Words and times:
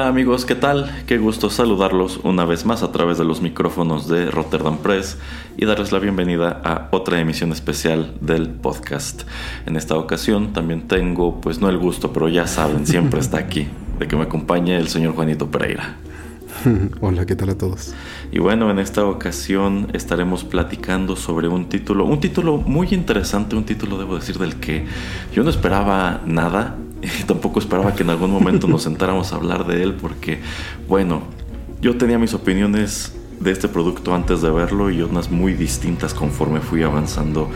Hola 0.00 0.08
amigos, 0.08 0.46
¿qué 0.46 0.54
tal? 0.54 0.90
Qué 1.06 1.18
gusto 1.18 1.50
saludarlos 1.50 2.20
una 2.24 2.46
vez 2.46 2.64
más 2.64 2.82
a 2.82 2.90
través 2.90 3.18
de 3.18 3.24
los 3.26 3.42
micrófonos 3.42 4.08
de 4.08 4.30
Rotterdam 4.30 4.78
Press 4.78 5.18
y 5.58 5.66
darles 5.66 5.92
la 5.92 5.98
bienvenida 5.98 6.58
a 6.64 6.88
otra 6.90 7.20
emisión 7.20 7.52
especial 7.52 8.14
del 8.22 8.48
podcast. 8.48 9.24
En 9.66 9.76
esta 9.76 9.98
ocasión 9.98 10.54
también 10.54 10.88
tengo, 10.88 11.42
pues 11.42 11.60
no 11.60 11.68
el 11.68 11.76
gusto, 11.76 12.14
pero 12.14 12.30
ya 12.30 12.46
saben, 12.46 12.86
siempre 12.86 13.20
está 13.20 13.36
aquí, 13.40 13.68
de 13.98 14.08
que 14.08 14.16
me 14.16 14.22
acompañe 14.22 14.74
el 14.74 14.88
señor 14.88 15.14
Juanito 15.14 15.50
Pereira. 15.50 15.96
Hola, 17.02 17.26
¿qué 17.26 17.36
tal 17.36 17.50
a 17.50 17.58
todos? 17.58 17.92
Y 18.32 18.38
bueno, 18.38 18.70
en 18.70 18.78
esta 18.78 19.04
ocasión 19.04 19.88
estaremos 19.92 20.44
platicando 20.44 21.14
sobre 21.14 21.48
un 21.48 21.68
título, 21.68 22.06
un 22.06 22.20
título 22.20 22.56
muy 22.56 22.88
interesante, 22.92 23.54
un 23.54 23.64
título 23.64 23.98
debo 23.98 24.14
decir 24.16 24.38
del 24.38 24.56
que 24.56 24.86
yo 25.34 25.42
no 25.44 25.50
esperaba 25.50 26.22
nada 26.24 26.78
tampoco 27.26 27.58
esperaba 27.58 27.94
que 27.94 28.02
en 28.02 28.10
algún 28.10 28.30
momento 28.30 28.66
nos 28.68 28.82
sentáramos 28.82 29.32
a 29.32 29.36
hablar 29.36 29.66
de 29.66 29.82
él 29.82 29.94
porque, 29.94 30.40
bueno, 30.88 31.22
yo 31.80 31.96
tenía 31.96 32.18
mis 32.18 32.34
opiniones 32.34 33.14
de 33.40 33.52
este 33.52 33.68
producto 33.68 34.14
antes 34.14 34.42
de 34.42 34.50
verlo 34.50 34.90
y 34.90 35.00
unas 35.00 35.30
muy 35.30 35.54
distintas 35.54 36.12
conforme 36.12 36.60
fui 36.60 36.82
avanzando 36.82 37.50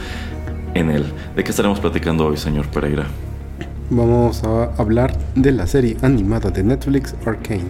en 0.74 0.90
él. 0.90 1.04
¿De 1.36 1.44
qué 1.44 1.50
estaremos 1.50 1.78
platicando 1.80 2.26
hoy, 2.26 2.36
señor 2.36 2.66
Pereira? 2.68 3.06
Vamos 3.90 4.42
a 4.44 4.72
hablar 4.78 5.16
de 5.34 5.52
la 5.52 5.66
serie 5.66 5.96
animada 6.00 6.50
de 6.50 6.64
Netflix 6.64 7.14
Arcane. 7.26 7.68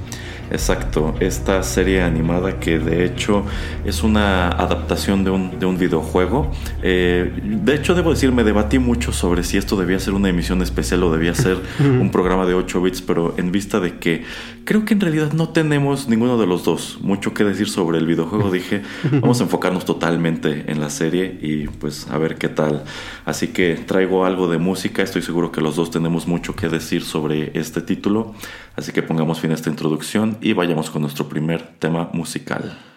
Exacto, 0.51 1.15
esta 1.21 1.63
serie 1.63 2.03
animada 2.03 2.61
que 2.61 2.79
de 2.79 3.05
hecho 3.05 3.45
es 3.85 4.03
una 4.03 4.49
adaptación 4.49 5.25
de 5.25 5.31
un, 5.31 5.59
de 5.59 5.67
un 5.67 5.79
videojuego. 5.79 6.51
Eh, 6.83 7.33
de 7.43 7.75
hecho, 7.75 7.95
debo 7.95 8.11
decir, 8.11 8.33
me 8.33 8.45
debatí 8.45 8.79
mucho 8.79 9.13
sobre 9.13 9.43
si 9.43 9.57
esto 9.57 9.77
debía 9.77 9.99
ser 9.99 10.15
una 10.15 10.29
emisión 10.29 10.63
especial 10.63 11.03
o 11.03 11.13
debía 11.13 11.35
ser 11.35 11.59
un 11.81 12.11
programa 12.11 12.47
de 12.47 12.55
8 12.55 12.83
bits, 12.83 13.03
pero 13.03 13.35
en 13.37 13.53
vista 13.53 13.81
de 13.81 13.99
que 13.99 14.25
creo 14.65 14.85
que 14.85 14.95
en 14.95 15.01
realidad 15.01 15.33
no 15.33 15.51
tenemos 15.51 16.09
ninguno 16.09 16.39
de 16.39 16.47
los 16.47 16.65
dos 16.65 16.99
mucho 17.01 17.35
que 17.35 17.45
decir 17.45 17.69
sobre 17.69 17.99
el 17.99 18.07
videojuego, 18.07 18.51
dije, 18.51 18.83
vamos 19.13 19.41
a 19.41 19.45
enfocarnos 19.45 19.85
totalmente 19.85 20.71
en 20.71 20.81
la 20.81 20.91
serie 20.91 21.39
y 21.41 21.69
pues 21.69 22.09
a 22.11 22.19
ver 22.19 22.37
qué 22.37 22.49
tal. 22.49 22.85
Así 23.25 23.49
que 23.49 23.75
traigo 23.75 24.25
algo 24.25 24.49
de 24.49 24.59
música, 24.59 25.03
estoy 25.03 25.23
seguro 25.23 25.53
que 25.53 25.61
los 25.61 25.77
dos 25.77 25.91
tenemos 25.91 26.27
mucho 26.27 26.57
que 26.57 26.69
decir 26.69 27.03
sobre 27.03 27.59
este 27.59 27.81
título, 27.81 28.35
así 28.77 28.93
que 28.93 29.03
pongamos 29.03 29.41
fin 29.41 29.51
a 29.51 29.55
esta 29.55 29.71
introducción 29.71 30.39
y 30.41 30.53
vayamos 30.53 30.91
con 30.91 31.03
nuestro 31.03 31.29
primer 31.29 31.63
tema 31.79 32.11
musical. 32.13 32.94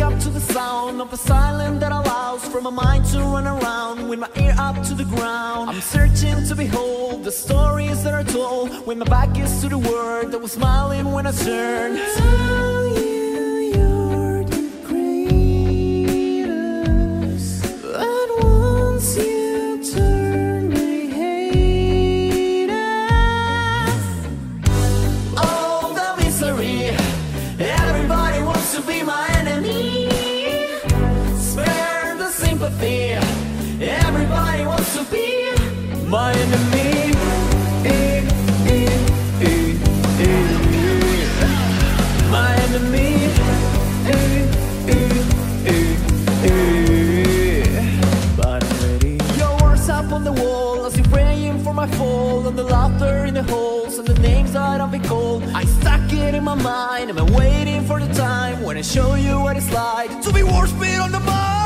Wake 0.00 0.12
up 0.12 0.18
to 0.20 0.30
the 0.30 0.40
sound 0.40 1.00
of 1.00 1.12
a 1.12 1.16
silence 1.16 1.80
that 1.80 1.92
allows 1.92 2.46
for 2.48 2.60
my 2.60 2.70
mind 2.70 3.04
to 3.04 3.18
run 3.18 3.46
around 3.46 4.08
with 4.08 4.18
my 4.18 4.28
ear 4.36 4.54
up 4.58 4.82
to 4.82 4.94
the 4.94 5.04
ground. 5.04 5.70
I'm 5.70 5.80
searching 5.80 6.46
to 6.46 6.54
behold 6.54 7.24
the 7.24 7.32
stories 7.32 8.02
that 8.04 8.14
are 8.14 8.24
told 8.24 8.86
when 8.86 8.98
my 8.98 9.06
back 9.06 9.38
is 9.38 9.60
to 9.62 9.68
the 9.68 9.78
world 9.78 10.32
that 10.32 10.38
was 10.38 10.52
smiling 10.52 11.12
when 11.12 11.26
I 11.26 11.32
turned. 11.32 13.09
My 36.10 36.32
enemy. 36.32 37.12
My 42.30 42.54
enemy. 42.64 43.28
Your 49.38 49.56
words 49.62 49.88
up 49.88 50.12
on 50.12 50.24
the 50.24 50.32
wall 50.32 50.84
as 50.84 50.96
you're 50.96 51.06
praying 51.06 51.62
for 51.62 51.72
my 51.72 51.86
fall, 51.86 52.46
and 52.48 52.58
the 52.58 52.64
laughter 52.64 53.26
in 53.26 53.34
the 53.34 53.44
holes, 53.44 53.98
and 53.98 54.08
the 54.08 54.18
names 54.20 54.56
I've 54.56 54.90
been 54.90 55.02
called. 55.02 55.44
I 55.54 55.64
stuck 55.64 56.12
it 56.12 56.34
in 56.34 56.42
my 56.42 56.56
mind, 56.56 57.10
and 57.10 57.20
I'm 57.20 57.32
waiting 57.34 57.84
for 57.84 58.00
the 58.00 58.12
time 58.14 58.62
when 58.64 58.76
I 58.76 58.82
show 58.82 59.14
you 59.14 59.38
what 59.38 59.56
it's 59.56 59.72
like 59.72 60.20
to 60.22 60.32
be 60.32 60.42
worshipped 60.42 60.98
on 60.98 61.12
the 61.12 61.20
mind. 61.20 61.59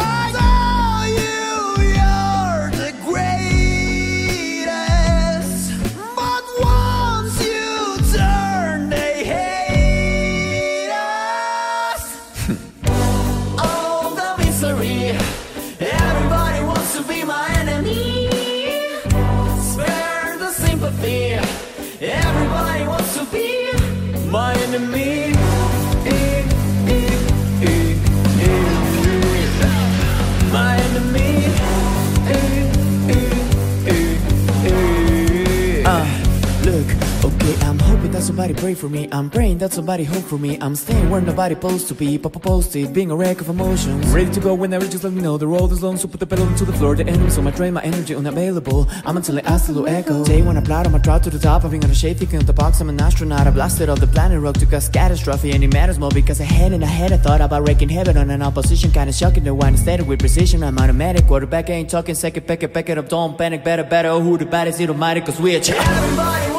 Somebody 38.34 38.54
pray 38.60 38.74
for 38.74 38.88
me. 38.88 39.08
I'm 39.12 39.30
praying 39.30 39.58
that 39.58 39.72
somebody 39.72 40.02
hope 40.02 40.24
for 40.24 40.38
me. 40.38 40.58
I'm 40.60 40.74
staying 40.74 41.08
where 41.08 41.20
nobody 41.20 41.54
supposed 41.54 41.86
to 41.86 41.94
be. 41.94 42.18
Papa 42.18 42.40
posted, 42.40 42.92
being 42.92 43.12
a 43.12 43.14
wreck 43.14 43.40
of 43.40 43.48
emotions. 43.48 44.04
Ready 44.08 44.32
to 44.32 44.40
go 44.40 44.54
whenever, 44.54 44.86
just 44.88 45.04
let 45.04 45.12
me 45.12 45.22
know. 45.22 45.38
The 45.38 45.46
road 45.46 45.70
is 45.70 45.84
long, 45.84 45.96
so 45.96 46.08
put 46.08 46.18
the 46.18 46.26
pedal 46.26 46.48
into 46.48 46.64
the 46.64 46.72
floor. 46.72 46.96
The 46.96 47.06
end, 47.06 47.32
so 47.32 47.40
my 47.42 47.52
drain, 47.52 47.74
my 47.74 47.82
energy 47.82 48.12
unavailable. 48.12 48.88
I'm 49.06 49.16
until 49.16 49.38
I 49.38 49.42
the 49.42 49.84
echo. 49.84 50.24
Day 50.24 50.42
when 50.42 50.56
I 50.56 50.62
plot, 50.62 50.84
I'm 50.84 50.96
a 50.96 50.98
trot 50.98 51.22
to 51.24 51.30
the 51.30 51.38
top. 51.38 51.62
Having 51.62 51.84
on 51.84 51.90
a 51.92 51.94
shade, 51.94 52.18
thinking 52.18 52.40
of 52.40 52.48
the 52.48 52.52
box. 52.52 52.80
I'm 52.80 52.88
an 52.88 53.00
astronaut. 53.00 53.46
I 53.46 53.50
blasted 53.50 53.88
off 53.88 54.00
the 54.00 54.08
planet, 54.08 54.40
rock 54.40 54.56
to 54.56 54.66
cause 54.66 54.88
catastrophe. 54.88 55.52
And 55.52 55.62
it 55.62 55.72
matters 55.72 56.00
more 56.00 56.10
because 56.10 56.40
I 56.40 56.44
had 56.44 56.72
in 56.72 56.82
a 56.82 56.86
head. 56.86 57.12
I 57.12 57.18
thought 57.18 57.40
about 57.40 57.68
wrecking 57.68 57.88
heaven 57.88 58.16
on 58.16 58.30
an 58.30 58.42
opposition. 58.42 58.90
Kinda 58.90 59.12
shocking 59.12 59.44
the 59.44 59.54
one 59.54 59.74
instead 59.74 60.04
with 60.08 60.18
precision. 60.18 60.64
I'm 60.64 60.76
automatic. 60.76 61.28
Quarterback 61.28 61.70
ain't 61.70 61.88
talking. 61.88 62.16
Second, 62.16 62.48
pack 62.48 62.64
it, 62.64 62.74
pack 62.74 62.88
it 62.88 62.98
up. 62.98 63.08
Don't 63.08 63.38
panic. 63.38 63.62
Better, 63.62 63.84
better. 63.84 64.08
Oh, 64.08 64.20
who 64.20 64.36
the 64.36 64.46
baddest? 64.46 64.80
It 64.80 64.92
matter 64.92 65.20
cause 65.20 65.40
we're 65.40 65.60
Everybody 65.60 66.53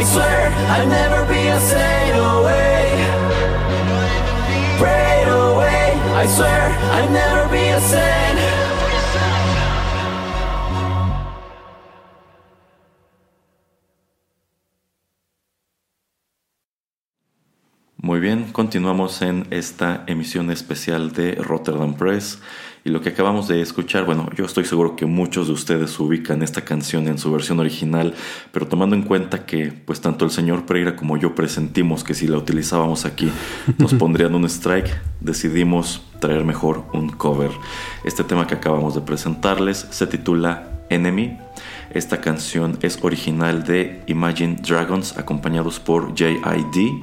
I 0.00 0.02
swear 0.02 0.48
I'd 0.48 0.88
never 0.88 1.26
be 1.26 1.48
a 1.48 1.60
saint 1.60 2.16
away. 2.16 3.04
Pray 4.78 5.24
away. 5.28 5.92
I 6.22 6.26
swear 6.26 6.70
I'd 6.96 7.10
never 7.12 7.46
be 7.52 7.68
a 7.68 7.80
saint. 7.80 8.20
Muy 18.02 18.18
bien, 18.18 18.50
continuamos 18.52 19.20
en 19.20 19.46
esta 19.50 20.04
emisión 20.06 20.50
especial 20.50 21.12
de 21.12 21.34
Rotterdam 21.34 21.94
Press 21.94 22.40
y 22.84 22.90
lo 22.90 23.00
que 23.02 23.10
acabamos 23.10 23.46
de 23.48 23.60
escuchar, 23.60 24.04
bueno, 24.04 24.28
yo 24.36 24.44
estoy 24.44 24.64
seguro 24.64 24.96
que 24.96 25.04
muchos 25.04 25.48
de 25.48 25.52
ustedes 25.52 25.98
ubican 26.00 26.42
esta 26.42 26.62
canción 26.62 27.08
en 27.08 27.18
su 27.18 27.30
versión 27.30 27.60
original, 27.60 28.14
pero 28.52 28.66
tomando 28.66 28.96
en 28.96 29.02
cuenta 29.02 29.44
que 29.44 29.72
pues 29.84 30.00
tanto 30.00 30.24
el 30.24 30.30
señor 30.30 30.64
Pereira 30.64 30.96
como 30.96 31.18
yo 31.18 31.34
presentimos 31.34 32.04
que 32.04 32.14
si 32.14 32.26
la 32.26 32.38
utilizábamos 32.38 33.04
aquí 33.04 33.30
nos 33.78 33.92
pondrían 34.00 34.34
un 34.34 34.46
strike, 34.46 34.98
decidimos 35.20 36.02
traer 36.20 36.44
mejor 36.44 36.84
un 36.94 37.10
cover. 37.10 37.50
Este 38.04 38.24
tema 38.24 38.46
que 38.46 38.54
acabamos 38.54 38.94
de 38.94 39.02
presentarles 39.02 39.86
se 39.90 40.06
titula 40.06 40.84
Enemy. 40.88 41.36
Esta 41.92 42.20
canción 42.20 42.78
es 42.82 42.98
original 43.02 43.64
de 43.64 44.02
Imagine 44.06 44.56
Dragons 44.56 45.18
acompañados 45.18 45.80
por 45.80 46.14
JID 46.14 47.02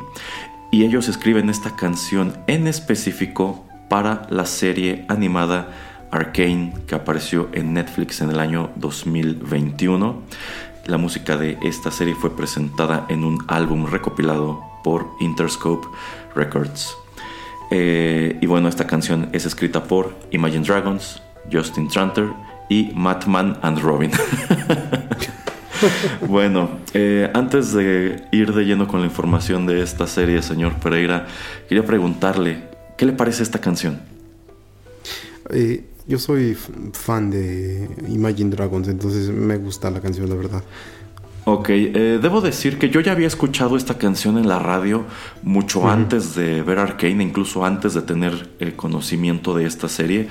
y 0.72 0.84
ellos 0.84 1.08
escriben 1.08 1.50
esta 1.50 1.76
canción 1.76 2.34
en 2.48 2.68
específico 2.68 3.67
para 3.90 4.24
la 4.30 4.46
serie 4.46 5.06
animada 5.08 5.70
Arcane 6.12 6.74
que 6.88 6.96
apareció 6.96 7.50
en 7.54 7.74
Netflix 7.74 8.22
en 8.22 8.30
el 8.30 8.40
año 8.40 8.72
2021. 8.76 10.22
La 10.86 10.98
música 10.98 11.38
de 11.38 11.58
esta 11.64 11.92
serie 11.92 12.16
fue 12.16 12.36
presentada 12.36 13.06
en 13.10 13.24
un 13.24 13.40
álbum 13.48 13.88
recopilado 13.88 14.64
por 14.84 15.08
Interscope 15.20 15.88
Records. 16.34 16.96
Eh, 17.72 18.38
y 18.42 18.46
bueno, 18.46 18.70
esta 18.70 18.88
canción 18.88 19.30
es 19.34 19.46
escrita 19.46 19.84
por 19.84 20.16
Imagine 20.32 20.66
Dragons, 20.66 21.22
Justin 21.52 21.90
Tranter 21.90 22.30
y 22.70 22.92
Madman 22.96 23.58
and 23.62 23.80
Robin. 23.80 24.12
bueno, 26.28 26.70
eh, 26.94 27.30
antes 27.34 27.74
de 27.74 28.24
ir 28.32 28.54
de 28.54 28.64
lleno 28.64 28.88
con 28.88 29.02
la 29.02 29.08
información 29.08 29.66
de 29.66 29.82
esta 29.82 30.08
serie, 30.08 30.42
señor 30.42 30.76
Pereira, 30.76 31.28
quería 31.68 31.86
preguntarle, 31.86 32.64
¿qué 32.98 33.06
le 33.06 33.14
parece 33.14 33.44
esta 33.44 33.62
canción? 33.62 34.02
Eh, 35.52 35.86
yo 36.08 36.20
soy 36.20 36.58
fan 36.94 37.30
de 37.30 37.90
Imagine 38.10 38.50
Dragons, 38.50 38.88
entonces 38.88 39.30
me 39.30 39.58
gusta 39.58 39.92
la 39.92 40.02
canción, 40.02 40.30
la 40.30 40.36
verdad. 40.36 40.64
Ok, 41.50 41.70
eh, 41.70 42.20
debo 42.22 42.42
decir 42.42 42.78
que 42.78 42.90
yo 42.90 43.00
ya 43.00 43.14
había 43.14 43.28
escuchado 43.28 43.78
esta 43.78 43.98
canción 43.98 44.38
en 44.38 44.50
la 44.50 44.60
radio 44.60 45.06
mucho 45.44 45.90
antes 45.90 46.36
de 46.36 46.62
ver 46.62 46.78
Arcane, 46.78 47.24
incluso 47.24 47.64
antes 47.64 47.94
de 47.94 48.02
tener 48.02 48.50
el 48.60 48.76
conocimiento 48.76 49.56
de 49.56 49.66
esta 49.66 49.88
serie. 49.88 50.28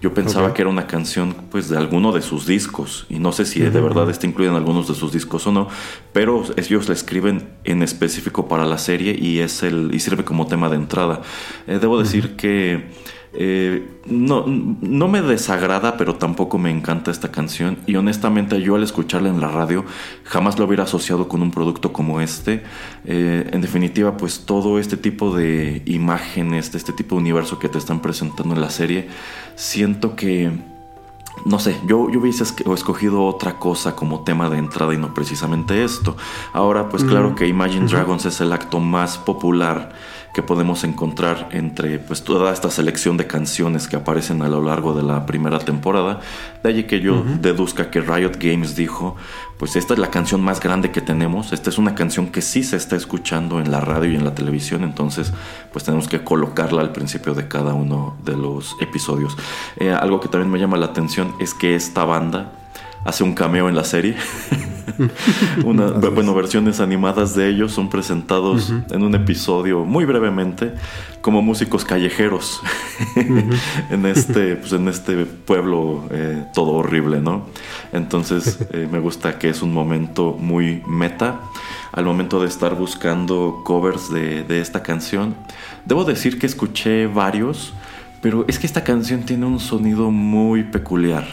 Yo 0.00 0.14
pensaba 0.14 0.54
que 0.54 0.62
era 0.62 0.70
una 0.70 0.86
canción 0.86 1.34
pues 1.50 1.68
de 1.68 1.76
alguno 1.76 2.12
de 2.12 2.22
sus 2.22 2.46
discos 2.46 3.06
y 3.10 3.18
no 3.18 3.32
sé 3.32 3.44
si 3.44 3.60
de 3.60 3.80
verdad 3.80 4.08
está 4.08 4.26
incluida 4.26 4.50
en 4.50 4.56
algunos 4.56 4.88
de 4.88 4.94
sus 4.94 5.12
discos 5.12 5.46
o 5.46 5.52
no, 5.52 5.68
pero 6.14 6.42
ellos 6.56 6.88
la 6.88 6.94
escriben 6.94 7.50
en 7.64 7.82
específico 7.82 8.48
para 8.48 8.64
la 8.64 8.78
serie 8.78 9.14
y 9.18 9.40
es 9.40 9.62
el 9.62 9.94
y 9.94 10.00
sirve 10.00 10.24
como 10.24 10.46
tema 10.46 10.70
de 10.70 10.76
entrada. 10.76 11.20
Eh, 11.66 11.78
debo 11.80 11.98
decir 12.00 12.34
que 12.36 12.88
eh, 13.32 13.88
no, 14.06 14.44
no 14.46 15.08
me 15.08 15.22
desagrada, 15.22 15.96
pero 15.96 16.16
tampoco 16.16 16.58
me 16.58 16.70
encanta 16.70 17.10
esta 17.10 17.30
canción. 17.30 17.78
Y 17.86 17.96
honestamente, 17.96 18.60
yo 18.60 18.74
al 18.74 18.82
escucharla 18.82 19.28
en 19.28 19.40
la 19.40 19.48
radio, 19.48 19.84
jamás 20.24 20.58
lo 20.58 20.64
hubiera 20.64 20.84
asociado 20.84 21.28
con 21.28 21.42
un 21.42 21.50
producto 21.50 21.92
como 21.92 22.20
este. 22.20 22.62
Eh, 23.04 23.48
en 23.52 23.60
definitiva, 23.60 24.16
pues 24.16 24.46
todo 24.46 24.78
este 24.78 24.96
tipo 24.96 25.34
de 25.34 25.82
imágenes, 25.86 26.72
de 26.72 26.78
este 26.78 26.92
tipo 26.92 27.14
de 27.14 27.20
universo 27.20 27.58
que 27.58 27.68
te 27.68 27.78
están 27.78 28.00
presentando 28.00 28.54
en 28.54 28.60
la 28.60 28.70
serie, 28.70 29.08
siento 29.54 30.16
que 30.16 30.50
no 31.46 31.58
sé, 31.58 31.76
yo, 31.86 32.10
yo 32.10 32.20
hubiese 32.20 32.44
escogido 32.44 33.24
otra 33.24 33.58
cosa 33.58 33.96
como 33.96 34.24
tema 34.24 34.50
de 34.50 34.58
entrada 34.58 34.92
y 34.92 34.98
no 34.98 35.14
precisamente 35.14 35.84
esto. 35.84 36.16
Ahora, 36.52 36.88
pues 36.88 37.02
claro 37.04 37.34
que 37.34 37.46
Imagine 37.46 37.86
Dragons 37.86 38.26
es 38.26 38.40
el 38.40 38.52
acto 38.52 38.78
más 38.80 39.16
popular 39.16 39.94
que 40.34 40.42
podemos 40.42 40.84
encontrar 40.84 41.48
entre 41.52 41.98
pues 41.98 42.22
toda 42.22 42.52
esta 42.52 42.70
selección 42.70 43.16
de 43.16 43.26
canciones 43.26 43.88
que 43.88 43.96
aparecen 43.96 44.42
a 44.42 44.48
lo 44.48 44.62
largo 44.62 44.94
de 44.94 45.02
la 45.02 45.26
primera 45.26 45.58
temporada. 45.58 46.20
De 46.62 46.68
allí 46.68 46.84
que 46.84 47.00
yo 47.00 47.24
deduzca 47.40 47.90
que 47.90 48.00
Riot 48.00 48.36
Games 48.38 48.76
dijo, 48.76 49.16
pues 49.58 49.76
esta 49.76 49.94
es 49.94 50.00
la 50.00 50.10
canción 50.10 50.40
más 50.40 50.60
grande 50.60 50.90
que 50.90 51.00
tenemos, 51.00 51.52
esta 51.52 51.68
es 51.70 51.78
una 51.78 51.94
canción 51.94 52.28
que 52.28 52.42
sí 52.42 52.62
se 52.62 52.76
está 52.76 52.96
escuchando 52.96 53.60
en 53.60 53.70
la 53.70 53.80
radio 53.80 54.12
y 54.12 54.16
en 54.16 54.24
la 54.24 54.34
televisión, 54.34 54.84
entonces 54.84 55.32
pues 55.72 55.84
tenemos 55.84 56.08
que 56.08 56.22
colocarla 56.22 56.80
al 56.80 56.92
principio 56.92 57.34
de 57.34 57.48
cada 57.48 57.74
uno 57.74 58.16
de 58.24 58.36
los 58.36 58.76
episodios. 58.80 59.36
Eh, 59.76 59.92
algo 59.92 60.20
que 60.20 60.28
también 60.28 60.50
me 60.50 60.58
llama 60.58 60.76
la 60.76 60.86
atención 60.86 61.34
es 61.40 61.54
que 61.54 61.74
esta 61.74 62.04
banda 62.04 62.52
hace 63.04 63.24
un 63.24 63.34
cameo 63.34 63.68
en 63.68 63.74
la 63.74 63.84
serie. 63.84 64.16
Una, 65.64 65.92
bueno, 65.92 66.34
versiones 66.34 66.80
animadas 66.80 67.34
de 67.34 67.48
ellos 67.48 67.72
son 67.72 67.88
presentados 67.88 68.72
en 68.90 69.02
un 69.02 69.14
episodio 69.14 69.84
muy 69.84 70.04
brevemente 70.04 70.74
como 71.20 71.42
músicos 71.42 71.84
callejeros 71.84 72.60
en, 73.90 74.06
este, 74.06 74.56
pues, 74.56 74.72
en 74.72 74.88
este 74.88 75.24
pueblo 75.24 76.04
eh, 76.10 76.44
todo 76.54 76.72
horrible, 76.72 77.20
¿no? 77.20 77.46
Entonces 77.92 78.58
eh, 78.72 78.88
me 78.90 78.98
gusta 78.98 79.38
que 79.38 79.48
es 79.48 79.62
un 79.62 79.72
momento 79.72 80.36
muy 80.38 80.82
meta 80.86 81.40
al 81.92 82.04
momento 82.04 82.40
de 82.40 82.48
estar 82.48 82.74
buscando 82.74 83.62
covers 83.64 84.12
de, 84.12 84.44
de 84.44 84.60
esta 84.60 84.82
canción. 84.82 85.34
Debo 85.84 86.04
decir 86.04 86.38
que 86.38 86.46
escuché 86.46 87.06
varios, 87.06 87.72
pero 88.20 88.44
es 88.48 88.58
que 88.58 88.66
esta 88.66 88.84
canción 88.84 89.22
tiene 89.22 89.46
un 89.46 89.60
sonido 89.60 90.10
muy 90.10 90.64
peculiar 90.64 91.26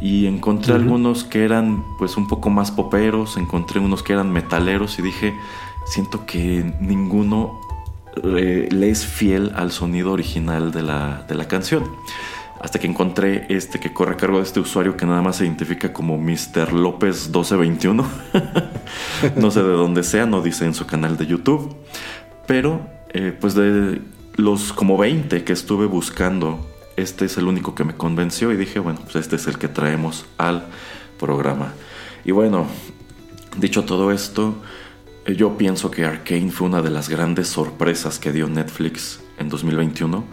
y 0.00 0.26
encontré 0.26 0.74
algunos 0.74 1.24
que 1.24 1.44
eran 1.44 1.84
pues 1.98 2.16
un 2.16 2.26
poco 2.26 2.48
más 2.48 2.70
poperos, 2.70 3.36
encontré 3.36 3.80
unos 3.80 4.02
que 4.02 4.14
eran 4.14 4.32
metaleros 4.32 4.98
y 4.98 5.02
dije, 5.02 5.34
siento 5.84 6.24
que 6.24 6.74
ninguno 6.80 7.60
eh, 8.24 8.68
le 8.70 8.90
es 8.90 9.06
fiel 9.06 9.52
al 9.54 9.70
sonido 9.72 10.12
original 10.12 10.72
de 10.72 10.82
la, 10.82 11.24
de 11.28 11.34
la 11.34 11.46
canción. 11.46 11.84
Hasta 12.60 12.78
que 12.78 12.86
encontré 12.86 13.46
este 13.48 13.80
que 13.80 13.92
corre 13.92 14.14
a 14.14 14.16
cargo 14.16 14.38
de 14.38 14.42
este 14.42 14.60
usuario 14.60 14.96
que 14.96 15.06
nada 15.06 15.22
más 15.22 15.36
se 15.36 15.46
identifica 15.46 15.92
como 15.92 16.18
Mr. 16.18 16.72
López 16.72 17.28
1221. 17.28 18.04
no 19.36 19.50
sé 19.50 19.62
de 19.62 19.72
dónde 19.72 20.02
sea, 20.02 20.26
no 20.26 20.42
dice 20.42 20.66
en 20.66 20.74
su 20.74 20.86
canal 20.86 21.16
de 21.16 21.26
YouTube. 21.26 21.74
Pero 22.46 22.80
eh, 23.10 23.36
pues 23.38 23.54
de 23.54 24.02
los 24.36 24.72
como 24.72 24.98
20 24.98 25.42
que 25.44 25.52
estuve 25.52 25.86
buscando 25.86 26.69
este 27.00 27.26
es 27.26 27.36
el 27.36 27.46
único 27.46 27.74
que 27.74 27.84
me 27.84 27.96
convenció 27.96 28.52
y 28.52 28.56
dije, 28.56 28.78
bueno, 28.78 29.00
pues 29.02 29.16
este 29.16 29.36
es 29.36 29.46
el 29.46 29.58
que 29.58 29.68
traemos 29.68 30.26
al 30.38 30.66
programa. 31.18 31.74
Y 32.24 32.32
bueno, 32.32 32.66
dicho 33.56 33.84
todo 33.84 34.12
esto, 34.12 34.56
eh, 35.26 35.34
yo 35.34 35.56
pienso 35.56 35.90
que 35.90 36.04
Arkane 36.04 36.50
fue 36.50 36.68
una 36.68 36.82
de 36.82 36.90
las 36.90 37.08
grandes 37.08 37.48
sorpresas 37.48 38.18
que 38.18 38.32
dio 38.32 38.48
Netflix 38.48 39.20
en 39.38 39.48
2021. 39.48 40.24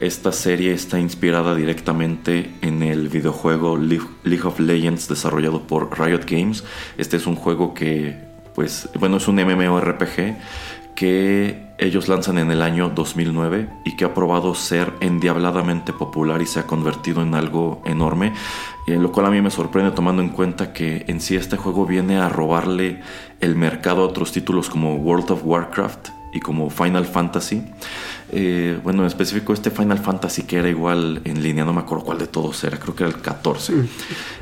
Esta 0.00 0.32
serie 0.32 0.74
está 0.74 0.98
inspirada 0.98 1.54
directamente 1.54 2.52
en 2.62 2.82
el 2.82 3.08
videojuego 3.08 3.76
League 3.76 4.42
of 4.44 4.58
Legends 4.58 5.08
desarrollado 5.08 5.66
por 5.66 5.98
Riot 5.98 6.24
Games. 6.26 6.64
Este 6.98 7.16
es 7.16 7.26
un 7.26 7.36
juego 7.36 7.74
que, 7.74 8.18
pues, 8.54 8.88
bueno, 8.98 9.18
es 9.18 9.28
un 9.28 9.36
MMORPG 9.36 10.36
que 10.94 11.64
ellos 11.78 12.08
lanzan 12.08 12.38
en 12.38 12.50
el 12.50 12.62
año 12.62 12.90
2009 12.94 13.68
y 13.84 13.96
que 13.96 14.04
ha 14.04 14.14
probado 14.14 14.54
ser 14.54 14.92
endiabladamente 15.00 15.92
popular 15.92 16.40
y 16.40 16.46
se 16.46 16.60
ha 16.60 16.66
convertido 16.66 17.22
en 17.22 17.34
algo 17.34 17.82
enorme, 17.84 18.32
eh, 18.86 18.96
lo 18.96 19.10
cual 19.10 19.26
a 19.26 19.30
mí 19.30 19.40
me 19.40 19.50
sorprende 19.50 19.90
tomando 19.90 20.22
en 20.22 20.28
cuenta 20.28 20.72
que 20.72 21.04
en 21.08 21.20
sí 21.20 21.36
este 21.36 21.56
juego 21.56 21.84
viene 21.86 22.18
a 22.18 22.28
robarle 22.28 23.00
el 23.40 23.56
mercado 23.56 24.02
a 24.02 24.06
otros 24.06 24.32
títulos 24.32 24.70
como 24.70 24.96
World 24.96 25.32
of 25.32 25.42
Warcraft 25.44 26.10
y 26.32 26.40
como 26.40 26.68
Final 26.68 27.06
Fantasy. 27.06 27.62
Eh, 28.32 28.78
bueno, 28.82 29.02
en 29.02 29.06
específico 29.06 29.52
este 29.52 29.70
Final 29.70 29.98
Fantasy 29.98 30.42
que 30.42 30.56
era 30.56 30.68
igual 30.68 31.22
en 31.24 31.42
línea, 31.42 31.64
no 31.64 31.72
me 31.72 31.80
acuerdo 31.80 32.04
cuál 32.04 32.18
de 32.18 32.26
todos 32.26 32.62
era, 32.64 32.78
creo 32.78 32.94
que 32.94 33.04
era 33.04 33.12
el 33.14 33.20
14. 33.20 33.72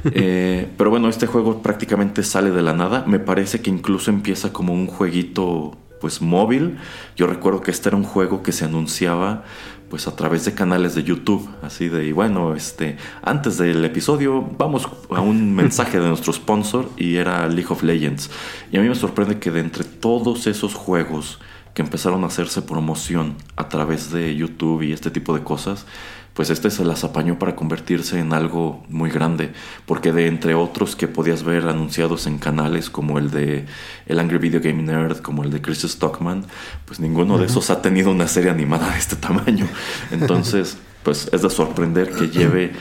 Eh, 0.04 0.68
pero 0.76 0.90
bueno, 0.90 1.08
este 1.08 1.26
juego 1.26 1.62
prácticamente 1.62 2.22
sale 2.22 2.50
de 2.50 2.62
la 2.62 2.72
nada. 2.72 3.04
Me 3.06 3.18
parece 3.18 3.60
que 3.60 3.70
incluso 3.70 4.10
empieza 4.10 4.52
como 4.52 4.72
un 4.72 4.86
jueguito 4.86 5.76
pues 6.02 6.20
móvil. 6.20 6.78
Yo 7.16 7.28
recuerdo 7.28 7.60
que 7.60 7.70
este 7.70 7.88
era 7.88 7.96
un 7.96 8.02
juego 8.02 8.42
que 8.42 8.50
se 8.50 8.64
anunciaba 8.64 9.44
pues 9.88 10.08
a 10.08 10.16
través 10.16 10.44
de 10.44 10.52
canales 10.52 10.94
de 10.94 11.04
YouTube, 11.04 11.48
así 11.62 11.88
de, 11.88 12.06
y 12.06 12.12
bueno, 12.12 12.54
este, 12.56 12.96
antes 13.22 13.58
del 13.58 13.84
episodio 13.84 14.42
vamos 14.58 14.88
a 15.10 15.20
un 15.20 15.54
mensaje 15.54 16.00
de 16.00 16.08
nuestro 16.08 16.32
sponsor 16.32 16.90
y 16.96 17.16
era 17.16 17.46
League 17.46 17.68
of 17.70 17.84
Legends. 17.84 18.30
Y 18.72 18.78
a 18.78 18.80
mí 18.80 18.88
me 18.88 18.94
sorprende 18.96 19.38
que 19.38 19.52
de 19.52 19.60
entre 19.60 19.84
todos 19.84 20.48
esos 20.48 20.74
juegos 20.74 21.38
que 21.72 21.82
empezaron 21.82 22.24
a 22.24 22.26
hacerse 22.26 22.62
promoción 22.62 23.36
a 23.54 23.68
través 23.68 24.10
de 24.10 24.34
YouTube 24.34 24.82
y 24.82 24.92
este 24.92 25.10
tipo 25.12 25.34
de 25.34 25.44
cosas, 25.44 25.86
pues 26.34 26.50
este 26.50 26.70
se 26.70 26.84
las 26.84 27.04
apañó 27.04 27.38
para 27.38 27.54
convertirse 27.54 28.18
en 28.18 28.32
algo 28.32 28.82
muy 28.88 29.10
grande, 29.10 29.52
porque 29.86 30.12
de 30.12 30.26
entre 30.26 30.54
otros 30.54 30.96
que 30.96 31.08
podías 31.08 31.42
ver 31.42 31.68
anunciados 31.68 32.26
en 32.26 32.38
canales 32.38 32.90
como 32.90 33.18
el 33.18 33.30
de 33.30 33.66
el 34.06 34.18
Angry 34.18 34.38
Video 34.38 34.60
Game 34.60 34.82
Nerd, 34.82 35.18
como 35.18 35.42
el 35.44 35.50
de 35.50 35.60
Chris 35.60 35.82
Stockman, 35.82 36.44
pues 36.86 37.00
ninguno 37.00 37.38
de 37.38 37.46
esos 37.46 37.70
ha 37.70 37.82
tenido 37.82 38.10
una 38.10 38.28
serie 38.28 38.50
animada 38.50 38.90
de 38.90 38.98
este 38.98 39.16
tamaño. 39.16 39.66
Entonces, 40.10 40.78
pues 41.02 41.28
es 41.32 41.42
de 41.42 41.50
sorprender 41.50 42.12
que 42.12 42.28
lleve 42.28 42.72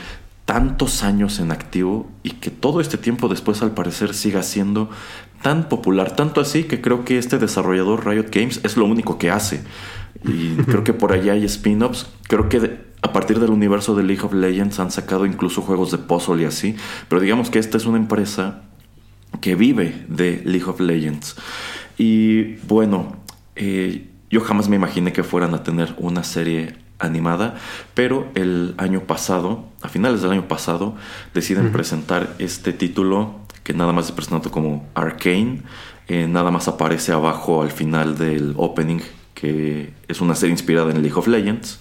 tantos 0.44 1.02
años 1.02 1.38
en 1.38 1.52
activo 1.52 2.10
y 2.22 2.30
que 2.30 2.50
todo 2.50 2.80
este 2.80 2.98
tiempo 2.98 3.28
después 3.28 3.62
al 3.62 3.72
parecer 3.72 4.14
siga 4.14 4.42
siendo 4.42 4.90
tan 5.42 5.68
popular, 5.68 6.14
tanto 6.16 6.40
así 6.40 6.64
que 6.64 6.80
creo 6.80 7.04
que 7.04 7.18
este 7.18 7.38
desarrollador 7.38 8.06
Riot 8.06 8.26
Games 8.30 8.60
es 8.62 8.76
lo 8.76 8.84
único 8.86 9.18
que 9.18 9.30
hace. 9.30 9.62
Y 10.24 10.54
creo 10.56 10.84
que 10.84 10.92
por 10.92 11.12
allá 11.12 11.32
hay 11.32 11.44
spin-offs. 11.44 12.06
Creo 12.28 12.48
que 12.48 12.92
a 13.02 13.12
partir 13.12 13.40
del 13.40 13.50
universo 13.50 13.94
de 13.94 14.04
League 14.04 14.22
of 14.22 14.32
Legends 14.32 14.78
han 14.78 14.90
sacado 14.90 15.26
incluso 15.26 15.62
juegos 15.62 15.90
de 15.90 15.98
puzzle 15.98 16.42
y 16.42 16.46
así. 16.46 16.76
Pero 17.08 17.20
digamos 17.20 17.50
que 17.50 17.58
esta 17.58 17.76
es 17.76 17.86
una 17.86 17.98
empresa 17.98 18.62
que 19.40 19.54
vive 19.54 20.04
de 20.08 20.42
League 20.44 20.66
of 20.66 20.80
Legends. 20.80 21.36
Y 21.98 22.56
bueno, 22.66 23.16
eh, 23.56 24.08
yo 24.30 24.40
jamás 24.40 24.68
me 24.68 24.76
imaginé 24.76 25.12
que 25.12 25.22
fueran 25.22 25.54
a 25.54 25.62
tener 25.62 25.94
una 25.98 26.24
serie 26.24 26.76
animada, 26.98 27.56
pero 27.94 28.30
el 28.34 28.74
año 28.78 29.00
pasado, 29.00 29.64
a 29.82 29.88
finales 29.88 30.22
del 30.22 30.30
año 30.30 30.48
pasado, 30.48 30.94
deciden 31.34 31.72
presentar 31.72 32.34
este 32.38 32.72
título 32.72 33.40
que 33.64 33.74
nada 33.74 33.92
más 33.92 34.06
es 34.06 34.12
presentado 34.12 34.50
como 34.50 34.88
Arcane, 34.94 35.62
eh, 36.08 36.26
nada 36.28 36.50
más 36.50 36.68
aparece 36.68 37.12
abajo 37.12 37.62
al 37.62 37.70
final 37.70 38.18
del 38.18 38.54
opening, 38.56 39.00
que 39.42 39.92
es 40.06 40.20
una 40.20 40.36
serie 40.36 40.52
inspirada 40.52 40.92
en 40.92 41.02
League 41.02 41.18
of 41.18 41.26
Legends, 41.26 41.80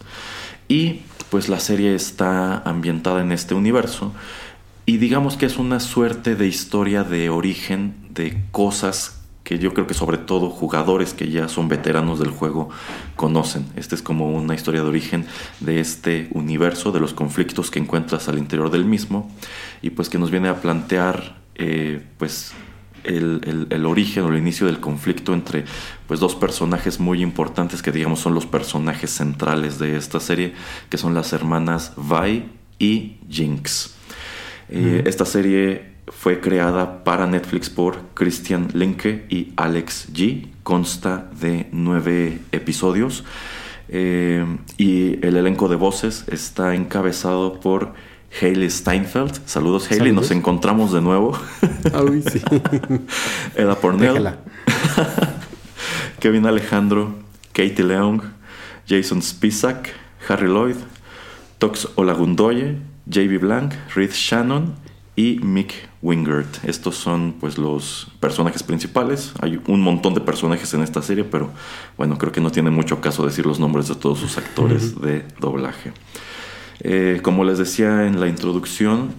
y 0.68 1.02
pues 1.30 1.48
la 1.48 1.60
serie 1.60 1.94
está 1.94 2.58
ambientada 2.58 3.22
en 3.22 3.32
este 3.32 3.54
universo, 3.54 4.14
y 4.88 4.98
digamos 4.98 5.38
que 5.38 5.46
es 5.46 5.58
una 5.58 5.80
suerte 5.80 6.36
de 6.36 6.48
historia 6.48 7.04
de 7.04 7.30
origen 7.30 7.94
de 8.10 8.42
cosas 8.52 9.22
que 9.44 9.60
yo 9.60 9.76
creo 9.76 9.86
que 9.86 9.94
sobre 9.94 10.18
todo 10.18 10.50
jugadores 10.50 11.14
que 11.14 11.30
ya 11.30 11.48
son 11.50 11.68
veteranos 11.68 12.18
del 12.18 12.32
juego 12.32 12.70
conocen. 13.16 13.68
Esta 13.76 13.94
es 13.94 14.02
como 14.02 14.32
una 14.32 14.56
historia 14.56 14.82
de 14.82 14.88
origen 14.88 15.28
de 15.60 15.80
este 15.80 16.30
universo, 16.32 16.92
de 16.92 17.00
los 17.00 17.14
conflictos 17.14 17.70
que 17.70 17.78
encuentras 17.78 18.28
al 18.28 18.40
interior 18.40 18.72
del 18.72 18.86
mismo 18.86 19.30
y 19.84 19.92
pues 19.92 20.10
que 20.10 20.18
nos 20.18 20.32
viene 20.32 20.50
a 20.50 20.62
plantear 20.62 21.38
eh, 21.56 22.04
pues 22.18 22.54
el, 23.04 23.68
el, 23.70 23.86
origen 23.86 24.24
o 24.24 24.30
el 24.30 24.38
inicio 24.38 24.68
del 24.68 24.80
conflicto 24.80 25.34
entre 25.34 25.66
pues 26.08 26.20
dos 26.20 26.36
personajes 26.36 27.00
muy 27.00 27.22
importantes 27.22 27.82
que 27.82 27.92
digamos 27.92 28.20
son 28.20 28.34
los 28.34 28.46
personajes 28.46 29.12
centrales 29.12 29.80
de 29.80 29.98
esta 29.98 30.20
serie 30.20 30.54
que 30.90 30.98
son 30.98 31.14
las 31.14 31.34
hermanas 31.34 31.94
Vi 31.98 32.46
y 32.80 33.18
Jinx. 33.30 33.96
Eh, 34.70 35.04
esta 35.06 35.26
serie 35.26 35.92
fue 36.08 36.40
creada 36.40 37.04
para 37.04 37.28
Netflix 37.28 37.70
por 37.70 38.00
Christian 38.14 38.70
Linke 38.74 39.26
y 39.30 39.54
Alex 39.56 40.10
G. 40.14 40.48
Consta 40.64 41.30
de 41.40 41.68
nueve 41.72 42.40
episodios. 42.52 43.24
Eh, 43.94 44.46
y 44.78 45.26
el 45.26 45.36
elenco 45.36 45.68
de 45.68 45.76
voces 45.76 46.26
está 46.30 46.76
encabezado 46.76 47.60
por 47.60 47.94
Hayley 48.40 48.70
Steinfeld. 48.70 49.42
Saludos, 49.46 49.92
Hayley. 49.92 50.12
Nos 50.12 50.32
encontramos 50.32 50.92
de 50.92 51.02
nuevo. 51.02 51.38
Ah, 51.94 52.04
sí. 52.32 52.40
Eda 53.56 53.76
Pornell. 53.76 54.36
Kevin 56.20 56.46
Alejandro. 56.46 57.16
Katie 57.54 57.84
Leong. 57.84 58.22
Jason 58.88 59.22
Spisak. 59.22 59.90
Harry 60.30 60.48
Lloyd. 60.48 60.76
Tox 61.58 61.88
Olagundoye. 61.96 62.78
JB 63.08 63.40
Blank. 63.40 63.74
Reed 63.96 64.12
Shannon 64.12 64.76
y 65.16 65.40
Mick 65.44 65.74
Wingert. 66.02 66.64
Estos 66.64 66.96
son 66.96 67.34
pues 67.40 67.58
los 67.58 68.08
personajes 68.20 68.64
principales. 68.64 69.34
Hay 69.42 69.62
un 69.68 69.82
montón 69.82 70.14
de 70.14 70.22
personajes 70.22 70.74
en 70.74 70.82
esta 70.82 71.02
serie, 71.02 71.24
pero 71.24 71.52
bueno, 71.98 72.18
creo 72.18 72.32
que 72.32 72.42
no 72.42 72.52
tiene 72.52 72.70
mucho 72.70 73.02
caso 73.02 73.26
decir 73.26 73.46
los 73.46 73.60
nombres 73.60 73.88
de 73.88 73.96
todos 73.96 74.20
sus 74.20 74.38
actores 74.38 75.00
de 75.02 75.26
doblaje. 75.40 75.94
Eh, 76.84 77.20
como 77.22 77.44
les 77.44 77.58
decía 77.58 78.08
en 78.08 78.20
la 78.20 78.28
introducción, 78.28 79.14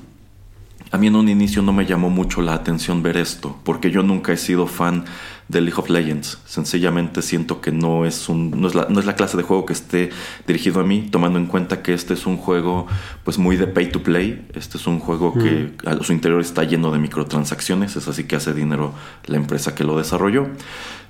a 0.90 0.99
mí 0.99 1.07
en 1.07 1.16
un 1.16 1.28
inicio 1.28 1.62
no 1.62 1.73
me 1.73 1.87
llamó 1.87 2.11
mucho 2.11 2.42
la 2.42 2.52
atención 2.52 3.02
ver 3.02 3.16
esto, 3.16 3.59
porque 3.64 3.90
yo 3.90 4.02
nunca 4.02 4.33
he 4.33 4.37
sido 4.37 4.66
fan 4.66 5.07
de 5.49 5.61
League 5.61 5.78
of 5.78 5.88
Legends. 5.88 6.38
Sencillamente 6.45 7.23
siento 7.23 7.61
que 7.61 7.73
no 7.73 8.04
es, 8.04 8.28
un, 8.28 8.61
no 8.61 8.69
es, 8.69 8.75
la, 8.75 8.88
no 8.90 9.00
es 9.00 9.07
la 9.07 9.14
clase 9.14 9.37
de 9.38 9.42
juego 9.42 9.64
que 9.64 9.73
esté 9.73 10.11
dirigido 10.47 10.81
a 10.81 10.85
mí, 10.85 11.09
tomando 11.11 11.38
en 11.38 11.47
cuenta 11.47 11.83
que 11.83 11.95
este 11.95 12.12
es 12.12 12.26
un 12.26 12.37
juego 12.37 12.87
pues 13.25 13.38
muy 13.38 13.57
de 13.57 13.69
pay 13.69 13.90
to 13.90 14.02
play. 14.02 14.47
Este 14.54 14.76
es 14.76 14.87
un 14.87 14.99
juego 14.99 15.33
que 15.33 15.73
a 15.87 15.97
su 16.02 16.12
interior 16.12 16.42
está 16.42 16.64
lleno 16.64 16.90
de 16.90 16.99
microtransacciones, 16.99 17.97
es 17.97 18.09
así 18.09 18.25
que 18.25 18.37
hace 18.37 18.52
dinero 18.52 18.92
la 19.25 19.37
empresa 19.37 19.75
que 19.75 19.85
lo 19.85 19.97
desarrolló. 19.97 20.49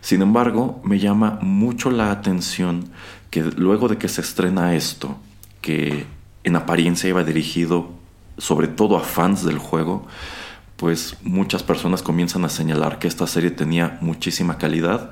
Sin 0.00 0.22
embargo, 0.22 0.80
me 0.84 0.98
llama 1.00 1.38
mucho 1.40 1.90
la 1.90 2.12
atención 2.12 2.84
que 3.30 3.42
luego 3.56 3.88
de 3.88 3.96
que 3.98 4.08
se 4.08 4.20
estrena 4.20 4.76
esto, 4.76 5.16
que 5.60 6.06
en 6.44 6.56
apariencia 6.56 7.08
iba 7.08 7.24
dirigido 7.24 7.90
sobre 8.38 8.68
todo 8.68 8.96
a 8.96 9.00
fans 9.00 9.44
del 9.44 9.58
juego, 9.58 10.06
pues 10.76 11.16
muchas 11.22 11.62
personas 11.62 12.02
comienzan 12.02 12.44
a 12.44 12.48
señalar 12.48 12.98
que 12.98 13.08
esta 13.08 13.26
serie 13.26 13.50
tenía 13.50 13.98
muchísima 14.00 14.58
calidad 14.58 15.10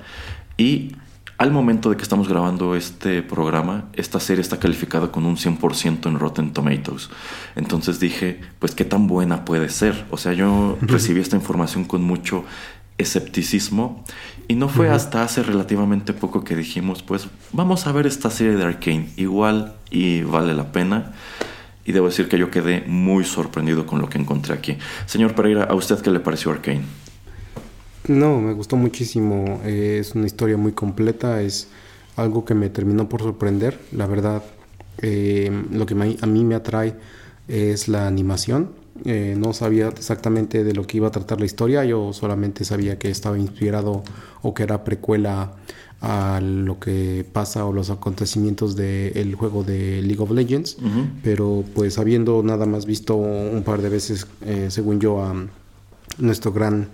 y 0.57 0.97
al 1.41 1.53
momento 1.53 1.89
de 1.89 1.97
que 1.97 2.03
estamos 2.03 2.29
grabando 2.29 2.77
este 2.77 3.23
programa, 3.23 3.87
esta 3.95 4.21
serie 4.21 4.43
está 4.43 4.59
calificada 4.59 5.11
con 5.11 5.25
un 5.25 5.37
100% 5.39 6.07
en 6.07 6.19
Rotten 6.19 6.53
Tomatoes. 6.53 7.09
Entonces 7.57 7.99
dije, 7.99 8.43
pues 8.59 8.75
qué 8.75 8.85
tan 8.85 9.07
buena 9.07 9.47
puede 9.47 9.71
ser. 9.71 10.05
O 10.11 10.19
sea, 10.19 10.35
yo 10.35 10.77
recibí 10.83 11.19
esta 11.19 11.37
información 11.37 11.85
con 11.85 12.03
mucho 12.03 12.45
escepticismo 13.01 14.05
y 14.49 14.55
no 14.55 14.69
fue 14.69 14.91
hasta 14.91 15.23
hace 15.23 15.43
relativamente 15.43 16.13
poco 16.13 16.45
que 16.45 16.57
dijimos, 16.57 17.03
pues 17.03 17.29
vamos 17.53 17.87
a 17.87 17.93
ver 17.93 18.07
esta 18.07 18.31
serie 18.31 18.57
de 18.57 18.65
Arkane, 18.65 19.11
igual 19.17 19.75
y 19.91 20.23
vale 20.23 20.55
la 20.55 20.73
pena 20.73 21.13
y 21.85 21.93
debo 21.93 22.07
decir 22.07 22.29
que 22.29 22.39
yo 22.39 22.51
quedé 22.51 22.85
muy 22.87 23.25
sorprendido 23.25 23.87
con 23.87 24.01
lo 24.01 24.09
que 24.09 24.19
encontré 24.19 24.55
aquí. 24.55 24.77
Señor 25.07 25.35
Pereira, 25.35 25.65
¿a 25.65 25.75
usted 25.75 26.01
qué 26.01 26.11
le 26.11 26.21
pareció 26.21 26.51
Arkane? 26.51 26.83
No, 28.09 28.41
me 28.41 28.53
gustó 28.55 28.77
muchísimo. 28.77 29.61
Eh, 29.65 29.99
es 30.01 30.15
una 30.15 30.27
historia 30.27 30.57
muy 30.57 30.73
completa, 30.73 31.43
es 31.43 31.69
algo 32.17 32.45
que 32.45 32.55
me 32.55 32.71
terminó 32.71 33.09
por 33.09 33.23
sorprender. 33.23 33.79
La 33.93 34.07
verdad, 34.07 34.43
eh, 35.03 35.51
lo 35.71 35.87
que 35.87 35.95
a 35.95 36.27
mí 36.27 36.45
me 36.45 36.55
atrae 36.55 36.95
es 37.49 37.89
la 37.89 38.07
animación. 38.07 38.80
Eh, 39.05 39.35
no 39.39 39.53
sabía 39.53 39.89
exactamente 39.89 40.63
de 40.65 40.75
lo 40.75 40.87
que 40.87 40.99
iba 40.99 41.09
a 41.09 41.11
tratar 41.11 41.41
la 41.41 41.47
historia, 41.47 41.85
yo 41.85 42.13
solamente 42.13 42.65
sabía 42.65 42.99
que 42.99 43.11
estaba 43.11 43.39
inspirado 43.39 44.03
o 44.43 44.55
que 44.55 44.63
era 44.63 44.85
precuela 44.85 45.53
a 46.01 46.41
lo 46.43 46.79
que 46.81 47.27
pasa 47.31 47.67
o 47.67 47.73
los 47.73 47.91
acontecimientos 47.91 48.75
del 48.75 49.35
juego 49.35 49.65
de 49.65 50.01
League 50.03 50.23
of 50.23 50.31
Legends, 50.31 50.79
pero 51.23 51.63
pues 51.75 51.99
habiendo 51.99 52.43
nada 52.43 52.65
más 52.65 52.87
visto 52.87 53.17
un 53.17 53.63
par 53.65 53.83
de 53.83 53.91
veces, 53.91 54.27
eh, 54.43 54.69
según 54.71 54.99
yo, 54.99 55.23
a 55.23 55.35
nuestro 56.19 56.53
gran 56.53 56.89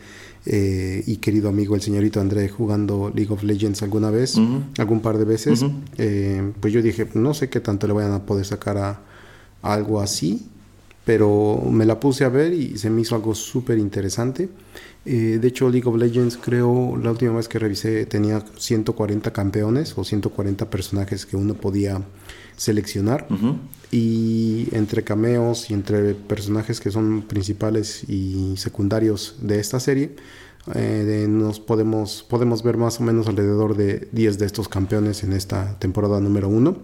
eh, 0.44 1.02
y 1.06 1.16
querido 1.16 1.48
amigo 1.48 1.74
el 1.74 1.82
señorito 1.82 2.20
André 2.20 2.48
jugando 2.48 3.12
League 3.14 3.32
of 3.32 3.42
Legends 3.44 3.82
alguna 3.82 4.10
vez, 4.10 4.36
algún 4.78 5.00
par 5.00 5.18
de 5.18 5.24
veces, 5.24 5.64
eh, 5.98 6.52
pues 6.60 6.72
yo 6.72 6.82
dije, 6.82 7.08
no 7.14 7.32
sé 7.32 7.48
qué 7.48 7.60
tanto 7.60 7.86
le 7.86 7.92
vayan 7.92 8.12
a 8.12 8.26
poder 8.26 8.44
sacar 8.44 8.76
a 8.76 9.00
algo 9.62 10.00
así, 10.00 10.48
pero 11.06 11.62
me 11.70 11.86
la 11.86 12.00
puse 12.00 12.24
a 12.24 12.28
ver 12.28 12.52
y 12.52 12.76
se 12.78 12.90
me 12.90 13.02
hizo 13.02 13.14
algo 13.14 13.32
súper 13.32 13.78
interesante. 13.78 14.48
Eh, 15.04 15.38
de 15.40 15.48
hecho, 15.48 15.70
League 15.70 15.88
of 15.88 15.96
Legends 15.96 16.36
creo, 16.36 16.98
la 17.00 17.12
última 17.12 17.36
vez 17.36 17.46
que 17.46 17.60
revisé, 17.60 18.06
tenía 18.06 18.44
140 18.56 19.32
campeones 19.32 19.96
o 19.96 20.02
140 20.02 20.68
personajes 20.68 21.24
que 21.24 21.36
uno 21.36 21.54
podía 21.54 22.02
seleccionar. 22.56 23.28
Y 23.92 24.66
entre 24.72 25.04
cameos 25.04 25.70
y 25.70 25.74
entre 25.74 26.14
personajes 26.14 26.80
que 26.80 26.90
son 26.90 27.22
principales 27.22 28.02
y 28.08 28.56
secundarios 28.56 29.36
de 29.40 29.60
esta 29.60 29.78
serie, 29.78 30.16
eh, 30.74 31.26
nos 31.28 31.60
podemos, 31.60 32.26
podemos 32.28 32.64
ver 32.64 32.78
más 32.78 32.98
o 32.98 33.04
menos 33.04 33.28
alrededor 33.28 33.76
de 33.76 34.08
10 34.10 34.38
de 34.40 34.46
estos 34.46 34.68
campeones 34.68 35.22
en 35.22 35.34
esta 35.34 35.78
temporada 35.78 36.18
número 36.18 36.48
1. 36.48 36.76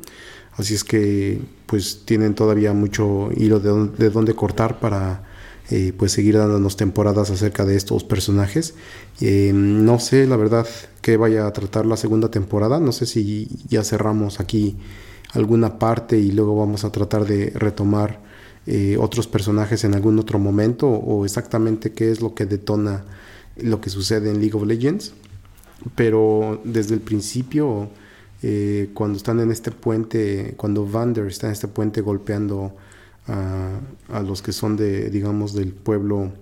Así 0.56 0.74
es 0.74 0.84
que 0.84 1.40
pues 1.66 2.02
tienen 2.04 2.34
todavía 2.34 2.72
mucho 2.72 3.30
hilo 3.36 3.60
de, 3.60 3.88
de 3.96 4.10
dónde 4.10 4.34
cortar 4.34 4.80
para 4.80 5.22
eh, 5.70 5.94
pues 5.96 6.12
seguir 6.12 6.36
dándonos 6.36 6.76
temporadas 6.76 7.30
acerca 7.30 7.64
de 7.64 7.76
estos 7.76 8.04
personajes. 8.04 8.74
Eh, 9.20 9.52
no 9.54 9.98
sé 10.00 10.26
la 10.26 10.36
verdad 10.36 10.66
que 11.00 11.16
vaya 11.16 11.46
a 11.46 11.52
tratar 11.52 11.86
la 11.86 11.96
segunda 11.96 12.30
temporada, 12.30 12.78
no 12.78 12.92
sé 12.92 13.06
si 13.06 13.48
ya 13.68 13.82
cerramos 13.84 14.40
aquí 14.40 14.76
alguna 15.32 15.78
parte 15.78 16.18
y 16.18 16.32
luego 16.32 16.56
vamos 16.56 16.84
a 16.84 16.92
tratar 16.92 17.24
de 17.24 17.50
retomar 17.54 18.20
eh, 18.66 18.98
otros 19.00 19.26
personajes 19.28 19.84
en 19.84 19.94
algún 19.94 20.18
otro 20.18 20.38
momento 20.38 20.88
o 20.88 21.24
exactamente 21.24 21.92
qué 21.92 22.10
es 22.10 22.20
lo 22.20 22.34
que 22.34 22.44
detona 22.44 23.04
lo 23.56 23.80
que 23.80 23.88
sucede 23.88 24.30
en 24.30 24.40
League 24.40 24.54
of 24.54 24.66
Legends. 24.66 25.14
Pero 25.94 26.60
desde 26.64 26.94
el 26.94 27.00
principio 27.00 27.88
eh, 28.42 28.90
cuando 28.94 29.16
están 29.16 29.40
en 29.40 29.50
este 29.50 29.70
puente, 29.70 30.54
cuando 30.56 30.86
Vander 30.86 31.26
está 31.26 31.46
en 31.46 31.52
este 31.52 31.68
puente 31.68 32.00
golpeando 32.00 32.74
a, 33.28 33.78
a 34.12 34.22
los 34.22 34.42
que 34.42 34.52
son 34.52 34.76
de, 34.76 35.10
digamos, 35.10 35.54
del 35.54 35.72
pueblo 35.72 36.32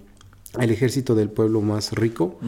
el 0.59 0.71
ejército 0.71 1.15
del 1.15 1.31
pueblo 1.31 1.61
más 1.61 1.93
rico 1.93 2.39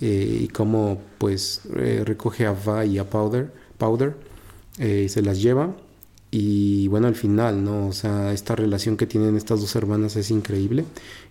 eh, 0.00 0.38
y 0.42 0.48
cómo 0.48 0.98
pues 1.18 1.62
eh, 1.76 2.02
recoge 2.04 2.46
a 2.46 2.52
Va 2.52 2.84
y 2.84 2.98
a 2.98 3.08
Powder, 3.08 3.52
Powder 3.78 4.16
eh, 4.78 5.06
se 5.08 5.22
las 5.22 5.40
lleva 5.40 5.76
y 6.36 6.88
bueno 6.88 7.06
al 7.06 7.14
final 7.14 7.62
no 7.62 7.86
o 7.86 7.92
sea 7.92 8.32
esta 8.32 8.56
relación 8.56 8.96
que 8.96 9.06
tienen 9.06 9.36
estas 9.36 9.60
dos 9.60 9.76
hermanas 9.76 10.16
es 10.16 10.32
increíble 10.32 10.84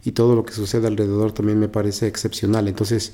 y 0.06 0.14
todo 0.14 0.34
lo 0.34 0.46
que 0.46 0.54
sucede 0.54 0.88
alrededor 0.88 1.34
también 1.34 1.60
me 1.60 1.68
parece 1.68 2.08
excepcional 2.08 2.70
entonces 2.70 3.12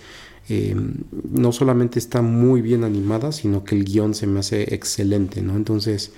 no 1.31 1.51
solamente 1.51 1.98
está 1.98 2.22
muy 2.22 2.62
bien 2.62 2.84
animada 2.84 3.31
sino 3.31 3.63
que 3.63 3.74
el 3.74 3.86
guion 3.86 4.13
se 4.13 4.27
me 4.27 4.39
hace 4.39 4.75
excelente 4.75 5.41
no 5.41 5.55
entonces 5.55 6.12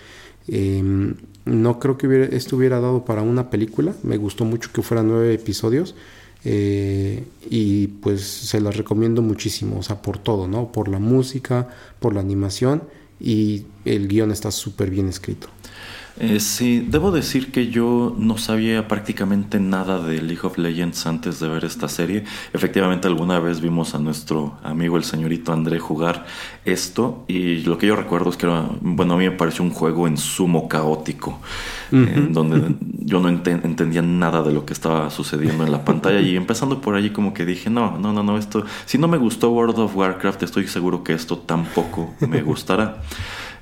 no 1.45 1.79
creo 1.79 1.97
que 1.97 2.07
hubiera, 2.07 2.25
esto 2.25 2.57
hubiera 2.57 2.81
dado 2.81 3.05
para 3.05 3.21
una 3.21 3.49
película 3.49 3.95
me 4.03 4.17
gustó 4.17 4.43
mucho 4.43 4.71
que 4.73 4.81
fueran 4.81 5.07
nueve 5.07 5.33
episodios 5.33 5.95
eh, 6.43 7.23
y 7.49 7.87
pues 7.87 8.21
se 8.23 8.59
las 8.59 8.75
recomiendo 8.75 9.21
muchísimo, 9.21 9.77
o 9.77 9.83
sea, 9.83 10.01
por 10.01 10.17
todo, 10.17 10.47
¿no? 10.47 10.71
Por 10.71 10.87
la 10.87 10.97
música, 10.97 11.67
por 11.99 12.15
la 12.15 12.19
animación 12.19 12.81
y 13.19 13.65
el 13.85 14.07
guion 14.07 14.31
está 14.31 14.49
súper 14.49 14.89
bien 14.89 15.07
escrito. 15.07 15.49
Eh, 16.19 16.39
sí, 16.39 16.85
debo 16.87 17.11
decir 17.11 17.51
que 17.51 17.69
yo 17.69 18.15
no 18.17 18.37
sabía 18.37 18.87
prácticamente 18.87 19.59
nada 19.59 19.99
de 19.99 20.21
League 20.21 20.41
of 20.43 20.57
Legends 20.57 21.07
antes 21.07 21.39
de 21.39 21.47
ver 21.47 21.63
esta 21.63 21.87
serie. 21.87 22.25
Efectivamente, 22.53 23.07
alguna 23.07 23.39
vez 23.39 23.61
vimos 23.61 23.95
a 23.95 23.99
nuestro 23.99 24.57
amigo 24.63 24.97
el 24.97 25.03
señorito 25.03 25.53
André 25.53 25.79
jugar 25.79 26.25
esto 26.65 27.23
y 27.27 27.57
lo 27.63 27.77
que 27.77 27.87
yo 27.87 27.95
recuerdo 27.95 28.29
es 28.29 28.37
que 28.37 28.45
era, 28.45 28.69
bueno, 28.81 29.13
a 29.13 29.17
mí 29.17 29.23
me 29.23 29.35
pareció 29.35 29.63
un 29.63 29.71
juego 29.71 30.07
en 30.07 30.17
sumo 30.17 30.67
caótico, 30.67 31.39
en 31.91 32.33
donde 32.33 32.75
yo 32.99 33.19
no 33.19 33.29
entendía 33.29 34.01
nada 34.01 34.43
de 34.43 34.51
lo 34.51 34.65
que 34.65 34.73
estaba 34.73 35.09
sucediendo 35.09 35.65
en 35.65 35.71
la 35.71 35.83
pantalla 35.83 36.19
y 36.21 36.35
empezando 36.35 36.81
por 36.81 36.95
allí 36.95 37.09
como 37.09 37.33
que 37.33 37.45
dije, 37.45 37.69
no, 37.69 37.97
no, 37.97 38.13
no, 38.13 38.23
no, 38.23 38.37
esto, 38.37 38.65
si 38.85 38.97
no 38.97 39.07
me 39.07 39.17
gustó 39.17 39.51
World 39.51 39.79
of 39.79 39.95
Warcraft, 39.95 40.43
estoy 40.43 40.67
seguro 40.67 41.03
que 41.03 41.13
esto 41.13 41.37
tampoco 41.37 42.13
me 42.19 42.41
gustará. 42.41 43.01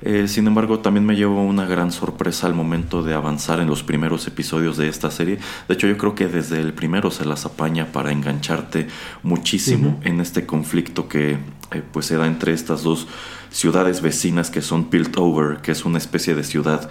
Eh, 0.02 0.28
sin 0.28 0.46
embargo, 0.46 0.80
también 0.80 1.04
me 1.04 1.14
llevo 1.14 1.42
una 1.42 1.66
gran 1.66 1.92
sorpresa 1.92 2.46
al 2.46 2.54
momento 2.54 3.02
de 3.02 3.14
avanzar 3.14 3.60
en 3.60 3.68
los 3.68 3.82
primeros 3.82 4.26
episodios 4.26 4.76
de 4.76 4.88
esta 4.88 5.10
serie. 5.10 5.38
De 5.68 5.74
hecho, 5.74 5.86
yo 5.86 5.98
creo 5.98 6.14
que 6.14 6.28
desde 6.28 6.60
el 6.60 6.72
primero 6.72 7.10
se 7.10 7.24
las 7.24 7.44
apaña 7.44 7.86
para 7.92 8.12
engancharte 8.12 8.88
muchísimo 9.22 10.00
en 10.04 10.20
este 10.20 10.46
conflicto 10.46 11.08
que 11.08 11.32
eh, 11.72 11.82
pues 11.92 12.06
se 12.06 12.16
da 12.16 12.26
entre 12.26 12.52
estas 12.52 12.82
dos 12.82 13.06
ciudades 13.50 14.00
vecinas 14.00 14.50
que 14.50 14.62
son 14.62 14.84
Piltover, 14.84 15.58
que 15.58 15.72
es 15.72 15.84
una 15.84 15.98
especie 15.98 16.34
de 16.34 16.44
ciudad 16.44 16.88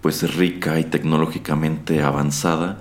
pues 0.00 0.36
rica 0.36 0.78
y 0.78 0.84
tecnológicamente 0.84 2.02
avanzada. 2.02 2.78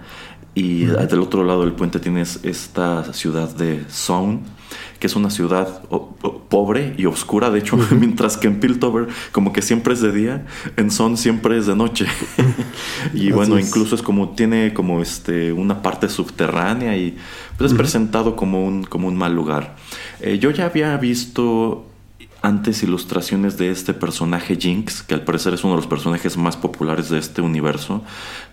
Y 0.54 0.86
del 0.86 1.20
otro 1.20 1.44
lado 1.44 1.62
del 1.62 1.74
puente 1.74 2.00
tienes 2.00 2.40
esta 2.44 3.14
ciudad 3.14 3.56
de 3.56 3.86
Zone 3.90 4.40
que 5.02 5.08
es 5.08 5.16
una 5.16 5.32
ciudad 5.32 5.82
pobre 6.48 6.94
y 6.96 7.08
oscura, 7.08 7.50
de 7.50 7.60
hecho, 7.60 7.76
mientras 7.92 8.38
que 8.38 8.48
en 8.48 8.60
Piltover 8.60 9.08
como 9.32 9.52
que 9.52 9.64
siempre 9.64 9.96
es 9.96 10.02
de 10.02 10.12
día, 10.12 10.46
en 10.78 10.92
Son 10.92 11.18
siempre 11.18 11.58
es 11.58 11.66
de 11.66 11.76
noche. 11.76 12.06
y 13.14 13.32
bueno, 13.32 13.58
incluso 13.60 13.96
es 13.96 14.04
como 14.04 14.30
tiene 14.30 14.74
como 14.74 15.02
este 15.02 15.52
una 15.54 15.82
parte 15.82 16.08
subterránea 16.08 16.96
y 16.96 17.18
pues 17.58 17.72
es 17.72 17.78
presentado 17.78 18.36
como 18.36 18.64
un, 18.64 18.84
como 18.84 19.08
un 19.08 19.18
mal 19.18 19.34
lugar. 19.34 19.76
Eh, 20.20 20.38
yo 20.38 20.52
ya 20.52 20.66
había 20.66 20.96
visto 20.98 21.91
antes 22.42 22.82
ilustraciones 22.82 23.58
de 23.58 23.72
este 23.72 23.94
personaje 23.94 24.56
Jinx, 24.56 25.04
que 25.04 25.14
al 25.14 25.24
parecer 25.24 25.54
es 25.54 25.64
uno 25.64 25.74
de 25.74 25.82
los 25.82 25.88
personajes 25.88 26.38
más 26.38 26.58
populares 26.58 27.10
de 27.10 27.20
este 27.20 27.42
universo, 27.42 28.04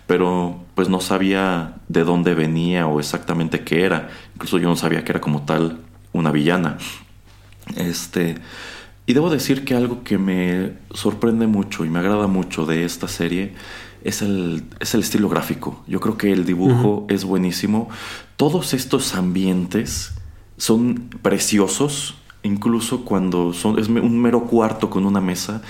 pero 0.05 0.63
pues 0.75 0.89
no 0.89 1.01
sabía 1.01 1.75
de 1.87 2.03
dónde 2.03 2.35
venía 2.35 2.87
o 2.87 2.99
exactamente 2.99 3.63
qué 3.63 3.83
era. 3.83 4.09
Incluso 4.35 4.59
yo 4.59 4.67
no 4.67 4.75
sabía 4.75 5.03
que 5.03 5.11
era 5.11 5.21
como 5.21 5.43
tal 5.43 5.79
una 6.13 6.31
villana. 6.31 6.77
Este, 7.75 8.35
y 9.07 9.13
debo 9.13 9.31
decir 9.31 9.65
que 9.65 9.75
algo 9.75 10.03
que 10.03 10.19
me 10.19 10.73
sorprende 10.93 11.47
mucho 11.47 11.83
y 11.83 11.89
me 11.89 11.97
agrada 11.97 12.27
mucho 12.27 12.67
de 12.67 12.85
esta 12.85 13.07
serie 13.07 13.55
es 14.03 14.21
el, 14.21 14.65
es 14.79 14.93
el 14.93 15.01
estilo 15.01 15.29
gráfico. 15.29 15.83
Yo 15.87 15.99
creo 15.99 16.15
que 16.15 16.31
el 16.31 16.45
dibujo 16.45 17.07
es 17.09 17.23
buenísimo. 17.25 17.89
Todos 18.37 18.75
estos 18.75 19.15
ambientes 19.15 20.13
son 20.57 21.09
preciosos, 21.23 22.18
incluso 22.43 23.03
cuando 23.05 23.53
son, 23.53 23.79
es 23.79 23.87
un 23.87 24.21
mero 24.21 24.45
cuarto 24.45 24.89
con 24.89 25.05
una 25.05 25.21
mesa. 25.21 25.61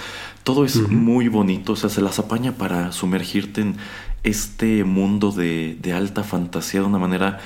Todo 0.43 0.65
es 0.65 0.89
muy 0.89 1.27
bonito, 1.27 1.73
o 1.73 1.75
sea, 1.75 1.89
se 1.89 2.01
las 2.01 2.17
apaña 2.19 2.53
para 2.53 2.91
sumergirte 2.91 3.61
en 3.61 3.75
este 4.23 4.83
mundo 4.83 5.31
de, 5.31 5.77
de 5.81 5.93
alta 5.93 6.23
fantasía 6.23 6.81
de 6.81 6.87
una 6.87 6.99
manera 6.99 7.39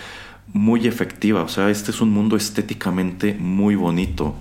muy 0.53 0.87
efectiva. 0.87 1.43
O 1.43 1.47
sea, 1.47 1.69
este 1.69 1.91
es 1.91 2.01
un 2.01 2.11
mundo 2.11 2.35
estéticamente 2.35 3.33
muy 3.33 3.75
bonito. 3.75 4.35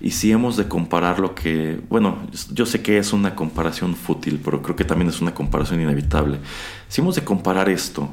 Y 0.00 0.10
si 0.10 0.30
hemos 0.30 0.56
de 0.56 0.68
comparar 0.68 1.18
lo 1.18 1.34
que, 1.34 1.80
bueno, 1.88 2.18
yo 2.52 2.66
sé 2.66 2.82
que 2.82 2.98
es 2.98 3.12
una 3.12 3.34
comparación 3.34 3.96
fútil, 3.96 4.40
pero 4.44 4.60
creo 4.62 4.76
que 4.76 4.84
también 4.84 5.08
es 5.08 5.20
una 5.22 5.34
comparación 5.34 5.80
inevitable. 5.80 6.38
Si 6.88 7.00
hemos 7.00 7.14
de 7.14 7.24
comparar 7.24 7.68
esto 7.70 8.10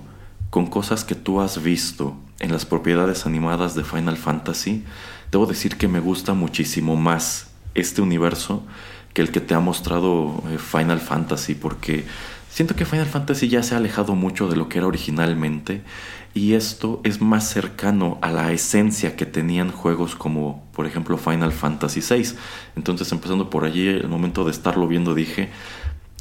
con 0.53 0.67
cosas 0.67 1.03
que 1.03 1.15
tú 1.15 1.41
has 1.41 1.63
visto 1.63 2.15
en 2.39 2.51
las 2.51 2.63
propiedades 2.63 3.25
animadas 3.25 3.73
de 3.73 3.83
Final 3.83 4.17
Fantasy, 4.17 4.83
debo 5.31 5.47
decir 5.47 5.77
que 5.77 5.87
me 5.87 5.99
gusta 5.99 6.35
muchísimo 6.35 6.95
más 6.95 7.47
este 7.73 8.03
universo 8.03 8.63
que 9.15 9.23
el 9.23 9.31
que 9.31 9.41
te 9.41 9.55
ha 9.55 9.59
mostrado 9.59 10.43
eh, 10.51 10.59
Final 10.59 10.99
Fantasy, 10.99 11.55
porque 11.55 12.05
siento 12.51 12.75
que 12.75 12.85
Final 12.85 13.07
Fantasy 13.07 13.49
ya 13.49 13.63
se 13.63 13.73
ha 13.73 13.79
alejado 13.79 14.13
mucho 14.13 14.47
de 14.47 14.55
lo 14.55 14.69
que 14.69 14.77
era 14.77 14.85
originalmente 14.85 15.81
y 16.35 16.53
esto 16.53 17.01
es 17.03 17.19
más 17.19 17.49
cercano 17.49 18.19
a 18.21 18.31
la 18.31 18.51
esencia 18.51 19.15
que 19.15 19.25
tenían 19.25 19.71
juegos 19.71 20.13
como 20.13 20.63
por 20.71 20.85
ejemplo 20.85 21.17
Final 21.17 21.51
Fantasy 21.51 22.01
VI. 22.01 22.35
Entonces 22.75 23.11
empezando 23.11 23.49
por 23.49 23.65
allí, 23.65 23.87
el 23.87 24.07
momento 24.07 24.45
de 24.45 24.51
estarlo 24.51 24.87
viendo 24.87 25.15
dije, 25.15 25.49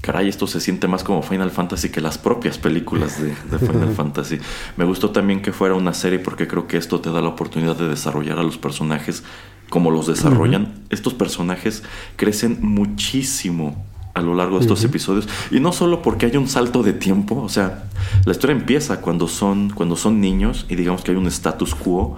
caray, 0.02 0.28
esto 0.28 0.48
se 0.48 0.60
siente 0.60 0.88
más 0.88 1.04
como 1.04 1.22
Final 1.22 1.52
Fantasy 1.52 1.88
que 1.88 2.00
las 2.00 2.18
propias 2.18 2.58
películas 2.58 3.22
de, 3.22 3.34
Final 3.58 3.94
Fantasy. 3.96 4.38
Me 4.76 4.84
gustó 4.84 5.10
también 5.10 5.40
que 5.40 5.52
fuera 5.52 5.74
una 5.74 5.94
serie 5.94 6.18
porque 6.18 6.46
creo 6.48 6.66
que 6.66 6.76
esto 6.76 7.00
te 7.00 7.10
da 7.10 7.22
la 7.22 7.28
oportunidad 7.28 7.76
de 7.76 7.88
desarrollar 7.88 8.38
a 8.38 8.42
los 8.42 8.58
personajes 8.58 9.22
como 9.70 9.90
los 9.90 10.08
desarrollan. 10.08 10.74
Estos 10.90 11.14
personajes 11.14 11.84
crecen 12.16 12.58
muchísimo 12.60 13.86
a 14.12 14.20
lo 14.20 14.34
largo 14.34 14.56
de 14.56 14.62
estos 14.62 14.82
episodios. 14.84 15.28
Y 15.52 15.60
no 15.60 15.72
solo 15.72 16.02
porque 16.02 16.26
hay 16.26 16.36
un 16.36 16.48
salto 16.48 16.82
de 16.82 16.92
tiempo, 16.92 17.40
o 17.40 17.48
sea, 17.48 17.84
la 18.24 18.32
historia 18.32 18.56
empieza 18.56 19.00
cuando 19.00 19.28
son, 19.28 19.70
cuando 19.70 19.94
son 19.96 20.20
niños 20.20 20.66
y 20.68 20.74
digamos 20.74 21.02
que 21.02 21.12
hay 21.12 21.16
un 21.16 21.28
status 21.28 21.74
quo. 21.74 22.16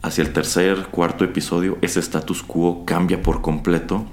Hacia 0.00 0.22
el 0.22 0.32
tercer, 0.32 0.86
cuarto 0.92 1.24
episodio, 1.24 1.76
ese 1.82 1.98
status 1.98 2.44
quo 2.44 2.84
cambia 2.84 3.20
por 3.20 3.42
completo 3.42 4.06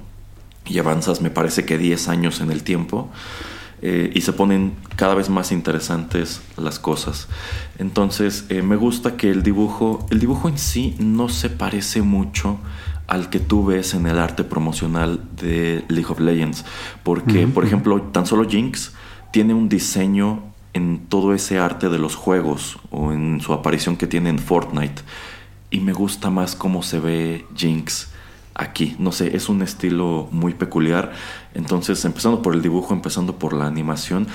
y 0.66 0.78
avanzas, 0.78 1.20
me 1.20 1.30
parece 1.30 1.64
que 1.64 1.78
10 1.78 2.08
años 2.08 2.40
en 2.40 2.50
el 2.50 2.62
tiempo. 2.62 3.10
Eh, 3.82 4.10
y 4.14 4.22
se 4.22 4.32
ponen 4.32 4.74
cada 4.96 5.14
vez 5.14 5.28
más 5.28 5.52
interesantes 5.52 6.40
las 6.56 6.78
cosas. 6.78 7.28
Entonces, 7.78 8.46
eh, 8.48 8.62
me 8.62 8.76
gusta 8.76 9.16
que 9.18 9.30
el 9.30 9.42
dibujo, 9.42 10.06
el 10.10 10.18
dibujo 10.18 10.48
en 10.48 10.56
sí 10.56 10.96
no 10.98 11.28
se 11.28 11.50
parece 11.50 12.00
mucho 12.00 12.58
al 13.06 13.28
que 13.28 13.38
tú 13.38 13.66
ves 13.66 13.92
en 13.94 14.06
el 14.06 14.18
arte 14.18 14.44
promocional 14.44 15.20
de 15.36 15.84
League 15.88 16.10
of 16.10 16.20
Legends. 16.20 16.64
Porque, 17.02 17.46
por 17.46 17.64
ejemplo, 17.64 18.00
tan 18.00 18.26
solo 18.26 18.48
Jinx 18.48 18.94
tiene 19.30 19.52
un 19.52 19.68
diseño 19.68 20.42
en 20.72 21.06
todo 21.06 21.34
ese 21.34 21.58
arte 21.58 21.88
de 21.88 21.98
los 21.98 22.16
juegos 22.16 22.78
o 22.90 23.12
en 23.12 23.40
su 23.40 23.52
aparición 23.52 23.96
que 23.96 24.06
tiene 24.06 24.30
en 24.30 24.38
Fortnite. 24.38 25.02
Y 25.70 25.80
me 25.80 25.92
gusta 25.92 26.30
más 26.30 26.56
cómo 26.56 26.82
se 26.82 26.98
ve 26.98 27.44
Jinx 27.54 28.08
aquí. 28.56 28.96
No 28.98 29.12
sé, 29.12 29.36
es 29.36 29.48
un 29.48 29.62
estilo 29.62 30.28
muy 30.32 30.54
peculiar. 30.54 31.12
Entonces, 31.54 32.04
empezando 32.04 32.42
por 32.42 32.54
el 32.54 32.62
dibujo, 32.62 32.94
empezando 32.94 33.38
por 33.38 33.52
la 33.52 33.66
animación, 33.66 34.26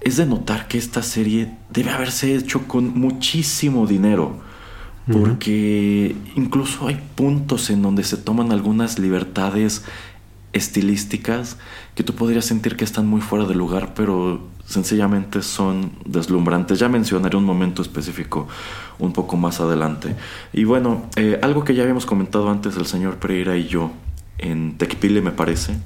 es 0.00 0.16
de 0.16 0.26
notar 0.26 0.68
que 0.68 0.78
esta 0.78 1.02
serie 1.02 1.54
debe 1.70 1.90
haberse 1.90 2.34
hecho 2.34 2.66
con 2.66 2.98
muchísimo 2.98 3.86
dinero 3.86 4.42
porque 5.12 6.16
incluso 6.34 6.86
hay 6.86 6.98
puntos 7.14 7.68
en 7.68 7.82
donde 7.82 8.04
se 8.04 8.16
toman 8.16 8.52
algunas 8.52 8.98
libertades 8.98 9.84
estilísticas 10.54 11.58
que 11.94 12.02
tú 12.02 12.14
podrías 12.14 12.46
sentir 12.46 12.76
que 12.76 12.84
están 12.84 13.06
muy 13.06 13.20
fuera 13.20 13.44
de 13.44 13.54
lugar, 13.54 13.92
pero 13.94 14.48
sencillamente 14.66 15.42
son 15.42 15.92
deslumbrantes. 16.04 16.78
Ya 16.78 16.88
mencionaré 16.88 17.36
un 17.36 17.44
momento 17.44 17.82
específico 17.82 18.48
un 18.98 19.12
poco 19.12 19.36
más 19.36 19.60
adelante. 19.60 20.14
Y 20.52 20.64
bueno, 20.64 21.06
eh, 21.16 21.38
algo 21.42 21.64
que 21.64 21.74
ya 21.74 21.82
habíamos 21.82 22.06
comentado 22.06 22.50
antes 22.50 22.76
el 22.76 22.86
señor 22.86 23.16
Pereira 23.16 23.56
y 23.56 23.66
yo 23.66 23.90
en 24.38 24.76
Tecpile 24.76 25.22
me 25.22 25.30
parece, 25.30 25.76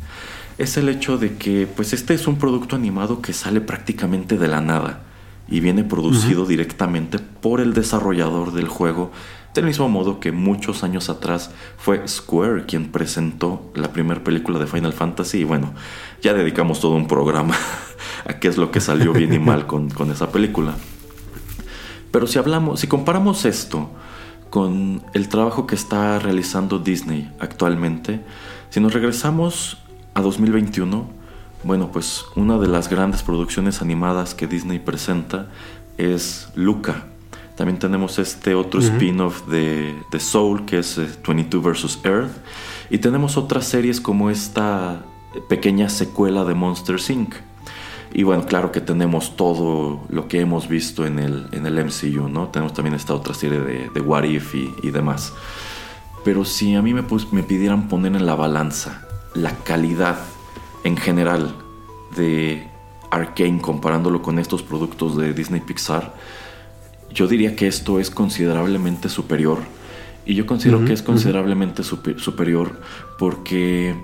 es 0.59 0.77
el 0.77 0.88
hecho 0.88 1.19
de 1.19 1.37
que 1.37 1.67
pues 1.67 1.93
este 1.93 2.14
es 2.14 2.27
un 2.27 2.37
producto 2.37 2.77
animado 2.77 3.23
que 3.23 3.33
sale 3.33 3.61
prácticamente 3.61 4.38
de 4.38 4.49
la 4.49 4.61
nada. 4.61 5.05
y 5.51 5.61
viene 5.61 5.83
producido 5.83 6.45
directamente 6.45 7.19
por 7.19 7.62
el 7.62 7.73
desarrollador 7.73 8.53
del 8.53 8.69
juego, 8.69 9.12
del 9.59 9.66
mismo 9.66 9.88
modo 9.88 10.21
que 10.21 10.31
muchos 10.31 10.85
años 10.85 11.11
atrás 11.11 11.51
fue 11.79 12.07
Square 12.07 12.66
quien 12.66 12.92
presentó 12.92 13.73
la 13.75 13.92
primera 13.92 14.23
película 14.23 14.61
de 14.61 14.68
Final 14.68 14.92
Fantasy 14.92 15.38
y 15.38 15.44
bueno, 15.44 15.75
ya 16.23 16.33
dedicamos 16.33 16.79
todo 16.79 16.94
un 16.94 17.09
programa 17.09 17.57
a 18.25 18.35
qué 18.35 18.47
es 18.47 18.57
lo 18.57 18.71
que 18.71 18.81
salió 18.81 19.12
bien 19.12 19.35
y 19.35 19.40
mal 19.40 19.66
con, 19.66 19.90
con 19.90 20.12
esa 20.12 20.31
película. 20.31 20.77
Pero 22.12 22.29
si 22.29 22.38
hablamos, 22.38 22.79
si 22.79 22.87
comparamos 22.87 23.44
esto 23.47 23.90
con 24.49 25.03
el 25.12 25.29
trabajo 25.29 25.66
que 25.66 25.75
está 25.75 26.21
realizando 26.21 26.79
Disney 26.79 27.29
actualmente, 27.40 28.21
si 28.71 28.79
nos 28.79 28.92
regresamos 28.92 29.79
a 30.14 30.21
2021, 30.21 31.11
bueno, 31.64 31.90
pues 31.90 32.25
una 32.37 32.59
de 32.59 32.68
las 32.68 32.88
grandes 32.88 33.25
producciones 33.25 33.83
animadas 33.83 34.37
que 34.37 34.47
Disney 34.47 34.79
presenta 34.79 35.49
es 35.97 36.49
Luca. 36.55 37.07
También 37.59 37.81
tenemos 37.81 38.21
este 38.21 38.55
otro 38.55 38.79
spin-off 38.79 39.49
de, 39.49 40.01
de, 40.12 40.21
Soul, 40.21 40.64
que 40.64 40.79
es 40.79 40.97
22 41.27 41.66
eh, 41.66 41.71
vs. 41.71 42.01
Earth. 42.05 42.31
Y 42.88 42.99
tenemos 42.99 43.37
otras 43.37 43.66
series 43.66 44.01
como 44.01 44.31
esta 44.31 45.03
pequeña 45.49 45.88
secuela 45.88 46.44
de 46.44 46.55
Monster 46.55 47.01
Inc. 47.09 47.35
Y 48.14 48.23
bueno, 48.23 48.47
claro 48.47 48.71
que 48.71 48.81
tenemos 48.81 49.35
todo 49.35 50.07
lo 50.09 50.29
que 50.29 50.38
hemos 50.38 50.68
visto 50.68 51.05
en 51.05 51.18
el, 51.18 51.49
en 51.51 51.66
el 51.66 51.85
MCU, 51.85 52.29
¿no? 52.29 52.47
Tenemos 52.47 52.75
también 52.75 52.94
esta 52.94 53.12
otra 53.12 53.35
serie 53.35 53.59
de, 53.59 53.90
de 53.90 54.01
What 54.01 54.23
If 54.23 54.55
y, 54.55 54.90
demás. 54.92 55.33
Pero 56.25 56.44
si 56.44 56.77
a 56.77 56.81
mí 56.81 56.94
me, 56.94 57.03
me 57.33 57.42
pidieran 57.42 57.88
poner 57.88 58.14
en 58.14 58.25
la 58.25 58.37
balanza 58.37 59.03
la 59.35 59.51
calidad 59.64 60.21
en 60.85 60.97
general 60.97 61.57
de 62.16 62.68
Arkane 63.11 63.61
comparándolo 63.61 64.23
con 64.23 64.38
estos 64.38 64.62
productos 64.62 65.16
de 65.16 65.35
Disney 65.35 65.61
Pixar, 65.61 66.14
yo 67.12 67.27
diría 67.27 67.57
que 67.57 67.66
esto 67.66 68.01
es 68.01 68.11
considerablemente 68.11 69.09
superior. 69.09 69.59
Y 70.27 70.35
yo 70.35 70.47
considero 70.47 70.85
que 70.85 70.92
es 70.92 71.03
considerablemente 71.03 71.83
superior 71.83 72.81
porque 73.18 73.97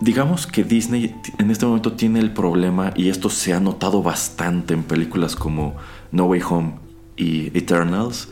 digamos 0.00 0.46
que 0.46 0.64
Disney 0.64 1.14
en 1.38 1.50
este 1.50 1.66
momento 1.66 1.92
tiene 1.92 2.20
el 2.20 2.32
problema, 2.32 2.92
y 2.96 3.08
esto 3.08 3.30
se 3.30 3.52
ha 3.52 3.60
notado 3.60 4.02
bastante 4.02 4.74
en 4.74 4.82
películas 4.82 5.36
como 5.36 5.76
No 6.10 6.24
Way 6.24 6.42
Home 6.48 6.72
y 7.16 7.46
Eternals, 7.56 8.28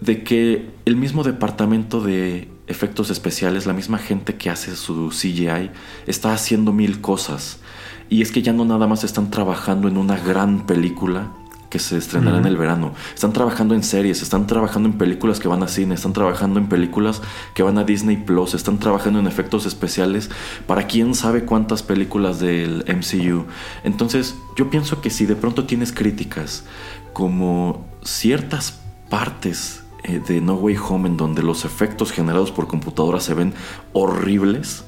de 0.00 0.22
que 0.24 0.70
el 0.86 0.96
mismo 0.96 1.22
departamento 1.22 2.00
de 2.00 2.48
efectos 2.66 3.10
especiales, 3.10 3.66
la 3.66 3.72
misma 3.72 3.98
gente 3.98 4.36
que 4.36 4.48
hace 4.48 4.74
su 4.76 5.10
CGI, 5.10 5.70
está 6.06 6.32
haciendo 6.32 6.72
mil 6.72 7.00
cosas. 7.00 7.60
Y 8.08 8.22
es 8.22 8.32
que 8.32 8.42
ya 8.42 8.52
no 8.52 8.64
nada 8.64 8.86
más 8.86 9.04
están 9.04 9.30
trabajando 9.30 9.88
en 9.88 9.96
una 9.96 10.16
gran 10.16 10.66
película 10.66 11.32
que 11.70 11.78
se 11.78 11.96
estrenará 11.96 12.38
en 12.38 12.46
el 12.46 12.56
verano. 12.56 12.92
Están 13.14 13.32
trabajando 13.32 13.74
en 13.74 13.82
series, 13.82 14.20
están 14.22 14.46
trabajando 14.46 14.88
en 14.88 14.98
películas 14.98 15.38
que 15.38 15.48
van 15.48 15.62
a 15.62 15.68
cine, 15.68 15.94
están 15.94 16.12
trabajando 16.12 16.58
en 16.58 16.68
películas 16.68 17.22
que 17.54 17.62
van 17.62 17.78
a 17.78 17.84
Disney 17.84 18.16
Plus, 18.16 18.54
están 18.54 18.78
trabajando 18.78 19.20
en 19.20 19.28
efectos 19.28 19.64
especiales 19.66 20.30
para 20.66 20.86
quién 20.88 21.14
sabe 21.14 21.44
cuántas 21.44 21.82
películas 21.82 22.40
del 22.40 22.84
MCU. 22.88 23.46
Entonces, 23.84 24.34
yo 24.56 24.68
pienso 24.68 25.00
que 25.00 25.10
si 25.10 25.26
de 25.26 25.36
pronto 25.36 25.64
tienes 25.64 25.92
críticas 25.92 26.64
como 27.12 27.86
ciertas 28.02 28.80
partes 29.08 29.84
eh, 30.02 30.20
de 30.26 30.40
No 30.40 30.54
Way 30.54 30.76
Home 30.88 31.08
en 31.08 31.16
donde 31.16 31.42
los 31.42 31.64
efectos 31.64 32.10
generados 32.10 32.50
por 32.50 32.66
computadora 32.66 33.20
se 33.20 33.34
ven 33.34 33.54
horribles, 33.92 34.84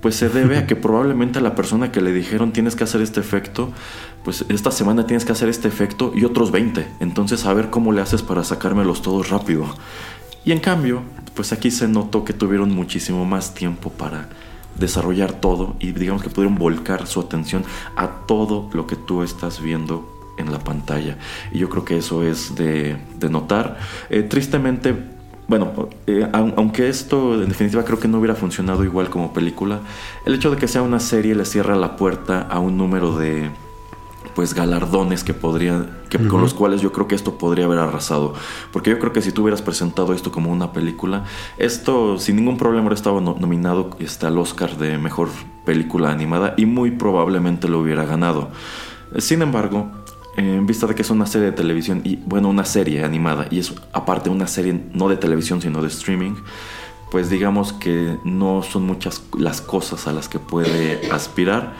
pues 0.00 0.16
se 0.16 0.28
debe 0.28 0.58
a 0.58 0.66
que 0.66 0.76
probablemente 0.88 1.38
a 1.38 1.42
la 1.42 1.54
persona 1.54 1.92
que 1.92 2.00
le 2.00 2.12
dijeron 2.12 2.52
tienes 2.52 2.76
que 2.76 2.84
hacer 2.84 3.00
este 3.00 3.20
efecto, 3.20 3.72
pues 4.24 4.44
esta 4.48 4.70
semana 4.70 5.06
tienes 5.06 5.24
que 5.24 5.32
hacer 5.32 5.48
este 5.48 5.68
efecto 5.68 6.12
y 6.14 6.24
otros 6.24 6.50
20. 6.50 6.86
Entonces 7.00 7.46
a 7.46 7.54
ver 7.54 7.70
cómo 7.70 7.92
le 7.92 8.00
haces 8.00 8.22
para 8.22 8.44
sacármelos 8.44 9.02
todos 9.02 9.30
rápido. 9.30 9.66
Y 10.44 10.52
en 10.52 10.60
cambio, 10.60 11.02
pues 11.34 11.52
aquí 11.52 11.70
se 11.70 11.88
notó 11.88 12.24
que 12.24 12.32
tuvieron 12.32 12.74
muchísimo 12.74 13.24
más 13.24 13.54
tiempo 13.54 13.90
para 13.90 14.28
desarrollar 14.78 15.32
todo 15.32 15.76
y 15.80 15.92
digamos 15.92 16.22
que 16.22 16.30
pudieron 16.30 16.56
volcar 16.56 17.06
su 17.06 17.20
atención 17.20 17.64
a 17.96 18.26
todo 18.26 18.70
lo 18.72 18.86
que 18.86 18.96
tú 18.96 19.22
estás 19.22 19.60
viendo 19.60 20.34
en 20.38 20.52
la 20.52 20.60
pantalla. 20.60 21.18
Y 21.52 21.58
yo 21.58 21.68
creo 21.68 21.84
que 21.84 21.98
eso 21.98 22.22
es 22.22 22.54
de, 22.54 22.98
notar. 23.28 23.78
Eh, 24.08 24.22
tristemente, 24.22 24.96
bueno, 25.48 25.72
eh, 26.06 26.28
aunque 26.32 26.90
esto 26.90 27.42
en 27.42 27.48
definitiva 27.48 27.82
creo 27.82 27.98
que 27.98 28.06
no 28.06 28.18
hubiera 28.18 28.34
funcionado 28.34 28.84
igual 28.84 29.08
como 29.08 29.32
película, 29.32 29.80
el 30.26 30.34
hecho 30.34 30.50
de 30.50 30.58
que 30.58 30.68
sea 30.68 30.82
una 30.82 31.00
serie 31.00 31.34
le 31.34 31.46
cierra 31.46 31.74
la 31.74 31.96
puerta 31.96 32.42
a 32.42 32.58
un 32.58 32.76
número 32.76 33.16
de 33.16 33.50
pues 34.34 34.52
galardones 34.54 35.24
que 35.24 35.32
podrían 35.34 35.90
que, 36.10 36.18
con 36.28 36.42
los 36.42 36.52
cuales 36.54 36.82
yo 36.82 36.92
creo 36.92 37.08
que 37.08 37.14
esto 37.14 37.38
podría 37.38 37.64
haber 37.64 37.78
arrasado. 37.78 38.34
Porque 38.72 38.90
yo 38.90 38.98
creo 38.98 39.12
que 39.12 39.22
si 39.22 39.32
tú 39.32 39.42
hubieras 39.42 39.62
presentado 39.62 40.12
esto 40.12 40.30
como 40.30 40.52
una 40.52 40.72
película 40.72 41.24
esto 41.56 42.18
sin 42.18 42.36
ningún 42.36 42.58
problema 42.58 42.82
hubiera 42.82 42.94
estado 42.94 43.20
nominado 43.20 43.96
este, 43.98 44.26
al 44.26 44.36
Oscar 44.38 44.76
de 44.76 44.98
mejor 44.98 45.30
película 45.64 46.10
animada 46.10 46.54
y 46.58 46.66
muy 46.66 46.90
probablemente 46.90 47.68
lo 47.68 47.80
hubiera 47.80 48.04
ganado. 48.04 48.50
Sin 49.16 49.40
embargo 49.40 49.90
en 50.38 50.66
vista 50.66 50.86
de 50.86 50.94
que 50.94 51.02
es 51.02 51.10
una 51.10 51.26
serie 51.26 51.50
de 51.50 51.52
televisión 51.52 52.00
y 52.04 52.16
bueno, 52.16 52.48
una 52.48 52.64
serie 52.64 53.04
animada 53.04 53.48
y 53.50 53.58
es 53.58 53.74
aparte 53.92 54.30
una 54.30 54.46
serie 54.46 54.80
no 54.92 55.08
de 55.08 55.16
televisión 55.16 55.60
sino 55.60 55.82
de 55.82 55.88
streaming, 55.88 56.36
pues 57.10 57.28
digamos 57.28 57.72
que 57.72 58.16
no 58.24 58.62
son 58.62 58.86
muchas 58.86 59.22
las 59.36 59.60
cosas 59.60 60.06
a 60.06 60.12
las 60.12 60.28
que 60.28 60.38
puede 60.38 61.10
aspirar. 61.10 61.74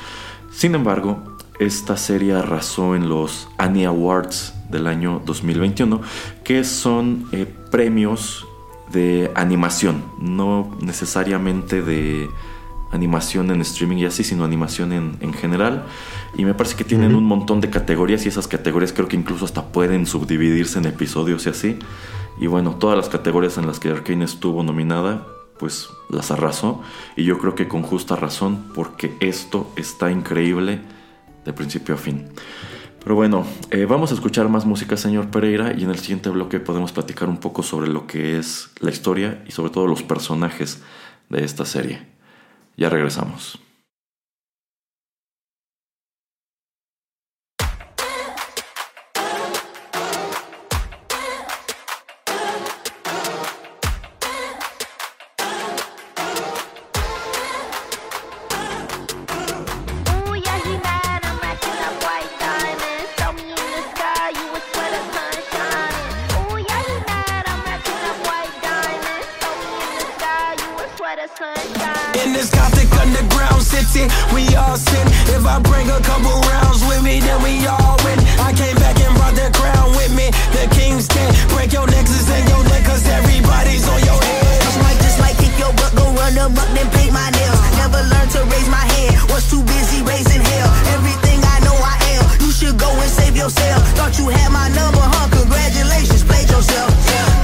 Sin 0.51 0.75
embargo, 0.75 1.37
esta 1.61 1.97
serie 1.97 2.35
arrasó 2.35 2.97
en 2.97 3.09
los 3.09 3.49
Annie 3.59 3.85
Awards 3.85 4.55
del 4.71 4.87
año 4.87 5.23
2021, 5.25 6.01
que 6.43 6.65
son 6.65 7.29
eh, 7.33 7.47
premios 7.71 8.47
de 8.93 9.31
animación, 9.35 10.03
no 10.21 10.77
necesariamente 10.81 11.83
de 11.83 12.29
animación 12.91 13.51
en 13.51 13.61
streaming 13.61 13.99
y 13.99 14.05
así, 14.07 14.25
sino 14.25 14.45
animación 14.45 14.93
en, 14.93 15.33
general. 15.33 15.85
Y 16.37 16.45
me 16.45 16.55
parece 16.55 16.77
que 16.77 16.85
tienen 16.85 17.15
un 17.15 17.25
montón 17.25 17.61
de 17.61 17.71
categorías 17.71 18.25
y 18.27 18.29
esas 18.29 18.49
categorías 18.49 18.93
creo 18.93 19.09
que 19.09 19.17
incluso 19.17 19.45
hasta 19.45 19.73
pueden 19.73 20.07
subdividirse 20.07 20.79
en 20.79 20.87
episodios 20.87 21.47
y 21.47 21.51
así. 21.51 21.79
Y 22.41 22.47
bueno, 22.47 22.77
todas 22.77 22.97
las 22.97 23.09
categorías 23.09 23.59
en 23.59 23.67
las 23.67 23.81
que 23.81 23.91
Arkane 23.91 24.25
estuvo 24.25 24.63
nominada, 24.63 25.27
pues 25.59 25.89
las 26.09 26.31
arrasó. 26.31 26.83
Y 27.17 27.25
yo 27.25 27.39
creo 27.39 27.55
que 27.55 27.67
con 27.67 27.83
justa 27.83 28.15
razón, 28.17 28.71
porque 28.75 29.17
esto 29.21 29.73
está 29.77 30.11
increíble 30.11 30.81
de 31.45 31.53
principio 31.53 31.95
a 31.95 31.99
fin. 31.99 32.29
Pero 33.03 33.15
bueno, 33.15 33.47
eh, 33.71 33.87
vamos 33.87 34.11
a 34.11 34.15
escuchar 34.15 34.49
más 34.49 34.67
música, 34.67 34.97
señor 34.97 35.31
Pereira, 35.31 35.73
y 35.77 35.85
en 35.85 35.91
el 35.91 35.99
siguiente 35.99 36.29
bloque 36.29 36.61
podemos 36.61 36.93
platicar 36.93 37.29
un 37.29 37.39
poco 37.39 37.63
sobre 37.63 37.89
lo 37.89 38.07
que 38.07 38.39
es 38.39 38.71
la 38.81 38.91
historia 38.91 39.43
y 39.47 39.53
sobre 39.53 39.71
todo 39.71 39.87
los 39.87 40.03
personajes 40.03 40.83
de 41.29 41.45
esta 41.45 41.65
serie. 41.65 42.07
Ya 42.77 42.91
regresamos. 42.91 43.59
guilty, 73.89 74.13
we 74.35 74.55
all 74.57 74.77
sin. 74.77 75.07
If 75.33 75.47
I 75.47 75.59
bring 75.61 75.89
a 75.89 76.01
couple 76.01 76.35
rounds 76.51 76.85
with 76.87 77.03
me, 77.03 77.21
then 77.21 77.43
we 77.43 77.65
all 77.67 77.97
win. 78.05 78.19
I 78.41 78.53
came 78.53 78.77
back 78.77 78.99
and 79.01 79.15
brought 79.17 79.35
the 79.35 79.51
crown 79.57 79.91
with 79.97 80.15
me, 80.15 80.31
the 80.53 80.69
king's 80.75 81.09
dead. 81.09 81.35
Break 81.51 81.73
your 81.73 81.87
nexus 81.87 82.29
and 82.31 82.49
your 82.49 82.65
neck, 82.65 82.85
cause 82.85 83.07
everybody's 83.09 83.89
on 83.89 84.01
your 84.05 84.21
head. 84.21 84.63
Just 84.63 84.79
like, 84.81 84.99
just 84.99 85.19
like 85.21 85.37
kick 85.39 85.55
your 85.59 85.73
butt, 85.75 85.93
go 85.97 86.05
run 86.13 86.35
them 86.35 86.57
up, 86.57 86.69
then 86.75 86.89
paint 86.91 87.13
my 87.13 87.31
nails. 87.31 87.61
Never 87.77 88.03
learned 88.03 88.31
to 88.33 88.41
raise 88.53 88.69
my 88.69 88.85
hand, 88.97 89.17
was 89.31 89.49
too 89.49 89.63
busy 89.63 90.03
raising 90.03 90.43
hell. 90.43 90.71
Everything 90.97 91.41
I 91.45 91.61
know 91.65 91.77
I 91.77 91.97
am, 92.19 92.23
you 92.41 92.53
should 92.53 92.79
go 92.79 92.91
and 92.91 93.11
save 93.11 93.37
yourself. 93.37 93.83
Thought 93.97 94.19
you 94.19 94.29
had 94.29 94.51
my 94.51 94.69
number, 94.69 95.03
huh? 95.03 95.29
Congratulations, 95.33 96.25
played 96.25 96.49
yourself. 96.49 96.91
Yeah 97.09 97.38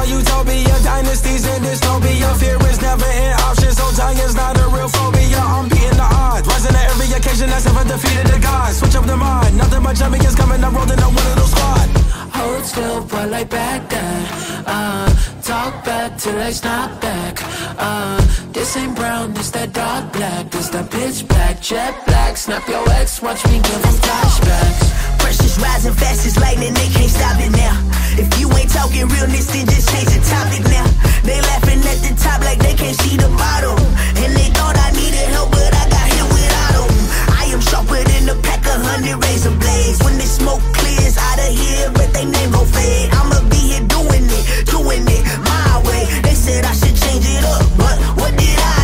no 0.00 0.16
utopia. 0.16 0.74
Dynasties 0.82 1.46
and 1.46 1.64
dystopia. 1.64 2.28
Fear 2.40 2.58
is 2.68 2.80
never 2.80 3.04
an 3.04 3.34
option, 3.40 3.72
so 3.72 3.84
dying's 3.96 4.34
not 4.34 4.56
a 4.58 4.66
real 4.68 4.88
phobia. 4.88 5.38
I'm 5.38 5.68
beating 5.68 6.00
the 6.02 6.08
odds. 6.24 6.46
Rising 6.48 6.72
to 6.72 6.82
every 6.90 7.08
occasion, 7.12 7.50
I 7.50 7.58
ever 7.70 7.84
defeated 7.84 8.26
the 8.32 8.38
gods. 8.40 8.78
Switch 8.78 8.94
up 8.94 9.04
the 9.04 9.16
mind, 9.16 9.56
nothing 9.56 9.82
but 9.82 9.96
champions 9.96 10.34
coming. 10.34 10.62
I'm 10.64 10.74
rolling 10.74 10.98
up 10.98 11.12
one 11.12 11.26
of 11.32 11.36
those 11.36 11.50
squad. 11.50 11.88
Hold 12.36 12.64
still, 12.64 13.04
but 13.04 13.28
like 13.30 13.50
back 13.50 13.88
then. 13.90 14.20
Uh, 14.66 15.08
talk 15.42 15.84
back 15.84 16.16
till 16.18 16.38
I 16.38 16.50
snap 16.50 17.00
back. 17.00 17.34
Uh, 17.78 18.20
this 18.52 18.76
ain't 18.76 18.96
brown, 18.96 19.34
this 19.34 19.50
that 19.50 19.72
dark 19.72 20.12
black. 20.12 20.50
This 20.50 20.68
that 20.70 20.90
pitch 20.90 21.26
black, 21.28 21.60
jet 21.60 21.94
black. 22.06 22.36
Snap 22.36 22.66
your 22.68 22.88
ex, 22.90 23.20
watch 23.22 23.44
me 23.46 23.56
give 23.68 23.82
them 23.82 23.96
flashbacks. 24.04 24.99
Precious 25.30 25.54
It's 25.54 25.62
rising 25.62 25.94
fast 25.94 26.26
as 26.26 26.36
lightning, 26.42 26.74
they 26.74 26.90
can't 26.90 27.08
stop 27.08 27.38
it 27.38 27.54
now. 27.54 27.78
If 28.18 28.26
you 28.40 28.50
ain't 28.50 28.66
talking 28.68 29.06
realness, 29.06 29.46
then 29.46 29.62
just 29.70 29.86
change 29.94 30.10
the 30.10 30.18
topic 30.26 30.66
now. 30.66 30.82
They 31.22 31.38
laughing 31.38 31.78
at 31.86 32.02
the 32.02 32.18
top 32.18 32.42
like 32.42 32.58
they 32.58 32.74
can't 32.74 32.98
see 32.98 33.14
the 33.14 33.30
bottom. 33.38 33.78
And 34.18 34.34
they 34.34 34.50
thought 34.50 34.74
I 34.74 34.90
needed 34.90 35.30
help, 35.30 35.54
but 35.54 35.70
I 35.70 35.86
got 35.86 36.06
hit 36.10 36.26
without 36.34 36.82
them. 36.82 36.90
I 37.30 37.46
am 37.46 37.62
sharper 37.62 38.02
than 38.10 38.26
a 38.26 38.42
pack 38.42 38.66
of 38.66 38.82
hundred 38.82 39.22
razor 39.22 39.54
blades. 39.54 40.02
When 40.02 40.18
the 40.18 40.26
smoke 40.26 40.66
clears 40.74 41.14
out 41.14 41.38
of 41.38 41.54
here, 41.54 41.94
but 41.94 42.10
they 42.10 42.26
name 42.26 42.50
go 42.50 42.66
fade. 42.66 43.14
I'ma 43.14 43.38
be 43.46 43.78
here 43.78 43.86
doing 43.86 44.26
it, 44.26 44.66
doing 44.66 45.06
it 45.06 45.22
my 45.46 45.78
way. 45.86 46.10
They 46.26 46.34
said 46.34 46.66
I 46.66 46.74
should 46.74 46.98
change 47.06 47.22
it 47.22 47.46
up, 47.46 47.62
but 47.78 47.94
what 48.18 48.34
did 48.34 48.58
I 48.58 48.79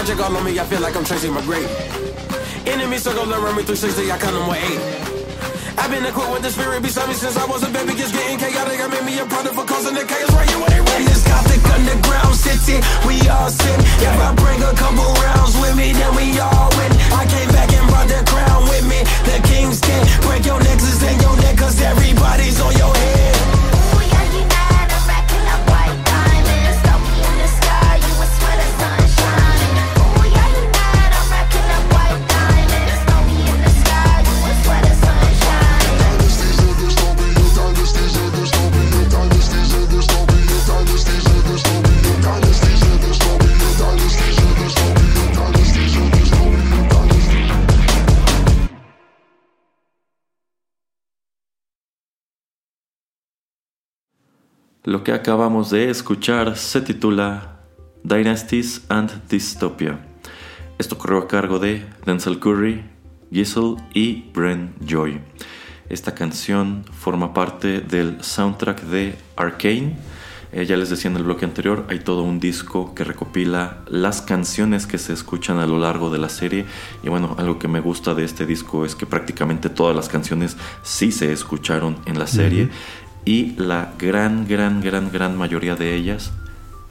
magic 0.00 0.20
all 0.24 0.34
on 0.34 0.44
me, 0.44 0.58
I 0.58 0.64
feel 0.64 0.80
like 0.80 0.96
I'm 0.96 1.04
Tracy 1.04 1.28
McGrady. 1.28 1.68
Enemy 2.64 2.96
circle 2.96 3.28
around 3.28 3.52
me 3.52 3.68
360, 3.68 4.08
I 4.08 4.16
count 4.16 4.32
them 4.32 4.48
with 4.48 4.56
eight. 4.64 4.80
I've 5.76 5.92
been 5.92 6.08
equipped 6.08 6.32
with 6.32 6.40
the 6.40 6.48
spirit 6.48 6.80
beside 6.80 7.08
me 7.08 7.12
since 7.12 7.36
I 7.36 7.44
was 7.44 7.60
a 7.68 7.68
baby. 7.68 7.92
It's 8.00 8.08
getting 8.08 8.40
chaotic. 8.40 8.80
I 8.80 8.88
made 8.88 9.04
me 9.04 9.20
a 9.20 9.26
product 9.28 9.52
for 9.60 9.66
causing 9.68 9.92
the 9.92 10.04
chaos 10.08 10.32
right 10.32 10.48
here 10.48 10.56
where 10.56 10.72
they. 10.72 10.80
This 11.04 11.20
gothic 11.28 11.60
underground 11.68 12.32
city, 12.32 12.80
we 13.04 13.20
all 13.28 13.52
sin. 13.52 13.76
If 14.00 14.16
I 14.24 14.32
bring 14.40 14.60
a 14.64 14.72
couple 14.72 15.04
rounds 15.20 15.54
with 15.60 15.76
me, 15.76 15.92
then 15.92 16.12
we 16.16 16.32
all 16.40 16.68
win. 16.80 16.92
I 17.20 17.28
came 17.28 17.50
back 17.52 17.68
and 17.68 17.84
brought 17.92 18.08
the 18.08 18.24
crown 18.24 18.64
with 18.72 18.84
me. 18.88 19.04
The 19.28 19.36
king's 19.52 19.84
king. 19.84 20.00
Break 20.24 20.48
your 20.48 20.60
nexus 20.64 21.04
and 21.04 21.20
your 21.20 21.36
neck, 21.44 21.60
cause 21.60 21.76
everybody's 21.76 22.56
on 22.60 22.72
your 22.72 22.94
head. 22.96 23.59
Lo 54.84 55.04
que 55.04 55.12
acabamos 55.12 55.68
de 55.68 55.90
escuchar 55.90 56.56
se 56.56 56.80
titula 56.80 57.60
Dynasties 58.02 58.86
and 58.88 59.28
Dystopia. 59.28 60.00
Esto 60.78 60.96
corrió 60.96 61.18
a 61.18 61.28
cargo 61.28 61.58
de 61.58 61.84
Denzel 62.06 62.38
Curry, 62.38 62.82
Giselle 63.30 63.76
y 63.92 64.30
Bren 64.32 64.74
Joy. 64.80 65.20
Esta 65.90 66.14
canción 66.14 66.86
forma 66.92 67.34
parte 67.34 67.82
del 67.82 68.24
soundtrack 68.24 68.80
de 68.84 69.16
Arcane. 69.36 69.98
Eh, 70.52 70.64
ya 70.64 70.78
les 70.78 70.88
decía 70.88 71.10
en 71.10 71.16
el 71.18 71.24
bloque 71.24 71.44
anterior, 71.44 71.84
hay 71.90 71.98
todo 71.98 72.22
un 72.22 72.40
disco 72.40 72.94
que 72.94 73.04
recopila 73.04 73.84
las 73.86 74.22
canciones 74.22 74.86
que 74.86 74.96
se 74.96 75.12
escuchan 75.12 75.58
a 75.58 75.66
lo 75.66 75.78
largo 75.78 76.08
de 76.08 76.18
la 76.18 76.30
serie. 76.30 76.64
Y 77.02 77.10
bueno, 77.10 77.36
algo 77.38 77.58
que 77.58 77.68
me 77.68 77.80
gusta 77.80 78.14
de 78.14 78.24
este 78.24 78.46
disco 78.46 78.86
es 78.86 78.94
que 78.94 79.04
prácticamente 79.04 79.68
todas 79.68 79.94
las 79.94 80.08
canciones 80.08 80.56
sí 80.82 81.12
se 81.12 81.32
escucharon 81.32 81.98
en 82.06 82.18
la 82.18 82.26
serie. 82.26 82.70
Y 83.24 83.54
la 83.56 83.92
gran, 83.98 84.46
gran, 84.46 84.80
gran, 84.80 85.10
gran 85.10 85.36
mayoría 85.36 85.76
de 85.76 85.94
ellas 85.94 86.32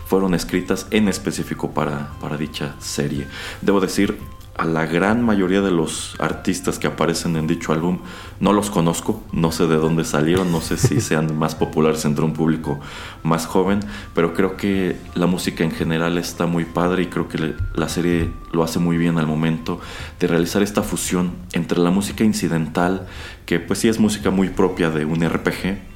fueron 0.06 0.34
escritas 0.34 0.88
en 0.92 1.08
específico 1.08 1.72
para, 1.72 2.10
para 2.20 2.38
dicha 2.38 2.76
serie. 2.80 3.28
Debo 3.62 3.80
decir, 3.80 4.18
a 4.60 4.65
la 4.65 4.86
gran 4.86 5.24
mayoría 5.24 5.62
de 5.62 5.72
los 5.72 6.18
artistas 6.20 6.80
que 6.80 6.88
aparecen 6.88 7.38
en 7.38 7.48
dicho 7.48 7.72
álbum 7.72 8.00
no 8.42 8.52
los 8.52 8.70
conozco, 8.70 9.24
no 9.32 9.54
sé 9.54 9.68
de 9.68 9.78
dónde 9.78 10.04
salieron, 10.04 10.52
no 10.52 10.60
sé 10.60 10.76
si 10.76 11.00
sean 11.10 11.38
más 11.39 11.56
populares 11.56 12.04
entre 12.04 12.26
un 12.26 12.34
público 12.34 12.78
más 13.24 13.46
joven, 13.46 13.80
pero 14.13 14.34
creo 14.34 14.58
que 14.58 14.98
la 15.15 15.28
música 15.28 15.63
en 15.63 15.72
general 15.72 16.18
está 16.18 16.46
muy 16.46 16.65
padre 16.65 17.04
y 17.04 17.06
creo 17.06 17.30
que 17.30 17.54
la 17.74 17.88
serie 17.88 18.32
lo 18.52 18.63
hace 18.63 18.80
muy 18.80 18.98
bien 18.98 19.18
al 19.18 19.28
momento 19.28 19.80
de 20.20 20.28
realizar 20.28 20.62
esta 20.62 20.84
fusión 20.84 21.32
entre 21.54 21.80
la 21.80 21.89
música 21.89 22.26
incidental, 22.26 23.08
que 23.46 23.62
pues 23.62 23.80
sí 23.80 23.88
es 23.88 23.98
música 23.98 24.30
muy 24.30 24.50
propia 24.50 24.89
de 24.89 25.06
un 25.06 25.24
RPG, 25.24 25.88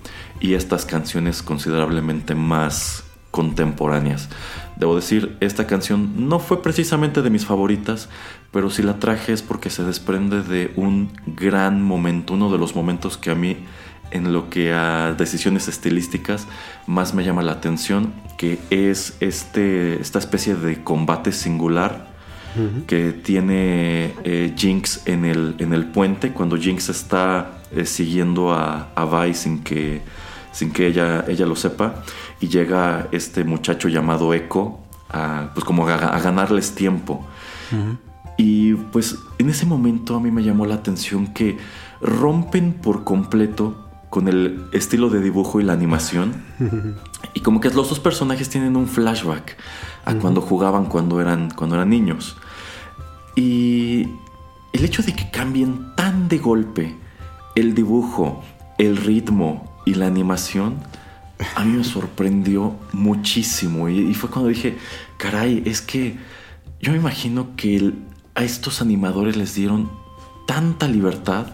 y 0.44 0.56
estas 0.56 0.86
canciones 0.86 1.42
considerablemente 1.42 2.36
más 2.36 3.06
contemporáneas. 3.32 4.30
Debo 4.76 4.96
decir, 4.96 5.38
esta 5.40 5.66
canción 5.66 6.28
no 6.28 6.38
fue 6.38 6.62
precisamente 6.62 7.22
de 7.22 7.30
mis 7.30 7.46
favoritas, 7.46 8.10
pero 8.52 8.70
si 8.70 8.84
la 8.84 9.00
traje 9.00 9.32
es 9.32 9.42
porque 9.42 9.70
se 9.70 9.84
desprende 9.84 10.44
de 10.44 10.72
un 10.76 11.12
gran 11.26 11.82
momento, 11.82 12.34
uno 12.34 12.52
de 12.52 12.58
los 12.58 12.76
momentos 12.76 13.18
que 13.18 13.32
a 13.32 13.36
mí 13.36 13.58
en 14.12 14.34
lo 14.34 14.50
que 14.50 14.74
a 14.74 15.16
decisiones 15.18 15.70
estilísticas 15.70 16.46
más 16.88 17.14
me 17.14 17.24
llama 17.24 17.42
la 17.42 17.54
atención, 17.54 18.14
que 18.38 18.60
es 18.70 19.16
este, 19.22 20.00
esta 20.02 20.20
especie 20.20 20.56
de 20.56 20.84
combate 20.84 21.32
singular 21.32 22.12
que 22.86 23.14
tiene 23.14 24.14
eh, 24.24 24.54
Jinx 24.56 25.08
en 25.08 25.26
el, 25.26 25.56
en 25.58 25.74
el 25.74 25.86
puente, 25.86 26.34
cuando 26.34 26.56
Jinx 26.56 26.90
está 26.90 27.64
eh, 27.72 27.86
siguiendo 27.86 28.54
a, 28.54 28.90
a 28.94 29.06
Vi 29.06 29.34
sin 29.34 29.64
que, 29.64 30.04
sin 30.54 30.72
que 30.72 30.88
ella, 30.88 31.26
ella 31.28 31.46
lo 31.46 31.58
sepa, 31.58 32.04
y 32.40 32.48
llega 32.48 33.10
este 33.12 33.44
muchacho 33.44 33.90
llamado 33.90 34.34
Echo 34.34 34.80
a, 35.10 35.50
pues 35.54 35.66
como 35.66 35.86
a, 35.88 35.96
a 35.96 36.20
ganarles 36.22 36.74
tiempo. 36.74 37.28
Y 38.38 38.74
pues 38.74 39.18
en 39.40 39.50
ese 39.50 39.66
momento 39.66 40.16
a 40.16 40.20
mí 40.20 40.32
me 40.32 40.44
llamó 40.44 40.66
la 40.66 40.76
atención 40.76 41.28
que 41.34 41.58
rompen 42.02 42.74
por 42.74 43.04
completo 43.04 43.84
con 44.10 44.28
el 44.28 44.66
estilo 44.74 45.10
de 45.10 45.22
dibujo 45.22 45.60
y 45.60 45.64
la 45.64 45.74
animación. 45.74 46.34
Y 47.34 47.40
como 47.40 47.60
que 47.60 47.70
los 47.72 47.90
dos 47.90 48.00
personajes 48.00 48.48
tienen 48.48 48.76
un 48.76 48.88
flashback 48.88 49.58
a 50.06 50.14
cuando 50.16 50.40
jugaban 50.40 50.86
cuando 50.86 51.20
eran, 51.20 51.50
cuando 51.50 51.76
eran 51.76 51.90
niños. 51.90 52.38
Y 53.36 54.08
el 54.72 54.86
hecho 54.86 55.02
de 55.02 55.16
que 55.16 55.32
cambien 55.32 55.96
tan 55.96 56.28
de 56.28 56.38
golpe 56.38 56.96
el 57.56 57.74
dibujo, 57.74 58.44
el 58.78 58.98
ritmo 58.98 59.73
y 59.86 59.96
la 59.96 60.08
animación, 60.08 60.78
a 61.56 61.64
mí 61.64 61.78
me 61.78 61.84
sorprendió 61.84 62.76
muchísimo. 62.92 63.90
Y, 63.90 64.14
fue 64.14 64.30
cuando 64.30 64.50
dije, 64.50 64.78
caray, 65.18 65.64
es 65.66 65.82
que 65.82 66.18
yo 66.80 66.92
me 66.92 66.98
imagino 66.98 67.56
que 67.56 67.94
a 68.36 68.44
estos 68.44 68.82
animadores 68.82 69.36
les 69.36 69.56
dieron 69.56 69.90
tanta 70.48 70.88
libertad 70.88 71.48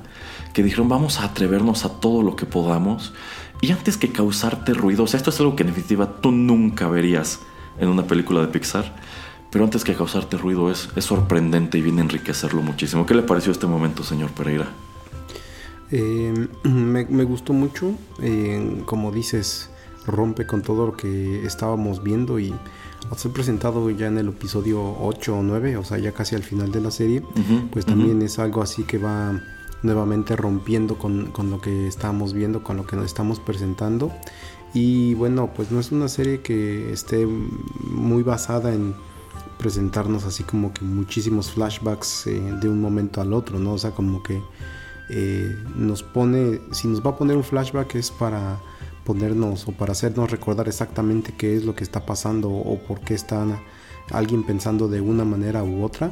que 0.53 0.63
dijeron 0.63 0.89
vamos 0.89 1.19
a 1.19 1.25
atrevernos 1.25 1.85
a 1.85 1.99
todo 1.99 2.23
lo 2.23 2.35
que 2.35 2.45
podamos 2.45 3.13
y 3.61 3.71
antes 3.71 3.97
que 3.97 4.11
causarte 4.11 4.73
ruido, 4.73 5.03
o 5.03 5.07
sea, 5.07 5.17
esto 5.17 5.29
es 5.29 5.39
algo 5.39 5.55
que 5.55 5.63
en 5.63 5.67
definitiva 5.67 6.21
tú 6.21 6.31
nunca 6.31 6.87
verías 6.87 7.41
en 7.77 7.89
una 7.89 8.07
película 8.07 8.41
de 8.41 8.47
Pixar, 8.47 8.95
pero 9.51 9.65
antes 9.65 9.83
que 9.83 9.95
causarte 9.95 10.37
ruido 10.37 10.71
es, 10.71 10.89
es 10.95 11.05
sorprendente 11.05 11.77
y 11.77 11.81
viene 11.81 11.99
a 12.01 12.03
enriquecerlo 12.05 12.61
muchísimo. 12.61 13.05
¿Qué 13.05 13.13
le 13.13 13.21
pareció 13.21 13.51
este 13.51 13.67
momento, 13.67 14.03
señor 14.03 14.31
Pereira? 14.31 14.67
Eh, 15.91 16.47
me, 16.63 17.05
me 17.05 17.23
gustó 17.23 17.53
mucho, 17.53 17.93
eh, 18.21 18.83
como 18.85 19.11
dices, 19.11 19.69
rompe 20.05 20.45
con 20.45 20.61
todo 20.61 20.87
lo 20.87 20.97
que 20.97 21.45
estábamos 21.45 22.03
viendo 22.03 22.39
y 22.39 22.53
al 23.09 23.17
ser 23.17 23.31
presentado 23.31 23.89
ya 23.89 24.07
en 24.07 24.17
el 24.17 24.29
episodio 24.29 24.97
8 25.01 25.37
o 25.37 25.43
9, 25.43 25.77
o 25.77 25.83
sea, 25.83 25.97
ya 25.97 26.11
casi 26.11 26.35
al 26.35 26.43
final 26.43 26.71
de 26.71 26.81
la 26.81 26.91
serie, 26.91 27.23
pues 27.71 27.85
también 27.85 28.21
es 28.21 28.39
algo 28.39 28.61
así 28.61 28.83
que 28.83 28.97
va 28.97 29.41
nuevamente 29.81 30.35
rompiendo 30.35 30.97
con, 30.97 31.27
con 31.27 31.49
lo 31.49 31.61
que 31.61 31.87
estábamos 31.87 32.33
viendo, 32.33 32.61
con 32.61 32.77
lo 32.77 32.85
que 32.85 32.95
nos 32.97 33.05
estamos 33.05 33.39
presentando. 33.39 34.11
Y 34.73 35.15
bueno, 35.15 35.51
pues 35.55 35.71
no 35.71 35.79
es 35.79 35.91
una 35.91 36.07
serie 36.07 36.41
que 36.41 36.91
esté 36.91 37.25
muy 37.25 38.21
basada 38.21 38.73
en 38.73 38.93
presentarnos 39.57 40.25
así 40.25 40.43
como 40.43 40.73
que 40.73 40.85
muchísimos 40.85 41.51
flashbacks 41.51 42.27
eh, 42.27 42.39
de 42.61 42.69
un 42.69 42.79
momento 42.79 43.19
al 43.19 43.33
otro, 43.33 43.59
¿no? 43.59 43.73
O 43.73 43.77
sea, 43.77 43.91
como 43.91 44.21
que 44.21 44.41
eh, 45.09 45.55
nos 45.75 46.03
pone, 46.03 46.61
si 46.71 46.87
nos 46.87 47.01
va 47.05 47.11
a 47.11 47.17
poner 47.17 47.35
un 47.37 47.43
flashback 47.43 47.95
es 47.95 48.11
para 48.11 48.59
ponernos 49.03 49.67
o 49.67 49.71
para 49.71 49.91
hacernos 49.93 50.29
recordar 50.29 50.67
exactamente 50.67 51.33
qué 51.37 51.55
es 51.55 51.65
lo 51.65 51.73
que 51.75 51.83
está 51.83 52.05
pasando 52.05 52.49
o 52.49 52.77
por 52.79 52.99
qué 53.01 53.15
está 53.15 53.45
alguien 54.11 54.43
pensando 54.43 54.87
de 54.87 55.01
una 55.01 55.25
manera 55.25 55.63
u 55.63 55.83
otra, 55.83 56.11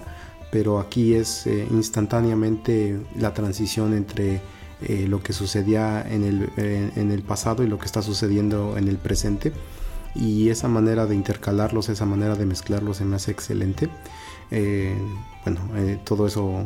pero 0.52 0.80
aquí 0.80 1.14
es 1.14 1.46
eh, 1.48 1.68
instantáneamente 1.72 3.00
la 3.20 3.34
transición 3.34 3.94
entre 3.94 4.42
eh, 4.82 5.06
lo 5.08 5.22
que 5.22 5.34
sucedía 5.34 6.06
en 6.10 6.24
el, 6.24 6.50
en- 6.96 7.12
el 7.12 7.22
pasado 7.24 7.64
y 7.64 7.68
lo 7.68 7.78
que 7.80 7.86
está 7.86 8.02
sucediendo 8.02 8.78
en 8.78 8.88
el 8.88 8.98
presente. 8.98 9.52
Y 10.16 10.50
esa 10.50 10.68
manera 10.68 11.06
de 11.06 11.14
intercalarlos, 11.16 11.90
esa 11.90 12.06
manera 12.06 12.36
de 12.36 12.46
mezclarlos 12.46 12.98
se 12.98 13.06
me 13.06 13.16
hace 13.18 13.32
excelente. 13.32 13.90
Eh, 14.50 14.96
bueno, 15.44 15.60
eh, 15.76 16.00
todo 16.04 16.26
eso 16.26 16.46
um, 16.46 16.66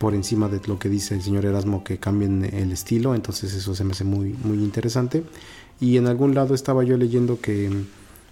por 0.00 0.14
encima 0.14 0.48
de 0.48 0.62
lo 0.66 0.78
que 0.78 0.88
dice 0.88 1.14
el 1.14 1.20
señor 1.20 1.44
Erasmo 1.44 1.84
que 1.84 1.98
cambien 1.98 2.42
el 2.42 2.72
estilo, 2.72 3.14
entonces 3.14 3.52
eso 3.52 3.74
se 3.74 3.84
me 3.84 3.92
hace 3.92 4.04
muy, 4.04 4.34
muy 4.42 4.56
interesante. 4.56 5.24
Y 5.78 5.98
en 5.98 6.06
algún 6.06 6.34
lado 6.34 6.54
estaba 6.54 6.82
yo 6.84 6.96
leyendo 6.96 7.38
que 7.38 7.70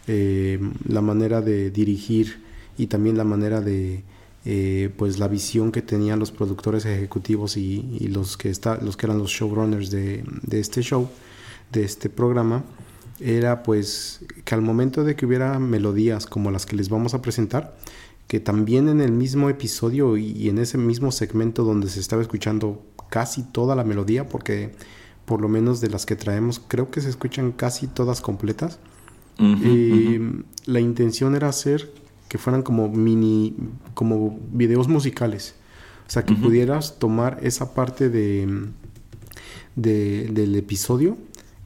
eh, 0.07 0.59
la 0.88 1.02
manera 1.02 1.42
de 1.42 1.70
dirigir 1.70 2.42
y 2.78 2.87
también 2.87 3.18
la 3.18 3.24
manera 3.24 3.61
de 3.61 4.02
eh, 4.46 4.88
pues 4.96 5.18
la 5.18 5.28
visión 5.28 5.70
que 5.70 5.83
tenían 5.83 6.18
los 6.18 6.33
productores 6.33 6.87
ejecutivos 6.87 7.59
y, 7.59 7.87
y 8.00 8.09
los 8.09 8.38
que 8.38 8.48
está, 8.48 8.78
los 8.78 8.96
que 8.96 9.04
eran 9.04 9.18
los 9.18 9.31
showrunners 9.31 9.90
de, 9.90 10.24
de 10.44 10.61
este 10.61 10.81
show, 10.81 11.07
de 11.70 11.85
este 11.85 12.09
programa, 12.09 12.64
era 13.20 13.62
pues 13.62 14.20
que 14.46 14.54
al 14.54 14.62
momento 14.62 15.04
de 15.04 15.16
que 15.16 15.26
hubiera 15.26 15.59
melodías 15.59 16.24
como 16.24 16.50
las 16.50 16.64
que 16.64 16.76
les 16.76 16.88
vamos 16.88 17.12
a 17.12 17.20
presentar, 17.20 17.76
que 18.28 18.38
también 18.40 18.88
en 18.88 19.00
el 19.00 19.10
mismo 19.10 19.48
episodio 19.50 20.16
y 20.16 20.48
en 20.48 20.58
ese 20.58 20.78
mismo 20.78 21.10
segmento 21.10 21.64
donde 21.64 21.88
se 21.88 21.98
estaba 21.98 22.22
escuchando 22.22 22.84
casi 23.10 23.42
toda 23.42 23.74
la 23.74 23.82
melodía, 23.84 24.28
porque 24.28 24.72
por 25.24 25.40
lo 25.40 25.48
menos 25.48 25.80
de 25.80 25.88
las 25.90 26.06
que 26.06 26.14
traemos 26.14 26.60
creo 26.68 26.90
que 26.90 27.00
se 27.00 27.08
escuchan 27.08 27.52
casi 27.52 27.86
todas 27.88 28.20
completas, 28.20 28.78
ujú. 29.40 30.44
la 30.66 30.80
intención 30.80 31.34
era 31.34 31.48
hacer 31.48 31.90
que 32.28 32.38
fueran 32.38 32.62
como 32.62 32.88
mini, 32.88 33.56
como 33.94 34.38
videos 34.52 34.88
musicales. 34.88 35.54
O 36.06 36.10
sea, 36.10 36.24
que 36.24 36.34
pudieras 36.34 36.98
tomar 36.98 37.38
esa 37.42 37.74
parte 37.74 38.08
de, 38.10 38.46
de- 39.76 40.28
del 40.32 40.54
episodio 40.56 41.16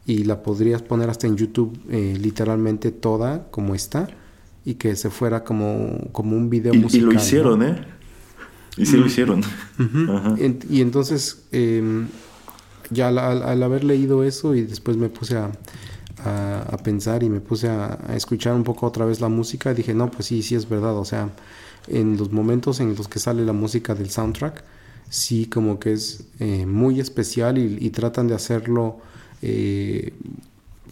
y 0.07 0.25
la 0.25 0.42
podrías 0.42 0.83
poner 0.83 1.11
hasta 1.11 1.27
en 1.27 1.37
YouTube 1.37 1.79
eh, 1.88 2.16
literalmente 2.20 2.90
toda 2.90 3.48
como 3.51 3.75
está 3.75 4.09
y 4.64 4.75
que 4.75 4.94
se 4.96 5.11
fuera 5.11 5.44
como, 5.44 6.09
como 6.12 6.37
un 6.37 6.48
video 6.51 6.72
Y, 6.75 6.77
y 6.77 6.81
musical. 6.81 7.07
lo 7.07 7.12
¿no? 7.12 7.20
hicieron, 7.20 7.62
¿eh? 7.62 7.85
Y 8.77 8.87
sí 8.87 8.96
lo 8.96 9.07
hicieron. 9.07 9.42
Ajá. 9.79 10.35
En- 10.38 10.59
y 10.70 10.81
entonces, 10.81 11.42
eh, 11.53 12.07
ya 12.90 13.09
al, 13.09 13.18
al- 13.18 13.42
al 13.42 13.62
haber 13.62 13.85
leído 13.85 14.25
eso 14.25 14.55
y 14.55 14.62
después 14.62 14.96
me 14.96 15.09
puse 15.09 15.37
a, 15.37 15.51
a- 16.25 16.62
a 16.70 16.77
pensar 16.79 17.22
y 17.22 17.29
me 17.29 17.40
puse 17.40 17.68
a, 17.68 17.98
a 18.07 18.16
escuchar 18.16 18.55
un 18.55 18.64
poco 18.64 18.87
otra 18.87 19.05
vez 19.05 19.20
la 19.20 19.29
música, 19.29 19.75
dije, 19.75 19.94
no, 19.94 20.11
pues 20.11 20.27
sí, 20.27 20.42
sí 20.42 20.55
es 20.55 20.68
verdad. 20.68 20.96
O 20.96 21.05
sea, 21.05 21.31
en 21.88 22.16
los 22.16 22.31
momentos 22.33 22.81
en 22.81 22.94
los 22.94 23.09
que 23.09 23.18
sale 23.18 23.44
la 23.44 23.53
música 23.53 23.94
del 23.94 24.09
soundtrack, 24.11 24.62
sí 25.11 25.46
como 25.46 25.79
que 25.79 25.92
es 25.92 26.25
eh, 26.38 26.64
muy 26.64 27.01
especial 27.01 27.59
y, 27.59 27.77
y 27.81 27.90
tratan 27.90 28.29
de 28.29 28.35
hacerlo, 28.35 28.98
eh, 29.42 30.12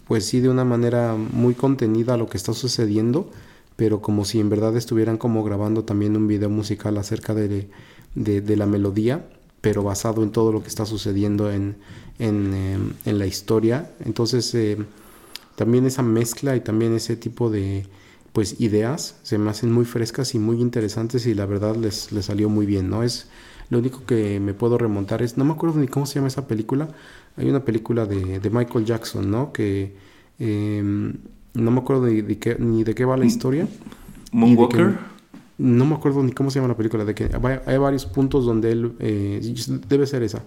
pues 0.07 0.25
sí, 0.25 0.39
de 0.41 0.49
una 0.49 0.65
manera 0.65 1.15
muy 1.15 1.53
contenida 1.55 2.13
a 2.13 2.17
lo 2.17 2.27
que 2.27 2.37
está 2.37 2.53
sucediendo, 2.53 3.31
pero 3.75 4.01
como 4.01 4.25
si 4.25 4.39
en 4.39 4.49
verdad 4.49 4.75
estuvieran 4.75 5.17
como 5.17 5.43
grabando 5.43 5.83
también 5.83 6.15
un 6.15 6.27
video 6.27 6.49
musical 6.49 6.97
acerca 6.97 7.33
de, 7.33 7.69
de, 8.15 8.57
la 8.57 8.65
melodía, 8.65 9.25
pero 9.61 9.83
basado 9.83 10.23
en 10.23 10.31
todo 10.31 10.51
lo 10.51 10.61
que 10.61 10.69
está 10.69 10.85
sucediendo 10.85 11.51
en, 11.51 11.77
en, 12.19 12.53
eh, 12.53 12.77
en 13.05 13.19
la 13.19 13.25
historia. 13.25 13.91
Entonces, 14.05 14.53
eh, 14.55 14.77
también 15.55 15.85
esa 15.85 16.03
mezcla 16.03 16.55
y 16.55 16.61
también 16.61 16.93
ese 16.93 17.15
tipo 17.15 17.49
de 17.49 17.85
pues 18.33 18.61
ideas 18.61 19.17
se 19.23 19.37
me 19.37 19.49
hacen 19.49 19.71
muy 19.71 19.85
frescas 19.85 20.35
y 20.35 20.39
muy 20.39 20.61
interesantes 20.61 21.25
y 21.25 21.33
la 21.33 21.45
verdad 21.45 21.75
les, 21.75 22.11
les 22.11 22.25
salió 22.25 22.49
muy 22.49 22.65
bien, 22.65 22.89
¿no? 22.89 23.03
Es 23.03 23.27
lo 23.69 23.79
único 23.79 24.05
que 24.05 24.39
me 24.39 24.53
puedo 24.53 24.77
remontar 24.77 25.21
es, 25.21 25.37
no 25.37 25.45
me 25.45 25.53
acuerdo 25.53 25.79
ni 25.79 25.87
cómo 25.87 26.05
se 26.05 26.15
llama 26.15 26.27
esa 26.27 26.47
película, 26.47 26.89
hay 27.35 27.49
una 27.49 27.65
película 27.65 28.05
de, 28.05 28.39
de 28.39 28.49
Michael 28.49 28.85
Jackson, 28.85 29.29
¿no? 29.29 29.51
Que 29.51 29.95
eh, 30.39 31.13
no 31.53 31.71
me 31.71 31.79
acuerdo 31.79 32.07
ni 32.07 32.21
de, 32.21 32.37
qué, 32.37 32.55
ni 32.59 32.83
de 32.83 32.95
qué 32.95 33.05
va 33.05 33.17
la 33.17 33.25
historia. 33.25 33.67
Moonwalker. 34.31 34.97
No 35.57 35.85
me 35.85 35.95
acuerdo 35.95 36.23
ni 36.23 36.31
cómo 36.31 36.49
se 36.49 36.59
llama 36.59 36.69
la 36.69 36.77
película, 36.77 37.05
de 37.05 37.13
que 37.13 37.29
hay 37.65 37.77
varios 37.77 38.05
puntos 38.05 38.45
donde 38.45 38.71
él, 38.71 38.93
eh, 38.99 39.53
debe 39.87 40.07
ser 40.07 40.23
esa, 40.23 40.43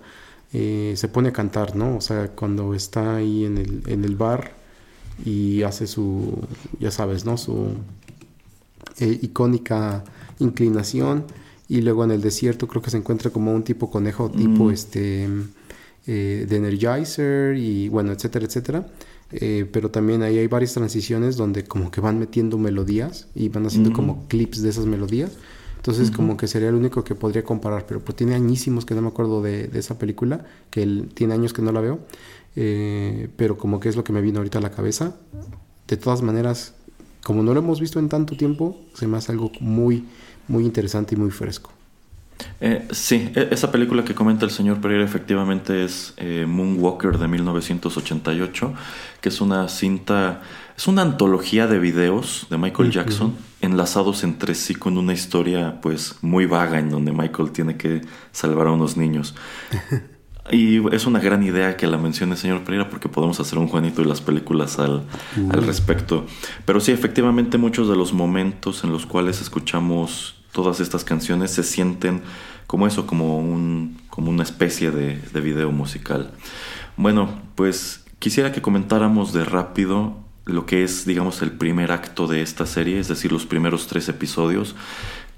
eh, 0.52 0.94
se 0.96 1.08
pone 1.08 1.28
a 1.28 1.32
cantar, 1.32 1.76
¿no? 1.76 1.96
O 1.96 2.00
sea, 2.00 2.28
cuando 2.28 2.74
está 2.74 3.16
ahí 3.16 3.44
en 3.44 3.58
el, 3.58 3.82
en 3.86 4.04
el 4.04 4.16
bar 4.16 4.52
y 5.24 5.62
hace 5.62 5.86
su, 5.86 6.36
ya 6.80 6.90
sabes, 6.90 7.24
¿no? 7.24 7.36
Su 7.36 7.68
eh, 8.98 9.18
icónica 9.22 10.02
inclinación 10.40 11.24
y 11.68 11.80
luego 11.82 12.04
en 12.04 12.10
el 12.10 12.20
desierto 12.20 12.66
creo 12.66 12.82
que 12.82 12.90
se 12.90 12.96
encuentra 12.96 13.30
como 13.30 13.52
un 13.52 13.62
tipo 13.62 13.90
conejo 13.90 14.30
tipo 14.30 14.64
Mm. 14.64 14.70
este 14.70 15.28
eh, 16.06 16.46
de 16.48 16.56
Energizer 16.56 17.56
y 17.56 17.88
bueno, 17.88 18.12
etcétera, 18.12 18.44
etcétera. 18.46 18.86
Eh, 19.36 19.68
pero 19.72 19.90
también 19.90 20.22
ahí 20.22 20.38
hay 20.38 20.46
varias 20.46 20.74
transiciones 20.74 21.36
donde 21.36 21.64
como 21.64 21.90
que 21.90 22.00
van 22.00 22.18
metiendo 22.20 22.56
melodías 22.56 23.26
y 23.34 23.48
van 23.48 23.66
haciendo 23.66 23.92
como 23.92 24.28
clips 24.28 24.62
de 24.62 24.70
esas 24.70 24.86
melodías. 24.86 25.32
Entonces 25.76 26.10
como 26.10 26.38
que 26.38 26.46
sería 26.46 26.68
el 26.68 26.76
único 26.76 27.04
que 27.04 27.14
podría 27.14 27.44
comparar, 27.44 27.84
pero 27.86 28.00
pues 28.00 28.16
tiene 28.16 28.34
añísimos 28.34 28.86
que 28.86 28.94
no 28.94 29.02
me 29.02 29.08
acuerdo 29.08 29.42
de, 29.42 29.68
de 29.68 29.78
esa 29.78 29.98
película, 29.98 30.46
que 30.70 30.86
tiene 31.12 31.34
años 31.34 31.52
que 31.52 31.60
no 31.60 31.72
la 31.72 31.80
veo, 31.82 31.98
eh, 32.56 33.28
pero 33.36 33.58
como 33.58 33.80
que 33.80 33.90
es 33.90 33.96
lo 33.96 34.02
que 34.02 34.12
me 34.12 34.22
vino 34.22 34.38
ahorita 34.38 34.60
a 34.60 34.62
la 34.62 34.70
cabeza. 34.70 35.16
De 35.86 35.98
todas 35.98 36.22
maneras, 36.22 36.72
como 37.22 37.42
no 37.42 37.52
lo 37.52 37.60
hemos 37.60 37.80
visto 37.80 37.98
en 37.98 38.08
tanto 38.08 38.34
tiempo, 38.34 38.80
se 38.94 39.06
me 39.06 39.18
hace 39.18 39.32
algo 39.32 39.52
muy, 39.60 40.06
muy 40.48 40.64
interesante 40.64 41.16
y 41.16 41.18
muy 41.18 41.30
fresco. 41.30 41.73
Eh, 42.60 42.86
sí, 42.90 43.30
e- 43.34 43.48
esa 43.50 43.70
película 43.70 44.04
que 44.04 44.14
comenta 44.14 44.44
el 44.44 44.50
señor 44.50 44.80
Pereira 44.80 45.04
efectivamente 45.04 45.84
es 45.84 46.14
eh, 46.16 46.46
Moonwalker 46.48 47.18
de 47.18 47.28
1988, 47.28 48.74
que 49.20 49.28
es 49.28 49.40
una 49.40 49.68
cinta, 49.68 50.42
es 50.76 50.86
una 50.86 51.02
antología 51.02 51.66
de 51.66 51.78
videos 51.78 52.46
de 52.50 52.58
Michael 52.58 52.90
Jackson 52.90 53.36
enlazados 53.60 54.24
entre 54.24 54.54
sí 54.54 54.74
con 54.74 54.98
una 54.98 55.14
historia 55.14 55.80
pues 55.80 56.16
muy 56.20 56.46
vaga 56.46 56.78
en 56.78 56.90
donde 56.90 57.12
Michael 57.12 57.50
tiene 57.50 57.76
que 57.76 58.02
salvar 58.32 58.66
a 58.66 58.72
unos 58.72 58.96
niños. 58.96 59.34
Y 60.52 60.94
es 60.94 61.06
una 61.06 61.20
gran 61.20 61.42
idea 61.42 61.74
que 61.74 61.86
la 61.86 61.96
mencione 61.96 62.32
el 62.34 62.38
señor 62.38 62.64
Pereira 62.64 62.90
porque 62.90 63.08
podemos 63.08 63.40
hacer 63.40 63.58
un 63.58 63.66
Juanito 63.66 64.02
y 64.02 64.04
las 64.04 64.20
películas 64.20 64.78
al, 64.78 65.04
al 65.50 65.64
respecto. 65.64 66.26
Pero 66.66 66.80
sí, 66.80 66.92
efectivamente 66.92 67.56
muchos 67.56 67.88
de 67.88 67.96
los 67.96 68.12
momentos 68.12 68.84
en 68.84 68.92
los 68.92 69.06
cuales 69.06 69.40
escuchamos 69.40 70.33
todas 70.54 70.78
estas 70.78 71.02
canciones 71.02 71.50
se 71.50 71.64
sienten 71.64 72.22
como 72.68 72.86
eso, 72.86 73.06
como, 73.06 73.38
un, 73.40 74.00
como 74.08 74.30
una 74.30 74.44
especie 74.44 74.92
de, 74.92 75.18
de 75.18 75.40
video 75.40 75.72
musical. 75.72 76.30
Bueno, 76.96 77.28
pues 77.56 78.04
quisiera 78.20 78.52
que 78.52 78.62
comentáramos 78.62 79.32
de 79.32 79.44
rápido 79.44 80.16
lo 80.46 80.64
que 80.64 80.84
es, 80.84 81.06
digamos, 81.06 81.42
el 81.42 81.50
primer 81.50 81.90
acto 81.90 82.28
de 82.28 82.40
esta 82.40 82.66
serie, 82.66 83.00
es 83.00 83.08
decir, 83.08 83.32
los 83.32 83.46
primeros 83.46 83.88
tres 83.88 84.08
episodios 84.08 84.76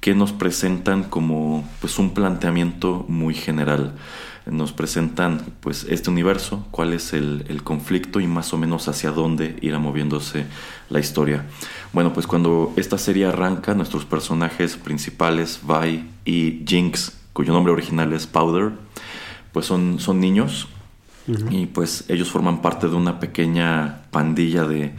que 0.00 0.14
nos 0.14 0.32
presentan 0.32 1.04
como 1.04 1.66
pues 1.80 1.98
un 1.98 2.12
planteamiento 2.12 3.06
muy 3.08 3.34
general. 3.34 3.94
Nos 4.46 4.72
presentan 4.72 5.44
pues 5.60 5.86
este 5.88 6.08
universo, 6.08 6.66
cuál 6.70 6.92
es 6.92 7.12
el, 7.12 7.44
el 7.48 7.64
conflicto 7.64 8.20
y 8.20 8.28
más 8.28 8.52
o 8.52 8.58
menos 8.58 8.86
hacia 8.88 9.10
dónde 9.10 9.56
irá 9.60 9.78
moviéndose 9.78 10.46
la 10.88 11.00
historia. 11.00 11.46
Bueno, 11.92 12.12
pues 12.12 12.26
cuando 12.26 12.72
esta 12.76 12.96
serie 12.96 13.26
arranca, 13.26 13.74
nuestros 13.74 14.04
personajes 14.04 14.76
principales, 14.76 15.60
Vi 15.62 16.08
y 16.24 16.64
Jinx, 16.64 17.12
cuyo 17.32 17.52
nombre 17.52 17.72
original 17.72 18.12
es 18.12 18.26
Powder, 18.26 18.72
pues 19.52 19.66
son, 19.66 19.98
son 19.98 20.20
niños. 20.20 20.68
Y 21.50 21.66
pues 21.66 22.04
ellos 22.06 22.30
forman 22.30 22.62
parte 22.62 22.86
de 22.86 22.94
una 22.94 23.18
pequeña 23.18 24.02
pandilla 24.12 24.64
de, 24.64 24.94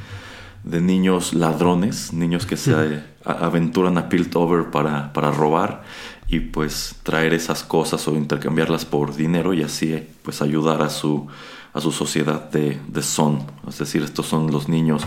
de 0.66 0.82
niños 0.82 1.34
ladrones, 1.34 2.12
niños 2.12 2.46
que 2.46 2.58
se 2.58 3.02
aventuran 3.24 3.98
a 3.98 4.10
Piltover 4.10 4.70
para, 4.70 5.14
para 5.14 5.32
robar 5.32 5.84
y 6.28 6.40
pues 6.42 6.96
traer 7.04 7.34
esas 7.34 7.64
cosas 7.64 8.08
o 8.08 8.16
intercambiarlas 8.16 8.86
por 8.86 9.16
dinero 9.16 9.54
y 9.54 9.64
así 9.64 10.08
pues 10.24 10.42
ayudar 10.42 10.82
a 10.82 10.90
su, 10.90 11.28
a 11.74 11.82
su 11.82 11.92
sociedad 11.92 12.50
de, 12.50 12.80
de 12.88 13.02
son. 13.02 13.46
Es 13.68 13.78
decir, 13.78 14.04
estos 14.04 14.26
son 14.26 14.52
los 14.52 14.68
niños 14.68 15.04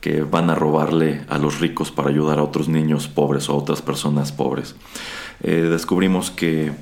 que 0.00 0.22
van 0.22 0.50
a 0.50 0.54
robarle 0.54 1.24
a 1.28 1.38
los 1.38 1.60
ricos 1.60 1.90
para 1.90 2.10
ayudar 2.10 2.38
a 2.38 2.42
otros 2.42 2.68
niños 2.68 3.08
pobres 3.08 3.48
o 3.48 3.52
a 3.52 3.56
otras 3.56 3.82
personas 3.82 4.32
pobres. 4.32 4.74
Eh, 5.42 5.68
descubrimos 5.70 6.30
que 6.30 6.72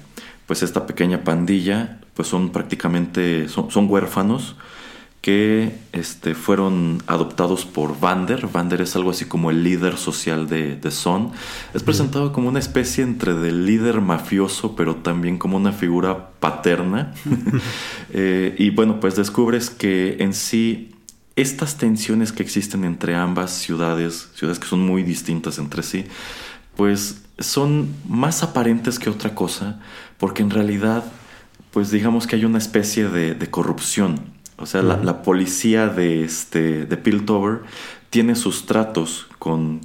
pues 0.46 0.62
esta 0.62 0.87
pequeña 0.87 1.22
pandilla 1.22 2.00
pues 2.14 2.28
son 2.28 2.50
prácticamente 2.50 3.48
son, 3.48 3.70
son 3.70 3.88
huérfanos 3.88 4.56
que 5.23 5.79
este, 5.92 6.35
fueron 6.35 7.00
adoptados 7.06 7.64
por 7.64 7.98
Vander. 8.00 8.48
Vander 8.48 8.81
es 8.81 8.96
algo 8.96 9.10
así 9.10 9.25
como 9.25 9.50
el 9.52 9.62
líder 9.62 9.96
social 9.96 10.48
de, 10.48 10.75
de 10.75 10.90
Son. 10.90 11.31
Es 11.75 11.85
presentado 11.85 12.33
como 12.33 12.48
una 12.48 12.58
especie 12.58 13.04
entre 13.04 13.35
del 13.35 13.64
líder 13.64 14.00
mafioso, 14.00 14.75
pero 14.75 14.96
también 14.96 15.38
como 15.38 15.56
una 15.56 15.73
figura 15.73 16.31
paterna. 16.40 17.14
Eh, 18.14 18.54
y 18.58 18.68
bueno, 18.70 19.00
pues 19.00 19.16
descubres 19.16 19.70
que 19.70 20.16
en 20.20 20.35
sí 20.35 20.90
estas 21.35 21.79
tensiones 21.79 22.31
que 22.31 22.42
existen 22.42 22.85
entre 22.85 23.14
ambas 23.14 23.52
ciudades, 23.52 24.29
ciudades 24.35 24.58
que 24.58 24.66
son 24.66 24.81
muy 24.81 25.02
distintas 25.02 25.58
entre 25.58 25.83
sí, 25.83 26.04
pues 26.77 27.23
son 27.38 27.94
más 28.06 28.42
aparentes 28.42 28.98
que 28.98 29.08
otra 29.08 29.35
cosa, 29.35 29.81
porque 30.18 30.42
en 30.42 30.50
realidad 30.50 31.04
pues 31.70 31.90
digamos 31.90 32.27
que 32.27 32.37
hay 32.37 32.44
una 32.44 32.58
especie 32.58 33.08
de, 33.08 33.35
de 33.35 33.50
corrupción. 33.50 34.31
O 34.63 34.67
sea, 34.67 34.83
la, 34.83 34.96
la 34.96 35.23
policía 35.23 35.88
de, 35.88 36.25
este, 36.25 36.87
de 36.87 36.96
Piltover 36.96 37.60
tiene 38.10 38.35
sus 38.37 38.67
tratos 38.67 39.27
con, 39.38 39.81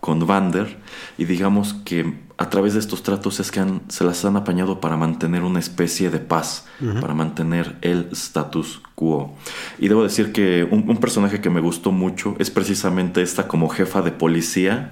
con 0.00 0.26
Vander 0.26 0.78
y 1.18 1.26
digamos 1.26 1.74
que 1.84 2.20
a 2.38 2.48
través 2.50 2.72
de 2.74 2.80
estos 2.80 3.02
tratos 3.02 3.38
es 3.40 3.50
que 3.50 3.60
han- 3.60 3.82
se 3.88 4.04
las 4.04 4.24
han 4.24 4.36
apañado 4.36 4.80
para 4.80 4.96
mantener 4.96 5.42
una 5.42 5.60
especie 5.60 6.10
de 6.10 6.18
paz, 6.18 6.66
para 7.00 7.14
mantener 7.14 7.76
el 7.82 8.08
status 8.12 8.80
quo. 9.02 9.34
Y 9.78 9.88
debo 9.88 10.02
decir 10.02 10.32
que 10.32 10.64
un, 10.70 10.88
un 10.88 10.96
personaje 10.98 11.40
que 11.40 11.50
me 11.50 11.60
gustó 11.60 11.90
mucho 11.92 12.36
es 12.38 12.50
precisamente 12.50 13.20
esta 13.22 13.48
como 13.48 13.68
jefa 13.68 14.00
de 14.02 14.12
policía, 14.12 14.90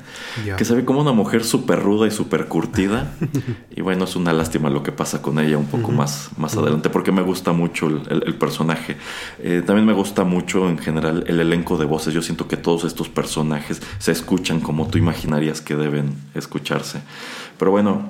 que 0.56 0.64
se 0.64 0.74
ve 0.74 0.84
como 0.84 1.00
una 1.00 1.12
mujer 1.12 1.44
súper 1.44 1.80
ruda 1.80 2.06
y 2.06 2.11
súper 2.11 2.46
curtida. 2.48 3.12
y 3.76 3.82
bueno, 3.82 4.04
es 4.04 4.16
una 4.16 4.32
lástima 4.32 4.68
lo 4.70 4.82
que 4.82 4.92
pasa 4.92 5.22
con 5.22 5.38
ella 5.38 5.56
un 5.58 5.66
poco 5.66 5.92
más, 5.92 6.30
más 6.36 6.56
adelante, 6.56 6.90
porque 6.90 7.12
me 7.12 7.22
gusta 7.22 7.52
mucho 7.52 7.86
el, 7.86 8.02
el- 8.11 8.22
el 8.26 8.34
personaje. 8.34 8.96
Eh, 9.42 9.62
también 9.64 9.86
me 9.86 9.92
gusta 9.92 10.24
mucho 10.24 10.68
en 10.68 10.78
general 10.78 11.24
el 11.26 11.40
elenco 11.40 11.76
de 11.76 11.84
voces. 11.86 12.12
Yo 12.14 12.22
siento 12.22 12.48
que 12.48 12.56
todos 12.56 12.84
estos 12.84 13.08
personajes 13.08 13.80
se 13.98 14.12
escuchan 14.12 14.61
como 14.61 14.88
tú 14.88 14.98
imaginarías 14.98 15.61
que 15.61 15.74
deben 15.76 16.14
escucharse. 16.34 17.00
Pero 17.58 17.70
bueno, 17.70 18.08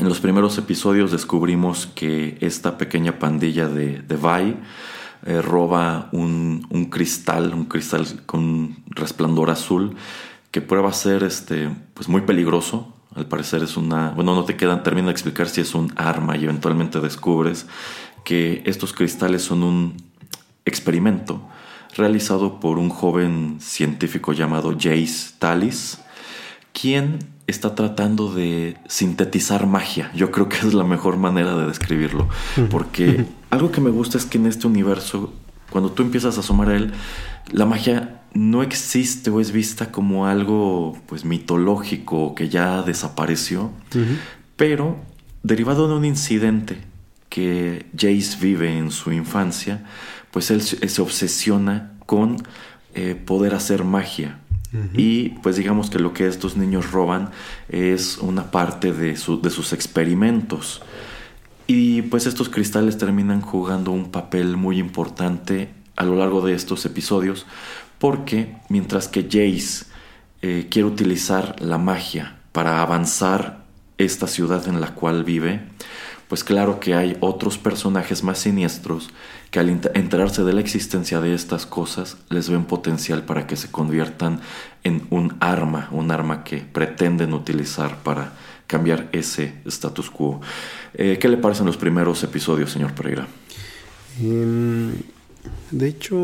en 0.00 0.08
los 0.08 0.20
primeros 0.20 0.56
episodios 0.58 1.10
descubrimos 1.10 1.86
que 1.94 2.36
esta 2.40 2.78
pequeña 2.78 3.18
pandilla 3.18 3.68
de, 3.68 4.00
de 4.02 4.16
Vi 4.16 4.56
eh, 5.26 5.42
roba 5.42 6.08
un, 6.12 6.66
un 6.70 6.86
cristal, 6.86 7.52
un 7.52 7.66
cristal 7.66 8.24
con 8.26 8.82
resplandor 8.86 9.50
azul, 9.50 9.96
que 10.50 10.60
prueba 10.60 10.92
ser 10.92 11.22
este, 11.22 11.70
pues 11.94 12.08
muy 12.08 12.22
peligroso. 12.22 12.94
Al 13.14 13.26
parecer 13.26 13.62
es 13.62 13.76
una. 13.76 14.10
Bueno, 14.10 14.34
no 14.34 14.44
te 14.44 14.56
quedan, 14.56 14.82
termina 14.82 15.08
de 15.08 15.12
explicar 15.12 15.48
si 15.48 15.60
es 15.60 15.74
un 15.74 15.92
arma 15.96 16.36
y 16.36 16.44
eventualmente 16.44 17.00
descubres 17.00 17.66
que 18.24 18.62
estos 18.66 18.92
cristales 18.92 19.42
son 19.42 19.62
un 19.62 19.96
experimento 20.64 21.42
realizado 21.96 22.60
por 22.60 22.78
un 22.78 22.88
joven 22.88 23.56
científico 23.60 24.32
llamado 24.32 24.72
Jace 24.72 25.34
Talis, 25.38 25.98
quien 26.72 27.18
está 27.46 27.74
tratando 27.74 28.32
de 28.32 28.76
sintetizar 28.86 29.66
magia. 29.66 30.12
Yo 30.14 30.30
creo 30.30 30.48
que 30.48 30.56
es 30.58 30.72
la 30.72 30.84
mejor 30.84 31.16
manera 31.16 31.56
de 31.56 31.66
describirlo. 31.66 32.28
Porque 32.70 33.26
algo 33.50 33.70
que 33.72 33.80
me 33.80 33.90
gusta 33.90 34.18
es 34.18 34.24
que 34.26 34.38
en 34.38 34.46
este 34.46 34.66
universo, 34.66 35.32
cuando 35.70 35.90
tú 35.92 36.02
empiezas 36.02 36.36
a 36.36 36.40
asomar 36.40 36.68
a 36.70 36.76
él, 36.76 36.92
la 37.52 37.66
magia 37.66 38.22
no 38.32 38.62
existe 38.62 39.30
o 39.30 39.40
es 39.40 39.50
vista 39.52 39.90
como 39.90 40.26
algo 40.26 40.96
pues 41.06 41.24
mitológico 41.24 42.34
que 42.34 42.48
ya 42.48 42.82
desapareció, 42.82 43.70
pero 44.56 44.96
derivado 45.42 45.88
de 45.88 45.94
un 45.94 46.04
incidente 46.04 46.78
que 47.28 47.86
Jace 47.96 48.36
vive 48.40 48.76
en 48.76 48.90
su 48.90 49.12
infancia, 49.12 49.84
pues 50.30 50.50
él 50.50 50.62
se 50.62 50.88
se 50.88 51.02
obsesiona 51.02 51.92
con 52.06 52.36
eh, 52.94 53.14
poder 53.14 53.54
hacer 53.54 53.84
magia. 53.84 54.38
Y 54.94 55.30
pues 55.42 55.56
digamos 55.56 55.90
que 55.90 55.98
lo 55.98 56.12
que 56.12 56.28
estos 56.28 56.56
niños 56.56 56.92
roban 56.92 57.30
es 57.68 58.18
una 58.18 58.52
parte 58.52 58.92
de, 58.92 59.16
su- 59.16 59.40
de 59.40 59.50
sus 59.50 59.72
experimentos. 59.72 60.80
Y 61.72 62.02
pues 62.02 62.26
estos 62.26 62.48
cristales 62.48 62.98
terminan 62.98 63.42
jugando 63.42 63.92
un 63.92 64.10
papel 64.10 64.56
muy 64.56 64.80
importante 64.80 65.68
a 65.94 66.02
lo 66.02 66.16
largo 66.16 66.44
de 66.44 66.52
estos 66.52 66.84
episodios, 66.84 67.46
porque 68.00 68.56
mientras 68.68 69.06
que 69.06 69.22
Jace 69.22 69.84
eh, 70.42 70.66
quiere 70.68 70.88
utilizar 70.88 71.54
la 71.60 71.78
magia 71.78 72.40
para 72.50 72.82
avanzar 72.82 73.66
esta 73.98 74.26
ciudad 74.26 74.66
en 74.66 74.80
la 74.80 74.96
cual 74.96 75.22
vive, 75.22 75.60
pues 76.26 76.42
claro 76.42 76.80
que 76.80 76.96
hay 76.96 77.16
otros 77.20 77.56
personajes 77.56 78.24
más 78.24 78.38
siniestros 78.40 79.10
que 79.52 79.60
al 79.60 79.68
ent- 79.68 79.92
enterarse 79.94 80.42
de 80.42 80.52
la 80.52 80.60
existencia 80.62 81.20
de 81.20 81.34
estas 81.34 81.66
cosas 81.66 82.16
les 82.30 82.50
ven 82.50 82.64
potencial 82.64 83.22
para 83.22 83.46
que 83.46 83.54
se 83.54 83.70
conviertan 83.70 84.40
en 84.82 85.06
un 85.10 85.36
arma, 85.38 85.88
un 85.92 86.10
arma 86.10 86.42
que 86.42 86.56
pretenden 86.58 87.32
utilizar 87.32 87.98
para 88.02 88.32
cambiar 88.70 89.08
ese 89.10 89.54
status 89.66 90.10
quo. 90.10 90.40
Eh, 90.94 91.18
¿Qué 91.20 91.28
le 91.28 91.36
parecen 91.36 91.66
los 91.66 91.76
primeros 91.76 92.22
episodios, 92.22 92.70
señor 92.70 92.94
Pereira? 92.94 93.26
Em, 94.22 94.92
de 95.72 95.88
hecho, 95.88 96.16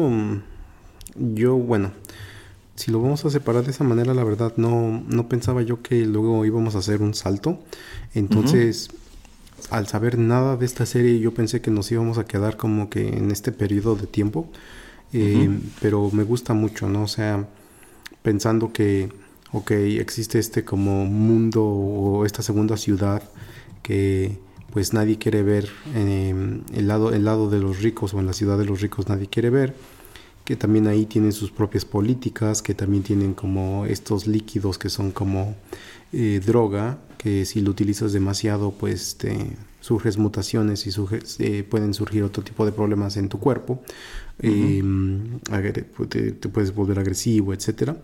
yo, 1.16 1.56
bueno, 1.56 1.90
si 2.76 2.92
lo 2.92 3.02
vamos 3.02 3.24
a 3.24 3.30
separar 3.30 3.64
de 3.64 3.72
esa 3.72 3.82
manera, 3.82 4.14
la 4.14 4.22
verdad, 4.22 4.52
no, 4.56 5.02
no 5.08 5.28
pensaba 5.28 5.62
yo 5.62 5.82
que 5.82 6.06
luego 6.06 6.44
íbamos 6.44 6.76
a 6.76 6.78
hacer 6.78 7.02
un 7.02 7.14
salto. 7.14 7.58
Entonces, 8.14 8.90
al 9.70 9.88
saber 9.88 10.16
nada 10.16 10.56
de 10.56 10.66
esta 10.66 10.86
serie, 10.86 11.18
yo 11.18 11.34
pensé 11.34 11.60
que 11.60 11.72
nos 11.72 11.90
íbamos 11.90 12.16
a 12.16 12.26
quedar 12.26 12.56
como 12.56 12.88
que 12.90 13.08
en 13.08 13.32
este 13.32 13.50
periodo 13.50 13.96
de 13.96 14.06
tiempo. 14.06 14.48
Em, 15.12 15.62
Pero 15.80 16.10
me 16.12 16.22
gusta 16.22 16.54
mucho, 16.54 16.88
¿no? 16.88 17.02
O 17.02 17.08
sea, 17.08 17.48
pensando 18.22 18.72
que, 18.72 19.08
ok, 19.52 19.70
existe 19.70 20.38
este 20.38 20.64
como 20.64 21.04
mundo 21.06 21.64
o 21.64 22.24
esta 22.24 22.42
segunda 22.42 22.76
ciudad 22.76 23.22
que 23.82 24.38
pues 24.72 24.92
nadie 24.92 25.16
quiere 25.18 25.42
ver 25.42 25.68
eh, 25.94 26.60
el 26.74 26.88
lado 26.88 27.12
el 27.12 27.24
lado 27.24 27.48
de 27.48 27.60
los 27.60 27.82
ricos 27.82 28.12
o 28.14 28.20
en 28.20 28.26
la 28.26 28.32
ciudad 28.32 28.58
de 28.58 28.64
los 28.64 28.80
ricos 28.80 29.08
nadie 29.08 29.28
quiere 29.28 29.48
ver 29.50 29.74
que 30.44 30.56
también 30.56 30.86
ahí 30.86 31.06
tienen 31.06 31.32
sus 31.32 31.50
propias 31.50 31.84
políticas 31.84 32.62
que 32.62 32.74
también 32.74 33.02
tienen 33.02 33.32
como 33.34 33.86
estos 33.86 34.26
líquidos 34.26 34.78
que 34.78 34.90
son 34.90 35.12
como 35.12 35.56
eh, 36.12 36.40
droga 36.44 36.98
que 37.16 37.44
si 37.44 37.60
lo 37.60 37.70
utilizas 37.70 38.12
demasiado 38.12 38.72
pues 38.72 39.16
te 39.16 39.56
surges 39.80 40.18
mutaciones 40.18 40.86
y 40.86 40.90
surges, 40.90 41.36
eh, 41.38 41.62
pueden 41.62 41.94
surgir 41.94 42.24
otro 42.24 42.42
tipo 42.42 42.66
de 42.66 42.72
problemas 42.72 43.16
en 43.16 43.28
tu 43.28 43.38
cuerpo 43.38 43.80
te, 46.08 46.32
te 46.32 46.48
puedes 46.48 46.74
volver 46.74 46.98
agresivo, 46.98 47.54
etcétera. 47.54 47.96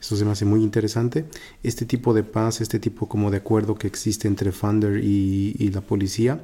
Eso 0.00 0.16
se 0.16 0.24
me 0.24 0.30
hace 0.32 0.44
muy 0.44 0.62
interesante. 0.62 1.26
Este 1.62 1.84
tipo 1.84 2.14
de 2.14 2.22
paz, 2.22 2.60
este 2.60 2.78
tipo 2.78 3.08
como 3.08 3.30
de 3.30 3.36
acuerdo 3.38 3.74
que 3.74 3.86
existe 3.86 4.28
entre 4.28 4.50
Thunder 4.52 5.02
y, 5.04 5.54
y 5.58 5.70
la 5.70 5.80
policía, 5.82 6.40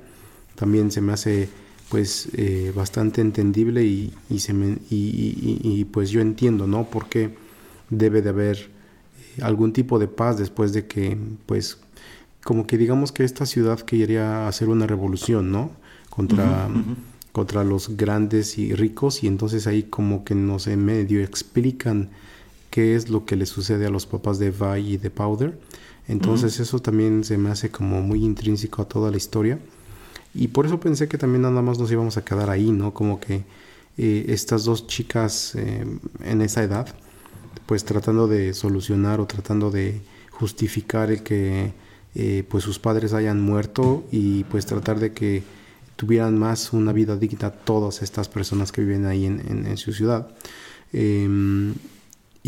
también 0.57 0.91
se 0.91 1.01
me 1.01 1.13
hace 1.13 1.49
pues 1.89 2.29
eh, 2.35 2.73
bastante 2.75 3.21
entendible 3.21 3.85
y, 3.85 4.13
y 4.29 4.41
se 4.41 4.53
me- 4.53 4.79
y- 4.91 4.97
y- 4.97 5.61
y- 5.63 5.81
y, 5.81 5.85
pues 5.85 6.11
yo 6.11 6.21
entiendo, 6.21 6.67
¿no? 6.67 6.85
Por 6.91 7.09
qué 7.09 7.35
debe 7.91 8.23
de 8.23 8.31
haber 8.31 8.57
eh, 9.39 9.43
algún 9.43 9.73
tipo 9.73 9.99
de 9.99 10.09
paz 10.09 10.37
después 10.37 10.73
de 10.73 10.87
que 10.87 11.17
pues 11.47 11.79
como 12.43 12.67
que 12.67 12.77
digamos 12.79 13.13
que 13.13 13.25
esta 13.25 13.47
ciudad 13.47 13.81
quería 13.81 14.49
hacer 14.49 14.69
una 14.69 14.87
revolución, 14.87 15.51
¿no? 15.53 15.71
Contra, 16.11 16.69
contra 17.33 17.63
los 17.65 17.97
grandes 17.97 18.59
y 18.59 18.75
ricos 18.75 19.23
y 19.23 19.27
entonces 19.29 19.67
ahí 19.67 19.85
como 19.85 20.25
que 20.25 20.35
no 20.35 20.59
sé, 20.59 20.77
medio 20.77 21.23
explican 21.23 22.11
qué 22.77 22.95
es 22.95 23.09
lo 23.09 23.25
que 23.25 23.37
le 23.37 23.47
sucede 23.47 23.87
a 23.87 23.91
los 23.91 24.05
papás 24.05 24.39
de 24.39 24.51
Vi 24.51 24.81
y 24.93 24.97
de 24.99 25.09
Powder. 25.09 25.59
Entonces 26.09 26.61
eso 26.61 26.79
también 26.79 27.25
se 27.25 27.39
me 27.39 27.49
hace 27.49 27.71
como 27.71 28.03
muy 28.03 28.23
intrínseco 28.23 28.83
a 28.83 28.85
toda 28.85 29.11
la 29.11 29.17
historia. 29.17 29.59
Y 30.35 30.49
por 30.49 30.67
eso 30.67 30.79
pensé 30.79 31.09
que 31.09 31.17
también 31.17 31.41
nada 31.41 31.63
más 31.63 31.79
nos 31.79 31.91
íbamos 31.91 32.19
a 32.19 32.23
quedar 32.25 32.51
ahí, 32.51 32.71
¿no? 32.73 32.93
Como 32.93 33.19
que 33.19 33.45
eh, 33.97 34.27
estas 34.29 34.65
dos 34.65 34.87
chicas 34.87 35.55
eh, 35.55 35.87
en 36.23 36.43
esa 36.43 36.63
edad, 36.63 36.87
pues 37.65 37.83
tratando 37.87 38.29
de 38.29 38.53
solucionar 38.53 39.21
o 39.21 39.27
tratando 39.27 39.71
de 39.71 40.03
justificar 40.33 41.11
el 41.11 41.23
que 41.23 41.73
eh, 42.15 42.45
pues 42.47 42.63
sus 42.63 42.79
padres 42.79 43.15
hayan 43.15 43.41
muerto 43.41 44.05
y 44.13 44.45
pues 44.45 44.67
tratar 44.67 45.01
de 45.01 45.13
que 45.13 45.43
tuvieran 45.97 46.39
más 46.39 46.75
una 46.75 46.93
vida 46.93 47.17
digna 47.17 47.51
todas 47.51 48.03
estas 48.03 48.29
personas 48.29 48.71
que 48.71 48.83
viven 48.83 49.07
ahí 49.07 49.25
en, 49.25 49.41
en- 49.49 49.67
en 49.67 49.77
su 49.79 49.95
ciudad. 49.95 50.29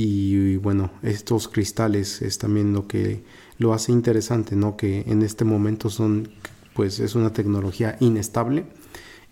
Y, 0.01 0.59
bueno, 0.59 0.93
estos 1.03 1.49
cristales 1.49 2.23
es 2.23 2.39
también 2.39 2.73
lo 2.73 2.87
que 2.87 3.25
lo 3.59 3.75
hace 3.75 3.91
interesante, 3.91 4.55
¿no? 4.55 4.77
Que 4.77 5.01
en 5.09 5.23
este 5.23 5.45
momento 5.45 5.91
son, 5.91 6.29
pues 6.73 7.01
es 7.01 7.17
una 7.17 7.33
tecnología 7.33 7.97
inestable, 7.99 8.67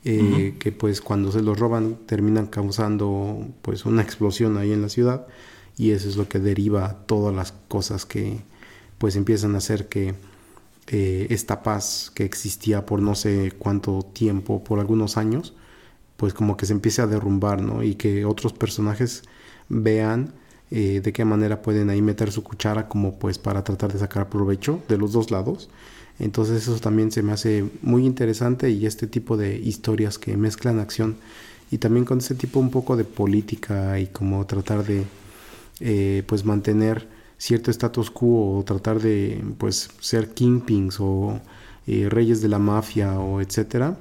eh, 0.05 0.57
que 0.59 0.73
pues 0.73 1.01
cuando 1.01 1.31
se 1.31 1.41
los 1.41 1.57
roban 1.57 1.99
terminan 2.07 2.49
causando 2.49 3.47
pues 3.62 3.85
una 3.85 4.03
explosión 4.03 4.59
ahí 4.59 4.73
en 4.73 4.83
la 4.83 4.89
ciudad 4.89 5.29
y 5.77 5.93
eso 5.93 6.09
es 6.09 6.17
lo 6.17 6.29
que 6.29 6.41
deriva 6.41 7.07
todas 7.07 7.33
las 7.33 7.53
cosas 7.69 8.05
que 8.05 8.41
pues 8.99 9.14
empiezan 9.14 9.55
a 9.55 9.59
hacer 9.59 9.89
que 9.89 10.14
eh, 10.89 11.29
esta 11.31 11.62
paz 11.62 12.11
que 12.12 12.25
existía 12.25 12.87
por 12.87 13.01
no 13.01 13.14
sé 13.14 13.53
cuánto 13.57 14.03
tiempo, 14.03 14.64
por 14.64 14.81
algunos 14.81 15.17
años, 15.17 15.55
pues 16.17 16.35
como 16.35 16.57
que 16.57 16.67
se 16.67 16.73
empiece 16.73 17.03
a 17.03 17.07
derrumbar, 17.07 17.62
¿no? 17.62 17.85
Y 17.85 17.95
que 17.95 18.25
otros 18.25 18.53
personajes 18.53 19.23
vean 19.69 20.35
eh, 20.71 21.01
de 21.03 21.12
qué 21.12 21.25
manera 21.25 21.62
pueden 21.62 21.91
ahí 21.91 22.03
meter 22.03 22.33
su 22.33 22.43
cuchara 22.43 22.89
como 22.89 23.19
pues 23.19 23.39
para 23.39 23.62
tratar 23.62 23.93
de 23.93 23.99
sacar 23.99 24.29
provecho 24.29 24.81
de 24.89 24.99
los 24.99 25.12
dos 25.12 25.31
lados. 25.31 25.69
Entonces 26.19 26.62
eso 26.62 26.79
también 26.81 27.12
se 27.12 27.23
me 27.23 27.33
hace 27.33 27.64
muy 27.83 28.07
interesante 28.07 28.71
y 28.71 28.87
este 28.87 29.07
tipo 29.07 29.37
de 29.37 29.57
historias 29.57 30.19
que 30.19 30.37
mezclan 30.37 30.81
acción 30.81 31.17
y 31.71 31.79
también 31.79 32.05
con 32.05 32.19
ese 32.19 32.35
tipo 32.35 32.59
un 32.59 32.71
poco 32.71 32.97
de 32.97 33.05
política 33.05 33.99
y 34.01 34.07
como 34.07 34.47
tratar 34.47 34.85
de 34.85 35.05
eh, 35.81 36.23
pues 36.27 36.45
mantener 36.45 37.07
cierto 37.39 37.71
status 37.71 38.11
quo 38.11 38.59
o 38.59 38.64
tratar 38.64 39.01
de 39.01 39.45
pues 39.59 39.91
ser 40.01 40.31
kingpins 40.33 40.97
o 41.01 41.41
eh, 41.87 42.09
reyes 42.09 42.41
de 42.41 42.49
la 42.49 42.59
mafia 42.59 43.19
o 43.21 43.41
etcétera 43.41 43.99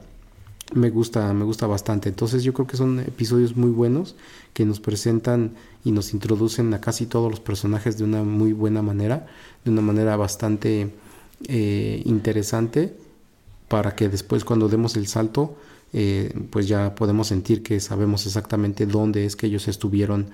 me 0.74 0.90
gusta, 0.90 1.32
me 1.34 1.46
gusta 1.46 1.68
bastante. 1.68 2.10
Entonces 2.10 2.44
yo 2.44 2.54
creo 2.54 2.68
que 2.68 2.78
son 2.78 3.00
episodios 3.00 3.56
muy 3.56 3.70
buenos 3.70 4.16
que 4.54 4.66
nos 4.66 4.80
presentan 4.80 5.52
y 5.86 5.92
nos 5.92 6.14
introducen 6.14 6.74
a 6.74 6.82
casi 6.82 7.06
todos 7.06 7.30
los 7.32 7.40
personajes 7.40 7.98
de 7.98 8.04
una 8.04 8.24
muy 8.24 8.52
buena 8.52 8.82
manera, 8.82 9.28
de 9.64 9.72
una 9.72 9.82
manera 9.82 10.18
bastante 10.18 10.94
eh, 11.48 12.02
interesante, 12.06 12.98
para 13.70 13.96
que 13.96 14.10
después 14.10 14.44
cuando 14.44 14.68
demos 14.68 14.98
el 14.98 15.08
salto, 15.08 15.58
eh, 15.94 16.34
pues 16.50 16.68
ya 16.68 16.94
podemos 16.96 17.28
sentir 17.28 17.64
que 17.64 17.80
sabemos 17.80 18.26
exactamente 18.26 18.86
dónde 18.86 19.26
es 19.26 19.36
que 19.38 19.48
ellos 19.48 19.68
estuvieron. 19.70 20.32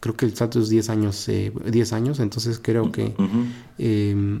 Creo 0.00 0.16
que 0.16 0.24
el 0.24 0.34
salto 0.34 0.58
es 0.60 0.68
10 0.68 0.88
años, 0.88 1.28
eh, 1.28 1.52
10 1.70 1.92
años, 1.92 2.18
entonces 2.18 2.58
creo 2.62 2.90
que 2.92 3.14
eh, 3.78 4.38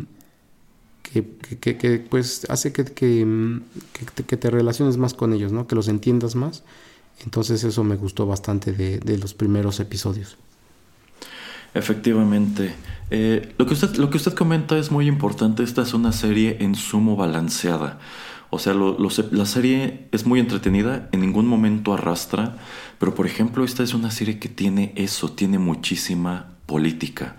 que, 1.02 1.26
que- 1.60 1.76
que- 1.76 1.98
pues 1.98 2.46
hace 2.48 2.72
que, 2.72 2.84
te- 2.84 4.24
que 4.26 4.36
te 4.36 4.50
relaciones 4.50 4.96
más 4.96 5.12
con 5.14 5.32
ellos, 5.32 5.52
¿no? 5.52 5.66
Que 5.66 5.74
los 5.74 5.88
entiendas 5.88 6.34
más. 6.36 6.62
Entonces 7.24 7.62
eso 7.64 7.84
me 7.84 7.96
gustó 7.96 8.26
bastante 8.26 8.72
de, 8.72 8.98
de 8.98 9.18
los 9.18 9.34
primeros 9.34 9.78
episodios. 9.80 10.36
Efectivamente. 11.74 12.74
Eh, 13.10 13.54
lo, 13.58 13.66
que 13.66 13.74
usted, 13.74 13.96
lo 13.96 14.10
que 14.10 14.16
usted 14.16 14.32
comenta 14.34 14.78
es 14.78 14.90
muy 14.90 15.06
importante. 15.06 15.62
Esta 15.62 15.82
es 15.82 15.94
una 15.94 16.12
serie 16.12 16.58
en 16.60 16.74
sumo 16.74 17.16
balanceada. 17.16 17.98
O 18.50 18.58
sea, 18.58 18.74
lo- 18.74 18.98
lo 18.98 19.08
la 19.30 19.46
serie 19.46 20.08
es 20.12 20.26
muy 20.26 20.38
entretenida, 20.38 21.08
en 21.12 21.20
ningún 21.22 21.46
momento 21.46 21.94
arrastra, 21.94 22.56
pero 22.98 23.14
por 23.14 23.24
ejemplo 23.26 23.64
esta 23.64 23.82
es 23.82 23.94
una 23.94 24.10
serie 24.10 24.38
que 24.38 24.50
tiene 24.50 24.92
eso, 24.96 25.30
tiene 25.32 25.58
muchísima 25.58 26.48
política. 26.72 27.36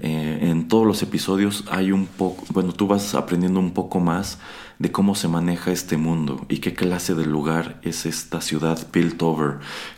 Eh, 0.00 0.38
en 0.42 0.68
todos 0.68 0.86
los 0.86 1.02
episodios 1.02 1.64
hay 1.68 1.90
un 1.90 2.06
poco, 2.06 2.44
bueno, 2.50 2.72
tú 2.72 2.86
vas 2.86 3.16
aprendiendo 3.16 3.58
un 3.58 3.72
poco 3.72 3.98
más 3.98 4.38
de 4.78 4.92
cómo 4.92 5.16
se 5.16 5.26
maneja 5.26 5.72
este 5.72 5.96
mundo 5.96 6.46
y 6.48 6.58
qué 6.58 6.72
clase 6.72 7.16
de 7.16 7.26
lugar 7.26 7.80
es 7.82 8.06
esta 8.06 8.40
ciudad 8.40 8.78
Piltover, 8.92 9.54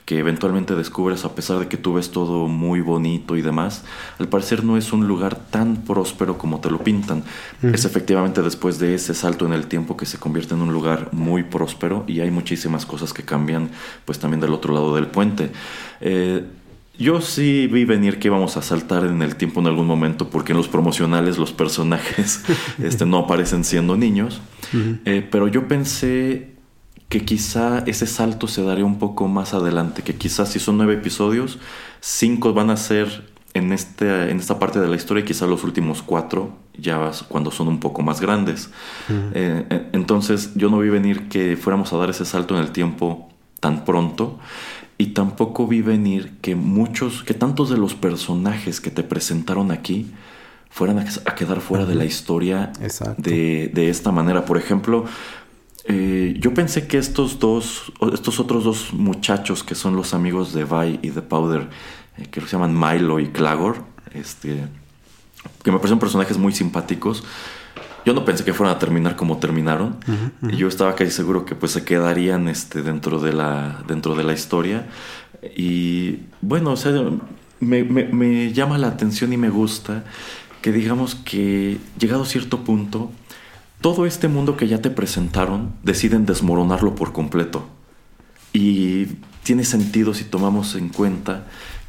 que 0.07 0.19
eventualmente 0.19 0.75
descubres 0.75 1.27
a 1.27 1.35
pesar 1.35 1.59
de 1.59 1.69
que 1.69 1.77
tú 1.77 1.93
ves 1.95 2.13
todo 2.13 2.47
muy 2.47 2.81
bonito 2.81 3.37
y 3.37 3.43
demás, 3.43 3.85
al 4.19 4.29
parecer 4.29 4.65
no 4.65 4.79
es 4.79 4.91
un 4.95 5.07
lugar 5.07 5.37
tan 5.37 5.83
próspero 5.83 6.39
como 6.39 6.61
te 6.61 6.71
lo 6.71 6.79
pintan. 6.79 7.25
Es 7.61 7.85
efectivamente 7.85 8.41
después 8.41 8.79
de 8.79 8.95
ese 8.95 9.13
salto 9.13 9.45
en 9.45 9.53
el 9.53 9.67
tiempo 9.67 9.99
que 9.99 10.07
se 10.07 10.17
convierte 10.17 10.55
en 10.55 10.63
un 10.63 10.73
lugar 10.73 11.11
muy 11.13 11.43
próspero 11.43 12.05
y 12.07 12.21
hay 12.21 12.31
muchísimas 12.31 12.87
cosas 12.87 13.13
que 13.13 13.23
cambian 13.23 13.69
pues 14.07 14.19
también 14.19 14.41
del 14.41 14.55
otro 14.55 14.73
lado 14.73 14.95
del 14.95 15.09
puente. 15.09 15.51
Eh, 16.01 16.47
yo 16.99 17.21
sí 17.21 17.67
vi 17.69 17.85
venir 17.85 18.19
que 18.19 18.29
íbamos 18.29 18.57
a 18.57 18.63
saltar 18.63 19.05
en 19.05 19.23
el 19.23 19.37
tiempo 19.37 19.61
en 19.61 19.67
algún 19.69 19.87
momento 19.87 20.29
porque 20.31 20.53
en 20.53 20.59
los 20.59 20.69
promocionales 20.69 21.39
los 21.39 21.53
personajes 21.53 22.43
este, 22.83 23.07
no 23.07 23.19
aparecen 23.19 23.65
siendo 23.65 23.97
niños. 23.97 24.41
Eh, 25.05 25.27
pero 25.31 25.49
yo 25.49 25.69
pensé 25.69 26.55
que 27.09 27.25
quizá 27.25 27.79
ese 27.87 28.07
salto 28.07 28.47
se 28.49 28.63
daría 28.63 28.85
un 28.85 28.99
poco 28.99 29.29
más 29.29 29.55
adelante, 29.55 30.03
que 30.03 30.15
quizás 30.17 30.51
si 30.51 30.59
son 30.59 30.77
nueve 30.77 30.95
episodios, 30.95 31.59
cinco 32.01 32.53
van 32.53 32.69
a 32.71 32.77
ser 32.77 33.27
en, 33.55 33.73
este, 33.73 34.31
en 34.31 34.39
esta 34.39 34.59
parte 34.59 34.79
de 34.79 34.89
la 34.89 34.97
historia 34.97 35.23
y 35.23 35.25
quizá 35.25 35.47
los 35.47 35.65
últimos 35.65 36.03
cuatro 36.03 36.59
ya 36.77 36.99
vas- 36.99 37.23
cuando 37.23 37.51
son 37.51 37.69
un 37.69 37.81
poco 37.81 38.03
más 38.03 38.21
grandes. 38.21 38.71
Eh, 39.09 39.65
eh, 39.71 39.89
entonces 39.93 40.53
yo 40.55 40.69
no 40.69 40.79
vi 40.81 40.91
venir 40.91 41.29
que 41.29 41.57
fuéramos 41.57 41.93
a 41.93 41.97
dar 41.97 42.11
ese 42.11 42.25
salto 42.27 42.55
en 42.57 42.61
el 42.63 42.73
tiempo 42.73 43.31
tan 43.61 43.85
pronto 43.85 44.39
y 44.99 45.09
tampoco 45.09 45.67
vi 45.67 45.83
venir 45.83 46.39
que 46.41 46.57
muchos, 46.57 47.23
que 47.23 47.35
tantos 47.35 47.71
de 47.71 47.77
los 47.77 47.95
personajes 47.95 48.81
que 48.81 48.91
te 48.91 49.03
presentaron 49.03 49.71
aquí 49.71 50.11
fueran 50.71 50.99
a, 50.99 51.07
a 51.25 51.35
quedar 51.35 51.61
fuera 51.61 51.87
de 51.87 51.95
la 51.95 52.05
historia 52.05 52.73
de, 53.17 53.71
de 53.73 53.91
esta 53.91 54.13
manera. 54.13 54.45
Por 54.45 54.59
ejemplo, 54.59 55.05
eh, 55.85 56.37
yo 56.39 56.53
pensé 56.53 56.87
que 56.87 56.99
estos 56.99 57.39
dos, 57.39 57.93
estos 58.13 58.41
otros 58.41 58.65
dos 58.65 58.93
muchachos 58.93 59.65
que 59.65 59.75
son 59.75 59.97
los 59.97 60.13
amigos 60.15 60.53
de 60.53 60.65
Vi 60.65 60.99
y 61.01 61.11
de 61.11 61.23
Powder, 61.23 61.69
eh, 62.19 62.27
que 62.31 62.41
se 62.43 62.49
llaman 62.49 62.79
Milo 62.79 63.21
y 63.21 63.29
Clagor, 63.29 63.85
este, 64.13 64.67
que 65.63 65.73
me 65.73 65.79
parecen 65.79 65.99
personajes 65.99 66.37
muy 66.37 66.53
simpáticos. 66.53 67.25
Yo 68.09 68.15
no 68.15 68.25
pensé 68.25 68.43
que 68.43 68.55
fueran 68.55 68.75
a 68.75 68.79
terminar 68.79 69.17
como 69.17 69.37
terminaron. 69.37 69.97
Y 70.51 70.57
Yo 70.57 70.67
estaba 70.67 70.95
casi 70.95 71.11
seguro 71.11 71.45
que 71.45 71.55
pues 71.55 71.73
se 71.73 71.85
quedarían 71.85 72.49
este, 72.49 72.81
dentro, 72.83 73.21
de 73.21 73.35
la, 73.35 73.83
dentro 73.87 74.15
de 74.15 74.25
la 74.25 74.33
historia. 74.33 74.87
Y 75.55 76.21
bueno, 76.41 76.73
o 76.73 76.77
sea, 76.77 76.93
me, 77.61 77.85
me- 77.85 78.05
me 78.09 78.53
llama 78.55 78.79
la 78.79 78.87
atención 78.89 79.31
y 79.35 79.37
me 79.37 79.51
gusta 79.51 80.05
que 80.63 80.73
digamos 80.73 81.17
que 81.17 81.77
llegado 81.99 82.23
a 82.23 82.27
cierto 82.27 82.65
punto, 82.65 83.11
todo 83.83 84.07
este 84.07 84.27
mundo 84.29 84.57
que 84.57 84.69
ya 84.69 84.81
te 84.81 84.89
presentaron 84.91 85.73
deciden 85.83 86.25
desmoronarlo 86.25 86.95
por 86.95 87.13
completo. 87.13 87.69
Y 88.55 89.05
tiene 89.43 89.65
sentido 89.65 90.15
si 90.15 90.25
tomamos 90.25 90.75
en 90.77 90.89
cuenta 90.89 91.45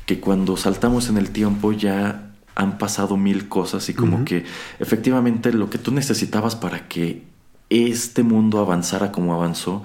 que 0.05 0.20
cuando 0.20 0.57
saltamos 0.57 1.07
en 1.07 1.17
el 1.17 1.30
tiempo 1.30 1.72
ya 1.72 2.28
han 2.60 2.78
pasado 2.78 3.16
mil 3.16 3.47
cosas 3.47 3.88
y 3.88 3.93
como 3.93 4.26
que 4.26 4.43
efectivamente 4.80 5.53
lo 5.53 5.70
que 5.70 5.78
tú 5.78 5.91
necesitabas 5.91 6.57
para 6.57 6.89
que 6.89 7.24
este 7.70 8.22
mundo 8.22 8.60
avanzara 8.60 9.14
como 9.14 9.34
avanzó 9.34 9.84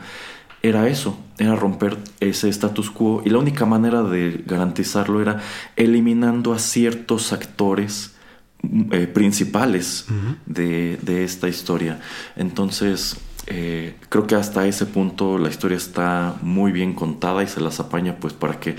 era 0.61 0.89
eso, 0.89 1.17
era 1.39 1.55
romper 1.55 1.99
ese 2.19 2.49
status 2.49 2.91
quo. 2.91 3.23
Y 3.25 3.31
la 3.31 3.39
única 3.39 3.65
manera 3.65 4.03
de 4.03 4.43
garantizarlo 4.45 5.23
era 5.23 5.41
eliminando 5.77 6.53
a 6.53 6.59
ciertos 6.59 7.33
actores 7.33 8.17
mm, 8.63 8.93
eh, 8.93 9.07
principales 9.07 10.07
de, 10.47 10.99
de 11.03 11.23
esta 11.23 11.49
historia. 11.49 12.01
Entonces, 12.35 13.19
eh, 13.47 13.95
creo 14.09 14.27
que 14.27 14.35
hasta 14.35 14.67
ese 14.67 14.87
punto 14.87 15.39
la 15.39 15.51
historia 15.51 15.77
está 15.77 16.35
muy 16.41 16.73
bien 16.73 16.95
contada 16.95 17.43
y 17.43 17.47
se 17.47 17.61
las 17.61 17.79
apaña 17.79 18.17
pues 18.17 18.33
para 18.33 18.59
que 18.59 18.75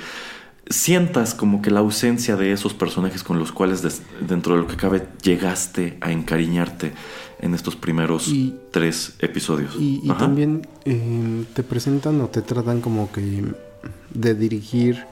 sientas 0.69 1.33
como 1.35 1.61
que 1.61 1.69
la 1.71 1.79
ausencia 1.81 2.35
de 2.35 2.51
esos 2.51 2.73
personajes 2.73 3.23
con 3.23 3.37
los 3.39 3.51
cuales 3.51 3.81
des- 3.81 4.01
dentro 4.27 4.55
de 4.55 4.61
lo 4.61 4.67
que 4.67 4.75
cabe 4.75 5.07
llegaste 5.21 5.97
a 6.01 6.11
encariñarte 6.11 6.93
en 7.39 7.53
estos 7.53 7.75
primeros 7.75 8.27
Y- 8.27 8.55
tres 8.71 9.13
episodios. 9.19 9.75
Y, 9.79 10.07
también 10.17 10.67
eh, 10.85 11.43
te 11.53 11.63
presentan 11.63 12.19
o 12.21 12.27
te 12.29 12.41
tratan 12.41 12.81
como 12.81 13.11
que 13.11 13.43
de 14.13 14.33
dirigir 14.35 15.05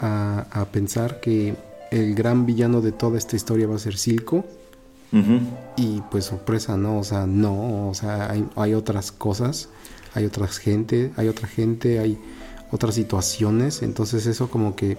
a, 0.00 0.46
a 0.50 0.64
pensar 0.66 1.20
que 1.20 1.54
el 1.90 2.14
gran 2.14 2.44
villano 2.46 2.80
de 2.80 2.90
toda 2.92 3.16
esta 3.18 3.36
historia 3.36 3.66
va 3.68 3.76
a 3.76 3.78
ser 3.78 3.96
Silco. 3.96 4.44
Y 5.78 6.02
pues 6.10 6.26
sorpresa, 6.26 6.76
¿no? 6.76 6.98
O 6.98 7.04
sea, 7.04 7.26
no, 7.26 7.88
o 7.88 7.94
sea, 7.94 8.30
hay, 8.30 8.44
hay 8.54 8.74
otras 8.74 9.12
cosas, 9.12 9.70
hay 10.12 10.26
otras 10.26 10.58
gente, 10.58 11.10
hay 11.16 11.28
otra 11.28 11.48
gente, 11.48 12.00
hay 12.00 12.18
otras 12.70 12.94
situaciones, 12.94 13.82
entonces 13.82 14.26
eso 14.26 14.48
como 14.48 14.76
que 14.76 14.98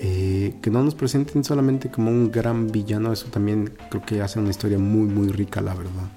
eh, 0.00 0.54
que 0.62 0.70
no 0.70 0.82
nos 0.84 0.94
presenten 0.94 1.42
solamente 1.42 1.90
como 1.90 2.10
un 2.10 2.30
gran 2.30 2.70
villano, 2.70 3.12
eso 3.12 3.26
también 3.26 3.72
creo 3.90 4.04
que 4.04 4.22
hace 4.22 4.38
una 4.38 4.50
historia 4.50 4.78
muy 4.78 5.08
muy 5.08 5.28
rica, 5.28 5.60
la 5.60 5.74
verdad. 5.74 6.08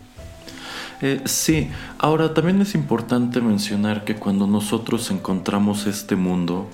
Eh, 1.02 1.22
sí, 1.26 1.68
ahora 1.98 2.32
también 2.34 2.62
es 2.62 2.76
importante 2.76 3.42
mencionar 3.42 4.06
que 4.06 4.16
cuando 4.18 4.46
nosotros 4.46 5.10
encontramos 5.10 5.88
este 5.88 6.16
mundo, 6.16 6.70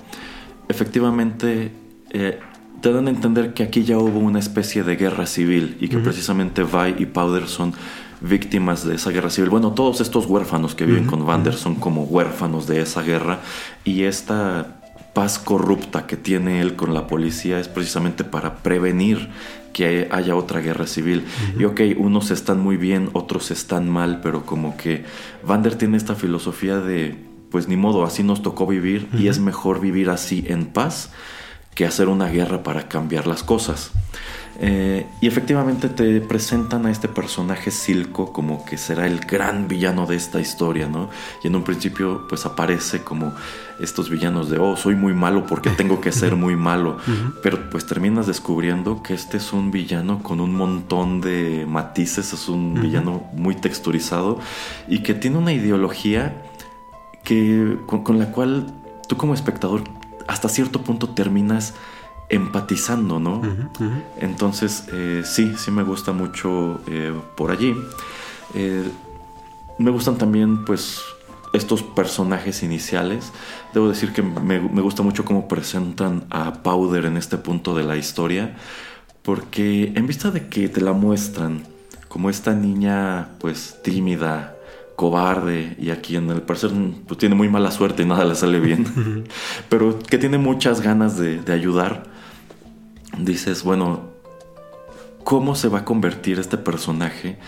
efectivamente 0.68 1.72
eh, 2.10 2.38
te 2.82 2.92
dan 2.92 3.06
a 3.06 3.10
entender 3.10 3.54
que 3.54 3.62
aquí 3.62 3.84
ya 3.84 3.96
hubo 3.96 4.18
una 4.18 4.38
especie 4.38 4.82
de 4.82 4.96
guerra 4.96 5.24
civil 5.24 5.78
y 5.80 5.88
que 5.88 5.96
precisamente 5.98 6.62
Vi 6.62 7.02
y 7.02 7.06
Powder 7.06 7.48
son 7.48 7.72
víctimas 8.20 8.84
de 8.84 8.96
esa 8.96 9.10
guerra 9.10 9.30
civil. 9.30 9.50
Bueno, 9.50 9.72
todos 9.72 10.00
estos 10.00 10.26
huérfanos 10.26 10.74
que 10.74 10.86
viven 10.86 11.06
con 11.06 11.24
Vander 11.24 11.54
son 11.54 11.76
como 11.76 12.04
huérfanos 12.04 12.66
de 12.66 12.80
esa 12.80 13.02
guerra 13.02 13.40
y 13.84 14.02
esta 14.04 14.78
paz 15.14 15.38
corrupta 15.38 16.06
que 16.06 16.16
tiene 16.16 16.60
él 16.60 16.76
con 16.76 16.94
la 16.94 17.06
policía 17.06 17.58
es 17.58 17.68
precisamente 17.68 18.24
para 18.24 18.56
prevenir 18.56 19.30
que 19.72 20.08
haya 20.10 20.36
otra 20.36 20.60
guerra 20.60 20.86
civil. 20.86 21.24
Y 21.58 21.64
ok, 21.64 21.80
unos 21.96 22.30
están 22.30 22.60
muy 22.60 22.76
bien, 22.76 23.10
otros 23.12 23.50
están 23.50 23.88
mal, 23.88 24.20
pero 24.22 24.44
como 24.44 24.76
que 24.76 25.04
Vander 25.44 25.76
tiene 25.76 25.96
esta 25.96 26.14
filosofía 26.14 26.78
de, 26.80 27.16
pues 27.50 27.68
ni 27.68 27.76
modo, 27.76 28.04
así 28.04 28.22
nos 28.22 28.42
tocó 28.42 28.66
vivir 28.66 29.08
y 29.12 29.28
es 29.28 29.38
mejor 29.38 29.80
vivir 29.80 30.10
así 30.10 30.44
en 30.48 30.66
paz 30.66 31.10
que 31.74 31.86
hacer 31.86 32.08
una 32.08 32.28
guerra 32.28 32.62
para 32.62 32.88
cambiar 32.88 33.26
las 33.26 33.42
cosas. 33.44 33.92
Eh, 34.60 35.06
y 35.20 35.28
efectivamente 35.28 35.88
te 35.88 36.20
presentan 36.20 36.84
a 36.86 36.90
este 36.90 37.06
personaje 37.06 37.70
Silco 37.70 38.32
como 38.32 38.64
que 38.64 38.76
será 38.76 39.06
el 39.06 39.20
gran 39.20 39.68
villano 39.68 40.04
de 40.04 40.16
esta 40.16 40.40
historia, 40.40 40.88
¿no? 40.88 41.10
Y 41.44 41.46
en 41.46 41.54
un 41.54 41.62
principio 41.62 42.26
pues 42.28 42.44
aparece 42.44 43.04
como 43.04 43.32
estos 43.78 44.10
villanos 44.10 44.50
de, 44.50 44.58
oh, 44.58 44.76
soy 44.76 44.96
muy 44.96 45.14
malo 45.14 45.46
porque 45.46 45.70
tengo 45.70 46.00
que 46.00 46.10
ser 46.10 46.34
muy 46.34 46.56
malo. 46.56 46.98
Pero 47.42 47.70
pues 47.70 47.86
terminas 47.86 48.26
descubriendo 48.26 49.00
que 49.00 49.14
este 49.14 49.36
es 49.36 49.52
un 49.52 49.70
villano 49.70 50.24
con 50.24 50.40
un 50.40 50.54
montón 50.54 51.20
de 51.20 51.64
matices, 51.68 52.32
es 52.32 52.48
un 52.48 52.74
villano 52.80 53.22
muy 53.34 53.54
texturizado 53.54 54.40
y 54.88 55.04
que 55.04 55.14
tiene 55.14 55.38
una 55.38 55.52
ideología 55.52 56.42
que, 57.22 57.78
con, 57.86 58.02
con 58.02 58.18
la 58.18 58.32
cual 58.32 58.66
tú 59.06 59.16
como 59.16 59.34
espectador 59.34 59.84
hasta 60.26 60.48
cierto 60.48 60.82
punto 60.82 61.10
terminas 61.10 61.74
empatizando, 62.28 63.18
¿no? 63.18 63.42
Entonces, 64.18 64.84
eh, 64.92 65.22
sí, 65.24 65.54
sí 65.56 65.70
me 65.70 65.82
gusta 65.82 66.12
mucho 66.12 66.80
eh, 66.86 67.14
por 67.36 67.50
allí. 67.50 67.74
Eh, 68.54 68.88
me 69.78 69.90
gustan 69.90 70.18
también, 70.18 70.64
pues, 70.64 71.00
estos 71.52 71.82
personajes 71.82 72.62
iniciales. 72.62 73.32
Debo 73.72 73.88
decir 73.88 74.12
que 74.12 74.22
me, 74.22 74.60
me 74.60 74.82
gusta 74.82 75.02
mucho 75.02 75.24
cómo 75.24 75.48
presentan 75.48 76.24
a 76.30 76.62
Powder 76.62 77.06
en 77.06 77.16
este 77.16 77.38
punto 77.38 77.74
de 77.74 77.84
la 77.84 77.96
historia, 77.96 78.56
porque 79.22 79.92
en 79.94 80.06
vista 80.06 80.30
de 80.30 80.48
que 80.48 80.68
te 80.68 80.80
la 80.80 80.92
muestran 80.92 81.62
como 82.08 82.30
esta 82.30 82.54
niña 82.54 83.28
pues 83.38 83.78
tímida, 83.82 84.54
cobarde 84.96 85.76
y 85.78 85.90
a 85.90 86.00
quien 86.00 86.28
al 86.30 86.42
parecer 86.42 86.72
pues, 87.06 87.18
tiene 87.18 87.36
muy 87.36 87.48
mala 87.48 87.70
suerte 87.70 88.02
y 88.02 88.06
nada 88.06 88.24
le 88.24 88.34
sale 88.34 88.58
bien, 88.58 89.24
pero 89.68 89.96
que 89.98 90.18
tiene 90.18 90.38
muchas 90.38 90.80
ganas 90.80 91.16
de, 91.16 91.40
de 91.40 91.52
ayudar, 91.52 92.02
dices, 93.18 93.62
bueno, 93.64 94.10
¿cómo 95.24 95.54
se 95.54 95.68
va 95.68 95.80
a 95.80 95.84
convertir 95.84 96.38
este 96.38 96.56
personaje 96.56 97.38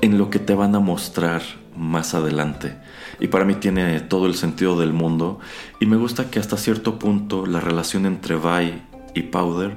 en 0.00 0.18
lo 0.18 0.30
que 0.30 0.38
te 0.38 0.54
van 0.54 0.74
a 0.74 0.80
mostrar 0.80 1.42
más 1.76 2.14
adelante? 2.14 2.76
Y 3.18 3.28
para 3.28 3.44
mí 3.44 3.54
tiene 3.54 4.00
todo 4.00 4.26
el 4.26 4.34
sentido 4.34 4.78
del 4.78 4.92
mundo 4.92 5.38
y 5.80 5.86
me 5.86 5.96
gusta 5.96 6.30
que 6.30 6.38
hasta 6.38 6.56
cierto 6.56 6.98
punto 6.98 7.46
la 7.46 7.60
relación 7.60 8.06
entre 8.06 8.36
Vi 8.36 8.82
y 9.14 9.22
Powder 9.22 9.76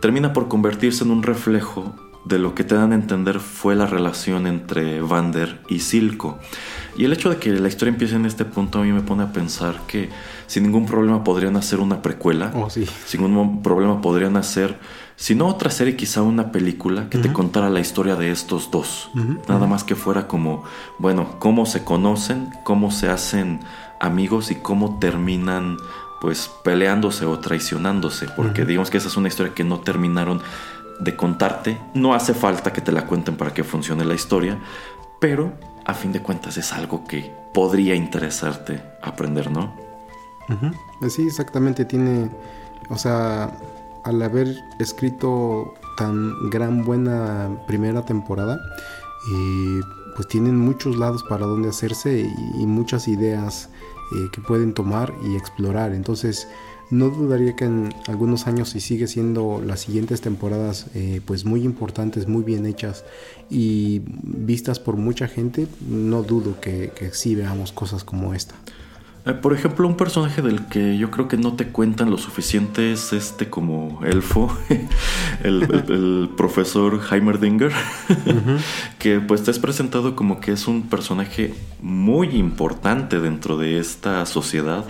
termina 0.00 0.32
por 0.32 0.48
convertirse 0.48 1.04
en 1.04 1.10
un 1.10 1.22
reflejo 1.22 1.94
de 2.24 2.38
lo 2.38 2.54
que 2.54 2.64
te 2.64 2.74
dan 2.74 2.92
a 2.92 2.96
entender 2.96 3.40
fue 3.40 3.74
la 3.74 3.86
relación 3.86 4.46
entre 4.46 5.00
Vander 5.00 5.60
y 5.68 5.80
Silco. 5.80 6.38
Y 6.96 7.04
el 7.04 7.12
hecho 7.12 7.30
de 7.30 7.36
que 7.36 7.50
la 7.50 7.68
historia 7.68 7.92
empiece 7.92 8.16
en 8.16 8.26
este 8.26 8.44
punto 8.44 8.78
a 8.78 8.82
mí 8.82 8.92
me 8.92 9.00
pone 9.00 9.22
a 9.22 9.32
pensar 9.32 9.80
que 9.86 10.10
sin 10.50 10.64
ningún 10.64 10.84
problema 10.84 11.22
podrían 11.22 11.54
hacer 11.54 11.78
una 11.78 12.02
precuela. 12.02 12.50
Oh, 12.56 12.68
sí. 12.68 12.84
Sin 13.06 13.22
ningún 13.22 13.62
problema 13.62 14.00
podrían 14.00 14.36
hacer, 14.36 14.80
si 15.14 15.36
no 15.36 15.46
otra 15.46 15.70
serie, 15.70 15.94
quizá 15.94 16.22
una 16.22 16.50
película 16.50 17.08
que 17.08 17.18
te 17.18 17.32
contara 17.32 17.70
la 17.70 17.78
historia 17.78 18.16
de 18.16 18.32
estos 18.32 18.68
dos. 18.68 19.12
Nada 19.48 19.68
más 19.68 19.84
que 19.84 19.94
fuera 19.94 20.26
como, 20.26 20.64
bueno, 20.98 21.36
cómo 21.38 21.66
se 21.66 21.84
conocen, 21.84 22.50
cómo 22.64 22.90
se 22.90 23.08
hacen 23.08 23.60
amigos 24.00 24.50
y 24.50 24.56
cómo 24.56 24.98
terminan 24.98 25.76
pues 26.20 26.50
peleándose 26.64 27.26
o 27.26 27.38
traicionándose, 27.38 28.26
porque 28.34 28.64
digamos 28.64 28.90
que 28.90 28.98
esa 28.98 29.06
es 29.06 29.16
una 29.16 29.28
historia 29.28 29.54
que 29.54 29.62
no 29.62 29.78
terminaron 29.78 30.42
de 30.98 31.14
contarte. 31.14 31.78
No 31.94 32.12
hace 32.12 32.34
falta 32.34 32.72
que 32.72 32.80
te 32.80 32.90
la 32.90 33.06
cuenten 33.06 33.36
para 33.36 33.54
que 33.54 33.62
funcione 33.62 34.04
la 34.04 34.14
historia, 34.14 34.58
pero 35.20 35.52
a 35.84 35.94
fin 35.94 36.10
de 36.10 36.22
cuentas 36.22 36.56
es 36.56 36.72
algo 36.72 37.04
que 37.04 37.32
podría 37.54 37.94
interesarte 37.94 38.82
aprender, 39.00 39.48
¿no? 39.48 39.89
Sí, 41.08 41.26
exactamente. 41.26 41.84
Tiene, 41.84 42.30
o 42.88 42.98
sea, 42.98 43.56
al 44.04 44.22
haber 44.22 44.56
escrito 44.78 45.74
tan 45.96 46.50
gran 46.50 46.84
buena 46.84 47.50
primera 47.66 48.04
temporada, 48.04 48.60
eh, 49.32 49.80
pues 50.16 50.28
tienen 50.28 50.58
muchos 50.58 50.96
lados 50.96 51.22
para 51.22 51.46
donde 51.46 51.68
hacerse 51.68 52.20
y, 52.20 52.62
y 52.62 52.66
muchas 52.66 53.08
ideas 53.08 53.68
eh, 54.12 54.28
que 54.32 54.40
pueden 54.40 54.74
tomar 54.74 55.14
y 55.24 55.36
explorar. 55.36 55.92
Entonces, 55.92 56.48
no 56.90 57.08
dudaría 57.08 57.54
que 57.54 57.66
en 57.66 57.94
algunos 58.08 58.48
años, 58.48 58.70
si 58.70 58.80
sigue 58.80 59.06
siendo 59.06 59.62
las 59.64 59.80
siguientes 59.80 60.20
temporadas, 60.20 60.86
eh, 60.94 61.20
pues 61.24 61.44
muy 61.44 61.62
importantes, 61.62 62.26
muy 62.26 62.42
bien 62.42 62.66
hechas 62.66 63.04
y 63.48 64.02
vistas 64.22 64.80
por 64.80 64.96
mucha 64.96 65.28
gente, 65.28 65.68
no 65.88 66.24
dudo 66.24 66.60
que, 66.60 66.90
que 66.96 67.12
sí 67.12 67.36
veamos 67.36 67.70
cosas 67.70 68.02
como 68.02 68.34
esta. 68.34 68.56
Eh, 69.26 69.32
por 69.34 69.52
ejemplo, 69.52 69.86
un 69.86 69.96
personaje 69.98 70.40
del 70.40 70.66
que 70.66 70.96
yo 70.96 71.10
creo 71.10 71.28
que 71.28 71.36
no 71.36 71.52
te 71.54 71.66
cuentan 71.68 72.10
lo 72.10 72.16
suficiente 72.16 72.90
es 72.92 73.12
este 73.12 73.50
como 73.50 74.00
elfo, 74.04 74.56
el, 75.44 75.62
el- 75.64 75.92
el 75.92 76.30
profesor 76.36 76.98
Heimerdinger, 77.10 77.70
que 78.98 79.20
pues 79.20 79.42
te 79.42 79.50
es 79.50 79.58
presentado 79.58 80.16
como 80.16 80.40
que 80.40 80.52
es 80.52 80.66
un 80.66 80.88
personaje 80.88 81.54
muy 81.82 82.28
importante 82.28 83.20
dentro 83.20 83.58
de 83.58 83.78
esta 83.78 84.24
sociedad, 84.24 84.84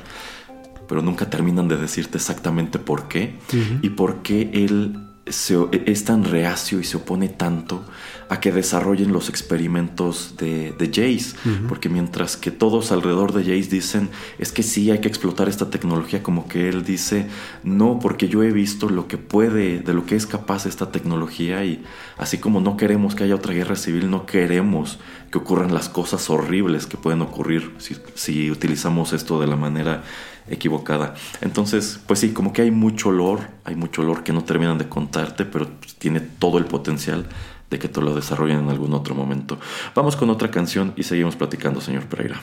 pero 0.88 1.02
nunca 1.02 1.28
terminan 1.28 1.66
de 1.68 1.76
decirte 1.76 2.18
exactamente 2.18 2.78
por 2.78 3.08
qué 3.08 3.34
y 3.82 3.90
por 3.90 4.22
qué 4.22 4.50
él 4.52 4.96
se- 5.26 5.68
es 5.86 6.04
tan 6.04 6.24
reacio 6.24 6.78
y 6.80 6.84
se 6.84 6.96
opone 6.98 7.28
tanto 7.28 7.84
a 8.30 8.38
que 8.38 8.52
desarrollen 8.52 9.12
los 9.12 9.28
experimentos 9.28 10.36
de, 10.38 10.72
de 10.78 10.86
Jace. 10.86 11.34
Porque 11.68 11.88
mientras 11.88 12.36
que 12.36 12.52
todos 12.52 12.92
alrededor 12.92 13.32
de 13.32 13.42
Jace 13.42 13.68
dicen, 13.68 14.08
es 14.38 14.52
que 14.52 14.62
sí 14.62 14.88
hay 14.92 15.00
que 15.00 15.08
explotar 15.08 15.48
esta 15.48 15.68
tecnología, 15.68 16.22
como 16.22 16.46
que 16.46 16.68
él 16.68 16.84
dice, 16.84 17.26
no, 17.64 17.98
porque 18.00 18.28
yo 18.28 18.44
he 18.44 18.52
visto 18.52 18.88
lo 18.88 19.08
que 19.08 19.18
puede, 19.18 19.80
de 19.80 19.92
lo 19.94 20.06
que 20.06 20.14
es 20.14 20.26
capaz 20.26 20.66
esta 20.66 20.92
tecnología 20.92 21.64
y 21.64 21.82
así 22.18 22.38
como 22.38 22.60
no 22.60 22.76
queremos 22.76 23.16
que 23.16 23.24
haya 23.24 23.34
otra 23.34 23.52
guerra 23.52 23.74
civil, 23.74 24.08
no 24.08 24.26
queremos 24.26 25.00
que 25.32 25.38
ocurran 25.38 25.74
las 25.74 25.88
cosas 25.88 26.30
horribles 26.30 26.86
que 26.86 26.96
pueden 26.96 27.22
ocurrir 27.22 27.74
si, 27.78 27.96
si 28.14 28.48
utilizamos 28.48 29.12
esto 29.12 29.40
de 29.40 29.48
la 29.48 29.56
manera 29.56 30.04
equivocada. 30.48 31.14
Entonces, 31.40 32.00
pues 32.06 32.20
sí, 32.20 32.30
como 32.32 32.52
que 32.52 32.62
hay 32.62 32.70
mucho 32.70 33.08
olor, 33.08 33.40
hay 33.64 33.74
mucho 33.74 34.02
olor 34.02 34.22
que 34.22 34.32
no 34.32 34.44
terminan 34.44 34.78
de 34.78 34.88
contarte, 34.88 35.44
pero 35.44 35.68
tiene 35.98 36.20
todo 36.20 36.58
el 36.58 36.66
potencial 36.66 37.26
de 37.70 37.78
que 37.78 37.88
te 37.88 38.00
lo 38.00 38.14
desarrollen 38.14 38.58
en 38.58 38.68
algún 38.68 38.92
otro 38.92 39.14
momento. 39.14 39.58
Vamos 39.94 40.16
con 40.16 40.28
otra 40.30 40.50
canción 40.50 40.92
y 40.96 41.04
seguimos 41.04 41.36
platicando, 41.36 41.80
señor 41.80 42.04
Pereira. 42.06 42.40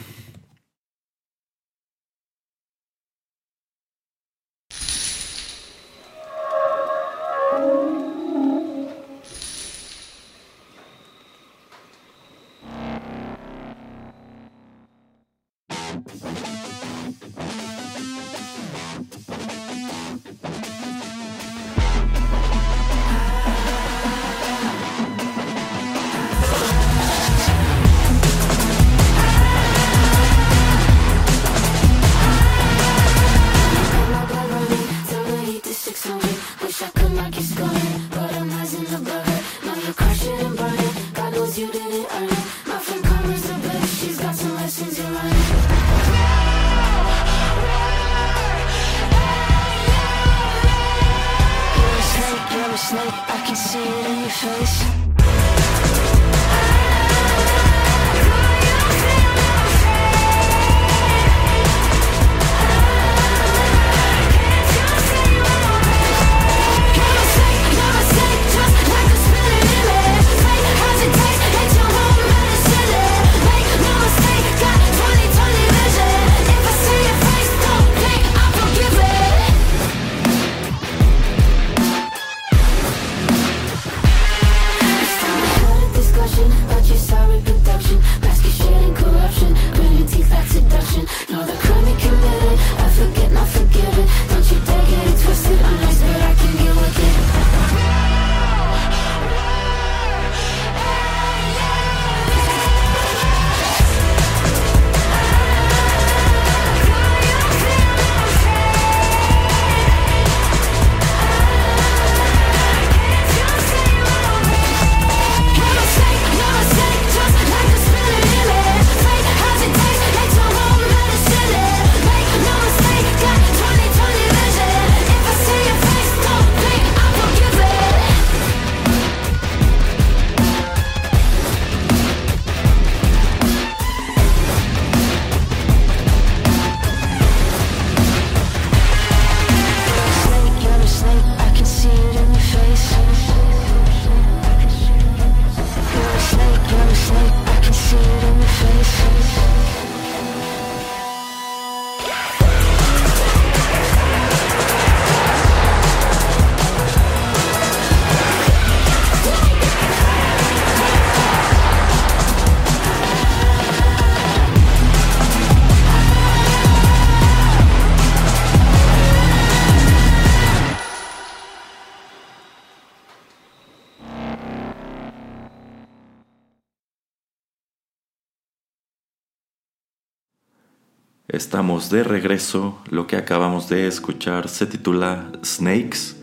Estamos 181.38 181.92
de 181.92 182.04
regreso. 182.04 182.80
Lo 182.90 183.06
que 183.06 183.16
acabamos 183.16 183.70
de 183.70 183.86
escuchar 183.86 184.50
se 184.50 184.66
titula 184.66 185.32
Snakes. 185.46 186.16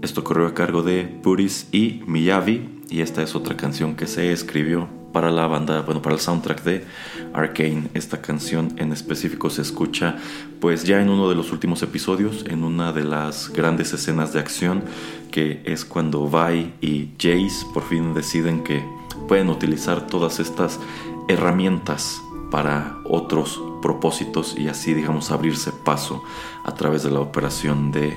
Esto 0.00 0.24
corrió 0.24 0.46
a 0.46 0.54
cargo 0.54 0.82
de 0.82 1.04
Puris 1.04 1.68
y 1.72 2.00
Miyavi. 2.06 2.80
Y 2.88 3.02
esta 3.02 3.22
es 3.22 3.34
otra 3.34 3.54
canción 3.54 3.96
que 3.96 4.06
se 4.06 4.32
escribió 4.32 4.88
para 5.12 5.30
la 5.30 5.46
banda, 5.46 5.82
bueno, 5.82 6.00
para 6.00 6.14
el 6.14 6.22
soundtrack 6.22 6.62
de 6.62 6.86
Arcane. 7.34 7.90
Esta 7.92 8.22
canción 8.22 8.72
en 8.78 8.92
específico 8.92 9.50
se 9.50 9.60
escucha, 9.60 10.16
pues 10.58 10.84
ya 10.84 11.02
en 11.02 11.10
uno 11.10 11.28
de 11.28 11.34
los 11.34 11.52
últimos 11.52 11.82
episodios, 11.82 12.46
en 12.48 12.64
una 12.64 12.94
de 12.94 13.04
las 13.04 13.50
grandes 13.52 13.92
escenas 13.92 14.32
de 14.32 14.40
acción, 14.40 14.84
que 15.30 15.60
es 15.66 15.84
cuando 15.84 16.26
Vi 16.30 16.72
y 16.80 17.10
Jace 17.18 17.66
por 17.74 17.82
fin 17.82 18.14
deciden 18.14 18.64
que 18.64 18.82
pueden 19.28 19.50
utilizar 19.50 20.06
todas 20.06 20.40
estas 20.40 20.80
herramientas 21.28 22.22
para 22.50 22.96
otros 23.04 23.60
propósitos 23.82 24.56
y 24.56 24.68
así 24.68 24.94
digamos 24.94 25.30
abrirse 25.30 25.72
paso 25.72 26.24
a 26.64 26.72
través 26.72 27.02
de 27.02 27.10
la 27.10 27.20
operación 27.20 27.92
de 27.92 28.16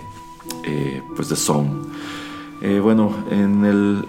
eh, 0.63 1.03
pues 1.16 1.28
de 1.28 1.36
Zone. 1.36 1.72
Eh, 2.61 2.80
bueno, 2.80 3.13
en 3.30 3.66
el 3.66 4.05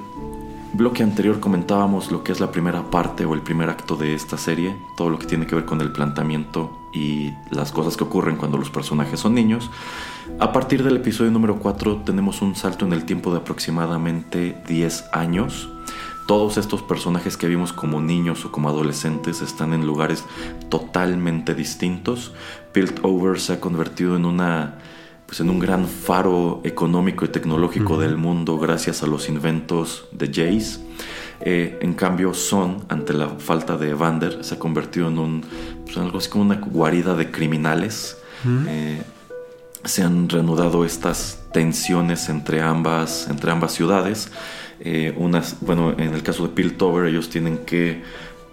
bloque 0.72 1.02
anterior 1.02 1.40
comentábamos 1.40 2.12
lo 2.12 2.22
que 2.22 2.32
es 2.32 2.40
la 2.40 2.52
primera 2.52 2.90
parte 2.90 3.24
o 3.24 3.34
el 3.34 3.40
primer 3.40 3.70
acto 3.70 3.96
de 3.96 4.14
esta 4.14 4.36
serie, 4.36 4.76
todo 4.96 5.10
lo 5.10 5.18
que 5.18 5.26
tiene 5.26 5.46
que 5.46 5.54
ver 5.54 5.64
con 5.64 5.80
el 5.80 5.90
planteamiento 5.90 6.70
y 6.92 7.32
las 7.50 7.72
cosas 7.72 7.96
que 7.96 8.04
ocurren 8.04 8.36
cuando 8.36 8.58
los 8.58 8.70
personajes 8.70 9.20
son 9.20 9.34
niños. 9.34 9.70
A 10.38 10.52
partir 10.52 10.82
del 10.82 10.96
episodio 10.96 11.30
número 11.30 11.58
4 11.58 12.02
tenemos 12.04 12.42
un 12.42 12.54
salto 12.54 12.84
en 12.84 12.92
el 12.92 13.04
tiempo 13.04 13.32
de 13.32 13.38
aproximadamente 13.38 14.56
10 14.68 15.04
años. 15.12 15.70
Todos 16.26 16.56
estos 16.56 16.82
personajes 16.82 17.36
que 17.36 17.46
vimos 17.46 17.72
como 17.72 18.00
niños 18.00 18.44
o 18.44 18.52
como 18.52 18.68
adolescentes 18.68 19.42
están 19.42 19.72
en 19.72 19.86
lugares 19.86 20.24
totalmente 20.68 21.54
distintos. 21.54 22.32
Piltover 22.72 23.40
se 23.40 23.54
ha 23.54 23.60
convertido 23.60 24.16
en 24.16 24.24
una 24.24 24.78
pues 25.26 25.40
en 25.40 25.50
un 25.50 25.58
gran 25.58 25.86
faro 25.86 26.60
económico 26.62 27.24
y 27.24 27.28
tecnológico 27.28 27.98
del 27.98 28.16
mundo 28.16 28.58
gracias 28.58 29.02
a 29.02 29.06
los 29.06 29.28
inventos 29.28 30.06
de 30.12 30.28
Jace. 30.28 30.78
Eh, 31.40 31.78
en 31.82 31.94
cambio, 31.94 32.32
Son, 32.32 32.84
ante 32.88 33.12
la 33.12 33.28
falta 33.28 33.76
de 33.76 33.90
Evander, 33.90 34.44
se 34.44 34.54
ha 34.54 34.58
convertido 34.58 35.08
en 35.08 35.18
un 35.18 35.44
pues, 35.84 35.96
algo 35.98 36.18
así 36.18 36.30
como 36.30 36.44
una 36.44 36.56
guarida 36.56 37.14
de 37.14 37.30
criminales. 37.30 38.18
Eh, 38.68 39.02
se 39.84 40.02
han 40.02 40.28
reanudado 40.28 40.84
estas 40.84 41.40
tensiones 41.52 42.28
entre 42.28 42.60
ambas, 42.60 43.26
entre 43.28 43.50
ambas 43.50 43.72
ciudades. 43.72 44.30
Eh, 44.80 45.14
bueno, 45.62 45.92
en 45.98 46.14
el 46.14 46.22
caso 46.22 46.42
de 46.44 46.50
Piltover, 46.50 47.06
ellos 47.06 47.28
tienen 47.30 47.58
que 47.58 48.02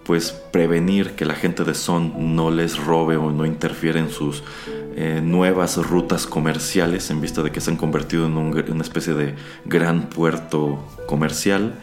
pues 0.05 0.31
prevenir 0.51 1.11
que 1.11 1.23
la 1.25 1.33
gente 1.33 1.63
de 1.63 1.73
Son 1.73 2.35
no 2.35 2.51
les 2.51 2.77
robe 2.77 3.15
o 3.15 3.31
no 3.31 3.45
interfiere 3.45 3.99
en 4.01 4.09
sus 4.09 4.43
eh, 4.97 5.21
nuevas 5.23 5.77
rutas 5.77 6.25
comerciales 6.27 7.09
en 7.09 7.21
vista 7.21 7.41
de 7.41 7.51
que 7.51 7.61
se 7.61 7.71
han 7.71 7.77
convertido 7.77 8.25
en 8.25 8.35
un- 8.37 8.63
una 8.69 8.81
especie 8.83 9.13
de 9.13 9.35
gran 9.65 10.09
puerto 10.09 10.85
comercial. 11.07 11.75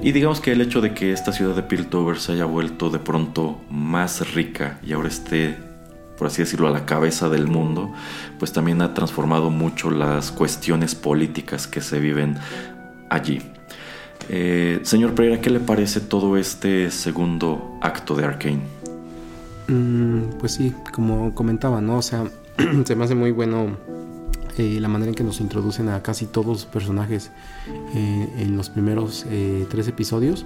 Y 0.00 0.12
digamos 0.12 0.40
que 0.40 0.52
el 0.52 0.60
hecho 0.60 0.80
de 0.80 0.94
que 0.94 1.12
esta 1.12 1.32
ciudad 1.32 1.56
de 1.56 1.62
Piltover 1.64 2.18
se 2.18 2.32
haya 2.32 2.44
vuelto 2.44 2.88
de 2.90 2.98
pronto 3.00 3.60
más 3.68 4.32
rica 4.32 4.78
y 4.84 4.92
ahora 4.92 5.08
esté, 5.08 5.56
por 6.16 6.28
así 6.28 6.42
decirlo, 6.42 6.68
a 6.68 6.70
la 6.70 6.86
cabeza 6.86 7.28
del 7.28 7.46
mundo, 7.48 7.92
pues 8.38 8.52
también 8.52 8.80
ha 8.80 8.94
transformado 8.94 9.50
mucho 9.50 9.90
las 9.90 10.30
cuestiones 10.30 10.94
políticas 10.94 11.66
que 11.66 11.80
se 11.80 11.98
viven 11.98 12.36
allí. 13.10 13.42
Eh, 14.28 14.80
señor 14.82 15.14
Pereira, 15.14 15.40
¿qué 15.40 15.50
le 15.50 15.60
parece 15.60 16.00
todo 16.00 16.36
este 16.36 16.90
segundo 16.90 17.78
acto 17.80 18.14
de 18.14 18.24
Arkane? 18.24 18.60
Mm, 19.68 20.38
pues 20.38 20.52
sí, 20.52 20.74
como 20.92 21.34
comentaba, 21.34 21.80
¿no? 21.80 21.98
O 21.98 22.02
sea, 22.02 22.24
se 22.84 22.96
me 22.96 23.04
hace 23.04 23.14
muy 23.14 23.32
bueno 23.32 23.76
eh, 24.58 24.78
la 24.80 24.88
manera 24.88 25.10
en 25.10 25.14
que 25.14 25.24
nos 25.24 25.40
introducen 25.40 25.88
a 25.88 26.02
casi 26.02 26.26
todos 26.26 26.46
los 26.46 26.66
personajes 26.66 27.30
eh, 27.94 28.28
en 28.38 28.56
los 28.56 28.70
primeros 28.70 29.26
eh, 29.28 29.66
tres 29.70 29.88
episodios. 29.88 30.44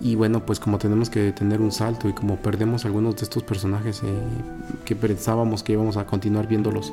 Y 0.00 0.16
bueno, 0.16 0.44
pues 0.44 0.58
como 0.58 0.78
tenemos 0.78 1.08
que 1.08 1.32
tener 1.32 1.60
un 1.60 1.70
salto 1.70 2.08
y 2.08 2.12
como 2.12 2.36
perdemos 2.36 2.84
algunos 2.84 3.16
de 3.16 3.22
estos 3.22 3.42
personajes 3.42 4.02
eh, 4.02 4.06
que 4.84 4.96
pensábamos 4.96 5.62
que 5.62 5.72
íbamos 5.72 5.96
a 5.96 6.04
continuar 6.04 6.48
viéndolos 6.48 6.92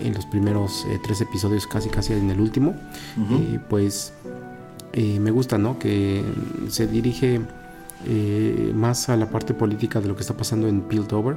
en 0.00 0.14
los 0.14 0.24
primeros 0.26 0.86
eh, 0.88 0.98
tres 1.02 1.20
episodios, 1.20 1.66
casi 1.66 1.88
casi 1.90 2.14
en 2.14 2.30
el 2.30 2.40
último, 2.40 2.74
eh, 3.30 3.60
pues 3.68 4.14
eh, 4.92 5.20
me 5.20 5.30
gusta, 5.30 5.58
¿no? 5.58 5.78
Que 5.78 6.24
se 6.68 6.86
dirige 6.86 7.40
eh, 8.06 8.72
más 8.74 9.08
a 9.08 9.16
la 9.16 9.28
parte 9.28 9.54
política 9.54 10.00
de 10.00 10.08
lo 10.08 10.14
que 10.14 10.22
está 10.22 10.36
pasando 10.36 10.68
en 10.68 10.82
Piltover. 10.82 11.36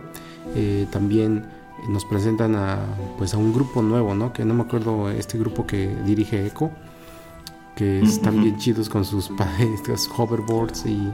Eh, 0.56 0.88
también 0.91 1.45
nos 1.89 2.06
presentan 2.06 2.56
a, 2.56 2.80
pues, 3.18 3.34
a 3.34 3.38
un 3.38 3.54
grupo 3.54 3.82
nuevo, 3.82 4.14
¿no? 4.14 4.32
Que 4.32 4.45
no 4.45 4.54
me 4.54 4.64
acuerdo 4.64 5.10
este 5.10 5.38
grupo 5.38 5.66
que 5.66 5.95
dirige 6.06 6.45
Echo, 6.45 6.70
que 7.76 8.02
están 8.02 8.41
bien 8.41 8.58
chidos 8.58 8.89
con 8.89 9.06
sus 9.06 9.32
hoverboards 10.18 10.86
y, 10.86 11.12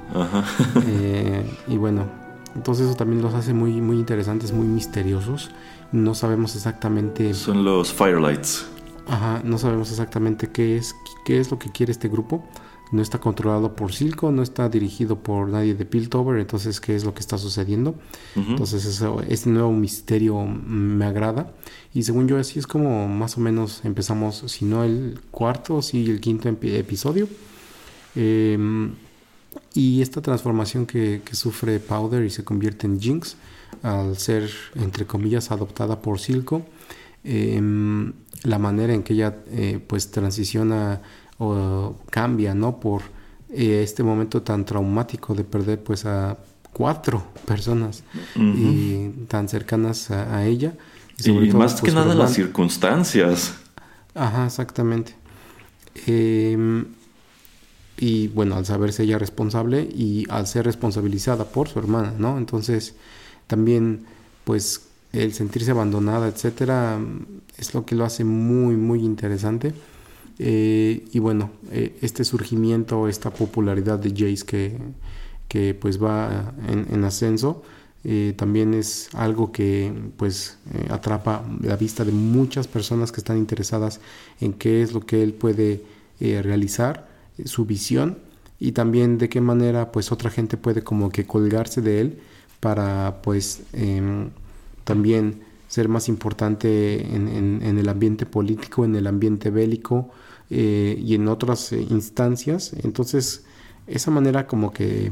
eh, 0.86 1.46
y 1.68 1.78
bueno, 1.78 2.06
entonces 2.56 2.88
eso 2.88 2.96
también 2.96 3.22
los 3.22 3.34
hace 3.34 3.54
muy, 3.54 3.80
muy 3.80 3.98
interesantes, 3.98 4.52
muy 4.52 4.68
misteriosos. 4.68 5.52
No 5.94 6.14
sabemos 6.14 6.56
exactamente... 6.56 7.34
Son 7.34 7.64
los 7.64 7.94
Firelights. 7.94 8.68
Ajá, 9.08 9.42
no 9.44 9.58
sabemos 9.58 9.90
exactamente 9.92 10.50
qué 10.52 10.78
es, 10.78 10.96
qué 11.26 11.40
es 11.40 11.50
lo 11.52 11.58
que 11.60 11.72
quiere 11.72 11.92
este 11.92 12.10
grupo. 12.10 12.44
No 12.92 13.02
está 13.02 13.20
controlado 13.20 13.76
por 13.76 13.92
Silco, 13.92 14.32
no 14.32 14.42
está 14.42 14.70
dirigido 14.70 15.18
por 15.20 15.50
nadie 15.50 15.76
de 15.76 15.84
Piltover, 15.86 16.40
entonces 16.40 16.80
qué 16.80 16.96
es 16.96 17.04
lo 17.04 17.14
que 17.14 17.20
está 17.20 17.38
sucediendo. 17.38 17.96
Entonces 18.52 18.86
eso, 18.86 19.22
este 19.28 19.50
nuevo 19.50 19.74
misterio 19.74 20.42
me 20.46 21.04
agrada. 21.06 21.52
Y 21.94 22.04
según 22.04 22.30
yo 22.30 22.38
así 22.38 22.60
es 22.60 22.68
como 22.68 23.08
más 23.10 23.38
o 23.38 23.42
menos 23.42 23.82
empezamos, 23.84 24.44
si 24.48 24.64
no 24.64 24.86
el 24.86 25.20
cuarto, 25.32 25.82
sí 25.82 26.10
el 26.10 26.22
quinto 26.22 26.48
epi- 26.50 26.76
episodio. 26.76 27.28
Em, 28.16 28.94
y 29.74 30.02
esta 30.02 30.22
transformación 30.22 30.86
que, 30.86 31.22
que 31.26 31.36
sufre 31.36 31.80
Powder 31.80 32.24
y 32.24 32.30
se 32.30 32.44
convierte 32.44 32.88
en 32.88 33.00
Jinx 33.00 33.36
al 33.84 34.18
ser, 34.18 34.50
entre 34.76 35.06
comillas, 35.06 35.52
adoptada 35.52 36.02
por 36.02 36.20
Silco. 36.20 36.66
Em, 37.24 38.14
la 38.44 38.60
manera 38.60 38.94
en 38.94 39.04
que 39.04 39.14
ella 39.14 39.36
eh, 39.50 39.80
pues 39.86 40.12
transiciona 40.12 41.02
o 41.40 41.96
cambia, 42.10 42.54
¿no? 42.54 42.80
Por 42.80 43.02
eh, 43.50 43.82
este 43.84 44.04
momento 44.04 44.42
tan 44.42 44.66
traumático 44.66 45.34
de 45.34 45.44
perder 45.44 45.84
pues 45.84 46.06
a 46.06 46.38
cuatro 46.74 47.24
personas 47.46 48.04
y 48.36 49.10
tan 49.28 49.50
cercanas 49.50 50.12
a, 50.12 50.38
a 50.38 50.46
ella. 50.46 50.74
sobre 51.18 51.48
Y 51.48 51.50
todo, 51.50 51.60
más 51.60 51.76
que 51.76 51.82
pues, 51.82 51.94
nada 51.94 52.14
las 52.14 52.34
circunstancias. 52.34 53.56
Ajá, 54.14 54.46
exactamente. 54.46 55.16
Em, 56.06 56.86
y 57.98 58.28
bueno, 58.28 58.56
al 58.56 58.66
saberse 58.66 59.04
ella 59.04 59.18
responsable 59.18 59.82
y 59.82 60.26
al 60.30 60.46
ser 60.46 60.66
responsabilizada 60.66 61.46
por 61.46 61.68
su 61.68 61.80
hermana, 61.80 62.14
¿no? 62.18 62.38
Entonces, 62.38 62.96
también, 63.48 64.06
pues, 64.44 64.87
el 65.24 65.34
sentirse 65.34 65.72
abandonada, 65.72 66.28
etcétera, 66.28 67.00
es 67.58 67.74
lo 67.74 67.86
que 67.86 67.96
lo 67.96 68.06
hace 68.06 68.24
muy, 68.24 68.76
muy 68.76 69.04
interesante. 69.04 69.74
Eh, 70.40 71.06
y 71.12 71.20
bueno, 71.20 71.50
eh, 71.72 71.98
este 72.02 72.24
surgimiento, 72.24 73.08
esta 73.08 73.32
popularidad 73.32 73.98
de 73.98 74.12
Jace 74.12 74.46
que, 74.46 74.78
que 75.48 75.74
pues 75.74 76.02
va 76.02 76.54
en, 76.68 76.88
en 76.94 77.04
ascenso, 77.04 77.64
eh, 78.04 78.34
también 78.38 78.74
es 78.74 79.10
algo 79.14 79.52
que 79.52 79.92
pues 80.18 80.58
atrapa 80.90 81.44
la 81.62 81.76
vista 81.76 82.06
de 82.06 82.12
muchas 82.12 82.68
personas 82.68 83.12
que 83.12 83.20
están 83.20 83.38
interesadas 83.38 84.00
en 84.40 84.54
qué 84.54 84.84
es 84.84 84.94
lo 84.94 85.02
que 85.02 85.24
él 85.24 85.34
puede 85.34 85.84
realizar, 86.20 87.08
su 87.46 87.66
visión 87.66 88.18
y 88.60 88.72
también 88.72 89.18
de 89.18 89.30
qué 89.30 89.42
manera 89.42 89.92
pues 89.92 90.12
otra 90.12 90.30
gente 90.32 90.58
puede 90.58 90.84
como 90.84 91.10
que 91.10 91.26
colgarse 91.26 91.82
de 91.82 92.02
él 92.02 92.20
para 92.60 93.22
pues 93.22 93.62
em, 93.74 94.30
también 94.88 95.42
ser 95.68 95.90
más 95.90 96.08
importante 96.10 97.06
en, 97.16 97.28
en- 97.64 97.78
el 97.78 97.90
ambiente 97.90 98.26
político, 98.26 98.86
en 98.86 98.96
el 98.96 99.06
ambiente 99.08 99.52
bélico 99.52 100.10
eh, 100.50 100.98
y 101.04 101.16
en 101.16 101.28
otras 101.28 101.74
eh, 101.74 101.86
instancias. 101.90 102.74
Entonces, 102.84 103.44
esa 103.88 104.12
manera 104.12 104.48
como 104.48 104.72
que 104.74 105.12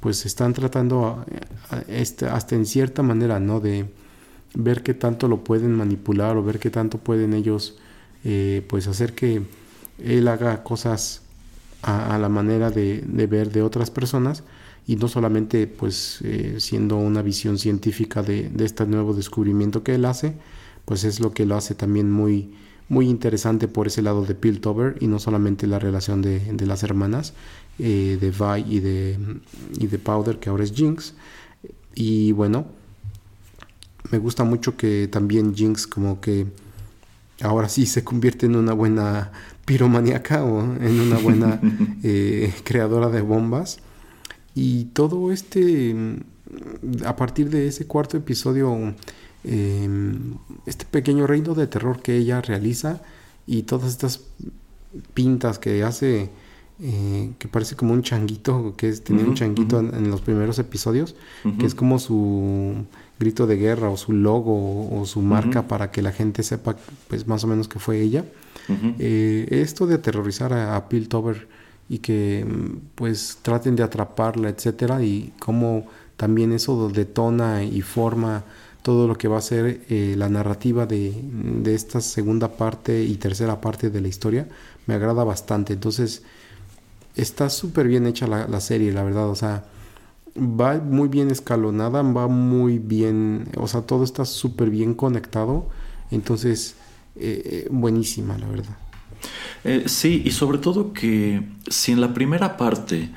pues 0.00 0.26
están 0.26 0.52
tratando 0.54 1.24
a- 1.70 1.78
este, 1.88 2.26
hasta 2.26 2.56
en 2.56 2.66
cierta 2.66 3.02
manera, 3.02 3.40
¿no? 3.40 3.60
De 3.60 3.86
ver 4.54 4.82
qué 4.82 4.94
tanto 4.94 5.28
lo 5.28 5.44
pueden 5.44 5.72
manipular 5.74 6.36
o 6.36 6.42
ver 6.44 6.58
qué 6.58 6.70
tanto 6.70 6.98
pueden 6.98 7.34
ellos, 7.34 7.78
eh, 8.24 8.64
pues 8.68 8.86
hacer 8.88 9.14
que 9.14 9.42
él 9.98 10.28
haga 10.28 10.62
cosas 10.62 11.22
a, 11.82 12.14
a 12.14 12.18
la 12.18 12.28
manera 12.28 12.70
de, 12.70 13.02
de 13.06 13.26
ver 13.26 13.50
de 13.52 13.62
otras 13.62 13.90
personas 13.90 14.42
y 14.86 14.96
no 14.96 15.08
solamente 15.08 15.66
pues 15.66 16.18
eh, 16.22 16.56
siendo 16.58 16.96
una 16.96 17.22
visión 17.22 17.58
científica 17.58 18.22
de, 18.22 18.50
de 18.50 18.64
este 18.64 18.86
nuevo 18.86 19.14
descubrimiento 19.14 19.82
que 19.82 19.94
él 19.94 20.04
hace, 20.04 20.34
pues 20.84 21.04
es 21.04 21.20
lo 21.20 21.32
que 21.32 21.46
lo 21.46 21.56
hace 21.56 21.74
también 21.74 22.10
muy, 22.10 22.52
muy 22.88 23.08
interesante 23.08 23.68
por 23.68 23.86
ese 23.86 24.02
lado 24.02 24.24
de 24.24 24.34
Piltover 24.34 24.96
y 25.00 25.06
no 25.06 25.18
solamente 25.18 25.66
la 25.66 25.78
relación 25.78 26.22
de, 26.22 26.40
de 26.40 26.66
las 26.66 26.82
hermanas, 26.82 27.34
eh, 27.78 28.18
de 28.20 28.30
Vi 28.30 28.76
y 28.76 28.80
de, 28.80 29.18
y 29.78 29.86
de 29.86 29.98
Powder, 29.98 30.38
que 30.38 30.50
ahora 30.50 30.64
es 30.64 30.72
Jinx. 30.72 31.14
Y 31.94 32.32
bueno, 32.32 32.66
me 34.10 34.18
gusta 34.18 34.44
mucho 34.44 34.76
que 34.76 35.08
también 35.08 35.54
Jinx 35.54 35.86
como 35.86 36.20
que 36.20 36.46
ahora 37.40 37.68
sí 37.68 37.86
se 37.86 38.04
convierte 38.04 38.46
en 38.46 38.56
una 38.56 38.74
buena 38.74 39.32
piromaníaca 39.64 40.44
o 40.44 40.60
en 40.62 41.00
una 41.00 41.18
buena 41.18 41.60
eh, 42.02 42.52
creadora 42.64 43.08
de 43.08 43.22
bombas. 43.22 43.78
Y 44.54 44.86
todo 44.86 45.32
este, 45.32 45.94
mm, 45.94 46.16
a 47.04 47.16
partir 47.16 47.50
de 47.50 47.68
ese 47.68 47.86
cuarto 47.86 48.16
episodio, 48.16 48.94
eh, 49.44 49.88
este 50.66 50.84
pequeño 50.84 51.26
reino 51.26 51.54
de 51.54 51.66
terror 51.66 52.00
que 52.00 52.16
ella 52.16 52.40
realiza 52.40 53.02
y 53.46 53.62
todas 53.62 53.90
estas 53.90 54.20
pintas 55.12 55.58
que 55.58 55.82
hace, 55.82 56.30
eh, 56.80 57.30
que 57.38 57.48
parece 57.48 57.76
como 57.76 57.92
un 57.92 58.02
changuito, 58.02 58.74
que 58.76 58.88
es, 58.88 59.02
tenía 59.02 59.24
un 59.24 59.34
changuito 59.34 59.80
en, 59.80 59.94
en 59.94 60.10
los 60.10 60.20
primeros 60.20 60.58
episodios, 60.58 61.14
que 61.58 61.66
es 61.66 61.74
como 61.74 61.98
su 61.98 62.74
grito 63.18 63.46
de 63.46 63.56
guerra 63.56 63.90
o 63.90 63.96
su 63.96 64.12
logo 64.12 64.54
o, 64.54 65.00
o 65.00 65.06
su 65.06 65.20
marca 65.20 65.68
para 65.68 65.90
que 65.90 66.02
la 66.02 66.12
gente 66.12 66.42
sepa 66.42 66.76
pues 67.08 67.26
más 67.26 67.44
o 67.44 67.46
menos 67.46 67.68
que 67.68 67.78
fue 67.78 68.00
ella. 68.00 68.24
Eh, 68.98 69.46
esto 69.50 69.86
de 69.86 69.96
aterrorizar 69.96 70.52
a, 70.52 70.76
a 70.76 70.88
Piltover 70.88 71.48
y 71.88 71.98
que 71.98 72.46
pues 72.94 73.38
traten 73.42 73.76
de 73.76 73.82
atraparla, 73.82 74.48
etcétera, 74.48 75.02
y 75.02 75.32
cómo 75.38 75.86
también 76.16 76.52
eso 76.52 76.88
detona 76.88 77.64
y 77.64 77.80
forma 77.82 78.44
todo 78.82 79.08
lo 79.08 79.16
que 79.16 79.28
va 79.28 79.38
a 79.38 79.42
ser 79.42 79.82
eh, 79.88 80.14
la 80.16 80.28
narrativa 80.28 80.86
de, 80.86 81.14
de 81.62 81.74
esta 81.74 82.00
segunda 82.00 82.48
parte 82.48 83.02
y 83.02 83.16
tercera 83.16 83.60
parte 83.60 83.90
de 83.90 84.00
la 84.00 84.08
historia, 84.08 84.46
me 84.86 84.94
agrada 84.94 85.24
bastante. 85.24 85.72
Entonces, 85.72 86.22
está 87.16 87.48
súper 87.48 87.88
bien 87.88 88.06
hecha 88.06 88.26
la, 88.26 88.46
la 88.46 88.60
serie, 88.60 88.92
la 88.92 89.02
verdad, 89.02 89.28
o 89.30 89.34
sea, 89.34 89.64
va 90.36 90.78
muy 90.78 91.08
bien 91.08 91.30
escalonada, 91.30 92.02
va 92.02 92.28
muy 92.28 92.78
bien, 92.78 93.48
o 93.56 93.68
sea, 93.68 93.82
todo 93.82 94.04
está 94.04 94.24
súper 94.24 94.70
bien 94.70 94.94
conectado, 94.94 95.66
entonces, 96.10 96.74
eh, 97.16 97.64
eh, 97.66 97.68
buenísima, 97.70 98.36
la 98.38 98.48
verdad. 98.48 98.76
Eh, 99.64 99.84
sí, 99.86 100.22
y 100.24 100.30
sobre 100.32 100.58
todo 100.58 100.92
que 100.92 101.42
si 101.68 101.92
en 101.92 102.00
la 102.00 102.12
primera 102.12 102.56
parte 102.56 103.10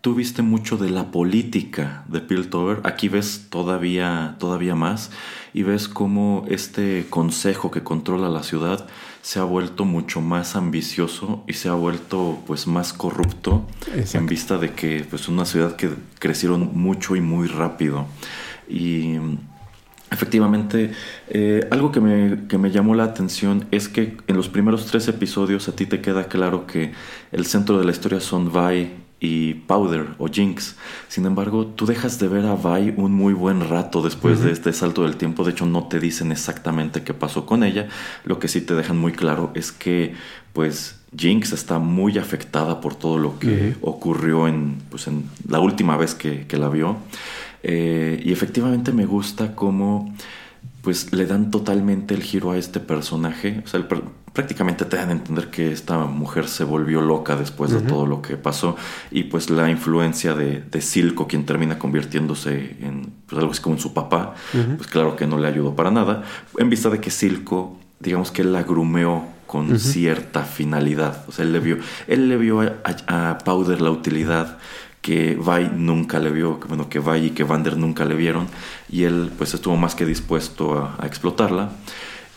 tú 0.00 0.14
viste 0.14 0.42
mucho 0.42 0.76
de 0.76 0.90
la 0.90 1.10
política 1.10 2.04
de 2.08 2.20
Piltover, 2.20 2.80
aquí 2.84 3.08
ves 3.08 3.46
todavía, 3.48 4.36
todavía 4.38 4.74
más 4.74 5.10
y 5.54 5.62
ves 5.62 5.88
cómo 5.88 6.44
este 6.48 7.06
consejo 7.08 7.70
que 7.70 7.82
controla 7.82 8.28
la 8.28 8.42
ciudad 8.42 8.86
se 9.22 9.38
ha 9.38 9.44
vuelto 9.44 9.86
mucho 9.86 10.20
más 10.20 10.56
ambicioso 10.56 11.42
y 11.48 11.54
se 11.54 11.70
ha 11.70 11.72
vuelto 11.72 12.38
pues 12.46 12.66
más 12.66 12.92
corrupto 12.92 13.66
en 14.12 14.26
vista 14.26 14.58
de 14.58 14.74
que 14.74 15.06
pues 15.08 15.28
una 15.28 15.46
ciudad 15.46 15.74
que 15.76 15.88
crecieron 16.18 16.72
mucho 16.74 17.16
y 17.16 17.22
muy 17.22 17.48
rápido. 17.48 18.06
Y 18.68 19.16
Efectivamente, 20.14 20.92
eh, 21.28 21.66
algo 21.72 21.90
que 21.90 22.00
me, 22.00 22.46
que 22.46 22.56
me 22.56 22.70
llamó 22.70 22.94
la 22.94 23.02
atención 23.02 23.66
es 23.72 23.88
que 23.88 24.16
en 24.28 24.36
los 24.36 24.48
primeros 24.48 24.86
tres 24.86 25.08
episodios 25.08 25.68
a 25.68 25.74
ti 25.74 25.86
te 25.86 26.00
queda 26.00 26.28
claro 26.28 26.68
que 26.68 26.92
el 27.32 27.46
centro 27.46 27.78
de 27.78 27.84
la 27.84 27.90
historia 27.90 28.20
son 28.20 28.52
Vi 28.52 28.92
y 29.18 29.54
Powder 29.54 30.10
o 30.18 30.28
Jinx. 30.28 30.76
Sin 31.08 31.26
embargo, 31.26 31.66
tú 31.66 31.84
dejas 31.84 32.20
de 32.20 32.28
ver 32.28 32.46
a 32.46 32.54
Vi 32.54 32.94
un 32.96 33.12
muy 33.12 33.32
buen 33.32 33.68
rato 33.68 34.02
después 34.02 34.40
de 34.40 34.52
este 34.52 34.72
salto 34.72 35.02
del 35.02 35.16
tiempo. 35.16 35.42
De 35.42 35.50
hecho, 35.50 35.66
no 35.66 35.88
te 35.88 35.98
dicen 35.98 36.30
exactamente 36.30 37.02
qué 37.02 37.12
pasó 37.12 37.44
con 37.44 37.64
ella. 37.64 37.88
Lo 38.24 38.38
que 38.38 38.46
sí 38.46 38.60
te 38.60 38.74
dejan 38.74 38.96
muy 38.96 39.12
claro 39.12 39.50
es 39.54 39.72
que, 39.72 40.14
pues, 40.52 41.00
Jinx 41.16 41.52
está 41.52 41.80
muy 41.80 42.18
afectada 42.18 42.80
por 42.80 42.94
todo 42.94 43.18
lo 43.18 43.38
que 43.40 43.74
ocurrió 43.80 44.46
en, 44.46 44.78
pues, 44.90 45.08
en 45.08 45.24
la 45.48 45.58
última 45.58 45.96
vez 45.96 46.14
que, 46.14 46.46
que 46.46 46.56
la 46.56 46.68
vio. 46.68 46.98
Eh, 47.66 48.20
y 48.24 48.30
efectivamente 48.32 48.92
me 48.92 49.06
gusta 49.06 49.54
cómo 49.54 50.14
pues 50.82 51.14
le 51.14 51.24
dan 51.24 51.50
totalmente 51.50 52.12
el 52.14 52.22
giro 52.22 52.50
a 52.50 52.58
este 52.58 52.78
personaje. 52.78 53.62
O 53.64 53.68
sea, 53.68 53.80
el 53.80 53.86
per- 53.86 54.02
prácticamente 54.34 54.84
te 54.84 54.96
dan 54.98 55.08
a 55.08 55.12
entender 55.12 55.48
que 55.48 55.72
esta 55.72 55.96
mujer 56.04 56.46
se 56.46 56.62
volvió 56.64 57.00
loca 57.00 57.36
después 57.36 57.70
de 57.70 57.78
todo 57.88 58.06
lo 58.06 58.20
que 58.20 58.36
pasó. 58.36 58.76
Y 59.10 59.24
pues 59.24 59.48
la 59.48 59.70
influencia 59.70 60.34
de, 60.34 60.60
de 60.60 60.80
Silco, 60.82 61.26
quien 61.26 61.46
termina 61.46 61.78
convirtiéndose 61.78 62.76
en 62.80 63.12
pues, 63.26 63.38
algo 63.40 63.52
así 63.52 63.62
como 63.62 63.76
en 63.76 63.80
su 63.80 63.94
papá, 63.94 64.34
pues 64.76 64.88
claro 64.90 65.16
que 65.16 65.26
no 65.26 65.38
le 65.38 65.48
ayudó 65.48 65.74
para 65.74 65.90
nada. 65.90 66.22
En 66.58 66.68
vista 66.68 66.90
de 66.90 67.00
que 67.00 67.10
Silco, 67.10 67.78
digamos 67.98 68.30
que 68.30 68.42
él 68.42 68.52
la 68.52 68.62
grumeó 68.62 69.24
con 69.46 69.78
cierta 69.78 70.42
finalidad. 70.42 71.24
O 71.28 71.32
sea, 71.32 71.46
él 71.46 71.52
le 71.52 71.60
vio, 71.60 71.78
él 72.08 72.28
le 72.28 72.36
vio 72.36 72.60
a, 72.60 72.72
a- 73.06 73.30
a 73.30 73.38
Powder 73.38 73.80
la 73.80 73.90
utilidad 73.90 74.58
que 75.04 75.38
Vi 75.38 75.68
nunca 75.76 76.18
le 76.18 76.30
vio, 76.30 76.58
que, 76.58 76.66
bueno, 76.66 76.88
que 76.88 76.98
Vi 76.98 77.26
y 77.26 77.30
que 77.30 77.44
Vander 77.44 77.76
nunca 77.76 78.06
le 78.06 78.14
vieron, 78.14 78.46
y 78.88 79.02
él 79.02 79.30
pues 79.36 79.52
estuvo 79.52 79.76
más 79.76 79.94
que 79.94 80.06
dispuesto 80.06 80.78
a, 80.78 80.96
a 80.98 81.06
explotarla. 81.06 81.72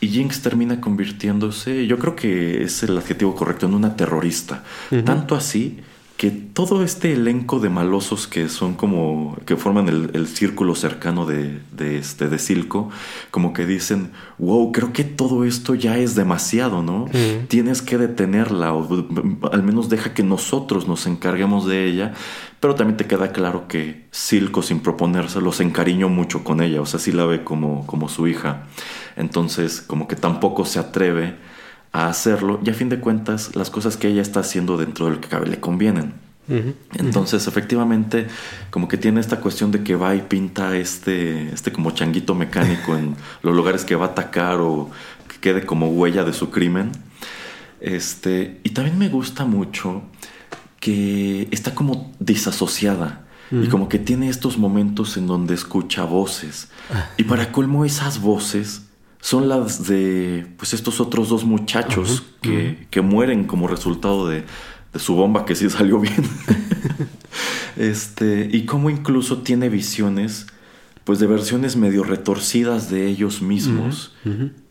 Y 0.02 0.10
Jinx 0.10 0.42
termina 0.42 0.82
convirtiéndose, 0.82 1.88
yo 1.88 1.98
creo 1.98 2.18
que 2.18 2.64
es 2.64 2.84
el 2.84 2.98
adjetivo 2.98 3.36
correcto, 3.36 3.68
en 3.68 3.74
una 3.74 3.96
terrorista. 3.96 4.66
Tanto 5.06 5.34
así 5.36 5.80
que 6.18 6.32
todo 6.32 6.84
este 6.84 7.14
elenco 7.14 7.60
de 7.60 7.70
malosos 7.70 8.26
que 8.26 8.50
son 8.50 8.74
como, 8.74 9.38
que 9.46 9.56
forman 9.56 9.88
el, 9.88 10.10
el 10.16 10.28
círculo 10.28 10.74
cercano 10.74 11.28
de, 11.28 11.60
de, 11.72 12.00
este, 12.00 12.28
de 12.28 12.40
Silco, 12.40 12.90
como 13.30 13.54
que 13.54 13.68
dicen, 13.68 14.12
wow, 14.40 14.72
creo 14.72 14.94
que 14.94 15.04
todo 15.04 15.46
esto 15.46 15.76
ya 15.76 16.00
es 16.00 16.16
demasiado, 16.16 16.82
¿no? 16.82 17.06
Tienes 17.50 17.84
que 17.84 18.00
detenerla 18.00 18.74
o 18.74 19.08
al 19.52 19.62
menos 19.62 19.90
deja 19.90 20.16
que 20.16 20.24
nosotros 20.24 20.88
nos 20.88 21.06
encarguemos 21.06 21.68
de 21.68 21.86
ella. 21.86 22.14
Pero 22.60 22.74
también 22.74 22.98
te 22.98 23.06
queda 23.06 23.32
claro 23.32 23.68
que 23.68 24.08
Silco, 24.10 24.64
sin 24.64 24.80
proponérselo, 24.80 25.52
se 25.52 25.62
encariñó 25.62 26.10
mucho 26.10 26.44
con 26.44 26.62
ella, 26.64 26.82
o 26.82 26.88
sea, 26.88 27.00
sí 27.00 27.12
la 27.12 27.28
ve 27.28 27.44
como, 27.44 27.86
como 27.86 28.10
su 28.10 28.28
hija. 28.28 28.66
Entonces, 29.16 29.82
como 29.82 30.08
que 30.08 30.16
tampoco 30.16 30.66
se 30.66 30.80
atreve 30.80 31.36
a 31.92 32.08
hacerlo 32.08 32.60
y 32.64 32.70
a 32.70 32.74
fin 32.74 32.90
de 32.90 33.00
cuentas 33.00 33.56
las 33.56 33.70
cosas 33.70 33.98
que 33.98 34.08
ella 34.08 34.22
está 34.22 34.42
haciendo 34.42 34.78
dentro 34.78 35.08
del 35.10 35.20
que 35.20 35.28
cabe 35.28 35.48
le 35.48 35.60
convienen. 35.60 36.14
Entonces, 36.94 37.46
efectivamente, 37.46 38.28
como 38.72 38.88
que 38.88 38.98
tiene 38.98 39.20
esta 39.20 39.42
cuestión 39.42 39.72
de 39.72 39.84
que 39.84 39.98
va 39.98 40.16
y 40.16 40.22
pinta 40.22 40.78
este, 40.78 41.50
este 41.54 41.74
como 41.74 41.92
changuito 41.92 42.36
mecánico 42.36 42.96
en 42.96 43.16
los 43.44 43.54
lugares 43.54 43.84
que 43.84 43.96
va 43.96 44.06
a 44.06 44.10
atacar 44.10 44.62
o 44.62 44.90
que 45.28 45.40
quede 45.40 45.66
como 45.66 45.90
huella 45.90 46.24
de 46.24 46.32
su 46.32 46.50
crimen. 46.50 46.92
Este, 47.82 48.62
y 48.64 48.70
también 48.70 48.98
me 48.98 49.10
gusta 49.10 49.44
mucho 49.44 50.04
que 50.80 51.50
está 51.52 51.76
como 51.76 52.14
disasociada 52.20 53.26
y 53.52 53.68
como 53.68 53.88
que 53.88 53.98
tiene 53.98 54.28
estos 54.28 54.58
momentos 54.58 55.16
en 55.16 55.28
donde 55.28 55.54
escucha 55.54 56.04
voces. 56.04 56.70
Y 57.18 57.24
para 57.24 57.52
colmo 57.52 57.86
esas 57.86 58.22
voces 58.22 58.87
son 59.20 59.50
las 59.50 59.88
de 59.88 60.48
pues 60.58 60.74
estos 60.74 61.00
otros 61.00 61.30
dos 61.30 61.44
muchachos 61.44 62.24
que, 62.42 62.88
que 62.90 63.02
mueren 63.02 63.46
como 63.46 63.68
resultado 63.68 64.28
de, 64.28 64.44
de 64.94 65.00
su 65.00 65.16
bomba 65.16 65.46
que 65.46 65.56
sí 65.56 65.70
salió 65.70 66.00
bien. 66.00 66.24
este, 67.76 68.50
y 68.52 68.66
como 68.66 68.90
incluso 68.90 69.40
tiene 69.40 69.70
visiones 69.70 70.48
pues 71.08 71.20
de 71.20 71.28
versiones 71.28 71.78
medio 71.78 72.04
retorcidas 72.04 72.90
de 72.90 73.08
ellos 73.08 73.42
mismos. 73.42 74.14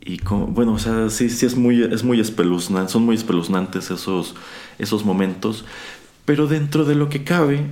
Y 0.04 0.18
como, 0.18 0.46
bueno, 0.48 0.74
o 0.74 0.78
sea, 0.78 1.08
sí, 1.08 1.30
sí 1.30 1.46
es 1.46 1.56
muy, 1.56 1.82
es 1.82 2.04
muy 2.04 2.20
espeluznante, 2.20 2.92
son 2.92 3.06
muy 3.06 3.16
espeluznantes 3.16 3.90
esos, 3.90 4.34
esos 4.78 5.06
momentos. 5.06 5.64
Pero 6.26 6.46
dentro 6.46 6.84
de 6.84 6.94
lo 6.94 7.08
que 7.08 7.24
cabe, 7.24 7.68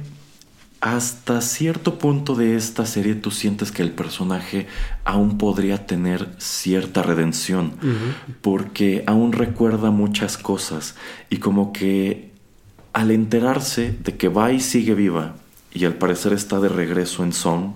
hasta 0.85 1.41
cierto 1.41 1.97
punto 1.97 2.35
de 2.35 2.57
esta 2.57 2.85
serie 2.85 3.15
tú 3.15 3.31
sientes 3.31 3.73
que 3.73 3.81
el 3.81 3.91
personaje 3.91 4.67
aún 5.07 5.39
podría 5.39 5.87
tener 5.87 6.29
cierta 6.37 7.03
redención, 7.03 7.73
porque 8.43 9.03
aún 9.07 9.33
recuerda 9.33 9.91
muchas 9.91 10.37
cosas 10.37 10.95
y 11.31 11.39
como 11.39 11.73
que 11.73 12.33
al 12.93 13.13
enterarse 13.13 13.97
de 13.99 14.19
que 14.19 14.29
Vi 14.29 14.61
sigue 14.61 14.93
viva 14.93 15.37
y 15.73 15.87
al 15.87 15.95
parecer 15.95 16.35
está 16.35 16.61
de 16.61 16.69
regreso 16.69 17.25
en 17.25 17.33
Song, 17.33 17.71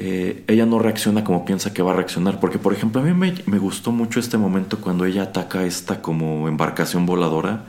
eh, 0.00 0.42
ella 0.48 0.66
no 0.66 0.80
reacciona 0.80 1.22
como 1.22 1.44
piensa 1.44 1.72
que 1.72 1.82
va 1.82 1.92
a 1.92 1.96
reaccionar. 1.96 2.40
Porque, 2.40 2.58
por 2.58 2.72
ejemplo, 2.72 3.00
a 3.00 3.04
mí 3.04 3.14
me, 3.14 3.32
me 3.46 3.58
gustó 3.58 3.92
mucho 3.92 4.18
este 4.18 4.38
momento 4.38 4.80
cuando 4.80 5.04
ella 5.04 5.22
ataca 5.22 5.64
esta 5.64 6.02
como 6.02 6.48
embarcación 6.48 7.06
voladora. 7.06 7.64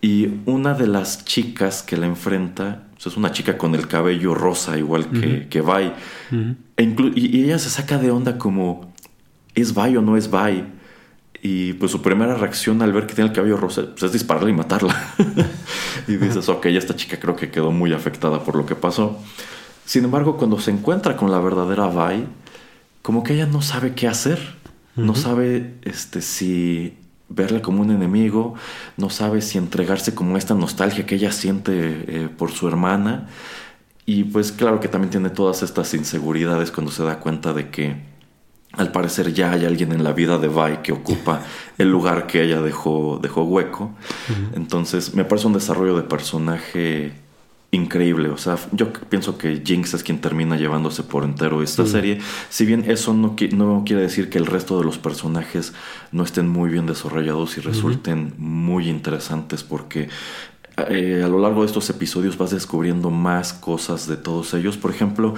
Y 0.00 0.30
una 0.46 0.72
de 0.72 0.88
las 0.88 1.26
chicas 1.26 1.82
que 1.82 1.98
la 1.98 2.06
enfrenta 2.06 2.84
O 3.02 3.04
sea, 3.04 3.10
es 3.10 3.16
una 3.16 3.32
chica 3.32 3.58
con 3.58 3.74
el 3.74 3.88
cabello 3.88 4.32
rosa, 4.32 4.78
igual 4.78 5.10
que, 5.10 5.48
que 5.48 5.60
Vi. 5.60 5.92
E 6.76 6.84
y, 7.16 7.36
y 7.36 7.44
ella 7.46 7.58
se 7.58 7.68
saca 7.68 7.98
de 7.98 8.12
onda 8.12 8.38
como, 8.38 8.94
¿es 9.56 9.74
Vi 9.74 9.96
o 9.96 10.02
no 10.02 10.16
es 10.16 10.30
Vi? 10.30 10.62
Y 11.42 11.72
pues 11.72 11.90
su 11.90 12.00
primera 12.00 12.36
reacción 12.36 12.80
al 12.80 12.92
ver 12.92 13.08
que 13.08 13.14
tiene 13.14 13.30
el 13.30 13.34
cabello 13.34 13.56
rosa 13.56 13.86
pues, 13.90 14.04
es 14.04 14.12
dispararle 14.12 14.50
y 14.50 14.54
matarla. 14.54 14.94
y 16.06 16.14
dices, 16.14 16.48
ok, 16.48 16.66
esta 16.66 16.94
chica 16.94 17.18
creo 17.18 17.34
que 17.34 17.50
quedó 17.50 17.72
muy 17.72 17.92
afectada 17.92 18.44
por 18.44 18.54
lo 18.54 18.66
que 18.66 18.76
pasó. 18.76 19.18
Sin 19.84 20.04
embargo, 20.04 20.36
cuando 20.36 20.60
se 20.60 20.70
encuentra 20.70 21.16
con 21.16 21.32
la 21.32 21.40
verdadera 21.40 21.88
Vi, 21.88 22.24
como 23.02 23.24
que 23.24 23.34
ella 23.34 23.46
no 23.46 23.62
sabe 23.62 23.94
qué 23.94 24.06
hacer. 24.06 24.38
No 24.94 25.16
sabe 25.16 25.74
este, 25.82 26.22
si 26.22 26.98
verla 27.34 27.62
como 27.62 27.82
un 27.82 27.90
enemigo, 27.90 28.54
no 28.96 29.10
sabe 29.10 29.42
si 29.42 29.58
entregarse 29.58 30.14
como 30.14 30.36
esta 30.36 30.54
nostalgia 30.54 31.06
que 31.06 31.16
ella 31.16 31.32
siente 31.32 31.72
eh, 31.74 32.28
por 32.28 32.50
su 32.50 32.68
hermana. 32.68 33.28
Y 34.04 34.24
pues 34.24 34.52
claro 34.52 34.80
que 34.80 34.88
también 34.88 35.10
tiene 35.10 35.30
todas 35.30 35.62
estas 35.62 35.94
inseguridades 35.94 36.70
cuando 36.70 36.90
se 36.90 37.04
da 37.04 37.20
cuenta 37.20 37.52
de 37.52 37.70
que 37.70 38.12
al 38.72 38.90
parecer 38.90 39.32
ya 39.32 39.52
hay 39.52 39.64
alguien 39.64 39.92
en 39.92 40.02
la 40.02 40.12
vida 40.12 40.38
de 40.38 40.48
Vi 40.48 40.78
que 40.82 40.92
ocupa 40.92 41.42
el 41.78 41.90
lugar 41.90 42.26
que 42.26 42.42
ella 42.42 42.60
dejó, 42.62 43.18
dejó 43.22 43.44
hueco. 43.44 43.92
Entonces 44.54 45.14
me 45.14 45.24
parece 45.24 45.46
un 45.46 45.52
desarrollo 45.52 45.96
de 45.96 46.02
personaje 46.02 47.12
increíble. 47.74 48.28
O 48.28 48.36
sea, 48.36 48.56
yo 48.72 48.92
pienso 48.92 49.38
que 49.38 49.62
Jinx 49.64 49.94
es 49.94 50.02
quien 50.02 50.20
termina 50.20 50.56
llevándose 50.56 51.02
por 51.02 51.24
entero 51.24 51.62
esta 51.62 51.86
serie. 51.86 52.18
Si 52.50 52.66
bien 52.66 52.84
eso 52.86 53.14
no, 53.14 53.34
qui- 53.34 53.52
no 53.52 53.82
quiere 53.86 54.02
decir 54.02 54.28
que 54.28 54.36
el 54.38 54.44
resto 54.46 54.78
de 54.78 54.84
los 54.84 54.98
personajes 54.98 55.72
no 56.12 56.22
estén 56.22 56.48
muy 56.48 56.68
bien 56.70 56.86
desarrollados 56.86 57.56
y 57.56 57.60
resulten 57.62 58.34
muy 58.36 58.88
interesantes 58.90 59.62
porque 59.64 60.08
eh, 60.88 61.22
a 61.24 61.28
lo 61.28 61.38
largo 61.38 61.60
de 61.62 61.66
estos 61.66 61.88
episodios 61.90 62.36
vas 62.38 62.50
descubriendo 62.50 63.10
más 63.10 63.54
cosas 63.54 64.06
de 64.06 64.16
todos 64.18 64.52
ellos. 64.52 64.76
Por 64.76 64.90
ejemplo, 64.90 65.34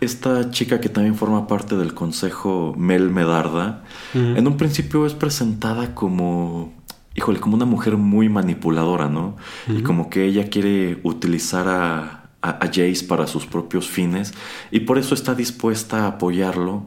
esta 0.00 0.50
chica 0.50 0.80
que 0.80 0.88
también 0.88 1.14
forma 1.16 1.46
parte 1.46 1.76
del 1.76 1.92
consejo, 1.92 2.74
Mel 2.78 3.10
Medarda, 3.10 3.84
en 4.14 4.46
un 4.46 4.56
principio 4.56 5.04
es 5.06 5.12
presentada 5.14 5.94
como, 5.94 6.72
híjole, 7.14 7.40
como 7.40 7.56
una 7.56 7.64
mujer 7.64 7.96
muy 7.96 8.28
manipuladora, 8.28 9.08
¿no? 9.08 9.36
Y 9.68 9.82
como 9.82 10.10
que 10.10 10.24
ella 10.24 10.48
quiere 10.48 11.00
utilizar 11.02 11.68
a, 11.68 12.30
a, 12.42 12.50
a 12.50 12.66
Jace 12.66 13.04
para 13.08 13.26
sus 13.26 13.46
propios 13.46 13.88
fines 13.88 14.34
y 14.70 14.80
por 14.80 14.98
eso 14.98 15.14
está 15.14 15.34
dispuesta 15.34 16.04
a 16.04 16.06
apoyarlo, 16.08 16.86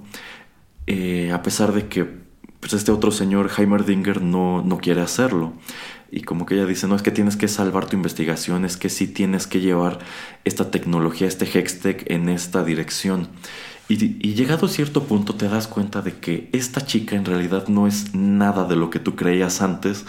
eh, 0.86 1.32
a 1.32 1.42
pesar 1.42 1.74
de 1.74 1.88
que 1.88 2.06
pues, 2.60 2.74
este 2.74 2.92
otro 2.92 3.12
señor, 3.12 3.50
Heimerdinger, 3.56 4.22
no, 4.22 4.62
no 4.62 4.78
quiere 4.78 5.02
hacerlo. 5.02 5.54
Y 6.10 6.22
como 6.22 6.46
que 6.46 6.56
ella 6.56 6.66
dice, 6.66 6.88
no, 6.88 6.96
es 6.96 7.02
que 7.02 7.12
tienes 7.12 7.36
que 7.36 7.48
salvar 7.48 7.86
tu 7.86 7.96
investigación, 7.96 8.66
es 8.66 8.78
que 8.78 8.90
sí 8.90 9.08
tienes 9.08 9.46
que 9.48 9.60
llevar 9.60 10.00
esta 10.46 10.72
tecnología, 10.72 11.28
este 11.28 11.46
Hextech 11.46 12.10
en 12.10 12.30
esta 12.30 12.64
dirección. 12.64 13.28
Y, 13.90 14.28
y 14.28 14.34
llegado 14.34 14.66
a 14.66 14.70
cierto 14.70 15.04
punto 15.04 15.36
te 15.36 15.48
das 15.48 15.68
cuenta 15.68 16.02
de 16.02 16.14
que 16.14 16.50
esta 16.52 16.86
chica 16.86 17.16
en 17.16 17.26
realidad 17.26 17.68
no 17.68 17.88
es 17.88 18.14
nada 18.14 18.66
de 18.66 18.76
lo 18.76 18.90
que 18.90 19.00
tú 19.00 19.16
creías 19.16 19.62
antes, 19.62 20.06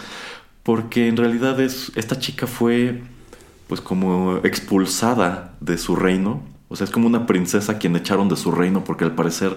porque 0.63 1.07
en 1.07 1.17
realidad 1.17 1.59
es, 1.59 1.91
esta 1.95 2.19
chica 2.19 2.45
fue 2.45 3.01
pues 3.67 3.81
como 3.81 4.37
expulsada 4.43 5.53
de 5.61 5.77
su 5.77 5.95
reino. 5.95 6.41
O 6.67 6.75
sea, 6.75 6.85
es 6.85 6.91
como 6.91 7.07
una 7.07 7.25
princesa 7.25 7.73
a 7.73 7.77
quien 7.77 7.95
echaron 7.95 8.27
de 8.27 8.35
su 8.35 8.51
reino 8.51 8.83
porque 8.83 9.03
al 9.03 9.15
parecer 9.15 9.55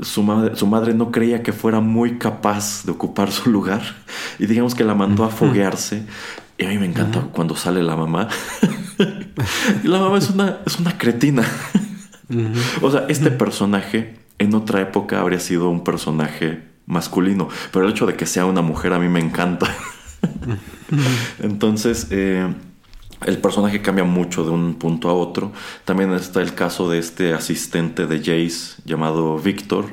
su 0.00 0.22
madre, 0.22 0.56
su 0.56 0.66
madre 0.66 0.92
no 0.94 1.10
creía 1.10 1.42
que 1.42 1.52
fuera 1.52 1.80
muy 1.80 2.18
capaz 2.18 2.84
de 2.84 2.92
ocupar 2.92 3.32
su 3.32 3.50
lugar 3.50 3.82
y 4.38 4.46
digamos 4.46 4.74
que 4.74 4.84
la 4.84 4.94
mandó 4.94 5.24
a 5.24 5.30
foguearse. 5.30 6.04
Y 6.58 6.64
a 6.64 6.68
mí 6.68 6.78
me 6.78 6.86
encanta 6.86 7.20
cuando 7.32 7.54
sale 7.54 7.82
la 7.82 7.96
mamá. 7.96 8.28
y 9.84 9.86
la 9.88 10.00
mamá 10.00 10.18
es 10.18 10.30
una, 10.30 10.58
es 10.66 10.78
una 10.80 10.98
cretina. 10.98 11.44
O 12.82 12.90
sea, 12.90 13.06
este 13.08 13.30
personaje 13.30 14.16
en 14.38 14.54
otra 14.54 14.80
época 14.80 15.20
habría 15.20 15.40
sido 15.40 15.68
un 15.70 15.82
personaje 15.84 16.62
masculino, 16.86 17.48
pero 17.72 17.84
el 17.86 17.92
hecho 17.92 18.06
de 18.06 18.14
que 18.14 18.26
sea 18.26 18.46
una 18.46 18.62
mujer 18.62 18.92
a 18.92 18.98
mí 18.98 19.08
me 19.08 19.20
encanta. 19.20 19.74
Entonces, 21.42 22.08
eh, 22.10 22.46
el 23.26 23.38
personaje 23.38 23.82
cambia 23.82 24.04
mucho 24.04 24.44
de 24.44 24.50
un 24.50 24.74
punto 24.74 25.08
a 25.08 25.12
otro. 25.12 25.52
También 25.84 26.12
está 26.12 26.40
el 26.40 26.54
caso 26.54 26.88
de 26.88 26.98
este 26.98 27.34
asistente 27.34 28.06
de 28.06 28.18
Jace 28.18 28.80
llamado 28.84 29.38
Víctor, 29.38 29.86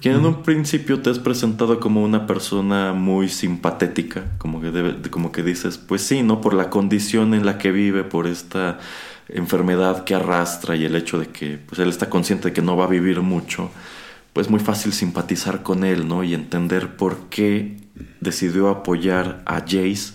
quien 0.00 0.14
en 0.16 0.24
un 0.24 0.42
principio 0.42 1.00
te 1.00 1.10
es 1.10 1.18
presentado 1.18 1.80
como 1.80 2.02
una 2.02 2.26
persona 2.26 2.92
muy 2.94 3.28
simpatética, 3.28 4.24
como 4.38 4.60
que, 4.60 4.72
debe- 4.72 5.10
como 5.10 5.32
que 5.32 5.42
dices, 5.42 5.76
pues 5.76 6.02
sí, 6.02 6.22
¿no? 6.22 6.40
Por 6.40 6.54
la 6.54 6.70
condición 6.70 7.34
en 7.34 7.44
la 7.44 7.58
que 7.58 7.72
vive, 7.72 8.04
por 8.04 8.26
esta 8.26 8.78
enfermedad 9.28 10.04
que 10.04 10.14
arrastra 10.14 10.76
y 10.76 10.84
el 10.84 10.94
hecho 10.94 11.18
de 11.18 11.28
que 11.28 11.58
pues, 11.58 11.78
él 11.80 11.88
está 11.88 12.08
consciente 12.08 12.48
de 12.48 12.54
que 12.54 12.62
no 12.62 12.76
va 12.76 12.84
a 12.84 12.88
vivir 12.88 13.20
mucho, 13.20 13.70
pues 14.32 14.50
muy 14.50 14.60
fácil 14.60 14.92
simpatizar 14.92 15.62
con 15.62 15.84
él, 15.84 16.06
¿no? 16.06 16.22
Y 16.22 16.34
entender 16.34 16.96
por 16.96 17.28
qué 17.28 17.76
decidió 18.20 18.68
apoyar 18.68 19.42
a 19.46 19.60
Jace 19.60 20.12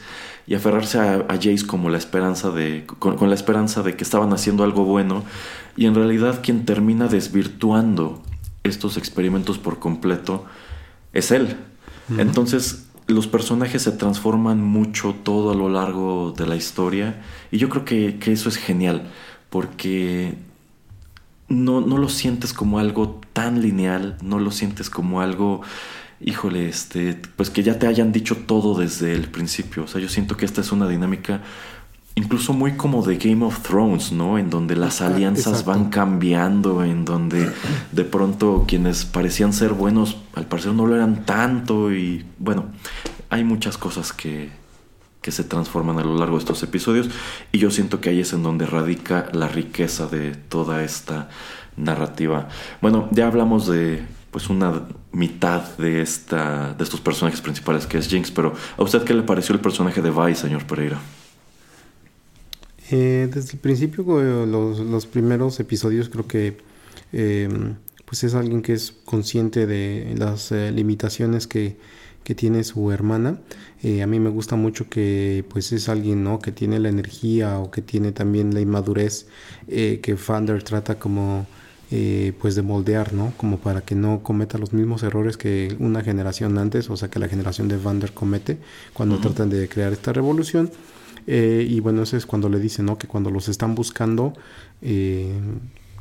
y 0.47 0.55
aferrarse 0.55 0.99
a, 0.99 1.25
a 1.27 1.35
Jace 1.35 1.65
como 1.65 1.89
la 1.89 1.97
esperanza 1.97 2.51
de, 2.51 2.85
con, 2.85 3.17
con 3.17 3.29
la 3.29 3.35
esperanza 3.35 3.83
de 3.83 3.95
que 3.95 4.03
estaban 4.03 4.33
haciendo 4.33 4.63
algo 4.63 4.85
bueno 4.85 5.23
y 5.75 5.85
en 5.85 5.95
realidad 5.95 6.41
quien 6.43 6.65
termina 6.65 7.07
desvirtuando 7.07 8.21
estos 8.63 8.97
experimentos 8.97 9.57
por 9.57 9.79
completo 9.79 10.45
es 11.13 11.31
él. 11.31 11.57
Entonces 12.17 12.87
los 13.11 13.27
personajes 13.27 13.83
se 13.83 13.91
transforman 13.91 14.61
mucho 14.61 15.15
todo 15.23 15.51
a 15.51 15.55
lo 15.55 15.69
largo 15.69 16.33
de 16.35 16.47
la 16.47 16.55
historia 16.55 17.21
y 17.51 17.57
yo 17.57 17.69
creo 17.69 17.85
que, 17.85 18.17
que 18.19 18.31
eso 18.31 18.49
es 18.49 18.57
genial 18.57 19.09
porque 19.49 20.35
no, 21.51 21.81
no 21.81 21.97
lo 21.97 22.09
sientes 22.09 22.53
como 22.53 22.79
algo 22.79 23.21
tan 23.33 23.61
lineal, 23.61 24.17
no 24.23 24.39
lo 24.39 24.51
sientes 24.51 24.89
como 24.89 25.21
algo, 25.21 25.61
híjole, 26.19 26.67
este, 26.67 27.19
pues 27.35 27.49
que 27.49 27.61
ya 27.61 27.77
te 27.77 27.87
hayan 27.87 28.11
dicho 28.11 28.37
todo 28.47 28.79
desde 28.79 29.13
el 29.13 29.27
principio. 29.29 29.83
O 29.83 29.87
sea, 29.87 30.01
yo 30.01 30.09
siento 30.09 30.37
que 30.37 30.45
esta 30.45 30.61
es 30.61 30.71
una 30.71 30.87
dinámica 30.87 31.41
incluso 32.15 32.53
muy 32.53 32.73
como 32.73 33.03
de 33.03 33.17
Game 33.17 33.45
of 33.45 33.61
Thrones, 33.61 34.11
¿no? 34.11 34.37
En 34.37 34.49
donde 34.49 34.75
las 34.75 35.01
alianzas 35.01 35.59
exacto. 35.59 35.71
van 35.71 35.89
cambiando, 35.89 36.83
en 36.83 37.05
donde 37.05 37.51
de 37.91 38.03
pronto 38.03 38.65
quienes 38.67 39.05
parecían 39.05 39.53
ser 39.53 39.73
buenos, 39.73 40.17
al 40.35 40.45
parecer 40.45 40.73
no 40.73 40.85
lo 40.85 40.95
eran 40.95 41.25
tanto 41.25 41.93
y 41.93 42.25
bueno, 42.37 42.65
hay 43.29 43.43
muchas 43.43 43.77
cosas 43.77 44.11
que, 44.11 44.49
que 45.21 45.31
se 45.31 45.43
transforman 45.43 45.99
a 45.99 46.03
lo 46.03 46.17
largo 46.17 46.35
de 46.35 46.39
estos 46.39 46.61
episodios 46.63 47.09
y 47.51 47.59
yo 47.59 47.71
siento 47.71 48.01
que 48.01 48.09
ahí 48.09 48.19
es 48.19 48.33
en 48.33 48.43
donde 48.43 48.65
radica 48.65 49.27
la 49.31 49.47
riqueza 49.47 50.07
de 50.07 50.35
toda 50.35 50.83
esta 50.83 51.29
narrativa. 51.77 52.49
Bueno, 52.81 53.07
ya 53.11 53.27
hablamos 53.27 53.67
de 53.67 54.03
pues 54.31 54.49
una 54.49 54.83
mitad 55.11 55.77
de 55.77 56.01
esta 56.01 56.73
de 56.73 56.83
estos 56.83 57.01
personajes 57.01 57.41
principales 57.41 57.85
que 57.85 57.97
es 57.97 58.07
Jinx, 58.07 58.31
pero 58.31 58.53
¿a 58.77 58.83
usted 58.83 59.03
qué 59.03 59.13
le 59.13 59.23
pareció 59.23 59.53
el 59.53 59.61
personaje 59.61 60.01
de 60.01 60.09
Vi, 60.09 60.35
señor 60.35 60.65
Pereira? 60.65 60.99
Eh, 62.91 63.29
desde 63.33 63.53
el 63.53 63.59
principio, 63.59 64.03
los, 64.45 64.79
los 64.79 65.05
primeros 65.07 65.59
episodios, 65.59 66.09
creo 66.09 66.27
que 66.27 66.57
eh, 67.13 67.49
pues 68.05 68.23
es 68.23 68.35
alguien 68.35 68.61
que 68.61 68.73
es 68.73 68.93
consciente 69.05 69.65
de 69.65 70.13
las 70.17 70.51
eh, 70.51 70.71
limitaciones 70.71 71.47
que, 71.47 71.77
que 72.23 72.35
tiene 72.35 72.63
su 72.63 72.91
hermana. 72.91 73.39
Eh, 73.83 74.01
a 74.01 74.07
mí 74.07 74.19
me 74.19 74.29
gusta 74.29 74.55
mucho 74.55 74.89
que 74.89 75.43
pues 75.49 75.71
es 75.71 75.89
alguien 75.89 76.23
¿no? 76.23 76.39
que 76.39 76.51
tiene 76.51 76.79
la 76.79 76.89
energía 76.89 77.59
o 77.59 77.71
que 77.71 77.81
tiene 77.81 78.11
también 78.11 78.53
la 78.53 78.61
inmadurez 78.61 79.27
eh, 79.67 79.99
que 80.03 80.17
Fander 80.17 80.61
trata 80.63 80.99
como 80.99 81.47
eh, 81.89 82.33
pues 82.39 82.55
de 82.55 82.61
moldear, 82.61 83.11
¿no? 83.13 83.33
Como 83.35 83.57
para 83.57 83.81
que 83.81 83.95
no 83.95 84.23
cometa 84.23 84.57
los 84.57 84.71
mismos 84.71 85.03
errores 85.03 85.35
que 85.35 85.75
una 85.79 86.01
generación 86.01 86.57
antes, 86.57 86.89
o 86.89 86.95
sea 86.95 87.09
que 87.09 87.19
la 87.19 87.27
generación 87.27 87.67
de 87.67 87.75
Vander 87.77 88.13
comete 88.13 88.59
cuando 88.93 89.19
tratan 89.19 89.49
de 89.49 89.67
crear 89.67 89.91
esta 89.91 90.13
revolución. 90.13 90.71
Eh, 91.27 91.65
y 91.69 91.79
bueno, 91.79 92.03
eso 92.03 92.17
es 92.17 92.25
cuando 92.25 92.49
le 92.49 92.59
dicen, 92.59 92.85
¿no? 92.85 92.97
Que 92.97 93.07
cuando 93.07 93.29
los 93.31 93.47
están 93.49 93.75
buscando, 93.75 94.33
eh, 94.81 95.33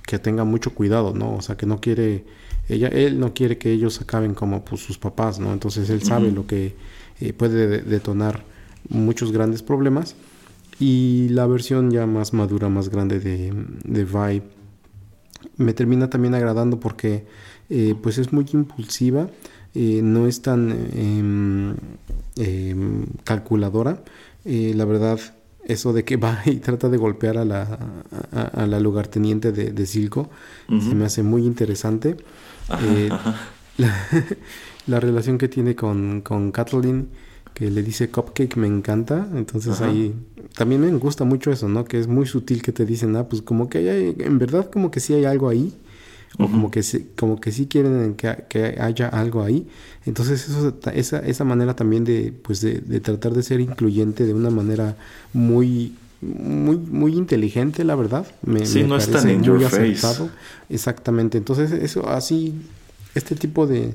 que 0.06 0.18
tenga 0.18 0.44
mucho 0.44 0.74
cuidado, 0.74 1.12
¿no? 1.14 1.34
O 1.36 1.42
sea, 1.42 1.56
que 1.56 1.66
no 1.66 1.80
quiere, 1.80 2.24
ella, 2.68 2.88
él 2.88 3.20
no 3.20 3.32
quiere 3.34 3.58
que 3.58 3.70
ellos 3.72 4.00
acaben 4.00 4.34
como 4.34 4.64
pues, 4.64 4.82
sus 4.82 4.98
papás, 4.98 5.38
¿no? 5.38 5.52
Entonces 5.52 5.88
él 5.90 6.02
sabe 6.02 6.30
lo 6.32 6.46
que 6.46 6.74
eh, 7.20 7.32
puede 7.32 7.66
de- 7.66 7.82
detonar 7.82 8.42
muchos 8.88 9.30
grandes 9.32 9.62
problemas. 9.62 10.16
Y 10.78 11.28
la 11.30 11.46
versión 11.46 11.90
ya 11.90 12.06
más 12.06 12.32
madura, 12.32 12.68
más 12.70 12.88
grande 12.88 13.20
de, 13.20 13.52
de 13.84 14.04
Vi, 14.04 14.42
me 15.58 15.74
termina 15.74 16.08
también 16.08 16.34
agradando 16.34 16.80
porque 16.80 17.26
eh, 17.68 17.94
pues 18.02 18.16
es 18.18 18.32
muy 18.32 18.46
impulsiva, 18.54 19.28
no 19.74 20.26
es 20.26 20.42
tan 20.42 20.70
em, 20.94 21.76
em, 22.36 23.04
calculadora. 23.24 24.02
Eh, 24.44 24.72
la 24.74 24.84
verdad, 24.84 25.18
eso 25.64 25.92
de 25.92 26.04
que 26.04 26.16
va 26.24 26.40
y 26.46 26.56
trata 26.56 26.88
de 26.88 26.96
golpear 26.96 27.38
a 27.38 27.44
la, 27.44 27.78
a, 28.32 28.42
a 28.42 28.66
la 28.66 28.80
lugarteniente 28.80 29.52
de, 29.52 29.72
de 29.72 29.86
Silco 29.86 30.30
se 30.68 30.94
me 30.94 31.04
hace 31.04 31.22
muy 31.22 31.44
interesante. 31.46 32.16
Eh, 32.82 33.10
La, 33.78 33.94
la 34.86 35.00
relación 35.00 35.38
que 35.38 35.48
tiene 35.48 35.74
con, 35.74 36.20
con 36.20 36.52
Kathleen, 36.52 37.08
que 37.54 37.70
le 37.70 37.82
dice 37.82 38.10
cupcake 38.10 38.56
me 38.56 38.66
encanta. 38.66 39.26
Entonces 39.34 39.80
Ajá. 39.80 39.86
ahí 39.90 40.14
también 40.54 40.82
me 40.82 40.90
gusta 40.98 41.24
mucho 41.24 41.50
eso, 41.50 41.66
¿no? 41.68 41.84
Que 41.86 41.98
es 41.98 42.06
muy 42.06 42.26
sutil 42.26 42.60
que 42.62 42.72
te 42.72 42.84
dicen, 42.84 43.16
ah, 43.16 43.26
pues 43.28 43.40
como 43.40 43.70
que 43.70 43.78
hay, 43.78 44.16
en 44.18 44.38
verdad 44.38 44.70
como 44.70 44.90
que 44.90 45.00
sí 45.00 45.14
hay 45.14 45.24
algo 45.24 45.48
ahí. 45.48 45.72
O 46.38 46.48
como 46.48 46.70
que 46.70 46.82
como 47.16 47.40
que 47.40 47.52
sí 47.52 47.66
quieren 47.66 48.14
que, 48.14 48.44
que 48.48 48.76
haya 48.80 49.08
algo 49.08 49.42
ahí. 49.42 49.66
Entonces 50.06 50.48
eso, 50.48 50.74
esa, 50.94 51.18
esa 51.18 51.44
manera 51.44 51.74
también 51.74 52.04
de, 52.04 52.32
pues 52.32 52.60
de, 52.60 52.80
de 52.80 53.00
tratar 53.00 53.34
de 53.34 53.42
ser 53.42 53.60
incluyente 53.60 54.24
de 54.24 54.32
una 54.32 54.50
manera 54.50 54.96
muy, 55.32 55.94
muy, 56.20 56.76
muy 56.78 57.14
inteligente, 57.14 57.84
la 57.84 57.96
verdad. 57.96 58.26
Me, 58.42 58.64
Sí, 58.64 58.82
me 58.82 58.88
no 58.88 58.96
es 58.96 59.10
tan 59.10 59.40
muy 59.40 59.64
face. 59.64 60.24
Exactamente. 60.68 61.36
Entonces 61.36 61.72
eso 61.72 62.08
así, 62.08 62.54
este 63.14 63.34
tipo 63.34 63.66
de, 63.66 63.94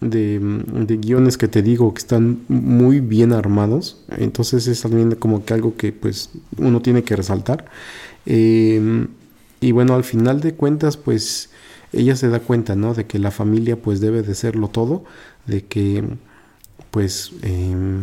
de, 0.00 0.40
de 0.40 0.96
guiones 0.96 1.38
que 1.38 1.48
te 1.48 1.62
digo 1.62 1.94
que 1.94 2.00
están 2.00 2.40
muy 2.48 3.00
bien 3.00 3.32
armados. 3.32 4.02
Entonces 4.18 4.66
es 4.66 4.82
también 4.82 5.14
como 5.14 5.44
que 5.44 5.54
algo 5.54 5.76
que 5.76 5.92
pues 5.92 6.30
uno 6.58 6.82
tiene 6.82 7.04
que 7.04 7.16
resaltar. 7.16 7.66
Eh, 8.26 9.06
y 9.66 9.72
bueno, 9.72 9.96
al 9.96 10.04
final 10.04 10.38
de 10.40 10.54
cuentas 10.54 10.96
pues 10.96 11.50
ella 11.92 12.14
se 12.14 12.28
da 12.28 12.38
cuenta, 12.38 12.76
¿no? 12.76 12.94
De 12.94 13.06
que 13.06 13.18
la 13.18 13.32
familia 13.32 13.74
pues 13.74 13.98
debe 13.98 14.22
de 14.22 14.36
serlo 14.36 14.68
todo, 14.68 15.02
de 15.46 15.64
que 15.64 16.04
pues 16.92 17.32
em, 17.42 18.02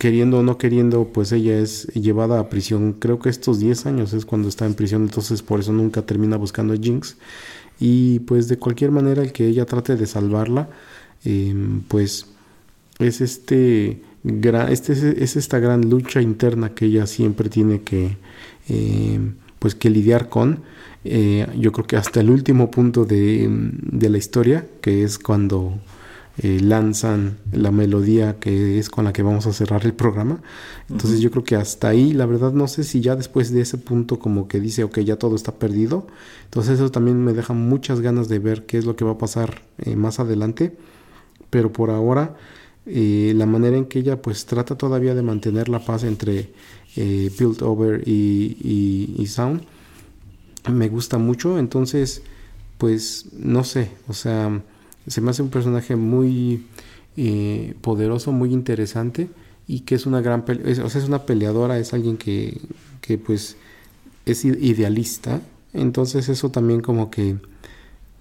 queriendo 0.00 0.40
o 0.40 0.42
no 0.42 0.58
queriendo 0.58 1.04
pues 1.12 1.30
ella 1.30 1.56
es 1.56 1.86
llevada 1.94 2.40
a 2.40 2.48
prisión. 2.48 2.94
Creo 2.94 3.20
que 3.20 3.28
estos 3.28 3.60
10 3.60 3.86
años 3.86 4.12
es 4.12 4.26
cuando 4.26 4.48
está 4.48 4.66
en 4.66 4.74
prisión, 4.74 5.02
entonces 5.02 5.40
por 5.40 5.60
eso 5.60 5.72
nunca 5.72 6.02
termina 6.02 6.36
buscando 6.36 6.74
a 6.74 6.76
Jinx. 6.76 7.16
Y 7.78 8.18
pues 8.18 8.48
de 8.48 8.58
cualquier 8.58 8.90
manera 8.90 9.22
el 9.22 9.30
que 9.30 9.46
ella 9.46 9.66
trate 9.66 9.94
de 9.94 10.06
salvarla, 10.08 10.68
em, 11.24 11.82
pues 11.82 12.26
es 12.98 13.20
este, 13.20 14.02
este 14.24 14.92
es, 14.94 15.02
es 15.04 15.36
esta 15.36 15.60
gran 15.60 15.88
lucha 15.88 16.20
interna 16.20 16.74
que 16.74 16.86
ella 16.86 17.06
siempre 17.06 17.48
tiene 17.48 17.82
que 17.82 18.16
em, 18.68 19.34
pues 19.60 19.76
que 19.76 19.90
lidiar 19.90 20.28
con. 20.28 20.64
Eh, 21.04 21.46
yo 21.56 21.70
creo 21.70 21.86
que 21.86 21.96
hasta 21.96 22.20
el 22.20 22.30
último 22.30 22.72
punto 22.72 23.04
de, 23.04 23.48
de 23.48 24.10
la 24.10 24.18
historia, 24.18 24.66
que 24.82 25.04
es 25.04 25.18
cuando 25.20 25.78
eh, 26.42 26.58
lanzan 26.60 27.36
la 27.52 27.70
melodía 27.70 28.38
que 28.38 28.78
es 28.78 28.88
con 28.88 29.04
la 29.04 29.12
que 29.12 29.22
vamos 29.22 29.46
a 29.46 29.52
cerrar 29.52 29.84
el 29.84 29.92
programa. 29.92 30.40
Entonces 30.88 31.20
yo 31.20 31.30
creo 31.30 31.44
que 31.44 31.54
hasta 31.54 31.88
ahí, 31.88 32.14
la 32.14 32.24
verdad 32.24 32.52
no 32.52 32.66
sé 32.66 32.82
si 32.82 33.02
ya 33.02 33.14
después 33.14 33.52
de 33.52 33.60
ese 33.60 33.76
punto 33.76 34.18
como 34.18 34.48
que 34.48 34.58
dice, 34.58 34.84
ok, 34.84 35.00
ya 35.00 35.16
todo 35.16 35.36
está 35.36 35.52
perdido. 35.52 36.06
Entonces 36.44 36.74
eso 36.74 36.90
también 36.90 37.22
me 37.22 37.34
deja 37.34 37.52
muchas 37.52 38.00
ganas 38.00 38.28
de 38.28 38.38
ver 38.38 38.64
qué 38.64 38.78
es 38.78 38.86
lo 38.86 38.96
que 38.96 39.04
va 39.04 39.12
a 39.12 39.18
pasar 39.18 39.62
eh, 39.78 39.96
más 39.96 40.18
adelante. 40.18 40.76
Pero 41.50 41.72
por 41.72 41.90
ahora, 41.90 42.36
eh, 42.86 43.34
la 43.36 43.44
manera 43.44 43.76
en 43.76 43.84
que 43.84 43.98
ella 43.98 44.22
pues 44.22 44.46
trata 44.46 44.78
todavía 44.78 45.14
de 45.14 45.22
mantener 45.22 45.68
la 45.68 45.84
paz 45.84 46.04
entre 46.04 46.52
eh, 46.96 47.30
Piltover 47.36 48.02
y, 48.06 49.14
y, 49.16 49.26
Sound, 49.26 49.62
me 50.70 50.88
gusta 50.88 51.18
mucho. 51.18 51.58
Entonces, 51.58 52.22
pues 52.78 53.26
no 53.32 53.64
sé, 53.64 53.90
o 54.08 54.12
sea, 54.12 54.60
se 55.06 55.20
me 55.20 55.30
hace 55.30 55.42
un 55.42 55.50
personaje 55.50 55.96
muy 55.96 56.66
eh, 57.16 57.74
poderoso, 57.80 58.32
muy 58.32 58.52
interesante 58.52 59.28
y 59.66 59.80
que 59.80 59.94
es 59.94 60.06
una 60.06 60.20
gran, 60.20 60.44
es, 60.64 60.78
o 60.78 60.90
sea, 60.90 61.00
es 61.00 61.08
una 61.08 61.26
peleadora, 61.26 61.78
es 61.78 61.92
alguien 61.94 62.16
que, 62.16 62.60
que 63.00 63.18
pues 63.18 63.56
es 64.26 64.44
idealista. 64.44 65.40
Entonces 65.72 66.28
eso 66.28 66.50
también 66.50 66.80
como 66.80 67.10
que 67.10 67.36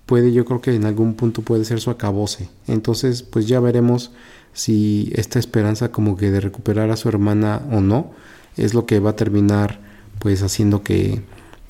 puede, 0.05 0.31
yo 0.31 0.45
creo 0.45 0.61
que 0.61 0.75
en 0.75 0.85
algún 0.85 1.15
punto 1.15 1.41
puede 1.41 1.65
ser 1.65 1.81
su 1.81 1.89
acabose. 1.89 2.49
Entonces, 2.67 3.23
pues 3.23 3.47
ya 3.47 3.59
veremos 3.59 4.11
si 4.53 5.11
esta 5.15 5.39
esperanza 5.39 5.91
como 5.91 6.17
que 6.17 6.31
de 6.31 6.39
recuperar 6.39 6.91
a 6.91 6.97
su 6.97 7.09
hermana 7.09 7.61
o 7.71 7.81
no 7.81 8.11
es 8.59 8.73
lo 8.73 8.85
que 8.85 8.99
va 8.99 9.11
a 9.11 9.15
terminar 9.15 9.79
pues 10.19 10.43
haciendo 10.43 10.83
que 10.83 11.21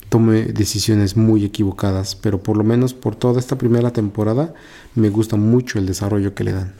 tome 0.08 0.42
decisiones 0.42 1.16
muy 1.16 1.44
equivocadas, 1.44 2.16
pero 2.16 2.42
por 2.42 2.56
lo 2.56 2.64
menos 2.64 2.94
por 2.94 3.14
toda 3.14 3.38
esta 3.38 3.56
primera 3.56 3.92
temporada 3.92 4.52
me 4.96 5.08
gusta 5.08 5.36
mucho 5.36 5.78
el 5.78 5.86
desarrollo 5.86 6.34
que 6.34 6.44
le 6.44 6.52
dan. 6.52 6.72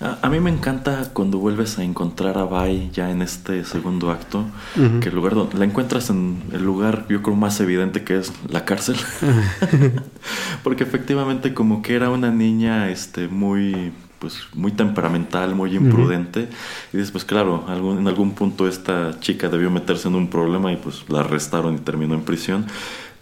A, 0.00 0.18
a 0.22 0.30
mí 0.30 0.38
me 0.40 0.50
encanta 0.50 1.10
cuando 1.12 1.38
vuelves 1.38 1.78
a 1.78 1.82
encontrar 1.82 2.38
a 2.38 2.44
Bai 2.44 2.88
ya 2.92 3.10
en 3.10 3.20
este 3.20 3.64
segundo 3.64 4.10
acto, 4.12 4.44
Ujú. 4.76 5.00
que 5.00 5.08
el 5.08 5.14
lugar 5.14 5.34
donde 5.34 5.58
la 5.58 5.64
encuentras 5.64 6.08
en 6.08 6.40
el 6.52 6.64
lugar 6.64 7.04
yo 7.08 7.20
creo 7.20 7.36
más 7.36 7.60
evidente 7.60 8.04
que 8.04 8.16
es 8.16 8.32
la 8.48 8.64
cárcel. 8.64 8.96
Porque 10.62 10.84
efectivamente 10.84 11.52
como 11.52 11.82
que 11.82 11.94
era 11.96 12.10
una 12.10 12.30
niña 12.30 12.88
este 12.90 13.28
muy 13.28 13.92
pues 14.18 14.46
muy 14.54 14.72
temperamental, 14.72 15.54
muy 15.54 15.74
imprudente. 15.76 16.48
Y 16.92 16.96
después 16.96 17.24
claro, 17.24 17.64
algún, 17.68 17.98
en 17.98 18.08
algún 18.08 18.34
punto 18.34 18.68
esta 18.68 19.18
chica 19.20 19.48
debió 19.48 19.70
meterse 19.70 20.08
en 20.08 20.14
un 20.14 20.28
problema 20.28 20.72
y 20.72 20.76
pues 20.76 21.04
la 21.08 21.20
arrestaron 21.20 21.74
y 21.74 21.78
terminó 21.78 22.14
en 22.14 22.22
prisión. 22.22 22.66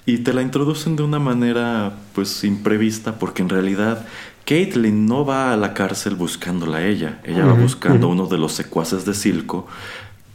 Y 0.07 0.19
te 0.19 0.33
la 0.33 0.43
introducen 0.43 0.97
de 0.97 1.03
una 1.03 1.19
manera 1.19 1.93
pues 2.15 2.45
imprevista 2.45 3.19
porque 3.19 3.43
en 3.43 3.49
realidad 3.49 4.07
Caitlyn 4.47 5.07
no 5.07 5.25
va 5.25 5.53
a 5.53 5.57
la 5.57 5.75
cárcel 5.75 6.15
buscándola 6.15 6.79
a 6.79 6.87
ella, 6.87 7.21
ella 7.25 7.45
va 7.45 7.55
buscando 7.55 8.07
a 8.07 8.11
uno 8.11 8.27
de 8.27 8.39
los 8.39 8.53
secuaces 8.53 9.05
de 9.05 9.13
Silco 9.13 9.67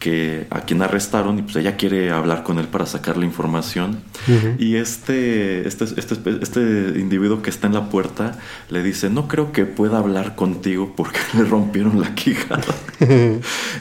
que 0.01 0.47
a 0.49 0.61
quien 0.61 0.81
arrestaron 0.81 1.37
y 1.39 1.43
pues 1.43 1.55
ella 1.57 1.77
quiere 1.77 2.09
hablar 2.11 2.41
con 2.43 2.57
él 2.57 2.67
para 2.67 2.87
sacarle 2.87 3.23
información 3.25 3.99
Ujú. 4.27 4.55
y 4.57 4.75
este, 4.75 5.67
este, 5.67 5.85
este, 5.95 6.15
este 6.41 6.59
individuo 6.99 7.41
que 7.43 7.51
está 7.51 7.67
en 7.67 7.75
la 7.75 7.87
puerta 7.89 8.37
le 8.69 8.81
dice 8.81 9.11
no 9.11 9.27
creo 9.27 9.51
que 9.51 9.65
pueda 9.65 9.99
hablar 9.99 10.35
contigo 10.35 10.93
porque 10.97 11.19
le 11.37 11.43
rompieron 11.45 12.01
la 12.01 12.15
quijada 12.15 12.63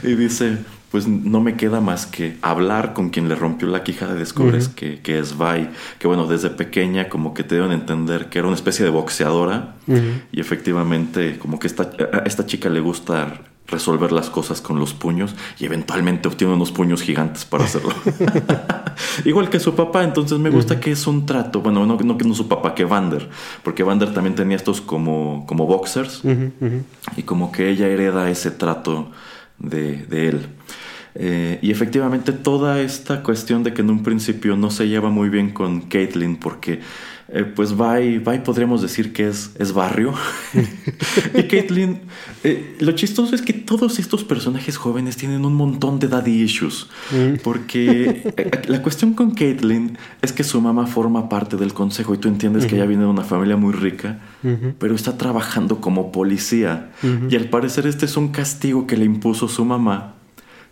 y 0.03 0.15
dice 0.15 0.59
pues 0.91 1.07
no 1.07 1.41
me 1.41 1.55
queda 1.55 1.81
más 1.81 2.05
que 2.07 2.37
hablar 2.43 2.95
con 2.95 3.11
quien 3.11 3.29
le 3.29 3.37
rompió 3.37 3.69
la 3.69 3.85
quijada 3.85 4.15
y 4.17 4.19
descubres 4.19 4.67
Ujú. 4.67 4.75
que, 4.75 5.01
que 5.01 5.21
es 5.21 5.39
Vi, 5.39 5.69
que 6.01 6.07
bueno, 6.09 6.27
desde 6.27 6.51
pequeña 6.51 7.09
como 7.09 7.33
que 7.33 7.45
te 7.45 7.55
deben 7.55 7.71
entender 7.73 8.27
que 8.29 8.41
era 8.41 8.49
una 8.49 8.57
especie 8.57 8.85
de 8.85 8.91
boxeadora 8.91 9.77
Ujú. 9.87 10.01
y 10.33 10.41
efectivamente 10.41 11.39
como 11.39 11.59
que 11.61 11.67
esta, 11.69 11.91
a 12.13 12.19
esta 12.27 12.45
chica 12.45 12.69
le 12.69 12.81
gusta 12.81 13.41
resolver 13.71 14.13
las 14.13 14.31
cosas 14.31 14.61
con 14.61 14.79
los 14.79 14.95
puños 14.95 15.35
y 15.59 15.65
eventualmente 15.65 16.29
obtiene 16.29 16.55
unos 16.55 16.73
puños 16.73 17.03
gigantes 17.03 17.45
para 17.45 17.65
hacerlo. 17.65 17.95
Igual 19.25 19.51
que 19.51 19.61
su 19.61 19.75
papá, 19.75 20.05
entonces 20.05 20.39
me 20.39 20.51
gusta 20.51 20.81
que 20.81 20.93
es 20.93 21.07
un 21.07 21.27
trato, 21.27 21.61
bueno, 21.61 21.87
no, 21.87 21.97
no 21.97 22.19
que 22.19 22.25
no 22.25 22.35
su 22.35 22.49
papá, 22.49 22.75
que 22.75 22.85
Vander, 22.85 23.29
porque 23.63 23.83
Vander 23.83 24.13
también 24.13 24.35
tenía 24.35 24.57
estos 24.57 24.81
como, 24.81 25.45
como 25.47 25.67
boxers 25.67 26.23
y 27.17 27.23
como 27.23 27.53
que 27.53 27.69
ella 27.71 27.89
hereda 27.89 28.31
ese 28.31 28.51
trato 28.51 29.11
de, 29.59 30.05
de 30.07 30.29
él. 30.29 30.47
Eh, 31.15 31.59
y 31.61 31.73
efectivamente 31.73 32.33
toda 32.33 32.81
esta 32.81 33.23
cuestión 33.23 33.65
de 33.65 33.75
que 33.75 33.83
en 33.83 33.91
un 33.91 34.03
principio 34.05 34.57
no 34.57 34.71
se 34.71 34.89
lleva 34.89 35.11
muy 35.11 35.29
bien 35.29 35.51
con 35.51 35.83
Caitlyn 35.83 36.37
porque 36.37 36.81
eh, 37.33 37.45
pues 37.45 37.77
Vi, 37.77 38.19
Vi 38.19 38.39
podríamos 38.45 38.83
decir 38.83 39.13
que 39.13 39.29
es, 39.29 39.53
es 39.59 39.73
barrio. 39.73 40.15
y 41.35 41.45
Caitlyn, 41.45 42.01
eh, 42.43 42.77
lo 42.81 42.91
chistoso 42.93 43.37
es 43.37 43.43
que 43.43 43.53
todos 43.53 44.01
estos 44.01 44.25
personajes 44.25 44.77
jóvenes 44.77 45.17
tienen 45.17 45.45
un 45.45 45.55
montón 45.55 46.01
de 46.01 46.09
daddy 46.09 46.43
issues. 46.43 46.89
Porque 47.45 48.33
eh, 48.37 48.63
la 48.67 48.83
cuestión 48.83 49.15
con 49.15 49.31
Caitlyn 49.31 49.97
es 50.23 50.33
que 50.33 50.43
su 50.43 50.61
mamá 50.61 50.87
forma 50.87 51.29
parte 51.29 51.57
del 51.57 51.73
consejo 51.73 52.15
y 52.15 52.19
tú 52.19 52.27
entiendes 52.27 52.67
que 52.67 52.75
ella 52.75 52.87
viene 52.87 53.05
de 53.05 53.11
una 53.11 53.23
familia 53.23 53.57
muy 53.57 53.75
rica, 53.75 54.19
pero 54.79 54.97
está 54.97 55.17
trabajando 55.17 55.81
como 55.81 56.11
policía. 56.11 56.91
Y 57.29 57.37
al 57.37 57.45
parecer 57.45 57.87
este 57.87 58.07
es 58.07 58.17
un 58.17 58.29
castigo 58.29 58.89
que 58.89 58.97
le 58.97 59.05
impuso 59.05 59.47
su 59.47 59.65
mamá, 59.65 60.15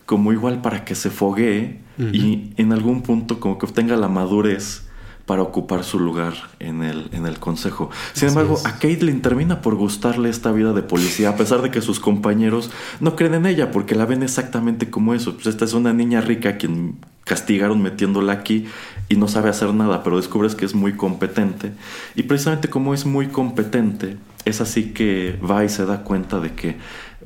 como 0.07 0.33
igual 0.33 0.61
para 0.61 0.85
que 0.85 0.97
se 0.97 1.11
foguee 1.11 1.79
y 2.13 2.51
en 2.57 2.73
algún 2.73 3.03
punto 3.03 3.39
como 3.39 3.59
que 3.59 3.67
obtenga 3.67 3.97
la 3.97 4.09
madurez 4.09 4.88
para 5.29 5.43
ocupar 5.43 5.85
su 5.85 6.01
lugar 6.01 6.33
en 6.59 6.83
el, 6.83 7.11
en 7.13 7.27
el 7.27 7.39
consejo. 7.39 7.91
Sin 8.15 8.29
Así 8.29 8.39
embargo, 8.39 8.55
es. 8.57 8.65
a 8.65 8.79
Caitlyn 8.79 9.21
termina 9.21 9.61
por 9.61 9.75
gustarle 9.75 10.31
esta 10.31 10.53
vida 10.53 10.73
de 10.73 10.81
policía, 10.81 11.29
a 11.29 11.37
pesar 11.37 11.61
de 11.61 11.71
que 11.71 11.83
sus 11.83 12.01
compañeros 12.01 12.71
no 13.01 13.15
creen 13.15 13.35
en 13.35 13.45
ella, 13.45 13.71
porque 13.71 13.95
la 13.95 14.07
ven 14.07 14.23
exactamente 14.23 14.89
como 14.89 15.13
eso. 15.13 15.35
Pues 15.35 15.47
esta 15.47 15.67
es 15.67 15.75
una 15.75 15.93
niña 15.93 16.23
rica 16.23 16.49
a 16.49 16.57
quien 16.57 16.97
castigaron 17.25 17.83
metiéndola 17.83 18.33
aquí 18.33 18.69
y 19.11 19.17
no 19.17 19.29
sabe 19.29 19.51
hacer 19.51 19.75
nada, 19.75 20.03
pero 20.03 20.17
descubres 20.17 20.55
que 20.55 20.65
es 20.65 20.75
muy 20.75 20.95
competente. 20.95 21.73
Y 22.15 22.23
precisamente 22.23 22.71
como 22.71 22.95
es 22.95 23.05
muy 23.05 23.27
competente, 23.29 24.17
es 24.47 24.63
así 24.63 24.95
que 24.95 25.39
va 25.49 25.63
y 25.63 25.69
se 25.69 25.85
da 25.85 26.05
cuenta 26.05 26.41
de 26.41 26.55
que 26.55 26.79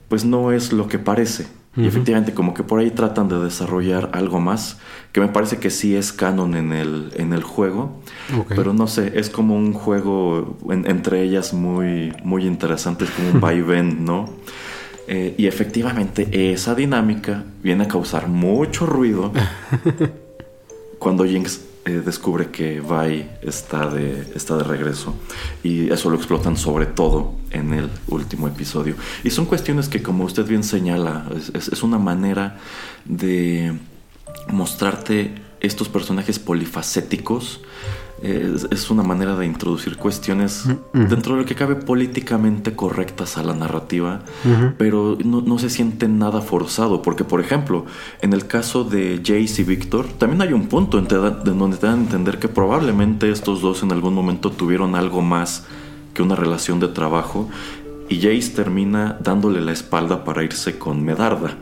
pues 0.09 0.25
no 0.25 0.51
es 0.51 0.73
lo 0.73 0.89
que 0.89 0.99
parece. 0.99 1.47
Y 1.75 1.87
efectivamente 1.87 2.35
como 2.35 2.53
que 2.53 2.63
por 2.65 2.81
ahí 2.81 2.91
tratan 2.91 3.29
de 3.29 3.39
desarrollar 3.39 4.11
algo 4.13 4.41
más, 4.41 4.79
que 5.13 5.21
me 5.21 5.29
parece 5.29 5.57
que 5.57 5.71
sí 5.71 5.97
es 5.97 6.13
canon 6.13 6.55
en 6.55 6.71
el, 6.73 7.13
en 7.17 7.33
el 7.33 7.43
juego, 7.43 7.99
pero 8.55 8.75
no 8.75 8.87
sé, 8.87 9.19
es 9.19 9.31
como 9.31 9.57
un 9.57 9.73
juego 9.73 10.59
en- 10.69 10.87
entre 10.91 11.23
ellas 11.23 11.55
muy, 11.55 12.13
muy 12.25 12.45
interesante, 12.47 13.05
es 13.05 13.11
como 13.11 13.31
un 13.31 13.41
vaivén, 13.41 14.05
¿no? 14.05 14.29
Eh, 15.09 15.35
y 15.39 15.47
efectivamente 15.47 16.53
esa 16.53 16.75
dinámica 16.75 17.45
viene 17.63 17.85
a 17.85 17.89
causar 17.89 18.29
mucho 18.29 18.85
ruido 18.87 19.33
cuando 20.99 21.25
Jinx 21.25 21.61
eh, 21.85 22.03
descubre 22.05 22.51
que 22.51 22.81
Vi 22.81 23.27
está 23.43 23.89
de, 23.91 24.33
está 24.35 24.57
de 24.57 24.65
regreso 24.65 25.15
y 25.65 25.91
eso 25.91 26.11
lo 26.11 26.17
explotan 26.17 26.57
sobre 26.57 26.87
todo 26.87 27.35
en 27.51 27.73
el 27.75 27.91
último 28.09 28.47
episodio. 28.49 28.95
Y 29.25 29.31
son 29.31 29.47
cuestiones 29.47 29.89
que 29.89 30.03
como 30.03 30.25
usted 30.25 30.47
bien 30.47 30.63
señala, 30.65 31.27
es, 31.37 31.51
es- 31.55 31.69
es 31.69 31.83
una 31.83 31.99
manera 31.99 32.59
de 33.05 33.73
mostrarte 34.49 35.35
estos 35.61 35.89
personajes 35.89 36.39
polifacéticos. 36.39 37.61
Es, 38.23 38.69
es 38.71 38.89
una 38.89 39.03
manera 39.03 39.37
de 39.37 39.47
introducir 39.47 39.97
cuestiones 39.97 40.65
dentro 40.93 41.35
de 41.35 41.41
lo 41.41 41.47
que 41.47 41.57
cabe 41.57 41.75
políticamente 41.75 42.77
correctas 42.77 43.37
a 43.37 43.43
la 43.43 43.53
narrativa, 43.53 44.21
pero 44.79 45.19
no, 45.25 45.41
no 45.41 45.59
se 45.59 45.69
siente 45.69 46.07
nada 46.07 46.41
forzado, 46.41 47.03
porque 47.03 47.25
por 47.25 47.41
ejemplo, 47.41 47.85
en 48.21 48.33
el 48.33 48.47
caso 48.47 48.85
de 48.85 49.21
Jace 49.25 49.63
y 49.63 49.65
Victor, 49.65 50.07
también 50.07 50.41
hay 50.41 50.53
un 50.53 50.69
punto 50.69 50.99
en 50.99 51.09
donde 51.09 51.77
te 51.77 51.87
dan 51.87 51.99
a 51.99 52.03
entender 52.03 52.39
que 52.39 52.47
probablemente 52.47 53.29
estos 53.31 53.61
dos 53.61 53.83
en 53.83 53.91
algún 53.91 54.15
momento 54.15 54.53
tuvieron 54.53 54.95
algo 54.95 55.21
más 55.21 55.67
que 56.15 56.23
una 56.23 56.37
relación 56.37 56.79
de 56.79 56.89
trabajo, 56.89 57.49
y 58.09 58.21
Jace 58.21 58.51
termina 58.55 59.19
dándole 59.21 59.61
la 59.61 59.73
espalda 59.73 60.23
para 60.23 60.45
irse 60.45 60.79
con 60.79 61.03
Medarda. 61.05 61.57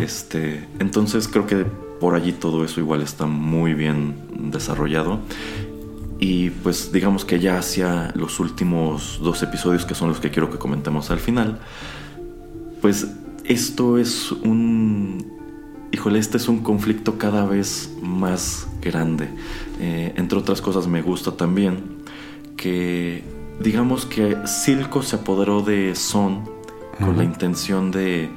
Este, 0.00 0.66
entonces 0.78 1.28
creo 1.28 1.46
que 1.46 1.66
por 2.00 2.14
allí 2.14 2.32
todo 2.32 2.64
eso 2.64 2.80
igual 2.80 3.02
está 3.02 3.26
muy 3.26 3.74
bien 3.74 4.14
desarrollado. 4.38 5.20
Y 6.18 6.50
pues 6.50 6.92
digamos 6.92 7.24
que 7.24 7.38
ya 7.40 7.58
hacia 7.58 8.12
los 8.14 8.40
últimos 8.40 9.20
dos 9.22 9.42
episodios, 9.42 9.84
que 9.84 9.94
son 9.94 10.08
los 10.08 10.20
que 10.20 10.30
quiero 10.30 10.50
que 10.50 10.58
comentemos 10.58 11.10
al 11.10 11.18
final, 11.18 11.58
pues 12.80 13.08
esto 13.44 13.98
es 13.98 14.32
un... 14.32 15.34
Híjole, 15.92 16.18
este 16.18 16.36
es 16.36 16.48
un 16.48 16.60
conflicto 16.60 17.16
cada 17.16 17.46
vez 17.46 17.90
más 18.02 18.66
grande. 18.82 19.28
Eh, 19.80 20.12
entre 20.16 20.38
otras 20.38 20.60
cosas 20.60 20.86
me 20.86 21.02
gusta 21.02 21.32
también 21.32 21.96
que 22.56 23.22
digamos 23.60 24.06
que 24.06 24.36
Silco 24.46 25.02
se 25.02 25.16
apoderó 25.16 25.62
de 25.62 25.94
Son 25.94 26.44
con 26.98 27.16
la 27.16 27.24
intención 27.24 27.90
de 27.90 28.30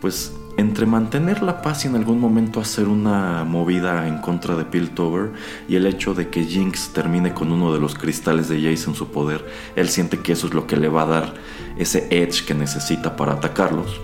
pues 0.00 0.32
entre 0.56 0.86
mantener 0.86 1.42
la 1.42 1.60
paz 1.60 1.84
y 1.84 1.88
en 1.88 1.96
algún 1.96 2.18
momento 2.18 2.60
hacer 2.60 2.88
una 2.88 3.44
movida 3.44 4.08
en 4.08 4.18
contra 4.18 4.56
de 4.56 4.64
Piltover 4.64 5.32
y 5.68 5.76
el 5.76 5.86
hecho 5.86 6.14
de 6.14 6.28
que 6.28 6.44
Jinx 6.44 6.92
termine 6.92 7.34
con 7.34 7.52
uno 7.52 7.72
de 7.72 7.80
los 7.80 7.94
cristales 7.94 8.48
de 8.48 8.56
Jace 8.56 8.90
en 8.90 8.96
su 8.96 9.08
poder, 9.10 9.44
él 9.76 9.88
siente 9.88 10.18
que 10.20 10.32
eso 10.32 10.46
es 10.46 10.54
lo 10.54 10.66
que 10.66 10.76
le 10.76 10.88
va 10.88 11.02
a 11.02 11.06
dar 11.06 11.34
ese 11.76 12.06
edge 12.10 12.44
que 12.46 12.54
necesita 12.54 13.16
para 13.16 13.34
atacarlos. 13.34 14.00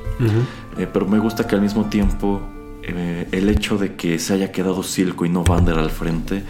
Eh, 0.79 0.87
pero 0.93 1.07
me 1.07 1.19
gusta 1.19 1.47
que 1.47 1.55
al 1.55 1.63
mismo 1.63 1.87
tiempo 1.87 2.41
eh, 2.83 3.29
el 3.33 3.49
hecho 3.49 3.79
de 3.79 3.95
que 3.95 4.19
se 4.19 4.35
haya 4.35 4.53
quedado 4.53 4.83
Silco 4.83 5.25
y 5.25 5.29
no 5.29 5.45
Vander 5.45 5.79
al 5.79 5.91
frente 5.91 6.45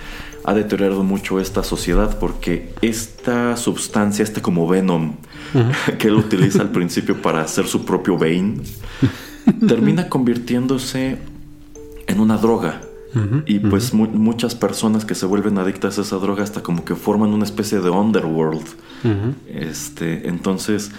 ha 0.44 0.54
deteriorado 0.54 1.04
mucho 1.04 1.40
esta 1.40 1.62
sociedad 1.62 2.18
porque 2.18 2.74
esta 2.82 3.56
sustancia, 3.56 4.22
este 4.22 4.42
como 4.42 4.66
Venom 4.66 5.14
que 5.98 6.08
él 6.08 6.14
utiliza 6.14 6.60
al 6.62 6.70
principio 6.70 7.22
para 7.22 7.42
hacer 7.42 7.66
su 7.66 7.84
propio 7.84 8.18
Bane, 8.18 8.56
termina 9.68 10.08
convirtiéndose 10.08 11.18
en 12.06 12.20
una 12.20 12.36
droga. 12.36 12.80
y 13.46 13.58
pues 13.58 13.92
mu- 13.92 14.08
muchas 14.08 14.54
personas 14.54 15.04
que 15.04 15.14
se 15.14 15.26
vuelven 15.26 15.58
adictas 15.58 15.98
a 15.98 16.00
esa 16.00 16.16
droga 16.16 16.42
hasta 16.42 16.62
como 16.62 16.82
que 16.84 16.94
forman 16.94 17.30
una 17.30 17.44
especie 17.44 17.80
de 17.80 17.90
underworld. 17.90 18.64
Este, 19.48 20.28
entonces 20.28 20.92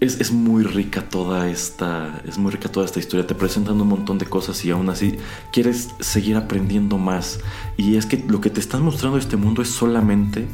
es, 0.00 0.20
es 0.20 0.30
muy 0.32 0.62
rica 0.64 1.02
toda 1.08 1.48
esta 1.48 2.20
es 2.28 2.36
muy 2.38 2.52
rica 2.52 2.68
toda 2.70 2.86
esta 2.86 3.00
historia. 3.00 3.26
Te 3.26 3.34
presentan 3.34 3.80
un 3.80 3.88
montón 3.88 4.18
de 4.18 4.26
cosas 4.26 4.64
y 4.64 4.70
aún 4.70 4.88
así 4.90 5.16
quieres 5.52 5.88
seguir 6.00 6.36
aprendiendo 6.36 6.98
más. 6.98 7.40
Y 7.76 7.96
es 7.96 8.06
que 8.06 8.22
lo 8.28 8.40
que 8.40 8.50
te 8.50 8.60
están 8.60 8.82
mostrando 8.82 9.18
este 9.18 9.36
mundo 9.36 9.60
es 9.62 9.70
solamente 9.70 10.46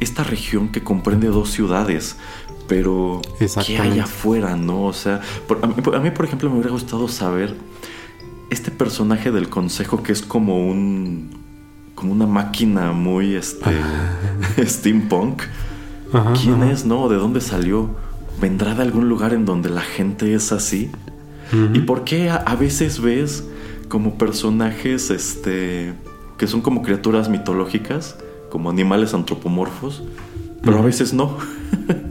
esta 0.00 0.24
región 0.24 0.68
que 0.68 0.82
comprende 0.82 1.28
dos 1.28 1.50
ciudades 1.50 2.16
pero 2.68 3.20
qué 3.66 3.78
hay 3.78 3.98
afuera 3.98 4.54
no 4.56 4.84
o 4.84 4.92
sea 4.92 5.20
por- 5.48 5.58
a, 5.64 5.66
mí, 5.66 5.74
a 5.94 5.98
mí, 6.00 6.10
por 6.10 6.24
ejemplo 6.26 6.48
me 6.50 6.56
hubiera 6.56 6.70
gustado 6.70 7.08
saber 7.08 7.54
este 8.50 8.70
personaje 8.70 9.30
del 9.32 9.48
consejo 9.48 10.02
que 10.02 10.12
es 10.12 10.22
como 10.22 10.68
un 10.68 11.30
como 11.94 12.12
una 12.12 12.26
máquina 12.26 12.92
muy 12.92 13.34
este 13.34 13.70
steampunk 14.64 15.42
Ajá, 16.12 16.32
¿Quién 16.40 16.62
ajá. 16.62 16.72
es, 16.72 16.86
no? 16.86 17.08
¿De 17.10 17.16
dónde 17.16 17.40
salió? 17.42 17.90
¿Vendrá 18.40 18.74
de 18.74 18.82
algún 18.82 19.10
lugar 19.10 19.34
en 19.34 19.44
donde 19.44 19.68
la 19.68 19.82
gente 19.82 20.32
es 20.34 20.52
así? 20.52 20.90
¿Y 21.74 21.80
por 21.80 22.04
qué 22.04 22.30
a, 22.30 22.36
a 22.36 22.56
veces 22.56 23.00
ves 23.00 23.44
como 23.90 24.16
personajes 24.16 25.10
este 25.10 25.92
que 26.38 26.46
son 26.46 26.62
como 26.62 26.82
criaturas 26.82 27.28
mitológicas, 27.28 28.16
como 28.50 28.70
animales 28.70 29.12
antropomorfos, 29.12 30.02
pero 30.62 30.78
a 30.78 30.82
veces 30.82 31.12
no? 31.12 31.36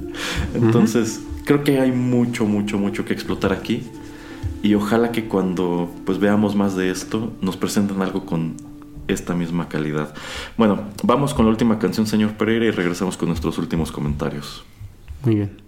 Entonces, 0.53 1.21
creo 1.45 1.63
que 1.63 1.79
hay 1.79 1.91
mucho, 1.91 2.45
mucho, 2.45 2.77
mucho 2.77 3.05
que 3.05 3.13
explotar 3.13 3.53
aquí. 3.53 3.83
Y 4.63 4.73
ojalá 4.73 5.11
que 5.11 5.25
cuando 5.25 5.89
pues 6.05 6.19
veamos 6.19 6.55
más 6.55 6.75
de 6.75 6.89
esto, 6.89 7.31
nos 7.41 7.57
presenten 7.57 8.01
algo 8.01 8.25
con 8.25 8.55
esta 9.07 9.33
misma 9.33 9.69
calidad. 9.69 10.13
Bueno, 10.57 10.81
vamos 11.03 11.33
con 11.33 11.45
la 11.45 11.51
última 11.51 11.79
canción, 11.79 12.07
señor 12.07 12.33
Pereira, 12.33 12.65
y 12.65 12.71
regresamos 12.71 13.17
con 13.17 13.29
nuestros 13.29 13.57
últimos 13.57 13.91
comentarios. 13.91 14.63
Muy 15.23 15.35
bien. 15.35 15.66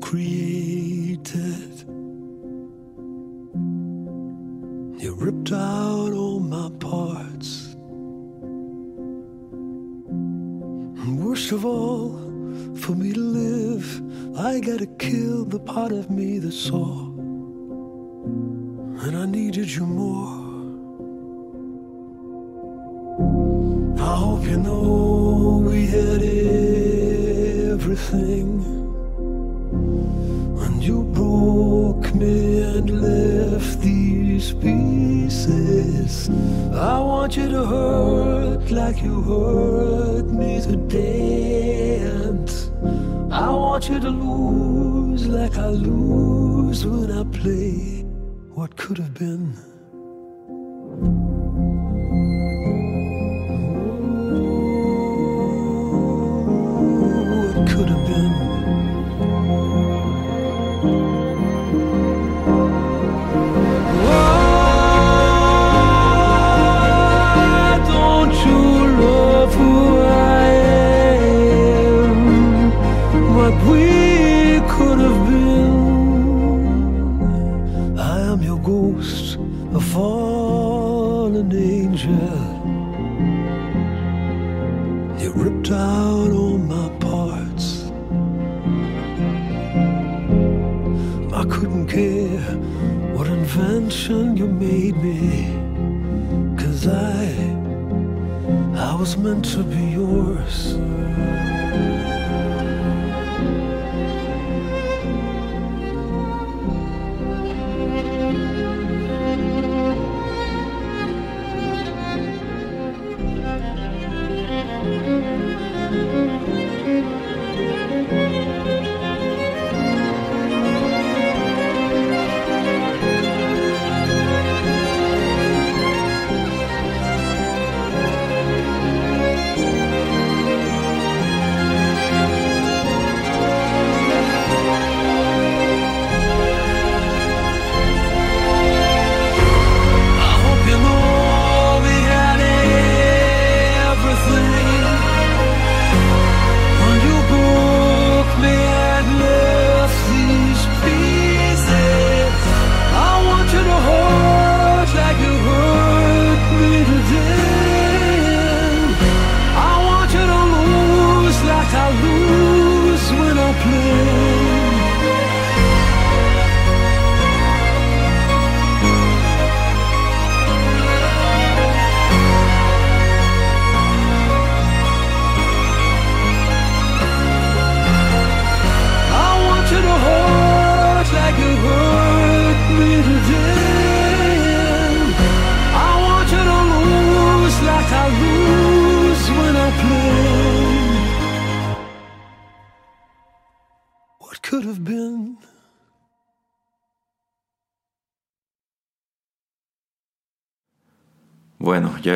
Created. 0.00 1.84
You 5.02 5.14
ripped 5.16 5.52
out 5.52 6.12
all 6.12 6.40
my 6.40 6.70
parts. 6.78 7.74
And 11.00 11.24
worst 11.24 11.52
of 11.52 11.64
all, 11.64 12.10
for 12.76 12.92
me 12.92 13.12
to 13.12 13.20
live, 13.20 14.02
I 14.38 14.60
gotta 14.60 14.86
kill 14.86 15.44
the 15.44 15.60
part 15.60 15.92
of 15.92 16.10
me 16.10 16.38
that 16.38 16.52
saw. 16.52 17.06
And 19.04 19.16
I 19.16 19.26
needed 19.26 19.70
you 19.70 19.86
more. 19.86 20.44
I 24.00 24.16
hope 24.16 24.44
you 24.44 24.56
know 24.58 25.62
we 25.66 25.86
had 25.86 26.22
everything. 27.72 28.73
You 30.84 31.02
broke 31.02 32.14
me 32.14 32.60
and 32.60 32.90
left 33.00 33.80
these 33.80 34.52
pieces. 34.52 36.28
I 36.74 37.00
want 37.00 37.38
you 37.38 37.48
to 37.48 37.64
hurt 37.64 38.70
like 38.70 39.00
you 39.02 39.22
hurt 39.22 40.26
me 40.26 40.60
today. 40.60 42.00
And 42.00 42.50
I 43.32 43.48
want 43.48 43.88
you 43.88 43.98
to 43.98 44.10
lose 44.10 45.26
like 45.26 45.56
I 45.56 45.68
lose 45.68 46.84
when 46.84 47.10
I 47.10 47.24
play 47.32 48.02
what 48.52 48.76
could 48.76 48.98
have 48.98 49.14
been. 49.14 49.73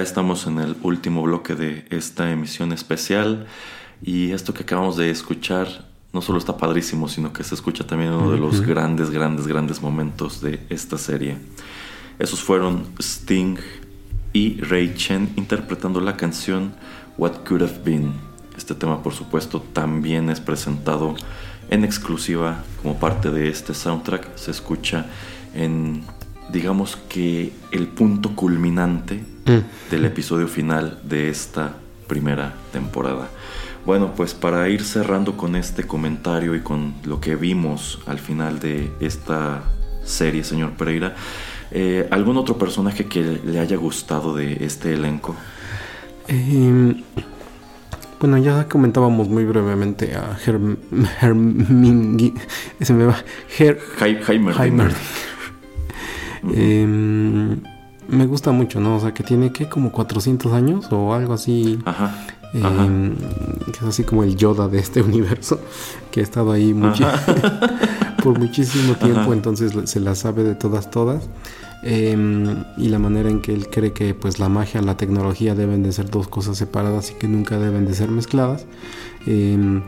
Estamos 0.09 0.47
en 0.47 0.59
el 0.59 0.75
último 0.83 1.21
bloque 1.21 1.55
de 1.55 1.85
esta 1.91 2.33
emisión 2.33 2.73
especial 2.73 3.47
y 4.01 4.31
esto 4.31 4.55
que 4.55 4.63
acabamos 4.63 4.97
de 4.97 5.11
escuchar 5.11 5.85
no 6.15 6.23
solo 6.23 6.39
está 6.39 6.57
padrísimo, 6.57 7.09
sino 7.09 7.35
que 7.35 7.45
se 7.45 7.55
escucha 7.55 7.87
también 7.87 8.15
uno 8.15 8.31
de 8.31 8.39
los 8.39 8.63
grandes, 8.63 9.11
grandes, 9.11 9.47
grandes 9.47 9.83
momentos 9.83 10.41
de 10.41 10.61
esta 10.71 10.97
serie. 10.97 11.37
Esos 12.19 12.41
fueron 12.41 12.87
Sting 12.99 13.59
y 14.33 14.59
Ray 14.63 14.95
Chen 14.97 15.31
interpretando 15.37 16.01
la 16.01 16.17
canción 16.17 16.73
What 17.19 17.45
Could 17.47 17.63
Have 17.65 17.83
Been. 17.85 18.15
Este 18.57 18.75
tema, 18.75 19.03
por 19.03 19.13
supuesto, 19.13 19.61
también 19.75 20.31
es 20.31 20.41
presentado 20.41 21.17
en 21.69 21.85
exclusiva 21.85 22.65
como 22.81 22.99
parte 22.99 23.31
de 23.31 23.51
este 23.51 23.75
soundtrack. 23.75 24.37
Se 24.37 24.53
escucha 24.53 25.05
en, 25.55 26.03
digamos 26.51 26.97
que, 26.97 27.53
el 27.73 27.89
punto 27.89 28.35
culminante 28.35 29.23
del 29.91 30.05
episodio 30.05 30.47
final 30.49 30.99
de 31.03 31.29
esta 31.31 31.75
primera 32.07 32.55
temporada. 32.73 33.29
Bueno, 33.87 34.13
pues 34.15 34.35
para 34.35 34.69
ir 34.69 34.83
cerrando 34.85 35.37
con 35.37 35.57
este 35.57 35.85
comentario 35.85 36.55
y 36.55 36.61
con 36.61 36.95
lo 37.05 37.21
que 37.21 37.37
vimos 37.37 38.01
al 38.07 38.19
final 38.19 38.59
de 38.61 38.91
esta 39.01 39.63
serie, 40.05 40.45
señor 40.45 40.73
Pereira, 40.73 41.15
eh, 41.71 42.07
¿algún 42.11 42.37
otro 42.37 42.59
personaje 42.59 43.07
que 43.07 43.41
le 43.45 43.59
haya 43.59 43.77
gustado 43.77 44.35
de 44.35 44.65
este 44.65 44.93
elenco? 44.95 45.35
Eh, 46.29 47.03
bueno, 48.21 48.37
ya 48.39 48.69
comentábamos 48.69 49.29
muy 49.29 49.45
brevemente 49.45 50.15
a 50.17 50.37
Herm, 50.45 50.77
Hermingi- 51.21 52.35
se 52.81 52.93
me 52.93 53.05
va, 53.07 53.17
Her, 53.59 53.79
Hei- 54.01 54.19
Heimerdinger. 54.29 54.65
Heimerdinger. 54.67 54.97
Eh, 56.55 57.57
me 58.09 58.27
gusta 58.27 58.51
mucho, 58.53 58.81
¿no? 58.81 58.97
O 58.97 59.01
sea, 59.01 59.13
que 59.15 59.23
tiene 59.23 59.53
que 59.53 59.69
como 59.69 59.93
400 59.93 60.53
años 60.53 60.87
o 60.91 61.15
algo 61.15 61.35
así. 61.35 61.79
Ajá. 61.85 62.27
eh, 62.55 62.63
Ajá. 62.65 62.89
que 63.67 63.71
es 63.79 63.83
así 63.83 64.05
como 64.05 64.23
el 64.25 64.37
Yoda 64.37 64.69
de 64.69 64.79
este 64.79 65.03
universo, 65.11 65.61
que 66.11 66.21
ha 66.21 66.23
estado 66.23 66.53
ahí 66.53 66.75
por 68.23 68.39
muchísimo 68.39 68.95
tiempo, 68.95 69.21
Ajá. 69.21 69.33
entonces 69.33 69.73
se 69.85 70.01
la 70.01 70.15
sabe 70.15 70.43
de 70.45 70.55
todas, 70.55 70.91
todas. 70.91 71.29
Eh, 71.85 72.17
y 72.77 72.89
la 72.89 72.99
manera 72.99 73.31
en 73.31 73.41
que 73.41 73.55
él 73.55 73.69
cree 73.71 73.93
que 73.93 74.13
pues 74.15 74.41
la 74.41 74.49
magia, 74.49 74.83
la 74.83 74.97
tecnología 74.97 75.55
deben 75.55 75.83
de 75.85 75.93
ser 75.93 76.11
dos 76.11 76.27
cosas 76.27 76.57
separadas 76.59 77.13
y 77.13 77.15
que 77.15 77.29
nunca 77.29 77.59
deben 77.59 77.87
de 77.87 77.95
ser 77.95 78.11
mezcladas. 78.11 78.67
Eh, 79.27 79.81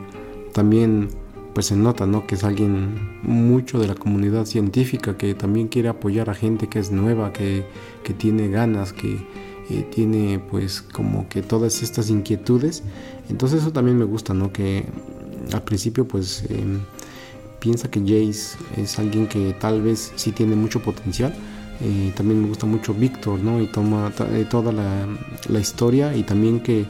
también 0.52 1.08
pues 1.54 1.66
se 1.66 1.76
nota, 1.76 2.06
¿no? 2.06 2.26
Que 2.26 2.34
es 2.34 2.44
alguien 2.44 3.20
mucho 3.22 3.78
de 3.78 3.88
la 3.88 3.94
comunidad 3.94 4.44
científica 4.46 5.16
que 5.16 5.34
también 5.34 5.68
quiere 5.68 5.88
apoyar 5.88 6.30
a 6.30 6.34
gente 6.34 6.68
que 6.68 6.78
es 6.78 6.90
nueva, 6.90 7.32
que, 7.32 7.64
que 8.04 8.14
tiene 8.14 8.48
ganas, 8.48 8.92
que 8.92 9.18
eh, 9.70 9.86
tiene 9.94 10.38
pues 10.38 10.82
como 10.82 11.28
que 11.28 11.42
todas 11.42 11.82
estas 11.82 12.10
inquietudes. 12.10 12.82
Entonces 13.28 13.62
eso 13.62 13.72
también 13.72 13.98
me 13.98 14.04
gusta, 14.04 14.34
¿no? 14.34 14.52
Que 14.52 14.84
al 15.52 15.62
principio 15.62 16.06
pues 16.06 16.44
eh, 16.48 16.64
piensa 17.60 17.90
que 17.90 18.00
Jace 18.00 18.56
es 18.76 18.98
alguien 18.98 19.26
que 19.26 19.54
tal 19.58 19.82
vez 19.82 20.12
sí 20.16 20.32
tiene 20.32 20.56
mucho 20.56 20.80
potencial. 20.80 21.34
Eh, 21.82 22.12
también 22.14 22.42
me 22.42 22.48
gusta 22.48 22.66
mucho 22.66 22.92
Víctor, 22.92 23.40
¿no? 23.40 23.60
Y 23.62 23.66
toma 23.66 24.12
eh, 24.32 24.46
toda 24.50 24.70
la, 24.72 25.06
la 25.48 25.60
historia 25.60 26.14
y 26.14 26.22
también 26.24 26.60
que 26.60 26.86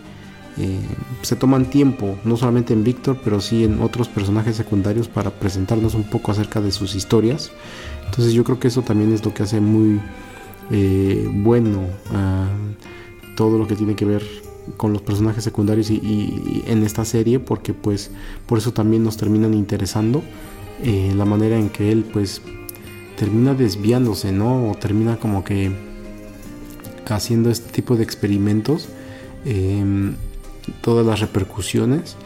eh, 0.61 0.79
se 1.23 1.37
toman 1.37 1.71
tiempo, 1.71 2.19
no 2.25 2.37
solamente 2.37 2.73
en 2.73 2.85
Víctor, 2.85 3.19
pero 3.25 3.41
sí 3.41 3.65
en 3.65 3.81
otros 3.81 4.09
personajes 4.09 4.57
secundarios 4.57 5.09
para 5.09 5.31
presentarnos 5.31 5.95
un 5.95 6.05
poco 6.05 6.33
acerca 6.33 6.61
de 6.61 6.71
sus 6.71 6.95
historias. 6.95 7.51
Entonces 8.07 8.33
yo 8.33 8.45
creo 8.45 8.59
que 8.59 8.69
eso 8.69 8.83
también 8.83 9.13
es 9.13 9.25
lo 9.25 9.33
que 9.33 9.43
hace 9.43 9.61
muy 9.61 10.01
eh, 10.71 11.29
bueno 11.33 11.81
ah, 12.13 12.49
todo 13.37 13.59
lo 13.59 13.67
que 13.67 13.75
tiene 13.75 13.95
que 13.95 14.05
ver 14.05 14.23
con 14.77 14.93
los 14.93 15.03
personajes 15.03 15.43
secundarios 15.43 15.91
y, 15.91 16.63
en 16.67 16.83
esta 16.83 17.05
serie, 17.05 17.41
porque 17.41 17.73
pues 17.73 18.11
por 18.47 18.59
eso 18.59 18.73
también 18.73 19.03
nos 19.03 19.17
terminan 19.17 19.55
interesando 19.55 20.23
eh, 20.83 21.13
la 21.17 21.25
manera 21.25 21.59
en 21.59 21.71
que 21.71 21.91
él 21.91 22.05
pues 22.13 22.43
termina 23.17 23.55
desviándose, 23.55 24.33
¿no? 24.33 24.71
O 24.71 24.75
termina 24.75 25.17
como 25.17 25.45
que 25.45 25.73
haciendo 27.07 27.51
este 27.51 27.71
tipo 27.73 27.97
de 27.97 28.05
experimentos, 28.05 28.89
em, 29.45 30.15
todas 30.81 31.07
las 31.07 31.21
repercusiones 31.21 32.17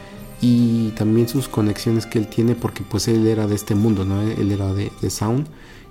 y 0.41 0.91
también 0.91 1.29
sus 1.29 1.49
conexiones 1.49 2.07
que 2.07 2.19
él 2.19 2.29
tiene 2.29 2.55
porque 2.55 2.83
pues 2.83 3.09
él 3.09 3.27
era 3.27 3.47
de 3.47 3.55
este 3.55 3.75
mundo, 3.75 4.05
¿no? 4.05 4.21
Él 4.23 4.53
era 4.53 4.73
de, 4.73 4.91
Sound 5.09 5.47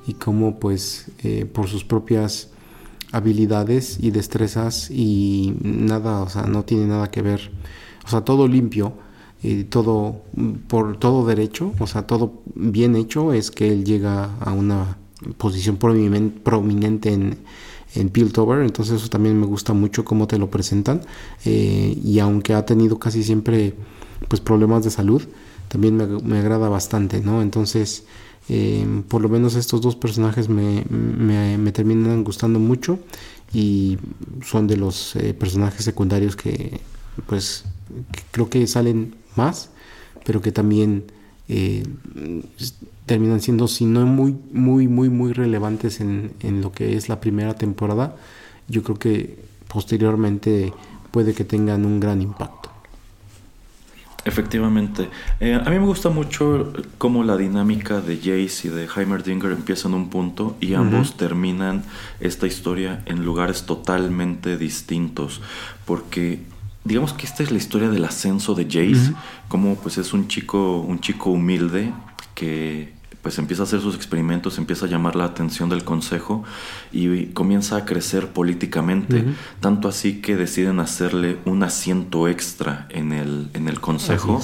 y 0.06 0.14
cómo 0.14 0.60
pues 0.60 1.08
eh, 1.24 1.46
por 1.46 1.68
sus 1.68 1.84
propias 1.84 2.50
habilidades 3.12 3.98
y 4.02 4.12
destrezas 4.12 4.90
y 4.90 5.56
nada, 5.62 6.22
o 6.22 6.30
sea, 6.30 6.44
no 6.44 6.66
tiene 6.66 6.88
nada 6.88 7.10
que 7.12 7.22
ver, 7.22 7.52
o 8.06 8.10
sea, 8.10 8.22
todo 8.22 8.48
limpio, 8.48 8.94
y 9.44 9.66
todo 9.66 10.24
mm, 10.36 10.52
por 10.68 10.98
todo 10.98 11.26
derecho, 11.26 11.74
o 11.80 11.86
sea, 11.86 12.08
todo 12.08 12.42
bien 12.56 12.96
hecho 12.96 13.34
es 13.34 13.52
que 13.52 13.72
él 13.72 13.84
llega 13.84 14.36
a 14.40 14.54
una 14.54 14.98
posición 15.38 15.78
prominente 15.78 17.14
en, 17.14 17.38
en 17.96 18.10
Piltover, 18.10 18.62
entonces 18.64 18.96
eso 18.96 19.10
también 19.10 19.40
me 19.40 19.46
gusta 19.46 19.74
mucho 19.74 20.04
cómo 20.06 20.28
te 20.28 20.38
lo 20.38 20.50
presentan 20.50 21.02
eh, 21.46 21.98
y 22.04 22.20
aunque 22.20 22.54
ha 22.54 22.66
tenido 22.66 23.00
casi 23.00 23.24
siempre 23.24 23.74
pues 24.28 24.42
problemas 24.42 24.84
de 24.84 24.90
salud, 24.92 25.22
también 25.68 25.96
me, 25.98 26.38
agrada 26.40 26.70
bastante, 26.70 27.20
¿no? 27.22 27.42
Entonces, 27.42 28.06
eh, 28.50 28.86
por 29.08 29.22
lo 29.22 29.30
menos 29.30 29.56
estos 29.56 29.82
dos 29.82 29.96
personajes 29.96 30.50
me, 30.50 30.86
me- 30.90 31.58
me 31.58 31.72
terminan 31.72 32.24
gustando 32.24 32.60
mucho 32.60 33.00
y 33.54 33.98
son 34.46 34.68
de 34.68 34.78
los 34.78 35.16
eh, 35.16 35.34
personajes 35.34 35.86
secundarios 35.86 36.36
que 36.36 36.80
pues 37.28 37.66
que 38.12 38.22
creo 38.32 38.50
que 38.50 38.66
salen 38.68 39.16
más, 39.36 39.70
pero 40.26 40.42
que 40.42 40.52
también 40.52 41.06
eh, 41.48 41.84
terminan 43.14 43.42
siendo, 43.42 43.68
si 43.68 43.86
no 43.86 44.08
muy, 44.08 44.36
muy, 44.54 44.88
muy, 44.88 45.08
muy 45.08 45.34
relevantes 45.34 46.02
en, 46.02 46.32
en 46.40 46.62
lo 46.62 46.72
que 46.72 46.98
es 46.98 47.10
la 47.10 47.22
primera 47.22 47.54
temporada, 47.54 48.16
yo 48.68 48.82
creo 48.82 48.98
que 48.98 49.38
posteriormente 49.68 50.74
puede 51.12 51.36
que 51.36 51.44
tengan 51.44 51.86
un 51.86 52.00
gran 52.00 52.24
impacto. 52.24 52.72
Efectivamente. 54.26 55.12
Eh, 55.40 55.54
a 55.54 55.70
mí 55.70 55.78
me 55.78 55.86
gusta 55.86 56.10
mucho 56.10 56.74
cómo 56.98 57.24
la 57.24 57.38
dinámica 57.38 58.02
de 58.02 58.18
Jace 58.18 58.70
y 58.70 58.72
de 58.72 58.88
Heimerdinger 58.88 59.52
empieza 59.52 59.88
en 59.88 59.94
un 59.94 60.10
punto 60.10 60.58
y 60.60 60.74
ambos 60.74 61.16
terminan 61.16 61.84
esta 62.20 62.48
historia 62.48 63.04
en 63.06 63.24
lugares 63.24 63.68
totalmente 63.68 64.58
distintos. 64.58 65.40
Porque 65.86 66.40
digamos 66.84 67.14
que 67.14 67.28
esta 67.28 67.44
es 67.44 67.52
la 67.52 67.60
historia 67.60 67.92
del 67.92 68.06
ascenso 68.06 68.56
de 68.56 68.64
Jace, 68.64 69.14
como 69.50 69.76
pues 69.76 70.00
es 70.00 70.14
un 70.14 70.28
chico, 70.28 70.80
un 70.80 71.00
chico 71.00 71.30
humilde 71.30 71.94
que 72.34 73.03
pues 73.24 73.40
empieza 73.40 73.64
a 73.64 73.66
hacer 73.66 73.80
sus 73.82 73.96
experimentos, 73.96 74.58
empieza 74.60 74.86
a 74.86 74.90
llamar 74.90 75.16
la 75.16 75.24
atención 75.24 75.70
del 75.70 75.84
consejo 75.84 76.44
y 76.92 77.28
comienza 77.28 77.78
a 77.78 77.86
crecer 77.86 78.28
políticamente, 78.28 79.24
tanto 79.62 79.88
así 79.88 80.22
que 80.22 80.36
deciden 80.36 80.80
hacerle 80.82 81.38
un 81.46 81.64
asiento 81.64 82.28
extra 82.28 82.86
en 82.90 83.14
el, 83.14 83.48
en 83.56 83.68
el 83.70 83.80
consejo. 83.80 84.42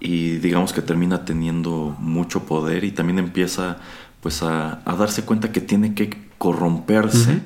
Y 0.00 0.38
digamos 0.38 0.72
que 0.72 0.82
termina 0.82 1.24
teniendo 1.24 1.94
mucho 2.00 2.44
poder 2.44 2.82
y 2.82 2.90
también 2.90 3.18
empieza 3.20 3.76
pues 4.20 4.42
a, 4.42 4.80
a 4.84 4.96
darse 4.96 5.22
cuenta 5.24 5.52
que 5.52 5.60
tiene 5.60 5.94
que 5.94 6.10
corromperse 6.38 7.40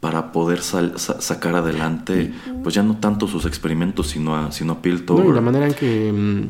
para 0.00 0.32
poder 0.32 0.62
sal- 0.62 0.94
sa- 0.98 1.20
sacar 1.20 1.54
adelante 1.54 2.32
pues 2.64 2.74
ya 2.74 2.82
no 2.82 2.96
tanto 2.96 3.28
sus 3.28 3.44
experimentos 3.46 4.08
sino 4.08 4.34
a, 4.36 4.50
sino 4.52 4.72
a 4.72 4.82
Piltover. 4.82 5.26
la 5.26 5.40
manera 5.40 5.66
en 5.68 5.74
que 5.74 6.12
mm, 6.12 6.46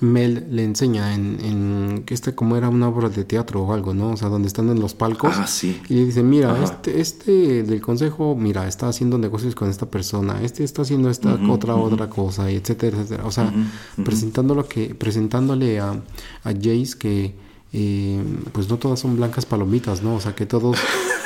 Mel 0.00 0.46
le 0.50 0.64
enseña 0.64 1.14
en, 1.14 1.38
en 1.42 2.02
que 2.04 2.14
este 2.14 2.34
como 2.34 2.56
era 2.56 2.68
una 2.68 2.88
obra 2.88 3.08
de 3.08 3.24
teatro 3.24 3.62
o 3.62 3.72
algo, 3.72 3.94
¿no? 3.94 4.10
O 4.10 4.16
sea, 4.16 4.28
donde 4.28 4.48
están 4.48 4.68
en 4.68 4.80
los 4.80 4.94
palcos. 4.94 5.34
Ah, 5.36 5.46
sí. 5.46 5.80
Y 5.88 5.94
le 5.94 6.04
dice, 6.06 6.22
mira, 6.22 6.52
Ajá. 6.52 6.64
este, 6.64 7.00
este 7.00 7.62
del 7.62 7.80
consejo, 7.80 8.34
mira, 8.36 8.66
está 8.66 8.88
haciendo 8.88 9.18
negocios 9.18 9.54
con 9.54 9.68
esta 9.68 9.86
persona, 9.86 10.40
este 10.42 10.64
está 10.64 10.82
haciendo 10.82 11.10
esta 11.10 11.34
otra 11.48 11.74
otra 11.76 12.08
cosa, 12.08 12.50
y 12.50 12.56
etcétera, 12.56 12.98
etcétera. 12.98 13.26
O 13.26 13.30
sea, 13.30 13.44
ujú. 13.44 14.04
presentando 14.04 14.54
lo 14.54 14.66
que, 14.66 14.94
presentándole 14.94 15.80
a, 15.80 15.90
a 15.90 16.52
Jace 16.52 16.98
que 16.98 17.34
eh, 17.72 18.22
pues 18.52 18.68
no 18.68 18.78
todas 18.78 19.00
son 19.00 19.16
blancas 19.16 19.44
palomitas, 19.44 20.02
¿no? 20.02 20.14
O 20.14 20.20
sea 20.20 20.34
que 20.34 20.46
todos 20.46 20.78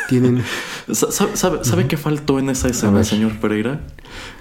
tienen 0.08 0.42
Sa- 0.92 1.10
sa- 1.12 1.36
¿Sabe, 1.36 1.64
sabe 1.64 1.86
qué 1.86 1.96
faltó 1.96 2.38
en 2.38 2.50
esa 2.50 2.68
escena, 2.68 3.04
señor 3.04 3.38
Pereira? 3.40 3.80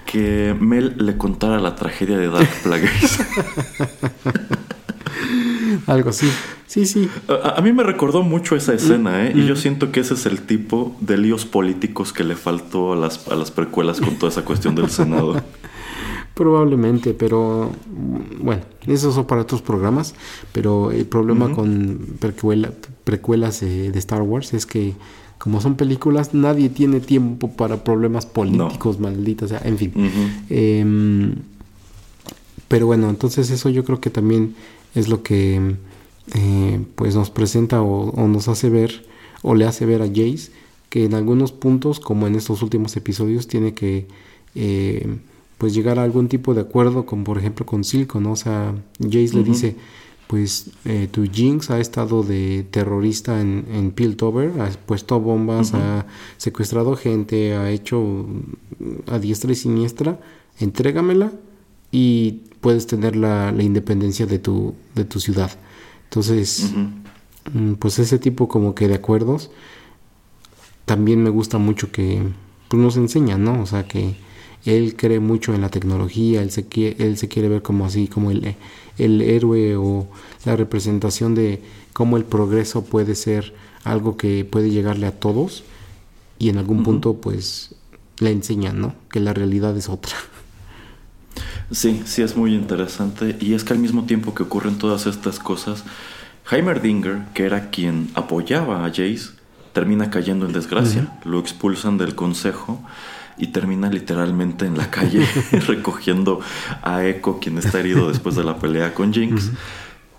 Que 0.05 0.55
Mel 0.59 0.95
le 0.97 1.17
contara 1.17 1.59
la 1.59 1.75
tragedia 1.75 2.17
de 2.17 2.29
Dark 2.29 2.49
Plagueis. 2.63 3.19
algo 5.87 6.09
así. 6.09 6.29
Sí, 6.67 6.85
sí. 6.85 7.09
a, 7.27 7.55
a 7.57 7.61
mí 7.61 7.73
me 7.73 7.83
recordó 7.83 8.23
mucho 8.23 8.55
esa 8.55 8.73
escena, 8.73 9.27
¿eh? 9.27 9.33
Y 9.35 9.45
yo 9.45 9.55
siento 9.55 9.91
que 9.91 9.99
ese 9.99 10.13
es 10.13 10.25
el 10.25 10.41
tipo 10.41 10.95
de 11.01 11.17
líos 11.17 11.45
políticos 11.45 12.13
que 12.13 12.23
le 12.23 12.35
faltó 12.35 12.93
a 12.93 12.95
las, 12.95 13.27
a 13.27 13.35
las 13.35 13.51
precuelas 13.51 13.99
con 13.99 14.15
toda 14.15 14.31
esa 14.31 14.43
cuestión 14.43 14.75
del 14.75 14.89
Senado. 14.89 15.41
Probablemente, 16.33 17.13
pero 17.13 17.71
mm, 17.93 18.43
bueno, 18.45 18.61
esos 18.87 19.13
son 19.13 19.25
para 19.27 19.41
otros 19.41 19.61
programas. 19.61 20.15
Pero 20.53 20.91
el 20.91 21.05
problema 21.05 21.51
con 21.51 21.99
precuela- 22.19 22.71
precuelas 23.03 23.61
eh, 23.63 23.91
de 23.91 23.99
Star 23.99 24.21
Wars 24.21 24.53
es 24.53 24.65
que, 24.65 24.93
como 25.41 25.59
son 25.59 25.75
películas, 25.75 26.35
nadie 26.35 26.69
tiene 26.69 26.99
tiempo 26.99 27.49
para 27.49 27.83
problemas 27.83 28.27
políticos, 28.27 28.99
malditos. 28.99 29.51
O 29.51 29.57
sea, 29.57 29.67
en 29.67 29.77
fin. 29.79 29.91
Em, 30.51 31.35
pero 32.67 32.85
bueno, 32.85 33.09
entonces 33.09 33.49
eso 33.49 33.69
yo 33.69 33.83
creo 33.83 33.99
que 33.99 34.11
también 34.11 34.53
es 34.93 35.07
lo 35.07 35.23
que 35.23 35.77
eh, 36.35 36.79
pues 36.93 37.15
nos 37.15 37.31
presenta 37.31 37.81
o, 37.81 38.11
o 38.11 38.27
nos 38.27 38.47
hace 38.49 38.69
ver 38.69 39.03
o 39.41 39.55
le 39.55 39.65
hace 39.65 39.87
ver 39.87 40.03
a 40.03 40.07
Jace 40.07 40.51
que 40.89 41.05
en 41.05 41.15
algunos 41.15 41.51
puntos, 41.51 41.99
como 41.99 42.27
en 42.27 42.35
estos 42.35 42.61
últimos 42.61 42.95
episodios, 42.95 43.47
tiene 43.47 43.73
que 43.73 44.05
eh, 44.53 45.17
pues 45.57 45.73
llegar 45.73 45.97
a 45.97 46.03
algún 46.03 46.27
tipo 46.27 46.53
de 46.53 46.61
acuerdo, 46.61 47.07
como 47.07 47.23
por 47.23 47.39
ejemplo 47.39 47.65
con 47.65 47.83
Silco, 47.83 48.19
¿no? 48.19 48.33
O 48.33 48.35
sea, 48.35 48.75
Jace 48.99 49.33
le 49.33 49.43
dice, 49.43 49.75
pues 50.31 50.69
eh, 50.85 51.09
tu 51.11 51.29
Jinx 51.29 51.71
ha 51.71 51.81
estado 51.81 52.23
de 52.23 52.65
terrorista 52.71 53.41
en, 53.41 53.65
en 53.69 53.91
Piltover, 53.91 54.61
ha 54.61 54.69
puesto 54.69 55.19
bombas, 55.19 55.73
ha 55.73 56.05
secuestrado 56.37 56.95
gente, 56.95 57.57
ha 57.57 57.69
hecho 57.69 58.25
a 59.07 59.19
diestra 59.19 59.51
y 59.51 59.55
siniestra, 59.55 60.21
entrégamela 60.57 61.33
y 61.91 62.43
puedes 62.61 62.87
tener 62.87 63.17
la, 63.17 63.51
la 63.51 63.61
independencia 63.61 64.25
de 64.25 64.39
tu, 64.39 64.73
de 64.95 65.03
tu 65.03 65.19
ciudad. 65.19 65.51
Entonces, 66.05 66.71
mm, 67.53 67.73
pues 67.73 67.99
ese 67.99 68.17
tipo 68.17 68.47
como 68.47 68.73
que 68.73 68.87
de 68.87 68.95
acuerdos 68.95 69.51
también 70.85 71.21
me 71.21 71.29
gusta 71.29 71.57
mucho 71.57 71.91
que 71.91 72.23
pues, 72.69 72.81
nos 72.81 72.95
enseña, 72.95 73.37
¿no? 73.37 73.61
O 73.61 73.65
sea, 73.65 73.85
que 73.85 74.15
él 74.65 74.95
cree 74.95 75.19
mucho 75.19 75.53
en 75.53 75.61
la 75.61 75.69
tecnología, 75.69 76.41
él 76.41 76.51
se 76.51 76.67
quiere, 76.67 77.03
él 77.05 77.17
se 77.17 77.27
quiere 77.27 77.49
ver 77.49 77.61
como 77.61 77.85
así, 77.85 78.07
como 78.07 78.31
el, 78.31 78.55
el 78.97 79.21
héroe 79.21 79.75
o 79.75 80.07
la 80.45 80.55
representación 80.55 81.35
de 81.35 81.61
cómo 81.93 82.17
el 82.17 82.23
progreso 82.23 82.83
puede 82.83 83.15
ser 83.15 83.53
algo 83.83 84.17
que 84.17 84.45
puede 84.45 84.69
llegarle 84.69 85.07
a 85.07 85.19
todos 85.19 85.63
y 86.37 86.49
en 86.49 86.57
algún 86.57 86.83
punto 86.83 87.15
pues 87.15 87.75
le 88.19 88.31
enseñan, 88.31 88.79
¿no? 88.79 88.95
Que 89.11 89.19
la 89.19 89.33
realidad 89.33 89.75
es 89.77 89.89
otra. 89.89 90.15
Sí, 91.71 92.01
sí 92.05 92.21
es 92.21 92.35
muy 92.35 92.53
interesante. 92.53 93.37
Y 93.39 93.53
es 93.53 93.63
que 93.63 93.73
al 93.73 93.79
mismo 93.79 94.05
tiempo 94.05 94.33
que 94.33 94.43
ocurren 94.43 94.77
todas 94.77 95.05
estas 95.05 95.39
cosas, 95.39 95.83
Heimerdinger, 96.49 97.25
que 97.33 97.45
era 97.45 97.69
quien 97.69 98.09
apoyaba 98.13 98.85
a 98.85 98.89
Jace, 98.89 99.29
termina 99.73 100.09
cayendo 100.09 100.45
en 100.45 100.51
desgracia. 100.51 101.17
Lo 101.23 101.39
expulsan 101.39 101.97
del 101.97 102.13
consejo 102.13 102.81
y 103.41 103.47
termina 103.47 103.89
literalmente 103.89 104.65
en 104.65 104.77
la 104.77 104.91
calle 104.91 105.25
recogiendo 105.67 106.39
a 106.83 107.03
Echo, 107.03 107.39
quien 107.39 107.57
está 107.57 107.79
herido 107.79 108.07
después 108.07 108.35
de 108.35 108.43
la 108.43 108.57
pelea 108.59 108.93
con 108.93 109.11
Jinx. 109.11 109.49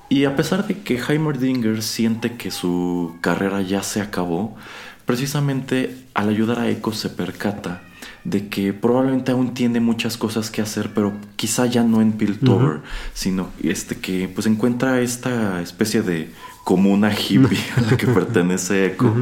Y 0.09 0.25
a 0.25 0.37
pesar 0.37 0.67
de 0.67 0.83
que 0.83 1.01
Heimerdinger 1.01 1.83
siente 1.83 2.37
que 2.37 2.51
su 2.51 3.17
carrera 3.21 3.63
ya 3.63 3.83
se 3.85 4.01
acabó, 4.01 4.57
precisamente 5.07 6.05
al 6.15 6.29
ayudar 6.29 6.59
a 6.59 6.69
Echo 6.69 6.93
se 6.93 7.09
percata 7.09 7.83
de 8.25 8.49
que 8.49 8.73
probablemente 8.73 9.33
aún 9.33 9.55
tiene 9.55 9.81
muchas 9.81 10.17
cosas 10.17 10.51
que 10.51 10.61
hacer, 10.61 10.91
pero 10.93 11.13
quizá 11.37 11.67
ya 11.67 11.85
no 11.85 12.03
en 12.03 12.13
Piltover, 12.13 12.81
sino 13.15 13.51
este 13.63 13.97
que 13.99 14.29
pues 14.29 14.47
encuentra 14.47 15.01
esta 15.01 15.61
especie 15.63 16.03
de 16.03 16.31
comuna 16.65 17.13
hippie 17.13 17.59
a 17.77 17.81
la 17.83 17.97
que 17.97 18.07
pertenece 18.07 18.87
Echo. 18.87 19.15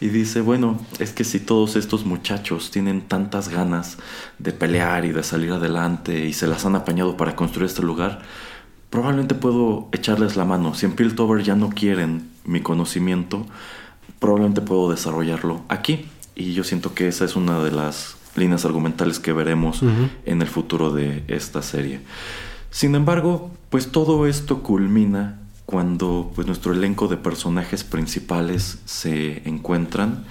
Y 0.00 0.08
dice, 0.08 0.40
bueno, 0.40 0.80
es 0.98 1.12
que 1.12 1.24
si 1.24 1.40
todos 1.40 1.76
estos 1.76 2.06
muchachos 2.06 2.70
tienen 2.70 3.02
tantas 3.02 3.50
ganas 3.50 3.98
de 4.38 4.52
pelear 4.52 5.04
y 5.04 5.12
de 5.12 5.22
salir 5.22 5.52
adelante 5.52 6.24
y 6.24 6.32
se 6.32 6.46
las 6.46 6.64
han 6.64 6.74
apañado 6.74 7.18
para 7.18 7.36
construir 7.36 7.66
este 7.66 7.82
lugar, 7.82 8.22
probablemente 8.88 9.34
puedo 9.34 9.88
echarles 9.92 10.36
la 10.36 10.46
mano. 10.46 10.74
Si 10.74 10.86
en 10.86 10.92
Piltover 10.92 11.42
ya 11.44 11.54
no 11.54 11.68
quieren 11.68 12.30
mi 12.46 12.62
conocimiento, 12.62 13.46
probablemente 14.18 14.62
puedo 14.62 14.90
desarrollarlo 14.90 15.62
aquí. 15.68 16.06
Y 16.34 16.54
yo 16.54 16.64
siento 16.64 16.94
que 16.94 17.06
esa 17.06 17.26
es 17.26 17.36
una 17.36 17.62
de 17.62 17.70
las 17.70 18.16
líneas 18.36 18.64
argumentales 18.64 19.18
que 19.18 19.34
veremos 19.34 19.82
en 20.24 20.40
el 20.40 20.48
futuro 20.48 20.92
de 20.92 21.24
esta 21.28 21.60
serie. 21.60 22.00
Sin 22.70 22.94
embargo, 22.94 23.50
pues 23.68 23.92
todo 23.92 24.26
esto 24.26 24.62
culmina 24.62 25.39
cuando 25.70 26.32
pues 26.34 26.48
nuestro 26.48 26.72
elenco 26.72 27.06
de 27.06 27.16
personajes 27.16 27.84
principales 27.84 28.78
se 28.86 29.48
encuentran 29.48 30.24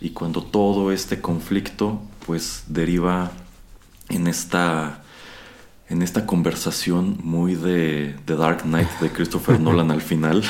y 0.00 0.10
cuando 0.10 0.40
todo 0.40 0.92
este 0.92 1.20
conflicto 1.20 2.00
pues 2.24 2.62
deriva 2.68 3.32
en 4.08 4.28
esta 4.28 5.02
en 5.88 6.00
esta 6.00 6.26
conversación 6.26 7.18
muy 7.24 7.56
de, 7.56 8.14
de 8.24 8.36
Dark 8.36 8.62
Knight 8.62 8.88
de 9.00 9.10
Christopher 9.10 9.58
Nolan 9.66 9.90
al 9.90 10.00
final, 10.00 10.44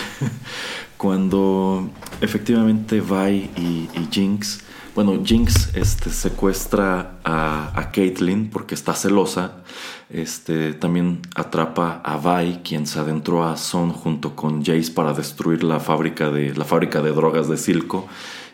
cuando 0.98 1.90
efectivamente 2.20 3.00
Vi 3.00 3.50
y, 3.56 3.88
y 3.94 4.08
Jinx, 4.10 4.60
bueno, 4.94 5.20
Jinx 5.24 5.74
este, 5.74 6.10
secuestra 6.10 7.18
a, 7.24 7.72
a 7.78 7.90
Caitlyn 7.90 8.50
porque 8.50 8.74
está 8.74 8.94
celosa, 8.94 9.64
este, 10.08 10.72
también 10.74 11.22
atrapa 11.34 12.00
a 12.04 12.16
Vi, 12.16 12.60
quien 12.62 12.86
se 12.86 13.00
adentró 13.00 13.44
a 13.44 13.56
Son 13.56 13.90
junto 13.90 14.36
con 14.36 14.64
Jace 14.64 14.92
para 14.92 15.12
destruir 15.12 15.64
la 15.64 15.80
fábrica 15.80 16.30
de, 16.30 16.54
la 16.54 16.64
fábrica 16.64 17.02
de 17.02 17.10
drogas 17.10 17.48
de 17.48 17.56
Silco. 17.56 18.06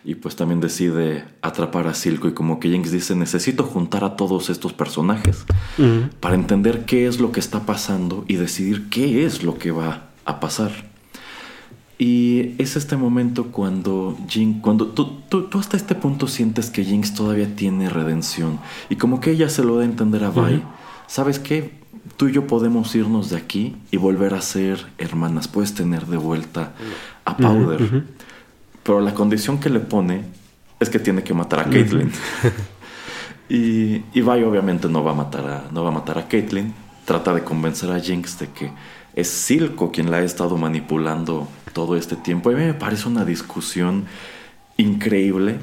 Y 0.03 0.15
pues 0.15 0.35
también 0.35 0.61
decide 0.61 1.27
atrapar 1.43 1.87
a 1.87 1.93
Silco 1.93 2.27
y 2.27 2.33
como 2.33 2.59
que 2.59 2.71
Jinx 2.71 2.91
dice 2.91 3.15
necesito 3.15 3.65
juntar 3.65 4.03
a 4.03 4.17
todos 4.17 4.49
estos 4.49 4.73
personajes 4.73 5.45
para 6.21 6.35
entender 6.35 6.87
qué 6.87 7.07
es 7.07 7.21
lo 7.21 7.33
que 7.33 7.41
está 7.41 7.67
pasando 7.67 8.25
y 8.27 8.37
decidir 8.37 8.89
qué 8.89 9.27
es 9.27 9.43
lo 9.43 9.59
que 9.59 9.73
va 9.73 10.05
a 10.25 10.41
pasar. 10.41 10.90
Y 12.01 12.55
es 12.57 12.77
este 12.77 12.97
momento 12.97 13.49
cuando 13.49 14.17
Jinx, 14.27 14.63
cuando 14.63 14.87
tú, 14.87 15.19
tú, 15.29 15.43
tú 15.49 15.59
hasta 15.59 15.77
este 15.77 15.95
punto 15.95 16.29
sientes 16.29 16.71
que 16.71 16.83
Jinx 16.83 17.13
todavía 17.13 17.55
tiene 17.55 17.91
redención 17.91 18.59
y 18.89 18.97
como 18.97 19.21
que 19.21 19.33
ella 19.33 19.51
se 19.51 19.63
lo 19.63 19.77
da 19.77 19.83
a 19.83 19.85
entender 19.85 20.25
a 20.25 20.31
Vi, 20.31 20.63
¿sabes 21.07 21.39
qué? 21.39 21.79
Tú 22.17 22.29
y 22.29 22.33
yo 22.33 22.47
podemos 22.47 22.95
irnos 22.95 23.29
de 23.29 23.37
aquí 23.37 23.77
y 23.91 23.99
volver 23.99 24.33
a 24.33 24.41
ser 24.41 24.87
hermanas, 24.97 25.47
puedes 25.47 25.75
tener 25.75 26.07
de 26.07 26.17
vuelta 26.17 26.73
a 27.27 27.37
Powder. 27.37 28.05
Pero 28.83 29.03
la 29.03 29.13
condición 29.13 29.61
que 29.61 29.69
le 29.69 29.81
pone 29.81 30.25
es 30.81 30.89
que 30.89 31.01
tiene 31.01 31.23
que 31.23 31.35
matar 31.35 31.61
a 31.61 31.65
Caitlyn. 31.65 32.11
y, 33.51 33.97
y 34.15 34.23
Vi 34.23 34.43
obviamente 34.43 34.89
no 34.89 35.05
va 35.05 35.11
a 35.11 35.15
matar 35.15 35.47
a, 35.47 35.65
no 35.71 35.85
va 35.85 35.91
a 35.91 35.93
matar 35.93 36.17
a 36.17 36.29
Caitlyn. 36.29 36.73
Trata 37.05 37.35
de 37.35 37.45
convencer 37.45 37.91
a 37.91 38.01
Jinx 38.01 38.39
de 38.39 38.49
que 38.49 38.71
es 39.21 39.29
Silco 39.29 39.91
quien 39.93 40.11
la 40.11 40.19
ha 40.19 40.23
estado 40.23 40.57
manipulando 40.57 41.49
todo 41.73 41.97
este 41.97 42.17
tiempo. 42.17 42.51
A 42.51 42.53
mí 42.55 42.63
me 42.65 42.75
parece 42.75 43.09
una 43.09 43.25
discusión 43.25 44.05
increíble. 44.77 45.59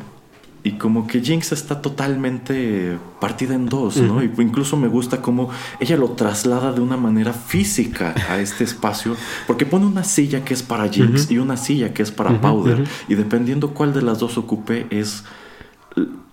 Y 0.64 0.74
como 0.74 1.08
que 1.08 1.22
Jinx 1.22 1.54
está 1.54 1.82
totalmente 1.82 2.98
partida 3.22 3.56
en 3.56 3.68
dos, 3.68 3.96
¿no? 3.98 4.22
Y 4.22 4.30
incluso 4.40 4.76
me 4.76 4.90
gusta 4.90 5.22
cómo 5.22 5.50
ella 5.80 5.96
lo 5.96 6.10
traslada 6.12 6.74
de 6.74 6.82
una 6.82 6.98
manera 6.98 7.32
física 7.32 8.14
a 8.30 8.40
este 8.40 8.66
espacio, 8.66 9.16
porque 9.46 9.66
pone 9.66 9.86
una 9.86 10.04
silla 10.04 10.44
que 10.44 10.54
es 10.54 10.64
para 10.64 10.90
Jinx 10.90 11.32
y 11.32 11.38
una 11.38 11.56
silla 11.56 11.94
que 11.94 12.04
es 12.04 12.12
para 12.12 12.32
Powder. 12.42 12.80
Y 13.08 13.16
dependiendo 13.16 13.74
cuál 13.74 13.94
de 13.94 14.02
las 14.02 14.20
dos 14.20 14.38
ocupe, 14.38 14.88
es, 14.90 15.24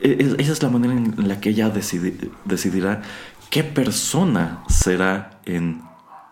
es- 0.01 0.35
esa 0.39 0.53
es 0.53 0.63
la 0.63 0.69
manera 0.71 0.95
en 0.95 1.29
la 1.29 1.39
que 1.41 1.51
ella 1.51 1.73
decidi- 1.73 2.31
decidirá 2.45 3.03
qué 3.51 3.63
persona 3.63 4.65
será 4.69 5.39
en 5.45 5.81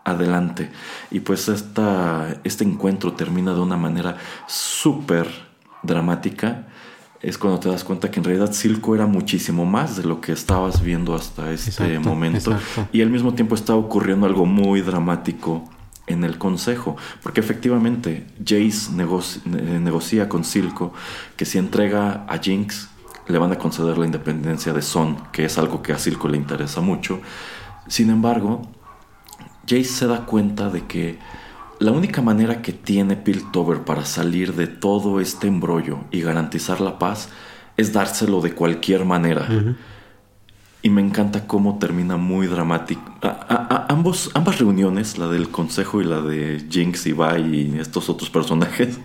adelante. 0.04 0.70
Y 1.10 1.20
pues 1.20 1.48
esta, 1.48 2.36
este 2.44 2.64
encuentro 2.64 3.12
termina 3.12 3.52
de 3.54 3.60
una 3.60 3.76
manera 3.76 4.16
súper 4.46 5.28
dramática. 5.82 6.66
Es 7.20 7.38
cuando 7.38 7.60
te 7.60 7.68
das 7.68 7.84
cuenta 7.84 8.10
que 8.10 8.18
en 8.18 8.24
realidad 8.24 8.52
Silco 8.52 8.94
era 8.96 9.06
muchísimo 9.06 9.64
más 9.64 9.96
de 9.96 10.02
lo 10.02 10.20
que 10.20 10.32
estabas 10.32 10.82
viendo 10.82 11.14
hasta 11.14 11.52
este 11.52 11.70
Exacto, 11.70 12.08
momento. 12.08 12.50
exacto. 12.52 12.88
Y 12.92 13.00
al 13.00 13.10
mismo 13.10 13.34
tiempo 13.34 13.54
está 13.54 13.76
ocurriendo 13.76 14.26
algo 14.26 14.44
muy 14.44 14.80
dramático 14.80 15.68
en 16.08 16.24
el 16.24 16.36
consejo. 16.36 16.96
Porque 17.22 17.38
efectivamente 17.38 18.26
Jace 18.40 18.90
negoci- 18.92 19.40
eh, 19.56 19.78
negocia 19.78 20.28
con 20.28 20.42
Silco 20.42 20.92
que 21.36 21.44
si 21.44 21.58
entrega 21.58 22.26
a 22.28 22.38
Jinx 22.38 22.88
le 23.28 23.38
van 23.38 23.52
a 23.52 23.56
conceder 23.56 23.98
la 23.98 24.04
independencia 24.06 24.72
de 24.72 24.82
Son, 24.82 25.16
que 25.30 25.44
es 25.44 25.56
algo 25.58 25.80
que 25.80 25.92
a 25.92 25.98
Silco 25.98 26.26
le 26.26 26.36
interesa 26.36 26.80
mucho. 26.80 27.20
Sin 27.86 28.10
embargo, 28.10 28.62
Jace 29.66 29.84
se 29.84 30.06
da 30.06 30.26
cuenta 30.26 30.68
de 30.70 30.86
que 30.86 31.18
la 31.78 31.92
única 31.92 32.22
manera 32.22 32.62
que 32.62 32.72
tiene 32.72 33.16
Piltover 33.16 33.80
para 33.82 34.04
salir 34.04 34.54
de 34.54 34.66
todo 34.66 35.20
este 35.20 35.46
embrollo 35.48 35.98
y 36.10 36.20
garantizar 36.20 36.80
la 36.80 36.98
paz 36.98 37.28
es 37.76 37.92
dárselo 37.92 38.40
de 38.40 38.52
cualquier 38.54 39.04
manera. 39.04 39.46
Y 40.84 40.90
me 40.90 41.00
encanta 41.00 41.46
cómo 41.46 41.78
termina 41.78 42.16
muy 42.16 42.48
dramático. 42.48 43.02
A- 43.22 43.28
a- 43.28 43.74
a- 43.74 43.86
ambos, 43.88 44.30
ambas 44.34 44.58
reuniones, 44.58 45.16
la 45.16 45.28
del 45.28 45.48
consejo 45.48 46.00
y 46.00 46.04
la 46.04 46.20
de 46.22 46.66
Jinx 46.68 47.06
y 47.06 47.12
Vi 47.12 47.72
y 47.74 47.78
estos 47.78 48.08
otros 48.08 48.30
personajes, 48.30 48.98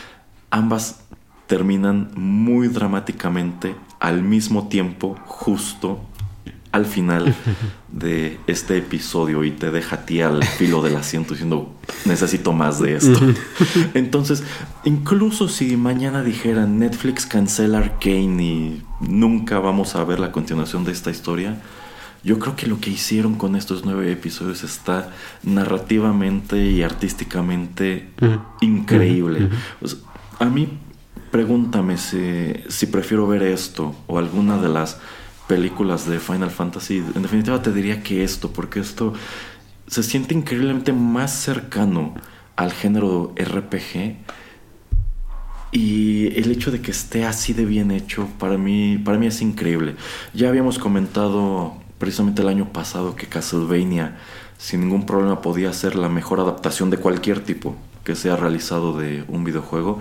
ambas 0.50 1.00
terminan 1.46 2.10
muy 2.14 2.68
dramáticamente 2.68 3.74
al 4.00 4.22
mismo 4.22 4.68
tiempo, 4.68 5.16
justo 5.26 6.00
al 6.74 6.86
final 6.86 7.32
de 7.92 8.40
este 8.48 8.76
episodio 8.76 9.44
y 9.44 9.52
te 9.52 9.70
deja 9.70 9.94
a 9.94 10.06
ti 10.06 10.20
al 10.22 10.42
filo 10.42 10.82
del 10.82 10.96
asiento 10.96 11.34
diciendo 11.34 11.72
necesito 12.04 12.52
más 12.52 12.80
de 12.80 12.96
esto. 12.96 13.16
Entonces, 13.94 14.42
incluso 14.82 15.48
si 15.48 15.76
mañana 15.76 16.24
dijeran 16.24 16.80
Netflix 16.80 17.26
cancela 17.26 17.78
Arcane 17.78 18.42
y 18.42 18.82
nunca 18.98 19.60
vamos 19.60 19.94
a 19.94 20.02
ver 20.02 20.18
la 20.18 20.32
continuación 20.32 20.84
de 20.84 20.90
esta 20.90 21.12
historia, 21.12 21.62
yo 22.24 22.40
creo 22.40 22.56
que 22.56 22.66
lo 22.66 22.80
que 22.80 22.90
hicieron 22.90 23.36
con 23.36 23.54
estos 23.54 23.84
nueve 23.84 24.10
episodios 24.10 24.64
está 24.64 25.12
narrativamente 25.44 26.58
y 26.58 26.82
artísticamente 26.82 28.10
increíble. 28.62 29.48
O 29.80 29.86
sea, 29.86 30.00
a 30.40 30.46
mí, 30.46 30.76
pregúntame 31.30 31.98
si, 31.98 32.54
si 32.68 32.86
prefiero 32.86 33.28
ver 33.28 33.44
esto 33.44 33.94
o 34.08 34.18
alguna 34.18 34.58
de 34.58 34.70
las 34.70 34.98
películas 35.46 36.06
de 36.08 36.18
Final 36.18 36.50
Fantasy. 36.50 37.04
En 37.14 37.22
definitiva, 37.22 37.62
te 37.62 37.72
diría 37.72 38.02
que 38.02 38.24
esto, 38.24 38.52
porque 38.52 38.80
esto 38.80 39.12
se 39.86 40.02
siente 40.02 40.34
increíblemente 40.34 40.92
más 40.92 41.32
cercano 41.32 42.14
al 42.56 42.72
género 42.72 43.34
RPG. 43.36 44.16
Y 45.72 46.38
el 46.38 46.52
hecho 46.52 46.70
de 46.70 46.80
que 46.80 46.92
esté 46.92 47.24
así 47.24 47.52
de 47.52 47.64
bien 47.64 47.90
hecho, 47.90 48.28
para 48.38 48.56
mí, 48.56 48.98
para 49.04 49.18
mí 49.18 49.26
es 49.26 49.42
increíble. 49.42 49.96
Ya 50.32 50.48
habíamos 50.48 50.78
comentado 50.78 51.74
precisamente 51.98 52.42
el 52.42 52.48
año 52.48 52.72
pasado 52.72 53.16
que 53.16 53.26
Castlevania 53.26 54.16
sin 54.56 54.80
ningún 54.80 55.04
problema 55.04 55.42
podía 55.42 55.72
ser 55.72 55.96
la 55.96 56.08
mejor 56.08 56.40
adaptación 56.40 56.90
de 56.90 56.98
cualquier 56.98 57.40
tipo 57.40 57.76
que 58.04 58.14
sea 58.14 58.36
realizado 58.36 58.96
de 58.96 59.24
un 59.28 59.44
videojuego. 59.44 59.98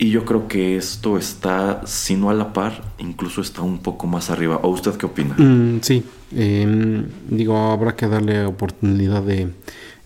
Y 0.00 0.10
yo 0.10 0.24
creo 0.24 0.46
que 0.46 0.76
esto 0.76 1.18
está, 1.18 1.82
si 1.84 2.14
no 2.14 2.30
a 2.30 2.34
la 2.34 2.52
par, 2.52 2.94
incluso 2.98 3.40
está 3.40 3.62
un 3.62 3.78
poco 3.78 4.06
más 4.06 4.30
arriba. 4.30 4.60
¿O 4.62 4.68
usted 4.68 4.94
qué 4.94 5.06
opina? 5.06 5.34
Mm, 5.36 5.80
sí, 5.82 6.04
eh, 6.36 7.04
digo, 7.28 7.56
habrá 7.56 7.96
que 7.96 8.06
darle 8.06 8.44
oportunidad 8.44 9.24
de 9.24 9.52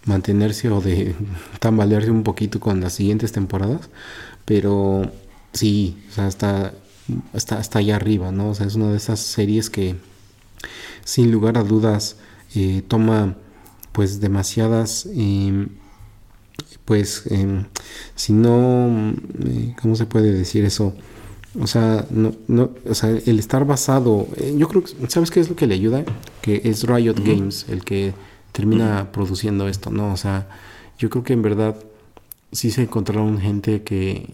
mantenerse 0.07 0.71
o 0.71 0.81
de 0.81 1.15
tambalearse 1.61 2.11
un 2.11 2.23
poquito 2.23 2.59
con 2.59 2.81
las 2.81 2.95
siguientes 2.95 3.33
temporadas, 3.33 3.91
pero 4.47 5.13
sí, 5.53 5.99
o 6.09 6.13
sea, 6.13 6.27
está, 6.27 6.73
está, 7.35 7.61
está 7.61 7.81
allá 7.81 7.97
arriba, 7.97 8.33
¿no? 8.33 8.49
O 8.49 8.55
sea, 8.55 8.67
es 8.67 8.77
una 8.77 8.91
de 8.91 8.97
esas 8.97 9.21
series 9.21 9.69
que, 9.69 9.97
sin 11.05 11.31
lugar 11.31 11.59
a 11.59 11.65
dudas, 11.65 12.17
eh, 12.55 12.83
toma 12.89 13.37
pues 13.93 14.21
demasiadas... 14.21 15.07
eh, 15.15 15.67
pues, 16.85 17.25
eh, 17.31 17.65
si 18.15 18.33
no, 18.33 19.13
eh, 19.45 19.75
¿cómo 19.81 19.97
se 19.97 20.07
puede 20.07 20.33
decir 20.33 20.65
eso? 20.65 20.95
O 21.61 21.67
sea, 21.67 22.07
no, 22.11 22.33
no, 22.49 22.71
o 22.89 22.95
sea, 22.95 23.11
el 23.11 23.39
estar 23.39 23.67
basado, 23.67 24.27
eh, 24.37 24.55
yo 24.57 24.69
creo 24.69 24.85
que, 24.85 24.93
¿sabes 25.09 25.31
qué 25.31 25.41
es 25.41 25.51
lo 25.51 25.57
que 25.57 25.67
le 25.67 25.75
ayuda? 25.75 26.05
Que 26.41 26.63
es 26.65 26.85
Riot 26.85 27.17
Games 27.23 27.67
el 27.69 27.85
que 27.85 28.15
termina 28.53 29.13
produciendo 29.13 29.69
esto, 29.69 29.91
¿no? 29.91 30.13
O 30.13 30.17
sea, 30.17 30.49
yo 30.99 31.11
creo 31.11 31.25
que 31.25 31.35
en 31.35 31.43
verdad 31.43 31.77
sí 32.53 32.71
se 32.71 32.83
encontraron 32.83 33.39
gente 33.39 33.83
que 33.83 34.29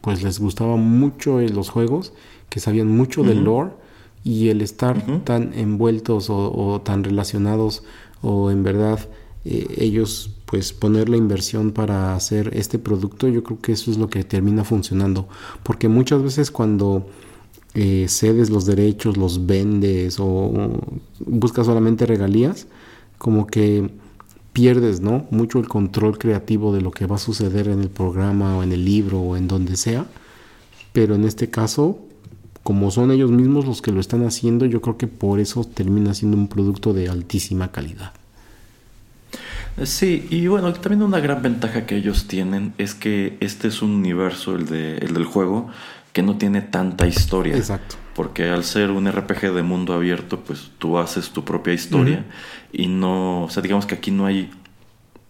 pues 0.00 0.22
les 0.22 0.38
gustaba 0.38 0.76
mucho 0.76 1.40
eh, 1.40 1.48
los 1.48 1.68
juegos, 1.68 2.12
que 2.48 2.60
sabían 2.60 2.88
mucho 2.88 3.24
del 3.24 3.44
lore 3.44 3.70
y 4.22 4.48
el 4.48 4.60
estar 4.62 5.04
tan 5.24 5.52
envueltos 5.54 6.30
o, 6.30 6.52
o 6.52 6.80
tan 6.80 7.02
relacionados 7.04 7.82
o 8.22 8.50
en 8.50 8.62
verdad 8.62 9.00
eh, 9.48 9.66
ellos 9.78 10.32
pues 10.44 10.72
poner 10.72 11.08
la 11.08 11.16
inversión 11.16 11.70
para 11.70 12.14
hacer 12.14 12.50
este 12.54 12.78
producto, 12.78 13.28
yo 13.28 13.44
creo 13.44 13.60
que 13.60 13.72
eso 13.72 13.90
es 13.90 13.96
lo 13.96 14.08
que 14.08 14.24
termina 14.24 14.64
funcionando. 14.64 15.28
Porque 15.62 15.88
muchas 15.88 16.22
veces 16.22 16.50
cuando 16.50 17.06
eh, 17.74 18.06
cedes 18.08 18.50
los 18.50 18.66
derechos, 18.66 19.16
los 19.16 19.46
vendes 19.46 20.16
o 20.18 20.80
buscas 21.20 21.66
solamente 21.66 22.06
regalías, 22.06 22.66
como 23.18 23.46
que 23.46 23.90
pierdes, 24.52 25.00
¿no? 25.00 25.26
Mucho 25.30 25.58
el 25.58 25.68
control 25.68 26.18
creativo 26.18 26.72
de 26.72 26.80
lo 26.80 26.90
que 26.90 27.06
va 27.06 27.16
a 27.16 27.18
suceder 27.18 27.68
en 27.68 27.80
el 27.80 27.90
programa 27.90 28.56
o 28.56 28.62
en 28.62 28.72
el 28.72 28.84
libro 28.84 29.20
o 29.20 29.36
en 29.36 29.46
donde 29.46 29.76
sea. 29.76 30.06
Pero 30.92 31.14
en 31.14 31.24
este 31.24 31.50
caso, 31.50 31.98
como 32.62 32.90
son 32.90 33.10
ellos 33.12 33.30
mismos 33.30 33.66
los 33.66 33.82
que 33.82 33.92
lo 33.92 34.00
están 34.00 34.24
haciendo, 34.24 34.64
yo 34.64 34.80
creo 34.80 34.96
que 34.96 35.06
por 35.06 35.38
eso 35.38 35.62
termina 35.64 36.14
siendo 36.14 36.36
un 36.36 36.48
producto 36.48 36.92
de 36.94 37.08
altísima 37.08 37.70
calidad. 37.70 38.12
Sí, 39.84 40.26
y 40.30 40.46
bueno, 40.46 40.72
también 40.72 41.02
una 41.02 41.20
gran 41.20 41.42
ventaja 41.42 41.84
que 41.84 41.96
ellos 41.96 42.26
tienen 42.26 42.72
es 42.78 42.94
que 42.94 43.36
este 43.40 43.68
es 43.68 43.82
un 43.82 43.90
universo, 43.90 44.54
el, 44.54 44.66
de, 44.66 44.96
el 44.98 45.12
del 45.12 45.24
juego, 45.24 45.68
que 46.12 46.22
no 46.22 46.38
tiene 46.38 46.62
tanta 46.62 47.06
historia. 47.06 47.56
Exacto. 47.56 47.96
Porque 48.14 48.48
al 48.48 48.64
ser 48.64 48.90
un 48.90 49.10
RPG 49.10 49.52
de 49.52 49.62
mundo 49.62 49.92
abierto, 49.92 50.40
pues 50.40 50.70
tú 50.78 50.96
haces 50.96 51.30
tu 51.30 51.44
propia 51.44 51.74
historia 51.74 52.24
y 52.72 52.86
no, 52.86 53.44
o 53.44 53.50
sea, 53.50 53.62
digamos 53.62 53.84
que 53.84 53.94
aquí 53.94 54.10
no 54.10 54.24
hay 54.24 54.50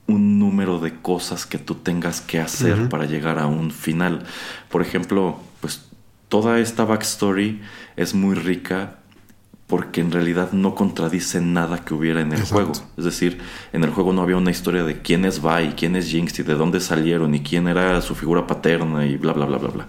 un 0.07 0.39
número 0.39 0.79
de 0.79 0.95
cosas 1.01 1.47
que 1.47 1.59
tú 1.59 1.75
tengas 1.75 2.21
que 2.21 2.39
hacer 2.39 2.89
para 2.89 3.07
llegar 3.07 3.41
a 3.41 3.47
un 3.47 3.73
final. 3.73 4.23
Por 4.71 4.83
ejemplo, 4.83 5.41
pues 5.61 5.87
toda 6.29 6.61
esta 6.61 6.85
backstory 6.85 7.61
es 7.97 8.15
muy 8.15 8.37
rica 8.37 8.99
porque 9.67 10.01
en 10.01 10.13
realidad 10.13 10.53
no 10.53 10.75
contradice 10.77 11.41
nada 11.41 11.85
que 11.85 11.93
hubiera 11.93 12.21
en 12.21 12.29
el 12.33 12.39
Exacto. 12.39 12.55
juego. 12.55 12.73
Es 12.97 13.05
decir, 13.05 13.39
en 13.73 13.83
el 13.83 13.91
juego 13.91 14.13
no 14.13 14.23
había 14.23 14.37
una 14.37 14.51
historia 14.53 14.85
de 14.85 15.03
quién 15.03 15.25
es 15.25 15.43
Vi, 15.43 15.73
quién 15.77 15.97
es 15.97 16.09
Jinx 16.09 16.39
y 16.39 16.43
de 16.45 16.55
dónde 16.55 16.79
salieron 16.81 17.35
y 17.35 17.41
quién 17.41 17.67
era 17.67 18.01
su 18.01 18.15
figura 18.15 18.47
paterna 18.47 19.07
y 19.07 19.17
bla, 19.17 19.33
bla, 19.33 19.47
bla, 19.47 19.59
bla, 19.59 19.71
bla. 19.71 19.87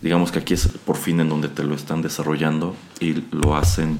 Digamos 0.00 0.30
que 0.30 0.38
aquí 0.38 0.54
es 0.54 0.68
por 0.68 0.96
fin 0.96 1.18
en 1.20 1.28
donde 1.28 1.48
te 1.48 1.64
lo 1.64 1.74
están 1.74 2.00
desarrollando 2.02 2.76
y 3.00 3.24
lo 3.32 3.56
hacen 3.56 3.98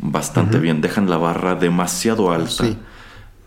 bastante 0.00 0.56
Ujú. 0.56 0.62
bien. 0.62 0.80
Dejan 0.80 1.08
la 1.08 1.16
barra 1.16 1.54
demasiado 1.54 2.32
alta 2.32 2.64
Sí. 2.64 2.76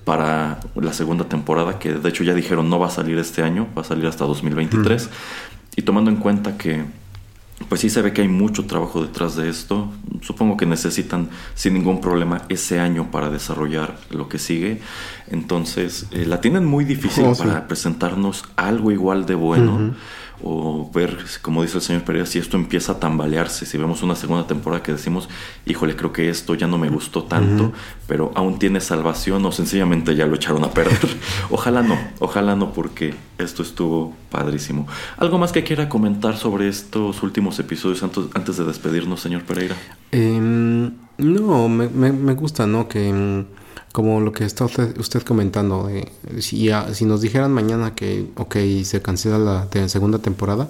para 0.06 0.60
la 0.76 0.94
segunda 0.94 1.26
temporada, 1.26 1.80
que 1.80 1.94
de 1.94 2.10
hecho 2.10 2.24
ya 2.24 2.34
dijeron 2.34 2.70
no 2.70 2.80
va 2.80 2.88
a 2.88 2.92
salir 2.92 3.18
este 3.18 3.42
año, 3.42 3.68
va 3.78 3.82
a 3.82 3.86
salir 3.86 4.06
hasta 4.08 4.26
2023. 4.26 5.10
Y 5.76 5.82
tomando 5.82 6.12
en 6.12 6.18
cuenta 6.18 6.58
que 6.58 6.84
pues 7.70 7.82
sí 7.82 7.90
se 7.90 8.02
ve 8.02 8.14
que 8.14 8.22
hay 8.22 8.28
mucho 8.28 8.66
trabajo 8.66 9.02
detrás 9.02 9.36
de 9.36 9.50
esto. 9.50 9.92
Supongo 10.22 10.58
que 10.58 10.66
necesitan 10.66 11.30
sin 11.56 11.74
ningún 11.74 12.02
problema 12.02 12.42
ese 12.50 12.80
año 12.80 13.10
para 13.12 13.30
desarrollar 13.30 13.98
lo 14.10 14.28
que 14.28 14.40
sigue. 14.40 14.82
Entonces, 15.30 16.08
eh, 16.12 16.26
la 16.26 16.42
tienen 16.42 16.66
muy 16.66 16.84
difícil 16.86 17.26
Oh, 17.26 17.36
sí. 17.36 17.44
para 17.44 17.68
presentarnos 17.68 18.44
algo 18.56 18.92
igual 18.92 19.26
de 19.26 19.36
bueno. 19.36 19.96
O 20.46 20.92
ver, 20.94 21.18
como 21.42 21.62
dice 21.64 21.78
el 21.78 21.82
señor 21.84 22.04
Pereira, 22.04 22.26
si 22.26 22.38
esto 22.38 22.58
empieza 22.58 22.92
a 22.94 23.00
tambalearse. 23.00 23.66
Si 23.66 23.78
vemos 23.78 24.04
una 24.04 24.16
segunda 24.16 24.46
temporada 24.46 24.84
que 24.84 24.92
decimos, 24.92 25.30
híjole, 25.66 25.96
creo 25.96 26.12
que 26.12 26.30
esto 26.30 26.54
ya 26.56 26.68
no 26.68 26.78
me 26.78 26.90
gustó 26.90 27.24
tanto, 27.24 27.72
pero 28.08 28.32
aún 28.36 28.60
tiene 28.60 28.82
salvación 28.82 29.46
o 29.46 29.52
sencillamente 29.54 30.16
ya 30.16 30.26
lo 30.26 30.36
echaron 30.36 30.64
a 30.66 30.72
perder. 30.72 31.00
ojalá 31.50 31.82
no, 31.82 31.98
ojalá 32.20 32.56
no, 32.58 32.74
porque 32.74 33.16
esto 33.38 33.64
estuvo 33.64 34.14
padrísimo. 34.30 34.86
¿Algo 35.18 35.38
más 35.38 35.54
que 35.54 35.64
quiera 35.64 35.88
comentar 35.88 36.36
sobre 36.36 36.68
estos 36.68 37.24
últimos 37.24 37.58
episodios 37.60 38.04
antes, 38.04 38.26
antes 38.34 38.58
de 38.58 38.66
despedirnos, 38.66 39.22
señor 39.22 39.44
Pereira? 39.44 39.76
Em, 40.12 40.92
no, 41.18 41.70
me, 41.70 41.88
me- 41.88 42.12
me 42.12 42.34
gusta, 42.34 42.68
¿no? 42.68 42.88
Que 42.90 43.46
como 43.94 44.20
lo 44.20 44.34
que 44.34 44.44
está 44.44 44.66
usted, 44.66 44.98
usted 45.00 45.22
comentando, 45.24 45.88
eh, 45.90 46.12
si, 46.42 46.66
ya- 46.66 46.94
si 46.94 47.06
nos 47.06 47.22
dijeran 47.22 47.54
mañana 47.54 47.96
que, 47.96 48.28
ok, 48.36 48.58
se 48.84 49.02
cancela 49.02 49.38
la 49.40 49.70
te- 49.70 49.88
segunda 49.88 50.20
temporada, 50.20 50.68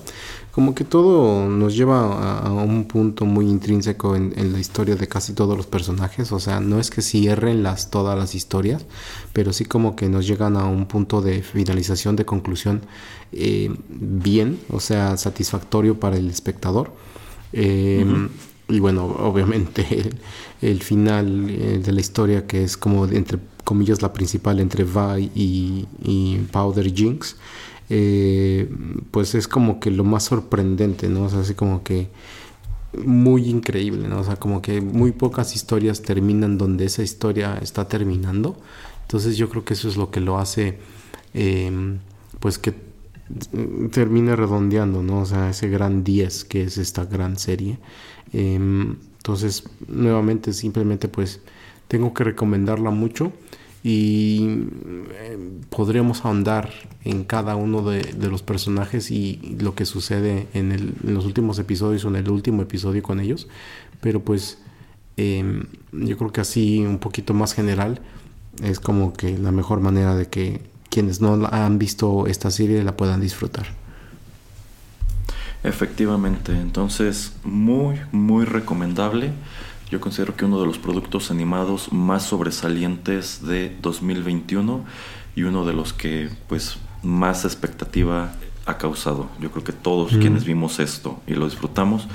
como 0.52 0.76
que 0.76 0.84
todo 0.84 1.48
nos 1.50 1.76
lleva 1.76 2.02
a, 2.02 2.48
a 2.50 2.52
un 2.52 2.86
punto 2.86 3.26
muy 3.26 3.50
intrínseco 3.50 4.16
en, 4.16 4.34
en 4.38 4.54
la 4.54 4.60
historia 4.60 4.96
de 4.98 5.08
casi 5.08 5.34
todos 5.34 5.58
los 5.58 5.66
personajes, 5.66 6.32
o 6.32 6.40
sea, 6.40 6.60
no 6.60 6.80
es 6.80 6.92
que 6.92 7.02
cierren 7.02 7.64
las, 7.64 7.90
todas 7.90 8.16
las 8.20 8.36
historias, 8.36 8.86
pero 9.34 9.54
sí 9.54 9.66
como 9.66 9.96
que 9.96 10.10
nos 10.10 10.28
llegan 10.28 10.58
a 10.58 10.66
un 10.66 10.86
punto 10.86 11.22
de 11.22 11.42
finalización, 11.42 12.16
de 12.18 12.26
conclusión 12.26 12.82
eh, 13.32 13.74
bien, 13.90 14.60
o 14.70 14.80
sea, 14.82 15.18
satisfactorio 15.18 16.00
para 16.00 16.18
el 16.18 16.30
espectador. 16.30 16.92
Eh, 17.54 18.06
Y 18.70 18.80
bueno, 18.80 19.06
obviamente 19.06 20.10
el, 20.70 20.82
final 20.82 21.50
eh, 21.50 21.82
de 21.84 21.92
la 21.92 22.02
historia 22.02 22.48
que 22.48 22.64
es 22.64 22.78
como 22.78 23.06
entre 23.06 23.40
comillas 23.64 24.02
la 24.02 24.14
principal 24.14 24.60
entre 24.60 24.84
Vi 24.84 25.32
y, 25.36 26.38
Powder 26.52 26.94
Jinx, 26.94 27.38
eh, 27.90 28.70
pues 29.12 29.36
es 29.36 29.48
como 29.48 29.80
que 29.80 29.92
lo 29.92 30.04
más 30.04 30.24
sorprendente, 30.24 31.10
¿no? 31.10 31.24
O 31.26 31.30
sea, 31.30 31.40
así 31.40 31.54
como 31.54 31.84
que 31.84 32.10
muy 33.06 33.50
increíble, 33.50 34.08
¿no? 34.08 34.20
O 34.20 34.24
sea, 34.24 34.36
como 34.36 34.62
que 34.62 34.82
muy 34.82 35.12
pocas 35.12 35.56
historias 35.56 36.02
terminan 36.02 36.58
donde 36.58 36.86
esa 36.86 37.04
historia 37.04 37.58
está 37.62 37.88
terminando. 37.88 38.58
Entonces 39.04 39.38
yo 39.38 39.50
creo 39.50 39.66
que 39.66 39.74
eso 39.74 39.88
es 39.88 39.98
lo 39.98 40.12
que 40.12 40.20
lo 40.20 40.38
hace, 40.38 40.78
eh, 41.34 41.98
pues 42.40 42.60
que 42.60 42.72
mm, 42.72 43.88
termine 43.90 44.36
redondeando, 44.36 45.02
¿no? 45.04 45.22
O 45.22 45.26
sea, 45.26 45.50
ese 45.50 45.70
gran 45.70 46.04
10 46.04 46.46
que 46.46 46.64
es 46.64 46.78
esta 46.78 47.06
gran 47.06 47.38
serie. 47.38 47.80
Eh, 48.34 48.60
entonces, 49.24 49.64
nuevamente, 49.88 50.52
simplemente 50.52 51.08
pues 51.08 51.40
tengo 51.88 52.14
que 52.14 52.26
recomendarla 52.26 52.92
mucho 52.92 53.32
y 53.84 54.60
eh, 55.12 55.38
podríamos 55.70 56.26
ahondar 56.26 56.70
en 57.06 57.24
cada 57.24 57.56
uno 57.56 57.82
de, 57.84 58.14
los 58.30 58.44
personajes 58.44 59.12
y 59.12 59.56
lo 59.60 59.76
que 59.76 59.86
sucede 59.86 60.48
en, 60.54 60.74
el- 60.74 60.94
en 61.04 61.14
los 61.14 61.26
últimos 61.26 61.58
episodios 61.58 62.04
o 62.04 62.10
en 62.10 62.18
el 62.18 62.30
último 62.30 62.62
episodio 62.62 63.02
con 63.02 63.20
ellos. 63.20 63.48
Pero 64.02 64.22
pues 64.22 64.58
Em, 65.18 65.66
yo 65.92 66.18
creo 66.18 66.32
que 66.32 66.42
así 66.42 66.80
un 66.80 66.98
poquito 67.00 67.34
más 67.34 67.54
general 67.54 68.02
es 68.64 68.80
como 68.80 69.14
que 69.14 69.38
la 69.38 69.52
mejor 69.52 69.80
manera 69.80 70.16
de 70.16 70.28
que 70.28 70.62
quienes 70.90 71.22
no 71.22 71.48
han 71.52 71.78
visto 71.80 72.28
esta 72.28 72.52
serie 72.52 72.84
la 72.84 72.98
puedan 72.98 73.22
disfrutar. 73.22 73.68
Efectivamente, 75.64 76.52
entonces 76.52 77.34
muy, 77.44 78.00
muy 78.12 78.46
recomendable. 78.46 79.32
Yo 79.90 80.02
considero 80.02 80.36
que 80.36 80.46
uno 80.46 80.60
de 80.60 80.66
los 80.66 80.78
productos 80.78 81.32
animados 81.32 81.94
más 81.94 82.24
sobresalientes 82.24 83.46
de 83.46 83.76
2021 83.82 84.84
y 85.36 85.44
uno 85.44 85.66
de 85.66 85.74
los 85.74 85.94
que 85.94 86.30
pues 86.48 86.78
más 87.02 87.46
expectativa 87.46 88.34
ha 88.66 88.78
causado. 88.78 89.30
Yo 89.40 89.52
creo 89.52 89.64
que 89.64 89.72
todos 89.74 90.14
Mm. 90.14 90.20
quienes 90.20 90.46
vimos 90.46 90.80
esto 90.80 91.22
y 91.28 91.36
lo 91.36 91.46
disfrutamos, 91.46 92.08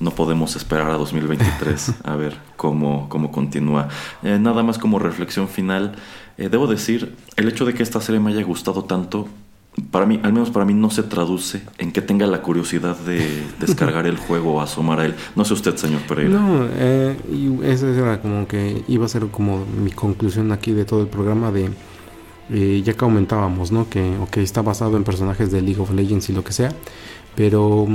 no 0.00 0.10
podemos 0.12 0.54
esperar 0.54 0.90
a 0.90 0.94
2023 0.94 1.94
a 2.04 2.14
ver 2.16 2.38
cómo, 2.56 3.08
cómo 3.08 3.32
continúa. 3.32 3.88
Eh, 4.22 4.38
nada 4.40 4.62
más 4.62 4.78
como 4.78 4.98
reflexión 4.98 5.48
final, 5.48 5.96
eh, 6.36 6.48
debo 6.48 6.66
decir, 6.68 7.16
el 7.36 7.48
hecho 7.48 7.64
de 7.64 7.74
que 7.74 7.82
esta 7.82 8.00
serie 8.00 8.20
me 8.20 8.30
haya 8.32 8.42
gustado 8.44 8.84
tanto, 8.84 9.28
para 9.90 10.06
mí, 10.06 10.20
al 10.22 10.32
menos 10.32 10.50
para 10.50 10.64
mí, 10.64 10.74
no 10.74 10.90
se 10.90 11.02
traduce 11.02 11.62
en 11.78 11.92
que 11.92 12.02
tenga 12.02 12.26
la 12.26 12.42
curiosidad 12.42 12.96
de 12.98 13.44
descargar 13.60 14.06
el 14.06 14.16
juego 14.16 14.54
o 14.54 14.60
asomar 14.60 15.00
a 15.00 15.06
él. 15.06 15.14
No 15.36 15.44
sé 15.44 15.54
usted, 15.54 15.76
señor 15.76 16.02
Pereira. 16.02 16.38
No, 16.38 16.66
eh, 16.70 17.16
esa 17.64 17.88
era 17.88 18.20
como 18.20 18.46
que 18.46 18.82
iba 18.88 19.06
a 19.06 19.08
ser 19.08 19.26
como 19.28 19.64
mi 19.64 19.90
conclusión 19.90 20.52
aquí 20.52 20.72
de 20.72 20.84
todo 20.84 21.02
el 21.02 21.08
programa 21.08 21.50
de 21.50 21.70
eh, 22.50 22.82
ya 22.82 22.94
que 22.94 23.04
aumentábamos, 23.04 23.72
¿no? 23.72 23.90
Que 23.90 24.16
ok, 24.18 24.38
está 24.38 24.62
basado 24.62 24.96
en 24.96 25.04
personajes 25.04 25.50
de 25.52 25.60
League 25.60 25.80
of 25.80 25.92
Legends 25.92 26.30
y 26.30 26.32
lo 26.32 26.42
que 26.42 26.54
sea, 26.54 26.72
pero 27.34 27.86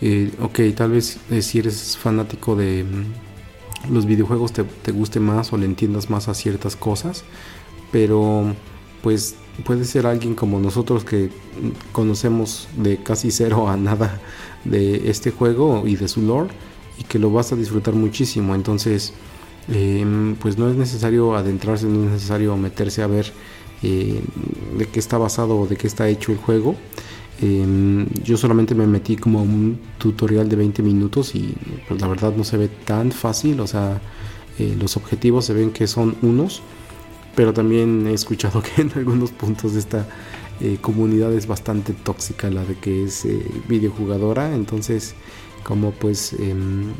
eh, 0.00 0.32
ok, 0.40 0.60
tal 0.74 0.90
vez 0.90 1.18
eh, 1.30 1.42
si 1.42 1.60
eres 1.60 1.96
fanático 1.96 2.56
de 2.56 2.82
mm, 2.82 3.92
los 3.94 4.04
videojuegos 4.06 4.52
te, 4.52 4.64
te 4.64 4.90
guste 4.90 5.20
más 5.20 5.52
o 5.52 5.58
le 5.58 5.66
entiendas 5.66 6.10
más 6.10 6.26
a 6.26 6.34
ciertas 6.34 6.74
cosas, 6.74 7.22
pero 7.92 8.52
pues 9.00 9.36
puede 9.64 9.84
ser 9.84 10.06
alguien 10.06 10.34
como 10.34 10.58
nosotros 10.58 11.04
que 11.04 11.30
conocemos 11.92 12.68
de 12.76 12.98
casi 12.98 13.30
cero 13.30 13.68
a 13.68 13.76
nada 13.76 14.20
de 14.64 15.08
este 15.10 15.30
juego 15.30 15.84
y 15.86 15.96
de 15.96 16.08
su 16.08 16.22
lore 16.22 16.50
y 16.98 17.04
que 17.04 17.18
lo 17.18 17.30
vas 17.30 17.52
a 17.52 17.56
disfrutar 17.56 17.94
muchísimo. 17.94 18.54
Entonces, 18.54 19.12
eh, 19.68 20.34
pues 20.40 20.58
no 20.58 20.68
es 20.68 20.76
necesario 20.76 21.36
adentrarse, 21.36 21.86
no 21.86 22.04
es 22.04 22.12
necesario 22.12 22.56
meterse 22.56 23.02
a 23.02 23.06
ver 23.06 23.32
eh, 23.82 24.22
de 24.78 24.86
qué 24.86 24.98
está 24.98 25.18
basado 25.18 25.58
o 25.58 25.66
de 25.66 25.76
qué 25.76 25.86
está 25.86 26.08
hecho 26.08 26.32
el 26.32 26.38
juego. 26.38 26.74
Eh, 27.42 28.06
yo 28.22 28.36
solamente 28.36 28.74
me 28.74 28.86
metí 28.86 29.16
como 29.16 29.42
un 29.42 29.78
tutorial 29.98 30.48
de 30.48 30.56
20 30.56 30.82
minutos 30.82 31.34
y 31.34 31.54
pues 31.88 32.00
la 32.00 32.08
verdad 32.08 32.32
no 32.36 32.44
se 32.44 32.56
ve 32.56 32.68
tan 32.68 33.10
fácil, 33.12 33.60
o 33.60 33.66
sea, 33.66 34.00
eh, 34.58 34.76
los 34.78 34.96
objetivos 34.96 35.44
se 35.44 35.52
ven 35.52 35.70
que 35.72 35.86
son 35.86 36.16
unos, 36.22 36.62
pero 37.34 37.52
también 37.52 38.06
he 38.06 38.14
escuchado 38.14 38.62
que 38.76 38.82
en 38.82 38.92
algunos 38.94 39.32
puntos 39.32 39.74
esta 39.74 40.06
eh, 40.60 40.78
comunidad 40.80 41.32
es 41.32 41.46
bastante 41.46 41.92
tóxica, 41.92 42.50
la 42.50 42.64
de 42.64 42.76
que 42.76 43.04
es 43.04 43.24
eh, 43.24 43.44
videojugadora, 43.68 44.54
entonces 44.54 45.14
como 45.64 45.90
pues 45.92 46.34
em, 46.34 46.92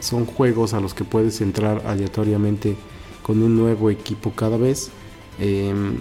son 0.00 0.26
juegos 0.26 0.74
a 0.74 0.80
los 0.80 0.92
que 0.92 1.04
puedes 1.04 1.40
entrar 1.40 1.82
aleatoriamente 1.86 2.76
con 3.22 3.42
un 3.42 3.56
nuevo 3.56 3.90
equipo 3.90 4.32
cada 4.32 4.58
vez 4.58 4.90
em, 5.38 5.96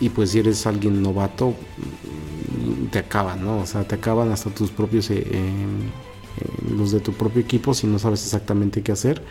y 0.00 0.08
pues 0.08 0.30
si 0.30 0.38
eres 0.40 0.66
alguien 0.66 1.02
novato 1.02 1.50
mm, 1.50 2.86
te 2.86 2.98
acaban, 2.98 3.44
¿no? 3.44 3.58
O 3.60 3.66
sea, 3.66 3.86
te 3.86 3.94
acaban 3.94 4.32
hasta 4.32 4.50
tus 4.50 4.70
propios, 4.70 5.10
eh, 5.10 5.26
em, 5.30 5.88
eh, 6.38 6.74
los 6.76 6.90
de 6.92 7.00
tu 7.00 7.12
propio 7.12 7.42
equipo 7.42 7.74
si 7.74 7.86
no 7.86 7.98
sabes 7.98 8.24
exactamente 8.24 8.82
qué 8.82 8.92
hacer 8.92 9.22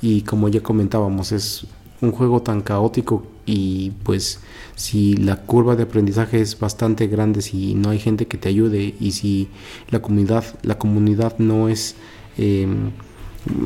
y 0.00 0.22
como 0.22 0.48
ya 0.48 0.62
comentábamos 0.62 1.32
es 1.32 1.66
un 2.00 2.12
juego 2.12 2.42
tan 2.42 2.60
caótico 2.60 3.26
y 3.46 3.92
pues 4.02 4.40
si 4.74 5.16
la 5.16 5.36
curva 5.36 5.76
de 5.76 5.84
aprendizaje 5.84 6.40
es 6.40 6.58
bastante 6.58 7.06
grande 7.06 7.42
si 7.42 7.74
no 7.74 7.90
hay 7.90 7.98
gente 7.98 8.26
que 8.26 8.38
te 8.38 8.48
ayude 8.48 8.94
y 9.00 9.12
si 9.12 9.48
la 9.90 10.00
comunidad 10.00 10.44
la 10.62 10.78
comunidad 10.78 11.38
no 11.38 11.68
es 11.68 11.96
eh, 12.38 12.66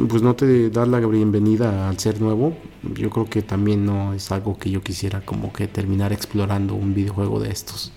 pues 0.09 0.23
no 0.23 0.37
te 0.37 0.71
da 0.71 0.87
la 0.87 1.01
bienvenida 1.01 1.89
al 1.89 1.99
ser 1.99 2.21
nuevo 2.21 2.55
yo 2.83 3.11
creo 3.11 3.29
que 3.29 3.43
también 3.43 3.85
no 3.85 4.15
es 4.15 4.31
algo 4.33 4.59
que 4.59 4.71
yo 4.71 4.83
quisiera 4.83 5.21
como 5.21 5.53
que 5.53 5.67
terminar 5.69 6.13
explorando 6.13 6.75
un 6.75 6.95
videojuego 6.95 7.41
de 7.41 7.51
estos. 7.51 7.93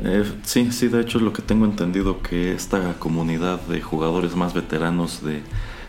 Eh, 0.00 0.24
sí, 0.42 0.72
sí, 0.72 0.88
de 0.88 1.00
hecho 1.00 1.18
es 1.18 1.24
lo 1.24 1.32
que 1.32 1.42
tengo 1.42 1.64
entendido 1.64 2.22
que 2.22 2.52
esta 2.52 2.94
comunidad 2.98 3.60
de 3.62 3.80
jugadores 3.80 4.34
más 4.36 4.54
veteranos 4.54 5.22
de 5.22 5.42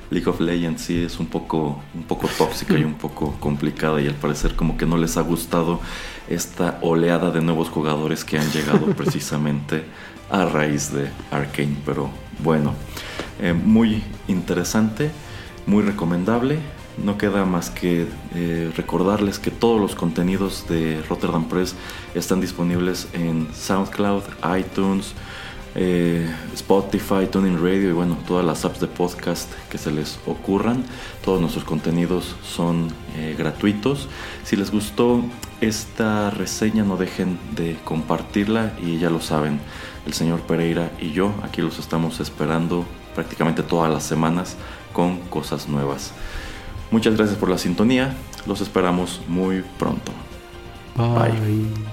League 0.10 0.30
of 0.30 0.40
Legends 0.40 0.82
sí 0.82 1.04
es 1.04 1.20
un 1.20 1.28
poco, 1.28 1.82
un 1.94 2.04
poco 2.04 2.28
tóxica 2.38 2.78
y 2.78 2.84
un 2.84 2.96
poco 2.96 3.36
complicada 3.40 4.02
y 4.02 4.08
al 4.08 4.16
parecer 4.16 4.56
como 4.56 4.78
que 4.78 4.86
no 4.86 4.98
les 4.98 5.18
ha 5.18 5.22
gustado 5.22 5.80
esta 6.30 6.78
oleada 6.82 7.32
de 7.32 7.42
nuevos 7.42 7.70
jugadores 7.70 8.24
que 8.24 8.38
han 8.38 8.50
llegado 8.52 8.86
precisamente 8.98 9.84
a 10.30 10.46
raíz 10.46 10.92
de 10.92 11.10
Arkane. 11.32 11.78
Pero 11.86 12.10
bueno, 12.44 12.74
eh, 13.40 13.54
muy 13.54 14.04
interesante, 14.28 15.12
muy 15.66 15.84
recomendable. 15.84 16.60
No 17.04 17.18
queda 17.18 17.44
más 17.46 17.72
que 17.72 18.06
eh, 18.36 18.72
recordarles 18.78 19.40
que 19.40 19.50
todos 19.50 19.82
los 19.82 19.96
contenidos 19.96 20.68
de 20.70 21.02
Rotterdam 21.10 21.50
Press 21.50 21.76
están 22.14 22.40
disponibles 22.40 23.08
en 23.14 23.48
SoundCloud, 23.52 24.24
iTunes, 24.58 25.14
eh, 25.76 26.30
Spotify, 26.54 27.28
Tuning 27.30 27.58
Radio 27.58 27.90
y 27.90 27.94
bueno, 27.94 28.18
todas 28.28 28.45
las 28.45 28.64
apps 28.66 28.80
de 28.80 28.88
podcast 28.88 29.52
que 29.70 29.78
se 29.78 29.91
les 29.91 30.20
ocurran. 30.26 30.84
Todos 31.24 31.41
nuestros 31.41 31.64
contenidos 31.64 32.36
son 32.44 32.90
eh, 33.16 33.36
gratuitos. 33.38 34.08
Si 34.44 34.56
les 34.56 34.72
gustó 34.72 35.24
esta 35.62 36.30
reseña, 36.30 36.84
no 36.84 36.98
dejen 36.98 37.40
de 37.56 37.78
compartirla 37.84 38.74
y 38.82 39.00
ya 39.00 39.10
lo 39.10 39.22
saben, 39.22 39.60
el 40.06 40.14
señor 40.14 40.41
Pereira 40.41 40.91
y 41.00 41.12
yo 41.12 41.34
aquí 41.44 41.62
los 41.62 41.80
estamos 41.80 42.20
esperando 42.20 42.86
prácticamente 43.16 43.64
todas 43.64 43.91
las 43.91 44.04
semanas 44.04 44.58
con 44.91 45.18
cosas 45.30 45.68
nuevas. 45.68 46.12
Muchas 46.91 47.16
gracias 47.16 47.38
por 47.38 47.50
la 47.50 47.58
sintonía. 47.58 48.16
Los 48.45 48.62
esperamos 48.62 49.22
muy 49.28 49.64
pronto. 49.80 50.12
Bye. 50.95 51.93